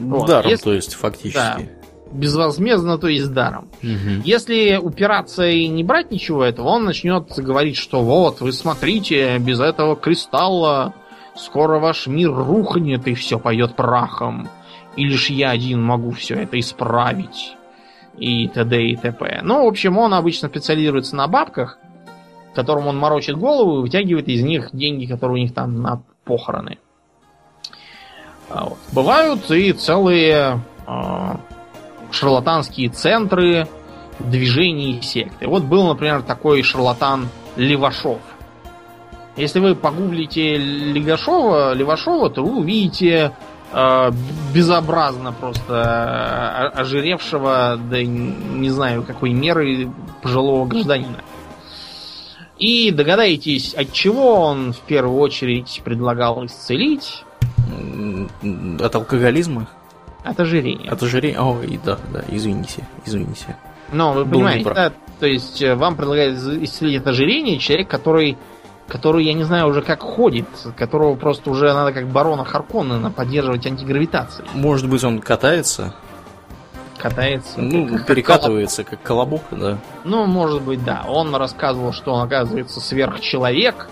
Вот, 0.00 0.26
Даром, 0.26 0.50
если- 0.50 0.64
то 0.64 0.72
есть, 0.74 0.94
фактически. 0.94 1.70
Безвозмездно, 2.10 2.96
то 2.98 3.08
есть 3.08 3.32
даром. 3.32 3.68
Мгм. 3.82 4.22
Если 4.24 4.76
упираться 4.76 5.46
и 5.46 5.68
не 5.68 5.84
брать 5.84 6.10
ничего 6.10 6.42
этого, 6.42 6.68
он 6.68 6.84
начнет 6.84 7.30
говорить, 7.36 7.76
что 7.76 8.02
вот, 8.02 8.40
вы 8.40 8.52
смотрите, 8.52 9.36
без 9.38 9.60
этого 9.60 9.94
кристалла 9.94 10.94
скоро 11.36 11.78
ваш 11.78 12.06
мир 12.06 12.32
рухнет 12.34 13.06
и 13.06 13.14
все 13.14 13.38
пойдет 13.38 13.76
прахом. 13.76 14.48
И 14.96 15.04
лишь 15.04 15.28
я 15.30 15.50
один 15.50 15.82
могу 15.82 16.10
все 16.10 16.34
это 16.36 16.58
исправить. 16.58 17.54
И 18.18 18.48
т.д. 18.48 18.82
и 18.82 18.96
т.п. 18.96 19.40
Ну, 19.42 19.64
в 19.64 19.68
общем, 19.68 19.98
он 19.98 20.14
обычно 20.14 20.48
специализируется 20.48 21.16
на 21.16 21.26
бабках. 21.28 21.78
которым 22.54 22.88
он 22.88 22.98
морочит 22.98 23.36
голову 23.36 23.78
и 23.78 23.82
вытягивает 23.82 24.28
из 24.28 24.42
них 24.42 24.70
деньги, 24.72 25.06
которые 25.06 25.34
у 25.34 25.42
них 25.42 25.54
там 25.54 25.80
на 25.80 26.02
похороны. 26.24 26.78
А 28.50 28.64
вот. 28.64 28.78
Бывают 28.92 29.50
и 29.50 29.72
целые 29.72 30.60
э, 30.86 31.36
шарлатанские 32.10 32.88
центры 32.88 33.68
движений 34.18 34.98
и 34.98 35.02
секты. 35.02 35.46
Вот 35.46 35.62
был, 35.64 35.86
например, 35.86 36.22
такой 36.22 36.62
шарлатан 36.62 37.28
Левашов. 37.56 38.18
Если 39.36 39.60
вы 39.60 39.76
погуглите 39.76 40.56
Левашова, 40.56 41.74
Левашова, 41.74 42.30
то 42.30 42.42
вы 42.42 42.58
увидите 42.58 43.32
безобразно 44.54 45.32
просто 45.32 46.70
ожиревшего, 46.70 47.78
да 47.90 48.02
не 48.02 48.70
знаю 48.70 49.02
какой 49.02 49.32
меры, 49.32 49.90
пожилого 50.22 50.66
гражданина. 50.66 51.22
И 52.58 52.90
догадаетесь, 52.90 53.74
от 53.74 53.92
чего 53.92 54.34
он 54.34 54.72
в 54.72 54.80
первую 54.80 55.18
очередь 55.18 55.80
предлагал 55.84 56.44
исцелить? 56.46 57.24
От 58.80 58.94
алкоголизма? 58.94 59.68
От 60.24 60.40
ожирения. 60.40 60.90
От 60.90 61.02
ожирения? 61.02 61.40
Ой, 61.40 61.78
да, 61.84 61.98
да, 62.12 62.24
извините, 62.28 62.86
извините. 63.06 63.56
Но 63.92 64.12
вы 64.12 64.24
Был 64.24 64.40
понимаете, 64.40 64.74
да, 64.74 64.92
то 65.18 65.26
есть 65.26 65.62
э, 65.62 65.74
вам 65.74 65.96
предлагают 65.96 66.38
исцелить 66.62 67.00
от 67.00 67.06
ожирения 67.06 67.58
человек, 67.58 67.88
который, 67.88 68.36
который, 68.88 69.24
я 69.24 69.34
не 69.34 69.44
знаю, 69.44 69.68
уже 69.68 69.82
как 69.82 70.02
ходит, 70.02 70.46
которого 70.76 71.14
просто 71.14 71.50
уже 71.50 71.72
надо 71.72 71.92
как 71.92 72.08
барона 72.08 72.44
Харконнена 72.44 73.10
поддерживать 73.10 73.66
антигравитацией. 73.66 74.48
Может 74.54 74.88
быть, 74.88 75.04
он 75.04 75.20
катается? 75.20 75.94
Катается. 76.96 77.60
Ну, 77.60 77.86
как, 77.86 78.06
перекатывается, 78.06 78.82
как 78.82 79.00
колобок, 79.02 79.42
да. 79.52 79.78
Ну, 80.04 80.26
может 80.26 80.62
быть, 80.62 80.82
да. 80.84 81.04
Он 81.06 81.34
рассказывал, 81.34 81.92
что 81.92 82.12
он, 82.12 82.26
оказывается, 82.26 82.80
сверхчеловек, 82.80 83.88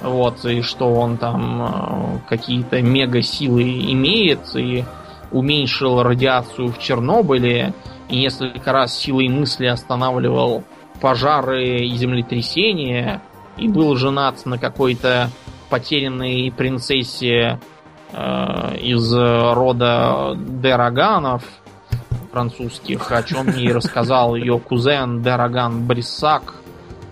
вот, 0.00 0.44
и 0.44 0.62
что 0.62 0.92
он 0.94 1.16
там 1.16 1.62
э, 1.62 2.18
какие-то 2.28 2.80
мега 2.80 3.22
силы 3.22 3.64
имеет, 3.92 4.54
и 4.54 4.84
уменьшил 5.32 6.02
радиацию 6.02 6.68
в 6.68 6.78
Чернобыле, 6.78 7.74
и 8.08 8.20
несколько 8.20 8.72
раз 8.72 8.96
силой 8.96 9.28
мысли 9.28 9.66
останавливал 9.66 10.62
пожары 11.00 11.78
и 11.78 11.96
землетрясения, 11.96 13.20
и 13.58 13.68
был 13.68 13.96
женат 13.96 14.44
на 14.46 14.58
какой-то 14.58 15.30
потерянной 15.68 16.52
принцессе 16.56 17.60
э, 18.12 18.76
из 18.78 19.12
рода 19.12 20.34
Дераганов 20.36 21.42
французских, 22.30 23.10
о 23.10 23.22
чем 23.22 23.46
мне 23.46 23.72
рассказал 23.72 24.34
ее 24.34 24.58
кузен 24.58 25.22
Дераган 25.22 25.86
Бриссак. 25.86 26.54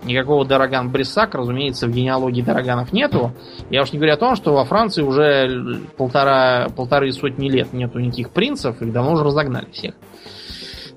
Никакого 0.05 0.47
Дераган 0.47 0.91
Бриссак, 0.91 1.35
разумеется, 1.35 1.89
в 1.89 1.91
генеалогии 1.91 2.41
Дераганов 2.41 2.93
нету. 2.93 3.33
Я 3.71 3.83
уж 3.83 3.93
не 3.93 3.99
говорю 3.99 4.15
о 4.15 4.19
том, 4.19 4.37
что 4.37 4.53
во 4.55 4.65
Франции 4.65 5.03
уже 5.03 5.81
полтора, 5.97 6.69
полторы 6.77 7.11
сотни 7.13 7.49
лет 7.49 7.73
нету 7.73 7.99
никаких 7.99 8.31
принцев, 8.31 8.81
их 8.81 8.93
давно 8.93 9.15
уже 9.15 9.25
разогнали 9.25 9.69
всех. 9.73 9.95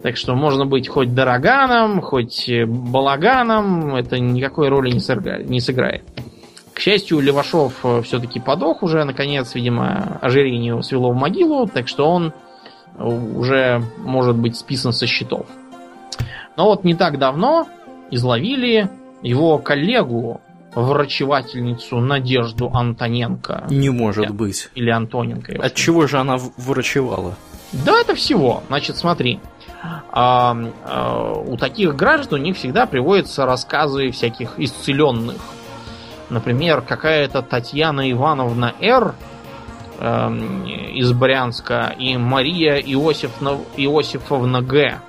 Так 0.02 0.16
что 0.16 0.34
можно 0.36 0.66
быть 0.66 0.88
хоть 0.88 1.14
Дороганом, 1.14 2.02
хоть 2.02 2.50
Балаганом, 2.66 3.96
это 3.96 4.18
никакой 4.18 4.70
роли 4.70 4.92
не, 4.92 5.00
сыграет. 5.00 5.50
Не 5.50 5.60
сыграет. 5.60 6.04
К 6.74 6.80
счастью, 6.80 7.20
Левашов 7.20 7.74
э, 7.84 8.02
все-таки 8.04 8.40
подох 8.40 8.84
уже, 8.84 9.04
наконец, 9.04 9.54
видимо, 9.56 10.18
ожирение 10.22 10.82
свело 10.82 11.12
в 11.12 11.16
могилу, 11.16 11.68
так 11.68 11.90
что 11.90 12.10
он 12.10 12.34
уже 12.98 13.82
может 13.98 14.38
быть 14.38 14.56
списан 14.56 14.94
со 14.94 15.06
счетов. 15.06 15.46
Но 16.56 16.66
вот 16.66 16.84
не 16.84 16.96
так 16.96 17.18
давно 17.20 17.68
изловили 18.12 18.90
его 19.22 19.58
коллегу, 19.58 20.42
врачевательницу 20.76 22.00
Надежду 22.00 22.70
Антоненко. 22.74 23.66
Не 23.70 23.90
может 23.90 24.26
или, 24.26 24.32
быть. 24.32 24.70
Или 24.76 24.90
Антоненко. 24.90 25.54
От 25.62 25.76
чего 25.76 26.08
же 26.08 26.18
она 26.18 26.38
врачевала? 26.58 27.36
Да, 27.72 28.00
это 28.02 28.16
всего. 28.16 28.64
Значит, 28.68 28.98
смотри. 28.98 29.40
А, 30.12 30.58
а, 30.86 31.34
у 31.34 31.56
таких 31.58 31.96
граждан 31.96 32.42
у 32.42 32.44
них 32.44 32.58
всегда 32.58 32.86
приводятся 32.86 33.46
рассказы 33.46 34.12
всяких 34.12 34.60
исцеленных. 34.60 35.38
Например, 36.30 36.82
какая-то 36.82 37.42
Татьяна 37.42 38.12
Ивановна 38.12 38.74
Р. 38.82 39.16
Э, 40.02 40.32
из 40.94 41.12
Брянска 41.12 41.94
и 41.98 42.16
Мария 42.18 42.76
Иосифовна, 42.76 43.60
Иосифовна 43.76 44.62
Г. 44.62 45.00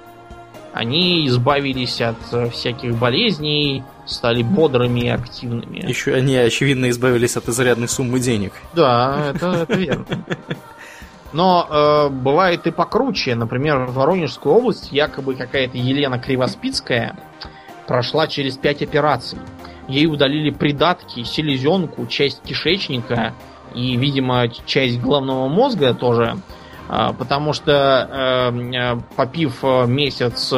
Они 0.72 1.26
избавились 1.26 2.00
от 2.00 2.52
всяких 2.52 2.96
болезней, 2.96 3.84
стали 4.06 4.42
бодрыми 4.42 5.00
и 5.00 5.08
активными. 5.08 5.86
Еще 5.86 6.14
они, 6.14 6.36
очевидно, 6.36 6.90
избавились 6.90 7.36
от 7.36 7.48
изрядной 7.48 7.88
суммы 7.88 8.20
денег. 8.20 8.52
Да, 8.74 9.32
это, 9.34 9.46
это 9.62 9.74
верно. 9.74 10.06
Но 11.32 11.66
э, 11.68 12.08
бывает 12.08 12.66
и 12.66 12.70
покруче. 12.70 13.34
Например, 13.34 13.86
в 13.86 13.94
Воронежскую 13.94 14.54
область 14.54 14.90
якобы 14.90 15.34
какая-то 15.34 15.78
Елена 15.78 16.18
Кривоспицкая 16.18 17.16
прошла 17.86 18.26
через 18.26 18.56
пять 18.56 18.82
операций. 18.82 19.38
Ей 19.88 20.06
удалили 20.06 20.50
придатки, 20.50 21.22
селезенку, 21.24 22.06
часть 22.06 22.42
кишечника 22.42 23.34
и, 23.74 23.96
видимо, 23.96 24.48
часть 24.48 25.00
головного 25.00 25.48
мозга 25.48 25.94
тоже. 25.94 26.36
Э, 26.88 27.12
потому 27.16 27.52
что, 27.52 28.50
э, 28.52 28.72
э 28.74 29.00
попив 29.16 29.62
месяц 29.86 30.52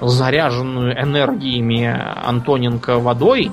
заряженную 0.00 1.00
энергиями 1.00 1.86
Антоненко 2.24 2.98
водой, 2.98 3.50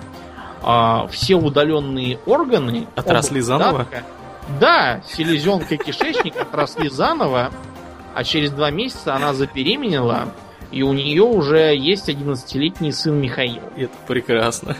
э, 0.64 1.08
все 1.10 1.36
удаленные 1.36 2.20
органы... 2.26 2.88
Отросли 2.96 3.42
заново? 3.42 3.86
Придатка, 3.86 4.04
да, 4.60 5.02
селезенка 5.08 5.76
и 5.76 5.78
кишечник 5.78 6.36
отросли 6.38 6.90
заново, 6.90 7.52
а 8.14 8.24
через 8.24 8.52
два 8.52 8.72
месяца 8.72 9.16
она 9.16 9.34
забеременела, 9.34 10.34
и 10.72 10.84
у 10.84 10.94
нее 10.94 11.24
уже 11.24 11.76
есть 11.76 12.10
11-летний 12.10 12.92
сын 12.92 13.20
Михаил. 13.20 13.64
Это 13.76 13.94
прекрасно. 14.08 14.76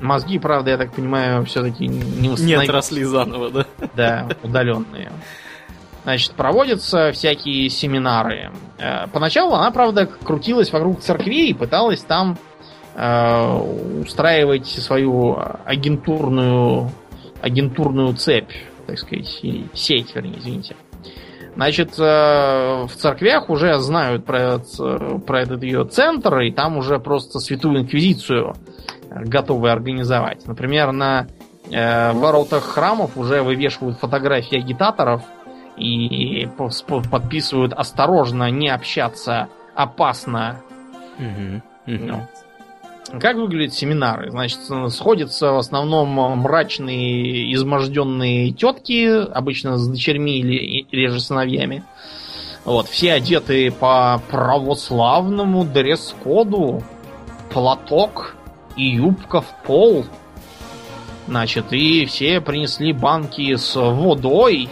Мозги, 0.00 0.38
правда, 0.38 0.72
я 0.72 0.76
так 0.76 0.92
понимаю, 0.92 1.44
все-таки 1.46 1.86
не 1.86 2.28
установили. 2.28 2.58
Не 2.58 2.64
отросли 2.64 3.04
заново, 3.04 3.50
да? 3.50 3.66
Да, 3.94 4.28
удаленные. 4.42 5.10
Значит, 6.04 6.32
проводятся 6.32 7.10
всякие 7.12 7.68
семинары. 7.68 8.52
Э, 8.78 9.06
поначалу 9.08 9.54
она, 9.54 9.70
правда, 9.70 10.06
крутилась 10.06 10.70
вокруг 10.70 11.00
церквей 11.00 11.48
и 11.48 11.54
пыталась 11.54 12.02
там 12.02 12.38
э, 12.94 14.02
устраивать 14.02 14.66
свою 14.66 15.36
агентурную 15.64 16.92
агентурную 17.42 18.14
цепь, 18.14 18.52
так 18.86 18.98
сказать, 18.98 19.42
сеть, 19.74 20.14
вернее, 20.14 20.38
извините. 20.38 20.76
Значит, 21.54 21.98
э, 21.98 22.84
в 22.86 22.90
церквях 22.94 23.48
уже 23.48 23.78
знают 23.78 24.26
про, 24.26 24.38
этот, 24.38 25.24
про 25.24 25.40
этот 25.40 25.62
ее 25.62 25.84
центр, 25.84 26.40
и 26.40 26.52
там 26.52 26.76
уже 26.76 26.98
просто 26.98 27.38
святую 27.38 27.80
инквизицию 27.80 28.54
готовы 29.10 29.70
организовать. 29.70 30.46
Например, 30.46 30.92
на 30.92 31.26
э, 31.70 32.12
воротах 32.12 32.62
храмов 32.64 33.16
уже 33.16 33.42
вывешивают 33.42 33.98
фотографии 33.98 34.58
агитаторов 34.58 35.22
и 35.76 36.48
подписывают 37.10 37.72
осторожно, 37.72 38.50
не 38.50 38.68
общаться, 38.68 39.48
опасно. 39.74 40.60
Угу, 41.18 41.94
угу. 41.94 42.04
Ну. 42.04 42.26
Как 43.20 43.36
выглядят 43.36 43.74
семинары? 43.74 44.30
Значит, 44.30 44.60
сходятся 44.90 45.52
в 45.52 45.58
основном 45.58 46.08
мрачные, 46.08 47.52
изможденные 47.54 48.50
тетки, 48.52 49.06
обычно 49.30 49.78
с 49.78 49.86
дочерьми 49.86 50.38
или 50.38 50.86
реже 50.90 51.20
сыновьями. 51.20 51.84
Вот, 52.64 52.88
все 52.88 53.12
одеты 53.12 53.70
по 53.70 54.20
православному 54.28 55.64
дресс-коду. 55.64 56.82
Платок 57.52 58.34
и 58.76 58.86
юбка 58.86 59.40
в 59.40 59.62
пол. 59.64 60.04
Значит, 61.28 61.72
и 61.72 62.04
все 62.06 62.40
принесли 62.40 62.92
банки 62.92 63.54
с 63.54 63.74
водой 63.76 64.68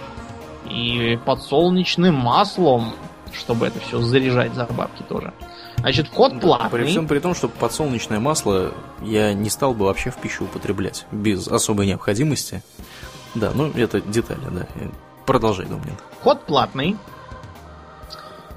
и 0.68 1.18
подсолнечным 1.24 2.14
маслом, 2.14 2.92
чтобы 3.32 3.66
это 3.66 3.80
все 3.80 4.00
заряжать 4.00 4.54
за 4.54 4.66
бабки 4.66 5.02
тоже. 5.08 5.32
Значит, 5.84 6.06
вход 6.06 6.40
платный. 6.40 6.70
При 6.70 6.86
всем 6.86 7.06
при 7.06 7.18
том, 7.18 7.34
что 7.34 7.46
подсолнечное 7.46 8.18
масло 8.18 8.72
я 9.02 9.34
не 9.34 9.50
стал 9.50 9.74
бы 9.74 9.84
вообще 9.84 10.08
в 10.08 10.16
пищу 10.16 10.44
употреблять 10.44 11.04
без 11.12 11.46
особой 11.46 11.86
необходимости. 11.86 12.62
Да, 13.34 13.50
ну 13.54 13.70
это 13.70 14.00
детали, 14.00 14.40
да. 14.50 14.66
Продолжай, 15.26 15.66
Домнин. 15.66 15.92
Вход 16.20 16.46
платный. 16.46 16.96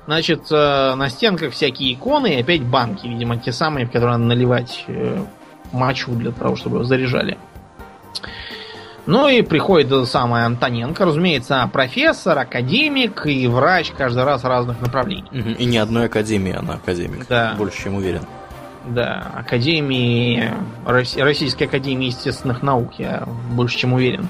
Значит, 0.06 0.50
э, 0.50 0.96
на 0.96 1.10
стенках 1.10 1.52
всякие 1.52 1.96
иконы 1.96 2.34
и 2.36 2.40
опять 2.40 2.64
банки, 2.64 3.08
видимо, 3.08 3.38
те 3.38 3.52
самые, 3.52 3.88
в 3.88 3.92
которые 3.92 4.14
надо 4.14 4.24
наливать 4.24 4.86
э, 4.88 5.22
мочу 5.74 6.14
для 6.14 6.32
того, 6.32 6.56
чтобы 6.56 6.78
его 6.78 6.86
заряжали. 6.86 7.38
Ну 9.08 9.30
и 9.30 9.42
приходит 9.42 9.88
эта 9.88 10.06
самая 10.06 10.46
Антоненко, 10.46 11.06
разумеется, 11.06 11.68
профессор, 11.72 12.38
академик 12.38 13.26
и 13.26 13.48
врач 13.48 13.92
каждый 13.98 14.26
раз 14.26 14.44
разных 14.44 14.82
направлений. 14.82 15.30
И 15.58 15.66
ни 15.66 15.78
одной 15.78 16.06
академии 16.06 16.54
она 16.54 16.76
академик. 16.76 17.26
Да. 17.28 17.56
Больше 17.58 17.84
чем 17.84 17.96
уверен. 17.96 18.22
Да, 18.86 19.34
Академии, 19.36 20.50
Российской 20.86 21.64
Академии 21.66 22.08
Естественных 22.08 22.62
Наук, 22.64 22.94
я 23.00 23.28
больше 23.52 23.78
чем 23.78 23.94
уверен. 23.94 24.30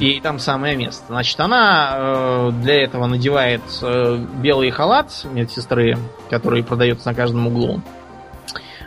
И 0.00 0.20
там 0.20 0.38
самое 0.38 0.74
место. 0.76 1.04
Значит, 1.08 1.38
она 1.38 1.94
э, 1.96 2.50
для 2.62 2.82
этого 2.82 3.06
надевает 3.06 3.62
э, 3.82 4.24
белый 4.40 4.70
халат 4.70 5.26
медсестры, 5.32 5.96
который 6.28 6.62
продается 6.62 7.08
на 7.08 7.14
каждом 7.14 7.46
углу. 7.46 7.80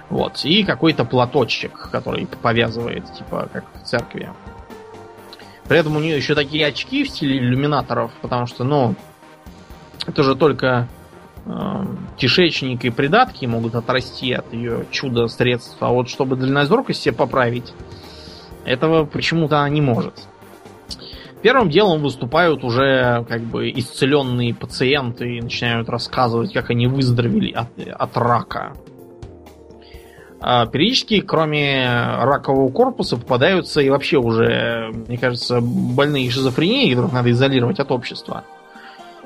Вот. 0.09 0.43
И 0.43 0.63
какой-то 0.63 1.05
платочек, 1.05 1.89
который 1.91 2.27
повязывает, 2.27 3.05
типа, 3.13 3.49
как 3.51 3.65
в 3.81 3.85
церкви. 3.85 4.29
При 5.69 5.77
этом 5.77 5.95
у 5.95 5.99
нее 5.99 6.17
еще 6.17 6.33
такие 6.33 6.65
очки 6.65 7.03
в 7.03 7.09
стиле 7.09 7.37
иллюминаторов, 7.37 8.11
потому 8.23 8.47
что, 8.47 8.63
ну, 8.63 8.95
это 10.07 10.23
же 10.23 10.35
только 10.35 10.87
э, 11.45 11.51
кишечник 12.17 12.83
и 12.85 12.89
придатки 12.89 13.45
могут 13.45 13.75
отрасти 13.75 14.33
от 14.33 14.51
ее 14.51 14.87
чудо-средств. 14.89 15.77
А 15.79 15.89
вот 15.89 16.09
чтобы 16.09 16.37
дальнозоркость 16.37 17.03
себе 17.03 17.13
поправить, 17.13 17.71
этого 18.65 19.05
почему-то 19.05 19.59
она 19.59 19.69
не 19.69 19.81
может. 19.81 20.15
Первым 21.43 21.69
делом 21.69 22.01
выступают 22.01 22.63
уже 22.63 23.23
как 23.29 23.41
бы 23.43 23.69
исцеленные 23.69 24.55
пациенты 24.55 25.37
и 25.37 25.41
начинают 25.41 25.87
рассказывать, 25.87 26.51
как 26.51 26.71
они 26.71 26.87
выздоровели 26.87 27.51
от, 27.51 27.69
от 27.77 28.17
рака. 28.17 28.73
А 30.41 30.65
периодически, 30.65 31.19
кроме 31.19 31.85
ракового 32.21 32.71
корпуса, 32.71 33.17
попадаются 33.17 33.81
и 33.81 33.89
вообще 33.89 34.17
уже, 34.17 34.89
мне 35.07 35.17
кажется, 35.17 35.59
больные 35.61 36.29
шизофренией, 36.29 36.91
которых 36.91 37.11
надо 37.11 37.31
изолировать 37.31 37.79
от 37.79 37.91
общества. 37.91 38.45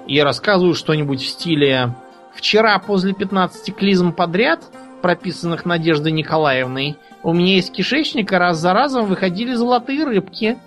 И 0.07 0.19
рассказывают 0.21 0.77
что-нибудь 0.77 1.21
в 1.21 1.27
стиле 1.27 1.95
«Вчера 2.35 2.77
после 2.79 3.13
15 3.13 3.75
клизм 3.75 4.11
подряд, 4.11 4.63
прописанных 5.01 5.65
Надеждой 5.65 6.11
Николаевной, 6.11 6.97
у 7.21 7.31
меня 7.33 7.57
из 7.57 7.69
кишечника 7.69 8.39
раз 8.39 8.57
за 8.57 8.73
разом 8.73 9.05
выходили 9.05 9.53
золотые 9.53 10.03
рыбки. 10.05 10.57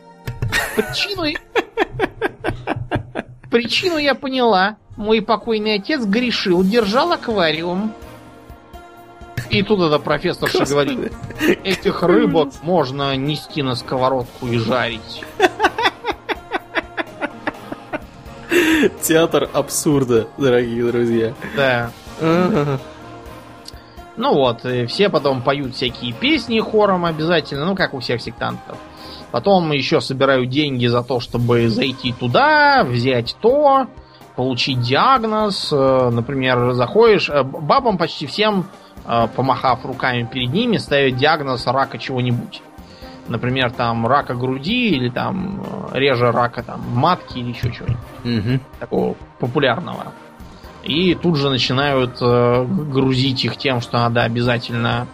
Причину... 0.76 1.36
Причину 3.50 3.98
я 3.98 4.14
поняла. 4.14 4.76
Мой 4.96 5.22
покойный 5.22 5.74
отец 5.74 6.04
грешил, 6.04 6.62
держал 6.62 7.12
аквариум. 7.12 7.92
И 9.50 9.62
тут 9.62 9.80
это 9.80 9.98
профессорша 9.98 10.64
говорит, 10.64 11.12
этих 11.64 12.02
рыбок 12.02 12.50
можно 12.62 13.16
нести 13.16 13.62
на 13.62 13.74
сковородку 13.74 14.46
и 14.48 14.58
жарить. 14.58 15.24
Театр 19.02 19.48
абсурда, 19.52 20.28
дорогие 20.36 20.84
друзья. 20.84 21.34
Да. 21.56 21.90
Ну 24.16 24.34
вот, 24.34 24.64
все 24.88 25.10
потом 25.10 25.42
поют 25.42 25.74
всякие 25.74 26.12
песни 26.12 26.58
хором 26.60 27.04
обязательно, 27.04 27.66
ну 27.66 27.76
как 27.76 27.92
у 27.94 28.00
всех 28.00 28.22
сектантов. 28.22 28.78
Потом 29.30 29.70
еще 29.72 30.00
собирают 30.00 30.48
деньги 30.48 30.86
за 30.86 31.02
то, 31.02 31.20
чтобы 31.20 31.68
зайти 31.68 32.12
туда, 32.12 32.84
взять 32.84 33.36
то, 33.40 33.86
получить 34.36 34.80
диагноз. 34.80 35.70
Э, 35.72 36.10
например, 36.10 36.72
заходишь, 36.72 37.28
э, 37.28 37.42
бабам 37.42 37.98
почти 37.98 38.26
всем, 38.26 38.66
помахав 39.34 39.84
руками 39.84 40.28
перед 40.30 40.52
ними, 40.52 40.78
ставят 40.78 41.16
диагноз 41.16 41.66
рака 41.66 41.98
чего-нибудь. 41.98 42.62
Например, 43.28 43.72
там 43.72 44.06
рака 44.06 44.34
груди 44.34 44.90
или 44.90 45.08
там 45.08 45.64
реже 45.92 46.30
рака 46.30 46.62
там 46.62 46.80
матки 46.94 47.38
или 47.38 47.50
еще 47.50 47.72
чего-нибудь. 47.72 47.98
Угу. 48.24 48.60
Такого 48.80 49.16
популярного. 49.38 50.12
И 50.84 51.14
тут 51.14 51.36
же 51.36 51.50
начинают 51.50 52.18
э, 52.20 52.64
грузить 52.64 53.44
их 53.44 53.56
тем, 53.56 53.80
что 53.80 53.98
надо 53.98 54.22
обязательно 54.22 55.08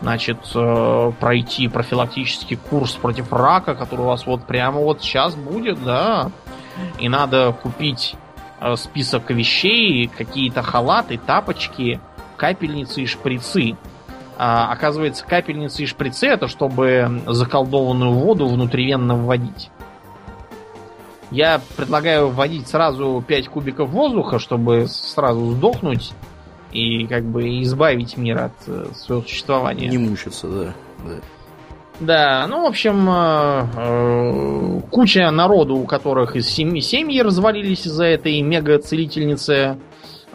значит, 0.00 0.38
э, 0.54 1.12
пройти 1.18 1.66
профилактический 1.66 2.56
курс 2.56 2.92
против 2.92 3.32
рака, 3.32 3.74
который 3.74 4.02
у 4.02 4.08
вас 4.08 4.26
вот 4.26 4.44
прямо 4.46 4.80
вот 4.80 5.02
сейчас 5.02 5.34
будет, 5.34 5.82
да. 5.82 6.30
И 7.00 7.08
надо 7.08 7.52
купить 7.60 8.14
э, 8.60 8.76
список 8.76 9.30
вещей, 9.30 10.06
какие-то 10.06 10.62
халаты, 10.62 11.18
тапочки, 11.18 12.00
капельницы 12.36 13.02
и 13.02 13.06
шприцы. 13.06 13.76
А, 14.38 14.70
оказывается, 14.70 15.24
капельницы 15.24 15.82
и 15.82 15.86
шприцы 15.86 16.26
это 16.26 16.46
чтобы 16.48 17.22
заколдованную 17.26 18.12
воду 18.12 18.46
внутривенно 18.46 19.16
вводить. 19.16 19.70
Я 21.30 21.60
предлагаю 21.76 22.28
вводить 22.28 22.68
сразу 22.68 23.24
5 23.26 23.48
кубиков 23.48 23.90
воздуха, 23.90 24.38
чтобы 24.38 24.86
сразу 24.88 25.52
сдохнуть 25.52 26.12
и 26.72 27.06
как 27.06 27.24
бы 27.24 27.62
избавить 27.62 28.16
мир 28.16 28.38
от 28.44 28.52
э, 28.66 28.86
своего 28.94 29.22
существования. 29.22 29.88
Не 29.88 29.98
мучиться, 29.98 30.46
да. 30.46 30.74
Да, 31.04 31.20
да 32.00 32.46
ну, 32.48 32.62
в 32.62 32.66
общем, 32.66 33.08
э, 33.08 33.66
э, 33.76 34.80
куча 34.90 35.30
народу, 35.30 35.76
у 35.76 35.86
которых 35.86 36.36
из 36.36 36.48
семьи, 36.48 36.80
семьи 36.80 37.20
развалились 37.20 37.86
из-за 37.86 38.04
этой 38.04 38.40
мега-целительницы. 38.42 39.78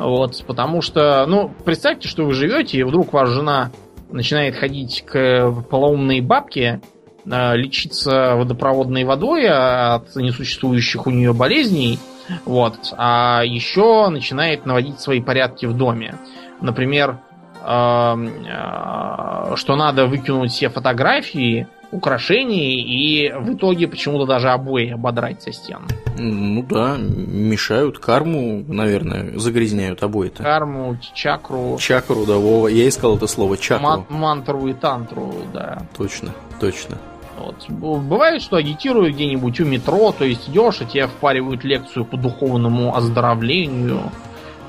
Вот, 0.01 0.43
потому 0.47 0.81
что, 0.81 1.25
ну, 1.27 1.51
представьте, 1.63 2.07
что 2.07 2.25
вы 2.25 2.33
живете, 2.33 2.79
и 2.79 2.83
вдруг 2.83 3.13
ваша 3.13 3.33
жена 3.33 3.71
начинает 4.09 4.55
ходить 4.55 5.03
к 5.05 5.51
полоумной 5.69 6.21
бабке, 6.21 6.81
Э, 7.25 7.55
лечиться 7.55 8.35
водопроводной 8.35 9.03
водой 9.03 9.47
от 9.47 10.15
несуществующих 10.15 11.05
у 11.05 11.11
нее 11.11 11.33
болезней, 11.33 11.99
вот, 12.45 12.93
а 12.97 13.43
еще 13.45 14.09
начинает 14.09 14.65
наводить 14.65 14.99
свои 14.99 15.21
порядки 15.21 15.65
в 15.65 15.73
доме. 15.73 16.15
Например, 16.61 17.19
эм, 17.63 18.27
э, 18.27 19.55
что 19.55 19.75
надо 19.75 20.07
выкинуть 20.07 20.51
все 20.51 20.69
фотографии, 20.69 21.67
украшения 21.91 22.77
и 22.83 23.31
в 23.33 23.53
итоге 23.53 23.87
почему-то 23.87 24.25
даже 24.25 24.49
обои 24.49 24.89
ободрать 24.89 25.41
со 25.41 25.51
стен. 25.51 25.79
Ну 26.17 26.63
да, 26.63 26.97
мешают 26.97 27.99
карму, 27.99 28.63
наверное, 28.67 29.37
загрязняют 29.37 30.03
обои-то. 30.03 30.43
Карму, 30.43 30.97
чакру. 31.13 31.77
Чакру, 31.79 32.25
да, 32.25 32.35
Вова. 32.35 32.67
Я 32.67 32.87
искал 32.87 33.17
это 33.17 33.27
слово 33.27 33.57
чакру. 33.57 33.83
Ман- 33.87 34.05
мантру 34.09 34.67
и 34.67 34.73
тантру, 34.73 35.33
да. 35.53 35.83
Точно, 35.97 36.29
точно. 36.59 36.97
Вот. 37.37 37.69
Бывает, 37.69 38.41
что 38.41 38.57
агитируют 38.57 39.15
где-нибудь 39.15 39.59
у 39.61 39.65
метро, 39.65 40.11
то 40.11 40.25
есть 40.25 40.49
идешь, 40.49 40.81
и 40.81 40.85
тебе 40.85 41.07
впаривают 41.07 41.63
лекцию 41.63 42.05
по 42.05 42.15
духовному 42.15 42.95
оздоровлению. 42.95 44.11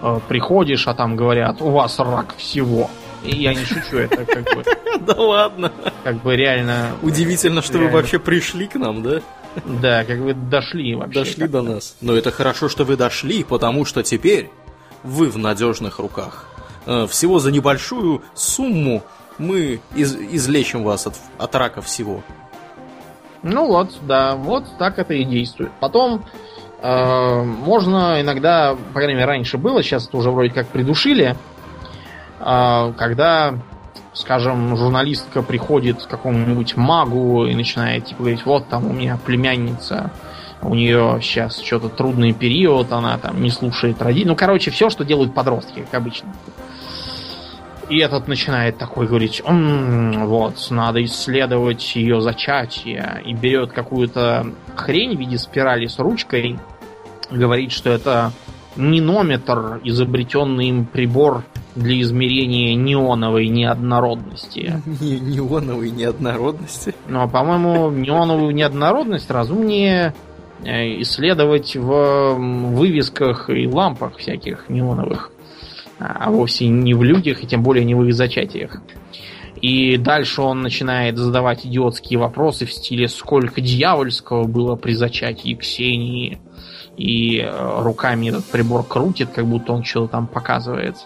Э, 0.01 0.19
приходишь, 0.27 0.89
а 0.89 0.95
там 0.95 1.17
говорят, 1.17 1.61
у 1.61 1.71
вас 1.71 1.99
рак 1.99 2.35
всего. 2.39 2.89
И 3.25 3.37
я 3.37 3.55
не 3.55 3.65
шучу, 3.65 3.99
это 3.99 4.25
как 4.25 4.45
бы... 4.55 4.65
Да 5.01 5.15
ладно. 5.21 5.73
Как 6.05 6.23
бы 6.23 6.37
реально... 6.37 6.93
Удивительно, 7.03 7.63
что 7.63 7.79
вы 7.79 7.89
вообще 7.89 8.19
пришли 8.19 8.67
к 8.67 8.75
нам, 8.77 9.03
да? 9.03 9.21
Да, 9.65 10.05
как 10.05 10.19
вы 10.19 10.35
дошли 10.35 10.95
вообще. 10.95 11.21
Дошли 11.21 11.49
до 11.49 11.63
нас. 11.63 11.97
Но 12.01 12.15
это 12.15 12.31
хорошо, 12.31 12.69
что 12.69 12.85
вы 12.85 12.97
дошли, 12.97 13.45
потому 13.45 13.85
что 13.85 14.03
теперь 14.03 14.51
вы 15.03 15.29
в 15.29 15.39
надежных 15.39 15.99
руках. 15.99 16.47
Э, 16.87 17.07
всего 17.09 17.39
за 17.39 17.53
небольшую 17.53 18.23
сумму 18.35 19.03
мы 19.39 19.81
из 19.95 20.15
излечим 20.15 20.85
вас 20.85 21.07
от, 21.07 21.15
от 21.39 21.55
рака 21.55 21.83
всего. 21.83 22.23
Ну 23.43 23.67
вот, 23.67 23.99
да, 24.03 24.37
вот 24.37 24.65
так 24.79 24.99
это 24.99 25.15
и 25.15 25.25
действует. 25.25 25.73
Потом 25.81 26.25
э, 26.81 27.43
можно 27.43 28.21
иногда, 28.21 28.77
по 28.93 29.01
крайней 29.01 29.15
мере, 29.15 29.27
раньше 29.27 29.59
было, 29.59 29.83
сейчас 29.83 30.09
это 30.09 30.17
уже 30.17 30.31
вроде 30.31 30.51
как 30.51 30.69
придушили, 30.69 31.37
когда, 32.43 33.55
скажем, 34.13 34.77
журналистка 34.77 35.43
приходит 35.43 36.03
к 36.03 36.09
какому-нибудь 36.09 36.77
магу 36.77 37.47
и 37.47 37.55
начинает 37.55 38.07
типа 38.07 38.21
говорить, 38.21 38.45
вот 38.45 38.69
там 38.69 38.87
у 38.87 38.93
меня 38.93 39.19
племянница, 39.25 40.11
у 40.63 40.75
нее 40.75 41.19
сейчас 41.21 41.61
что-то 41.61 41.89
трудный 41.89 42.33
период, 42.33 42.93
она 42.93 43.19
там 43.19 43.43
не 43.43 43.51
слушает 43.51 44.01
родителей. 44.01 44.29
Ну, 44.29 44.37
короче, 44.37 44.71
все, 44.71 44.91
что 44.91 45.05
делают 45.05 45.35
подростки, 45.35 45.81
как 45.81 45.95
обычно. 45.95 46.33
И 47.89 47.99
этот 47.99 48.29
начинает 48.29 48.79
такой 48.79 49.07
говорить, 49.07 49.43
М-м, 49.45 50.27
вот, 50.27 50.69
надо 50.71 51.05
исследовать 51.05 51.95
ее 51.97 52.21
зачатие. 52.21 53.23
И 53.27 53.35
берет 53.35 53.73
какую-то 53.73 54.47
хрень 54.77 55.17
в 55.17 55.21
виде 55.21 55.37
спирали 55.37 55.87
с 55.87 55.99
ручкой, 55.99 56.59
говорит, 57.31 57.73
что 57.73 57.91
это 57.91 58.33
ненометр, 58.77 59.81
изобретенный 59.85 60.69
им 60.69 60.87
прибор 60.87 61.45
для 61.75 62.01
измерения 62.01 62.75
неоновой 62.75 63.49
неоднородности. 63.49 64.83
Не, 65.01 65.21
неоновой 65.21 65.91
неоднородности? 65.91 66.95
Ну, 67.09 67.23
а, 67.23 67.29
по-моему, 67.29 67.91
неоновую 67.91 68.55
неоднородность 68.55 69.31
разумнее 69.31 70.15
э, 70.65 71.01
исследовать 71.03 71.77
в 71.77 72.35
вывесках 72.35 73.51
и 73.51 73.67
лампах 73.67 74.17
всяких 74.17 74.69
неоновых 74.69 75.33
а 76.05 76.31
вовсе 76.31 76.69
не 76.69 76.95
в 76.95 77.03
людях, 77.03 77.43
и 77.43 77.47
тем 77.47 77.63
более 77.63 77.85
не 77.85 77.95
в 77.95 78.03
их 78.05 78.15
зачатиях. 78.15 78.81
И 79.61 79.97
дальше 79.97 80.43
он 80.43 80.61
начинает 80.61 81.17
задавать 81.17 81.65
идиотские 81.65 82.19
вопросы 82.19 82.67
в 82.67 82.73
стиле 82.73 83.07
«Сколько 83.07 83.61
дьявольского 83.61 84.45
было 84.45 84.75
при 84.75 84.93
зачатии 84.95 85.55
Ксении?» 85.55 86.41
И 86.97 87.39
э, 87.39 87.83
руками 87.83 88.29
этот 88.29 88.45
прибор 88.47 88.85
крутит, 88.85 89.31
как 89.31 89.47
будто 89.47 89.73
он 89.73 89.85
что-то 89.85 90.09
там 90.13 90.27
показывает. 90.27 90.97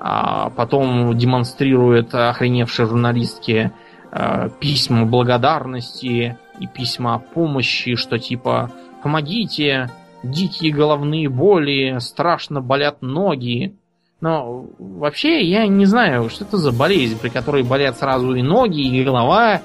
А 0.00 0.50
потом 0.50 1.16
демонстрирует 1.16 2.14
охреневшей 2.14 2.86
журналистке 2.86 3.72
э, 4.10 4.48
письма 4.60 5.06
благодарности 5.06 6.38
и 6.60 6.66
письма 6.66 7.18
помощи, 7.18 7.96
что 7.96 8.18
типа 8.18 8.70
«помогите, 9.02 9.90
дикие 10.22 10.72
головные 10.72 11.28
боли, 11.28 11.96
страшно 12.00 12.60
болят 12.60 13.02
ноги». 13.02 13.74
Но 14.20 14.66
вообще 14.78 15.42
я 15.42 15.66
не 15.68 15.84
знаю, 15.84 16.28
что 16.28 16.44
это 16.44 16.56
за 16.56 16.72
болезнь, 16.72 17.18
при 17.20 17.28
которой 17.28 17.62
болят 17.62 17.98
сразу 17.98 18.34
и 18.34 18.42
ноги, 18.42 18.80
и 18.80 19.04
голова, 19.04 19.62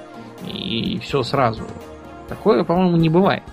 и 0.47 0.99
все 0.99 1.23
сразу. 1.23 1.63
Такое, 2.29 2.63
по-моему, 2.63 2.97
не 2.97 3.09
бывает. 3.09 3.43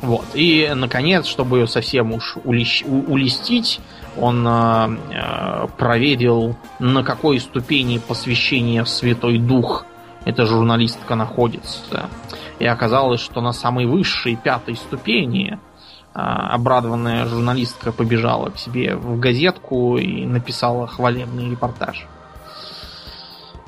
Вот. 0.00 0.24
И, 0.34 0.70
наконец, 0.74 1.26
чтобы 1.26 1.58
ее 1.58 1.66
совсем 1.66 2.12
уж 2.12 2.36
улещ... 2.44 2.82
улестить, 2.84 3.80
он 4.20 4.46
э, 4.46 5.66
проверил, 5.76 6.56
на 6.78 7.02
какой 7.02 7.40
ступени 7.40 7.98
посвящения 7.98 8.84
в 8.84 8.88
Святой 8.88 9.38
Дух 9.38 9.84
эта 10.24 10.46
журналистка 10.46 11.14
находится. 11.14 12.08
И 12.58 12.66
оказалось, 12.66 13.20
что 13.20 13.40
на 13.40 13.52
самой 13.52 13.86
высшей, 13.86 14.36
пятой 14.36 14.76
ступени 14.76 15.58
э, 16.14 16.18
обрадованная 16.18 17.26
журналистка 17.26 17.92
побежала 17.92 18.50
к 18.50 18.58
себе 18.58 18.96
в 18.96 19.18
газетку 19.18 19.96
и 19.96 20.24
написала 20.24 20.86
хвалебный 20.86 21.50
репортаж. 21.50 22.06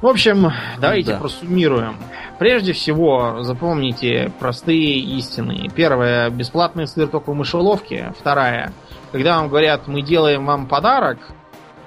В 0.01 0.06
общем, 0.06 0.52
давайте 0.78 1.12
да. 1.12 1.18
просуммируем. 1.18 1.97
Прежде 2.39 2.74
всего, 2.74 3.43
запомните 3.43 4.31
простые 4.39 4.98
истины. 4.98 5.70
Первое, 5.74 6.28
бесплатный 6.28 6.86
сыр 6.86 7.09
только 7.09 7.32
в 7.32 7.35
мышеловке. 7.35 8.12
Вторая, 8.20 8.73
когда 9.16 9.38
вам 9.38 9.48
говорят, 9.48 9.86
мы 9.88 10.02
делаем 10.02 10.44
вам 10.47 10.66
подарок, 10.66 11.18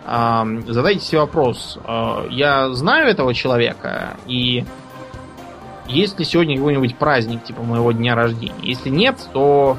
задайте 0.03 1.01
себе 1.01 1.19
вопрос, 1.19 1.77
а, 1.83 2.25
я 2.29 2.69
знаю 2.69 3.07
этого 3.07 3.33
человека, 3.33 4.17
и 4.25 4.65
есть 5.87 6.19
ли 6.19 6.25
сегодня 6.25 6.55
какой-нибудь 6.55 6.97
праздник, 6.97 7.43
типа 7.43 7.63
моего 7.63 7.91
дня 7.91 8.15
рождения? 8.15 8.53
Если 8.61 8.89
нет, 8.89 9.17
то 9.33 9.77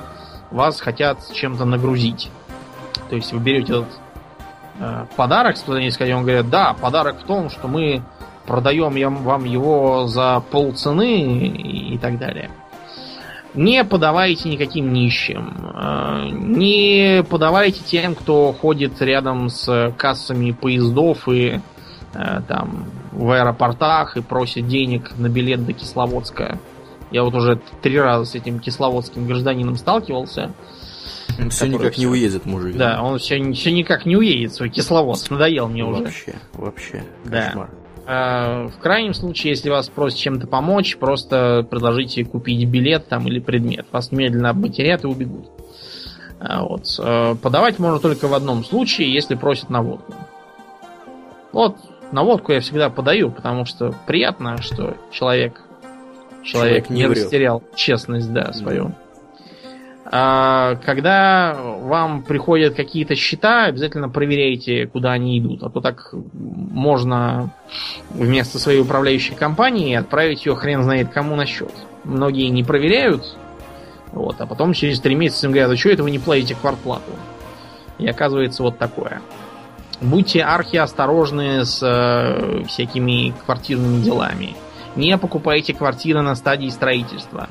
вас 0.50 0.80
хотят 0.80 1.18
чем-то 1.32 1.64
нагрузить. 1.64 2.30
То 3.08 3.16
есть 3.16 3.32
вы 3.32 3.38
берете 3.38 3.72
этот 3.72 3.88
э, 4.80 5.06
подарок, 5.16 5.56
куда-нибудь 5.64 5.94
сказать, 5.94 6.12
он 6.12 6.22
говорит, 6.22 6.50
да, 6.50 6.74
подарок 6.74 7.20
в 7.20 7.26
том, 7.26 7.48
что 7.50 7.68
мы 7.68 8.02
продаем 8.46 9.16
вам 9.22 9.44
его 9.44 10.06
за 10.08 10.42
полцены 10.50 11.46
и 11.46 11.98
так 11.98 12.18
далее. 12.18 12.50
Не 13.54 13.84
подавайте 13.84 14.48
никаким 14.48 14.92
нищим. 14.92 15.72
Э, 15.74 16.28
не 16.30 17.24
подавайте 17.28 17.80
тем, 17.84 18.14
кто 18.14 18.52
ходит 18.52 19.00
рядом 19.02 19.48
с 19.48 19.92
кассами 19.96 20.52
поездов 20.52 21.28
и 21.28 21.60
э, 22.14 22.40
там 22.46 22.84
в 23.12 23.30
аэропортах 23.30 24.16
и 24.16 24.22
просит 24.22 24.68
денег 24.68 25.12
на 25.18 25.28
билет 25.28 25.66
до 25.66 25.72
Кисловодска. 25.72 26.58
Я 27.10 27.24
вот 27.24 27.34
уже 27.34 27.60
три 27.82 27.98
раза 27.98 28.24
с 28.24 28.34
этим 28.36 28.60
кисловодским 28.60 29.26
гражданином 29.26 29.76
сталкивался. 29.76 30.52
Все 31.50 31.66
никак 31.66 31.92
все... 31.92 32.02
не 32.02 32.06
уедет, 32.06 32.46
мужик. 32.46 32.76
Да, 32.76 33.02
он 33.02 33.18
все, 33.18 33.52
все 33.52 33.72
никак 33.72 34.06
не 34.06 34.16
уедет, 34.16 34.54
свой 34.54 34.68
Кисловодск. 34.68 35.30
Надоел 35.30 35.68
мне 35.68 35.84
вообще, 35.84 36.02
уже. 36.02 36.12
Вообще, 36.54 37.02
вообще. 37.24 37.46
Кошмар. 37.46 37.70
Да. 37.72 37.79
А, 38.12 38.66
в 38.66 38.78
крайнем 38.80 39.14
случае, 39.14 39.52
если 39.52 39.70
вас 39.70 39.88
просят 39.88 40.18
чем-то 40.18 40.48
помочь, 40.48 40.96
просто 40.96 41.64
предложите 41.70 42.24
купить 42.24 42.68
билет 42.68 43.06
там 43.06 43.28
или 43.28 43.38
предмет. 43.38 43.86
Вас 43.92 44.10
медленно 44.10 44.50
обматерят 44.50 45.04
и 45.04 45.06
убегут. 45.06 45.48
А, 46.40 46.64
вот. 46.64 46.86
А, 46.98 47.36
подавать 47.36 47.78
можно 47.78 48.00
только 48.00 48.26
в 48.26 48.34
одном 48.34 48.64
случае, 48.64 49.14
если 49.14 49.36
просят 49.36 49.70
на 49.70 49.82
водку. 49.82 50.12
Вот, 51.52 51.76
на 52.10 52.24
водку 52.24 52.50
я 52.50 52.58
всегда 52.58 52.90
подаю, 52.90 53.30
потому 53.30 53.64
что 53.64 53.94
приятно, 54.08 54.60
что 54.60 54.96
человек, 55.12 55.60
человек, 56.42 56.88
человек 56.88 56.90
не, 56.90 57.02
не 57.02 57.06
растерял 57.06 57.62
честность, 57.76 58.32
да, 58.32 58.52
свою. 58.52 58.86
Mm. 58.86 58.94
А, 60.12 60.74
когда 60.84 61.56
вам 61.56 62.22
приходят 62.22 62.74
какие-то 62.74 63.14
счета, 63.14 63.66
обязательно 63.66 64.08
проверяйте, 64.08 64.86
куда 64.86 65.12
они 65.12 65.38
идут. 65.38 65.62
А 65.62 65.70
то 65.70 65.80
так 65.80 66.12
можно 66.32 67.54
вместо 68.10 68.58
своей 68.58 68.80
управляющей 68.80 69.36
компании 69.36 69.94
отправить 69.94 70.44
ее 70.46 70.56
хрен 70.56 70.82
знает 70.82 71.10
кому 71.10 71.36
на 71.36 71.46
счет. 71.46 71.72
Многие 72.02 72.48
не 72.48 72.64
проверяют, 72.64 73.36
вот, 74.12 74.40
а 74.40 74.46
потом 74.46 74.72
через 74.72 75.00
три 75.00 75.14
месяца 75.14 75.46
им 75.46 75.52
говорят, 75.52 75.70
а 75.70 75.76
что 75.76 75.90
это 75.90 76.02
вы 76.02 76.10
не 76.10 76.18
платите 76.18 76.56
квартплату? 76.56 77.12
И 77.98 78.08
оказывается 78.08 78.64
вот 78.64 78.78
такое. 78.78 79.20
Будьте 80.00 80.42
архи 80.42 80.76
осторожны 80.76 81.64
с 81.64 81.80
э, 81.82 82.64
всякими 82.66 83.32
квартирными 83.44 84.02
делами. 84.02 84.56
Не 84.96 85.16
покупайте 85.18 85.74
квартиры 85.74 86.22
на 86.22 86.34
стадии 86.34 86.68
строительства. 86.68 87.48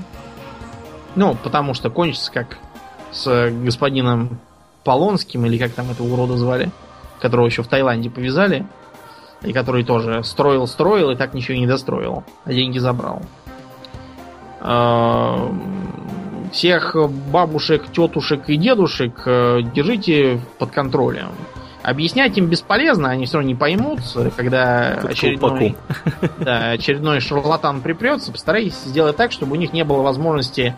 Ну, 1.15 1.36
потому 1.36 1.73
что 1.73 1.90
кончится 1.90 2.31
как 2.31 2.57
с 3.11 3.49
господином 3.52 4.40
Полонским, 4.84 5.45
или 5.45 5.57
как 5.57 5.72
там 5.72 5.91
этого 5.91 6.07
урода 6.14 6.38
звали, 6.38 6.72
которого 7.19 7.45
еще 7.45 7.64
в 7.64 7.68
Таиланде 7.68 8.10
повязали, 8.10 8.65
и 9.41 9.53
который 9.53 9.84
тоже 9.84 10.23
строил-строил 10.23 11.11
и 11.11 11.15
так 11.15 11.34
ничего 11.34 11.57
не 11.57 11.68
достроил, 11.68 12.23
а 12.45 12.53
деньги 12.53 12.77
забрал. 12.77 13.22
А, 14.61 15.52
всех 16.52 16.95
бабушек, 17.31 17.91
тетушек 17.91 18.49
и 18.49 18.57
дедушек 18.57 19.22
э, 19.26 19.61
держите 19.73 20.40
под 20.57 20.72
контролем. 20.72 21.30
Объяснять 21.81 22.38
им 22.38 22.48
бесполезно, 22.48 23.10
они 23.10 23.26
все 23.26 23.38
равно 23.38 23.48
не 23.48 23.56
поймут, 23.56 24.02
когда 24.36 24.99
очередной, 25.02 25.77
да, 26.40 26.72
очередной 26.72 27.22
шарлатан 27.22 27.81
припрется. 27.81 28.34
Постарайтесь 28.34 28.76
сделать 28.84 29.15
так, 29.15 29.31
чтобы 29.31 29.53
у 29.53 29.56
них 29.56 29.72
не 29.72 29.86
было 29.86 30.02
возможности 30.02 30.76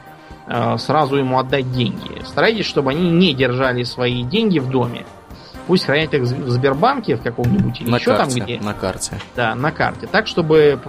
сразу 0.78 1.16
ему 1.16 1.40
отдать 1.40 1.72
деньги. 1.72 2.24
Старайтесь, 2.26 2.66
чтобы 2.66 2.92
они 2.92 3.10
не 3.10 3.34
держали 3.34 3.84
свои 3.84 4.24
деньги 4.24 4.60
в 4.60 4.70
доме. 4.70 5.06
Пусть 5.68 5.86
хранят 5.86 6.14
их 6.14 6.24
в 6.24 6.50
Сбербанке 6.50 7.16
в 7.16 7.22
каком-нибудь 7.22 7.82
или 7.82 7.90
на 7.90 7.98
еще 7.98 8.16
карте, 8.16 8.36
там 8.36 8.44
где. 8.44 8.60
На 8.60 8.74
карте. 8.74 9.20
Да, 9.36 9.56
на 9.56 9.72
карте. 9.72 10.08
Так, 10.08 10.28
чтобы 10.28 10.80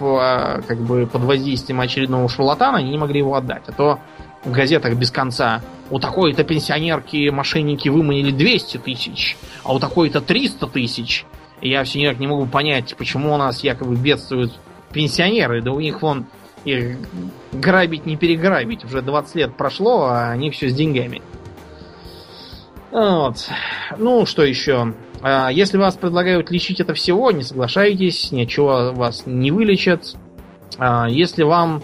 а, 0.00 0.60
как 0.66 0.78
бы 0.80 1.06
под 1.06 1.22
воздействием 1.22 1.80
очередного 1.80 2.28
шарлатана 2.28 2.78
они 2.78 2.90
не 2.90 2.98
могли 2.98 3.20
его 3.20 3.34
отдать. 3.34 3.62
А 3.68 3.72
то 3.72 4.00
в 4.44 4.50
газетах 4.50 4.94
без 4.94 5.10
конца 5.10 5.62
у 5.90 5.98
такой-то 5.98 6.44
пенсионерки 6.44 7.30
мошенники 7.30 7.88
выманили 7.88 8.30
200 8.30 8.78
тысяч, 8.78 9.36
а 9.64 9.74
у 9.74 9.78
такой-то 9.78 10.20
300 10.20 10.66
тысяч. 10.66 11.24
Я 11.60 11.84
все 11.84 12.00
никак 12.00 12.18
не 12.18 12.26
могу 12.26 12.46
понять, 12.46 12.94
почему 12.96 13.32
у 13.32 13.36
нас 13.36 13.64
якобы 13.64 13.96
бедствуют 13.96 14.52
пенсионеры. 14.92 15.62
Да 15.62 15.72
у 15.72 15.80
них 15.80 16.02
вон 16.02 16.26
их 16.66 16.98
грабить 17.52 18.06
не 18.06 18.16
переграбить. 18.16 18.84
Уже 18.84 19.00
20 19.00 19.34
лет 19.36 19.56
прошло, 19.56 20.06
а 20.06 20.30
они 20.32 20.50
все 20.50 20.68
с 20.68 20.74
деньгами. 20.74 21.22
Вот. 22.90 23.48
Ну, 23.98 24.26
что 24.26 24.42
еще? 24.42 24.94
А, 25.22 25.50
если 25.50 25.78
вас 25.78 25.96
предлагают 25.96 26.50
лечить 26.50 26.80
это 26.80 26.94
всего, 26.94 27.30
не 27.30 27.42
соглашайтесь, 27.42 28.32
ничего 28.32 28.92
вас 28.92 29.22
не 29.26 29.50
вылечат. 29.50 30.14
А, 30.78 31.08
если 31.08 31.44
вам... 31.44 31.82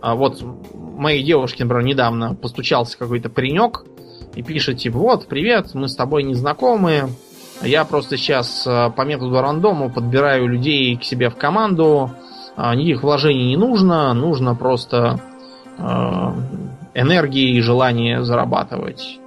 А, 0.00 0.14
вот 0.14 0.42
моей 0.72 1.22
девушке, 1.22 1.64
например, 1.64 1.84
недавно 1.84 2.34
постучался 2.34 2.96
какой-то 2.98 3.28
паренек 3.28 3.84
и 4.34 4.42
пишет, 4.42 4.78
типа, 4.78 4.98
вот, 4.98 5.26
привет, 5.26 5.74
мы 5.74 5.88
с 5.88 5.96
тобой 5.96 6.22
не 6.22 6.34
знакомы, 6.34 7.10
я 7.62 7.84
просто 7.84 8.16
сейчас 8.16 8.62
по 8.64 9.02
методу 9.02 9.40
рандому 9.40 9.90
подбираю 9.90 10.46
людей 10.46 10.96
к 10.96 11.04
себе 11.04 11.28
в 11.28 11.36
команду, 11.36 12.10
никаких 12.74 13.02
вложений 13.02 13.48
не 13.48 13.56
нужно, 13.56 14.12
нужно 14.14 14.54
просто 14.54 15.20
э, 15.78 15.82
энергии 16.94 17.56
и 17.56 17.60
желание 17.60 18.22
зарабатывать. 18.22 19.18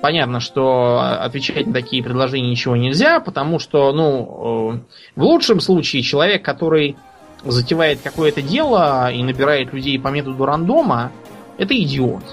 Понятно, 0.00 0.40
что 0.40 1.00
отвечать 1.00 1.66
на 1.68 1.72
такие 1.72 2.02
предложения 2.02 2.50
ничего 2.50 2.74
нельзя, 2.74 3.20
потому 3.20 3.60
что, 3.60 3.92
ну, 3.92 4.74
э, 4.74 4.80
в 5.14 5.22
лучшем 5.22 5.60
случае 5.60 6.02
человек, 6.02 6.44
который 6.44 6.96
затевает 7.44 8.00
какое-то 8.02 8.42
дело 8.42 9.10
и 9.12 9.22
набирает 9.22 9.72
людей 9.72 10.00
по 10.00 10.08
методу 10.08 10.44
рандома, 10.44 11.12
это 11.56 11.80
идиот. 11.80 12.24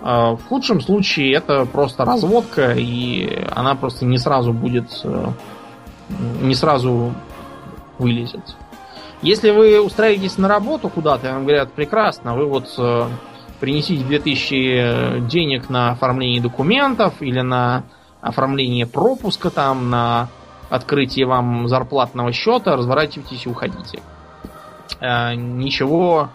Э, 0.00 0.36
в 0.36 0.40
худшем 0.48 0.80
случае 0.80 1.34
это 1.34 1.64
просто 1.66 2.04
разводка, 2.04 2.72
и 2.72 3.46
она 3.52 3.74
просто 3.74 4.04
не 4.04 4.18
сразу 4.18 4.52
будет, 4.52 5.00
э, 5.02 5.26
не 6.40 6.54
сразу 6.54 7.14
вылезет. 7.98 8.56
Если 9.22 9.50
вы 9.50 9.80
устраиваетесь 9.80 10.38
на 10.38 10.48
работу 10.48 10.88
куда-то, 10.88 11.32
вам 11.32 11.44
говорят, 11.44 11.72
прекрасно, 11.72 12.34
вы 12.34 12.46
вот 12.46 12.72
э, 12.78 13.08
принесите 13.60 14.04
2000 14.04 15.20
денег 15.28 15.70
на 15.70 15.92
оформление 15.92 16.42
документов 16.42 17.14
или 17.20 17.40
на 17.40 17.84
оформление 18.20 18.86
пропуска 18.86 19.50
там, 19.50 19.90
на 19.90 20.28
открытие 20.70 21.26
вам 21.26 21.68
зарплатного 21.68 22.32
счета, 22.32 22.76
разворачивайтесь 22.76 23.46
и 23.46 23.48
уходите. 23.48 24.00
Э, 25.00 25.34
ничего 25.34 26.30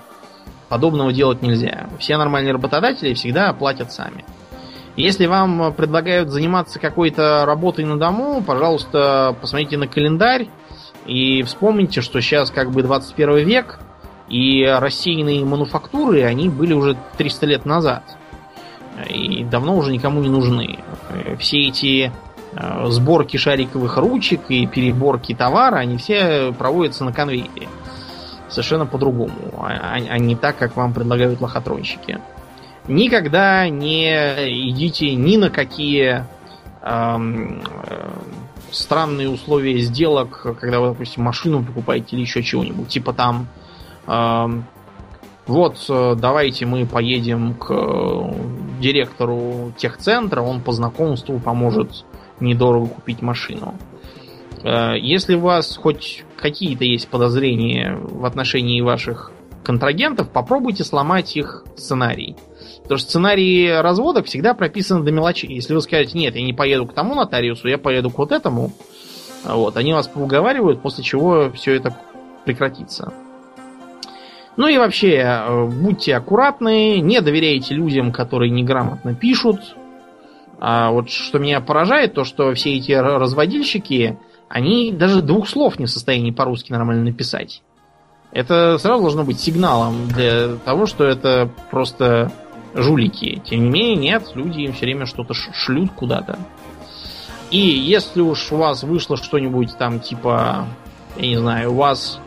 подобного 0.70 1.12
делать 1.12 1.42
нельзя. 1.42 1.90
Все 2.00 2.18
нормальные 2.18 2.54
работодатели 2.54 3.14
всегда 3.14 3.54
платят 3.54 3.92
сами. 3.92 4.24
Если 4.96 5.28
вам 5.28 5.74
предлагают 5.74 6.30
заниматься 6.30 6.80
какой-то 6.80 7.46
работой 7.46 7.86
на 7.86 7.98
дому, 7.98 8.44
пожалуйста, 8.46 9.36
посмотрите 9.40 9.78
на 9.78 9.88
календарь 9.88 10.50
и 11.06 11.44
вспомните, 11.44 12.02
что 12.02 12.22
сейчас 12.22 12.52
как 12.52 12.72
бы 12.72 12.84
21 12.84 13.38
век, 13.48 13.80
и 14.30 14.64
рассеянные 14.64 15.44
мануфактуры, 15.44 16.24
они 16.24 16.50
были 16.50 16.74
уже 16.74 16.96
300 17.18 17.46
лет 17.48 17.66
назад. 17.66 18.04
И 19.10 19.44
давно 19.44 19.76
уже 19.78 19.92
никому 19.92 20.22
не 20.22 20.30
нужны. 20.30 20.80
Все 21.40 21.68
эти 21.68 22.12
э, 22.54 22.86
сборки 22.90 23.38
шариковых 23.38 23.98
ручек 23.98 24.42
и 24.50 24.68
переборки 24.68 25.34
товара, 25.34 25.78
они 25.78 25.98
все 25.98 26.54
проводятся 26.54 27.06
на 27.06 27.14
конвейере. 27.14 27.70
Совершенно 28.50 28.86
по-другому, 28.86 29.34
а, 29.58 29.94
а 29.94 30.18
не 30.18 30.36
так, 30.36 30.58
как 30.58 30.76
вам 30.76 30.94
предлагают 30.94 31.40
лохотронщики. 31.40 32.20
Никогда 32.88 33.70
не 33.70 34.10
идите 34.70 35.14
ни 35.14 35.38
на 35.38 35.52
какие 35.52 36.26
эм, 36.82 37.62
э, 37.86 38.10
странные 38.72 39.30
условия 39.30 39.80
сделок, 39.80 40.56
когда 40.60 40.80
вы, 40.80 40.90
допустим, 40.90 41.24
машину 41.24 41.64
покупаете 41.64 42.16
или 42.16 42.22
еще 42.22 42.44
чего-нибудь. 42.44 42.88
Типа 42.88 43.14
там 43.14 43.48
эм, 44.08 44.66
вот 45.50 45.84
э, 45.90 46.16
давайте 46.16 46.68
мы 46.68 46.86
поедем 46.86 47.56
к 47.56 47.72
э, 47.72 48.34
директору 48.80 49.74
техцентра, 49.78 50.42
он 50.42 50.62
по 50.62 50.72
знакомству 50.74 51.40
поможет 51.40 52.06
недорого 52.40 52.86
купить 52.86 53.24
машину. 53.24 53.74
Э, 54.64 54.94
если 55.00 55.34
у 55.34 55.40
вас 55.40 55.76
хоть 55.76 56.24
какие-то 56.38 56.86
есть 56.86 57.08
подозрения 57.08 57.98
в 58.00 58.26
отношении 58.26 58.80
ваших 58.82 59.32
контрагентов, 59.64 60.30
попробуйте 60.30 60.84
сломать 60.84 61.36
их 61.36 61.64
сценарий. 61.76 62.36
Потому 62.90 63.02
что 63.02 63.10
сценарии 63.10 63.70
разводов 63.70 64.26
всегда 64.26 64.56
прописаны 64.56 65.06
до 65.06 65.12
мелочей. 65.12 65.54
Если 65.54 65.76
вы 65.76 65.82
скажете, 65.82 66.18
нет, 66.18 66.36
я 66.36 66.42
не 66.42 66.54
поеду 66.54 66.88
к 66.88 66.94
тому 66.94 67.14
нотариусу, 67.14 67.68
я 67.68 67.78
поеду 67.78 68.10
к 68.10 68.18
вот 68.18 68.32
этому, 68.32 68.72
вот, 69.44 69.78
они 69.78 69.94
вас 69.94 70.08
поуговаривают, 70.08 70.82
после 70.82 71.04
чего 71.04 71.52
все 71.52 71.76
это 71.76 71.96
прекратится. 72.46 73.14
Ну 74.58 74.68
и 74.68 74.80
вообще, 74.80 75.18
э, 75.18 75.66
будьте 75.68 76.16
аккуратны, 76.16 77.00
не 77.00 77.22
доверяйте 77.22 77.76
людям, 77.76 78.12
которые 78.12 78.50
неграмотно 78.50 79.14
пишут. 79.14 79.76
А 80.60 80.90
вот 80.90 81.12
что 81.12 81.38
меня 81.38 81.62
поражает, 81.62 82.16
то 82.16 82.24
что 82.24 82.52
все 82.56 82.76
эти 82.76 82.94
разводильщики, 82.94 84.18
они 84.48 84.92
даже 84.92 85.22
двух 85.22 85.48
слов 85.48 85.78
не 85.78 85.86
в 85.86 85.92
состоянии 85.92 86.32
по-русски 86.32 86.72
нормально 86.72 87.04
написать. 87.04 87.62
Это 88.32 88.80
сразу 88.80 89.04
должно 89.04 89.26
быть 89.26 89.40
сигналом 89.40 90.08
для 90.08 90.56
того, 90.66 90.88
что 90.88 91.04
это 91.04 91.52
просто 91.70 92.32
жулики. 92.74 93.42
Тем 93.46 93.66
не 93.66 93.70
менее, 93.70 93.96
нет, 93.96 94.32
люди 94.36 94.62
им 94.62 94.74
все 94.74 94.86
время 94.86 95.06
что-то 95.06 95.34
шлют 95.34 95.92
куда-то. 95.92 96.40
И 97.52 97.60
если 97.60 98.22
уж 98.22 98.52
у 98.52 98.58
вас 98.58 98.84
вышло 98.84 99.18
что-нибудь 99.18 99.78
там 99.78 100.00
типа, 100.00 100.68
я 101.18 101.28
не 101.28 101.38
знаю, 101.38 101.72
у 101.72 101.76
вас 101.76 102.20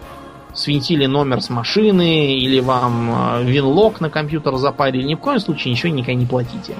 свинтили 0.54 1.06
номер 1.06 1.40
с 1.40 1.48
машины, 1.48 2.36
или 2.36 2.60
вам 2.60 3.40
э, 3.40 3.44
винлок 3.44 4.00
на 4.00 4.10
компьютер 4.10 4.56
запарили, 4.56 5.04
ни 5.04 5.14
в 5.14 5.18
коем 5.18 5.38
случае 5.38 5.72
ничего 5.72 5.92
никогда 5.92 6.14
не 6.14 6.26
платите. 6.26 6.74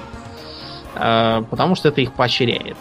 Э, 0.95 1.41
потому 1.49 1.75
что 1.75 1.89
это 1.89 2.01
их 2.01 2.13
поощряет. 2.13 2.77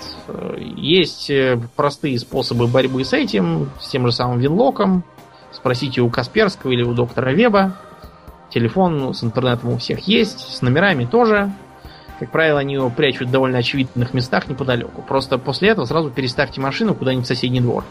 Есть 0.77 1.31
э, 1.31 1.59
простые 1.77 2.19
способы 2.19 2.67
борьбы 2.67 3.05
с 3.05 3.13
этим, 3.13 3.71
с 3.81 3.89
тем 3.89 4.07
же 4.07 4.13
самым 4.13 4.39
винлоком. 4.39 5.05
Спросите 5.53 6.01
у 6.01 6.11
Касперского 6.11 6.73
или 6.73 6.83
у 6.83 6.93
доктора 6.93 7.31
Веба. 7.31 7.77
Телефон 8.53 9.15
с 9.15 9.25
интернетом 9.25 9.71
у 9.71 9.79
всех 9.79 10.07
есть, 10.07 10.41
с 10.41 10.61
номерами 10.61 11.07
тоже. 11.07 11.51
Как 12.19 12.31
правило, 12.31 12.61
они 12.61 12.75
его 12.75 12.91
прячут 12.91 13.29
в 13.29 13.31
довольно 13.31 13.59
очевидных 13.59 14.13
местах 14.13 14.49
неподалеку. 14.49 15.03
Просто 15.03 15.39
после 15.39 15.71
этого 15.71 15.87
сразу 15.87 16.11
переставьте 16.11 16.61
машину 16.61 16.95
куда-нибудь 16.95 17.25
в 17.25 17.29
соседний 17.29 17.61
двор. 17.61 17.85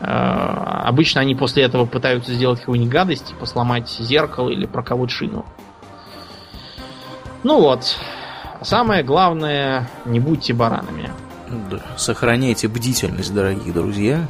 Э, 0.00 0.82
обычно 0.84 1.22
они 1.22 1.34
после 1.34 1.64
этого 1.64 1.86
пытаются 1.86 2.34
сделать 2.34 2.60
какую-нибудь 2.60 2.92
гадость, 2.92 3.26
типа 3.28 3.46
сломать 3.46 3.88
зеркало 3.88 4.50
или 4.50 4.66
проковать 4.66 5.10
шину. 5.10 5.44
Ну 7.42 7.60
вот. 7.60 7.96
Самое 8.60 9.02
главное, 9.02 9.88
не 10.04 10.20
будьте 10.20 10.52
баранами. 10.52 11.10
Да. 11.70 11.80
Сохраняйте 11.96 12.68
бдительность, 12.68 13.32
дорогие 13.32 13.72
друзья, 13.72 14.26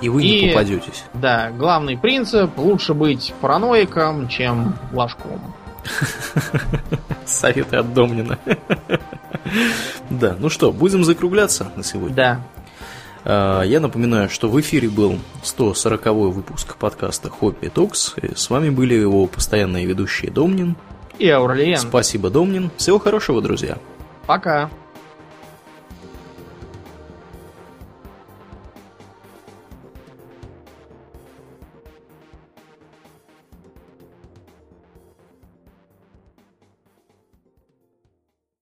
и 0.00 0.08
вы 0.08 0.24
и, 0.24 0.46
не 0.46 0.48
попадетесь. 0.48 1.04
Да, 1.14 1.50
главный 1.50 1.96
принцип 1.96 2.56
лучше 2.58 2.94
быть 2.94 3.34
параноиком, 3.40 4.28
чем 4.28 4.76
ложком. 4.92 5.54
Советы 7.24 7.76
от 7.76 7.94
Домнина. 7.94 8.38
Да, 10.10 10.36
ну 10.38 10.48
что, 10.50 10.72
будем 10.72 11.04
закругляться 11.04 11.70
на 11.76 11.84
сегодня? 11.84 12.16
Да. 12.16 12.40
А, 13.24 13.62
я 13.62 13.80
напоминаю, 13.80 14.28
что 14.28 14.48
в 14.48 14.60
эфире 14.60 14.88
был 14.88 15.18
140 15.42 16.06
выпуск 16.06 16.76
подкаста 16.76 17.28
Хобби 17.28 17.68
Токс. 17.68 18.14
С 18.34 18.50
вами 18.50 18.70
были 18.70 18.94
его 18.94 19.26
постоянные 19.26 19.86
ведущие 19.86 20.30
Домнин 20.30 20.76
и 21.18 21.28
Аурлиен. 21.28 21.78
Спасибо, 21.78 22.30
Домнин. 22.30 22.70
Всего 22.76 22.98
хорошего, 22.98 23.42
друзья. 23.42 23.78
Пока. 24.26 24.70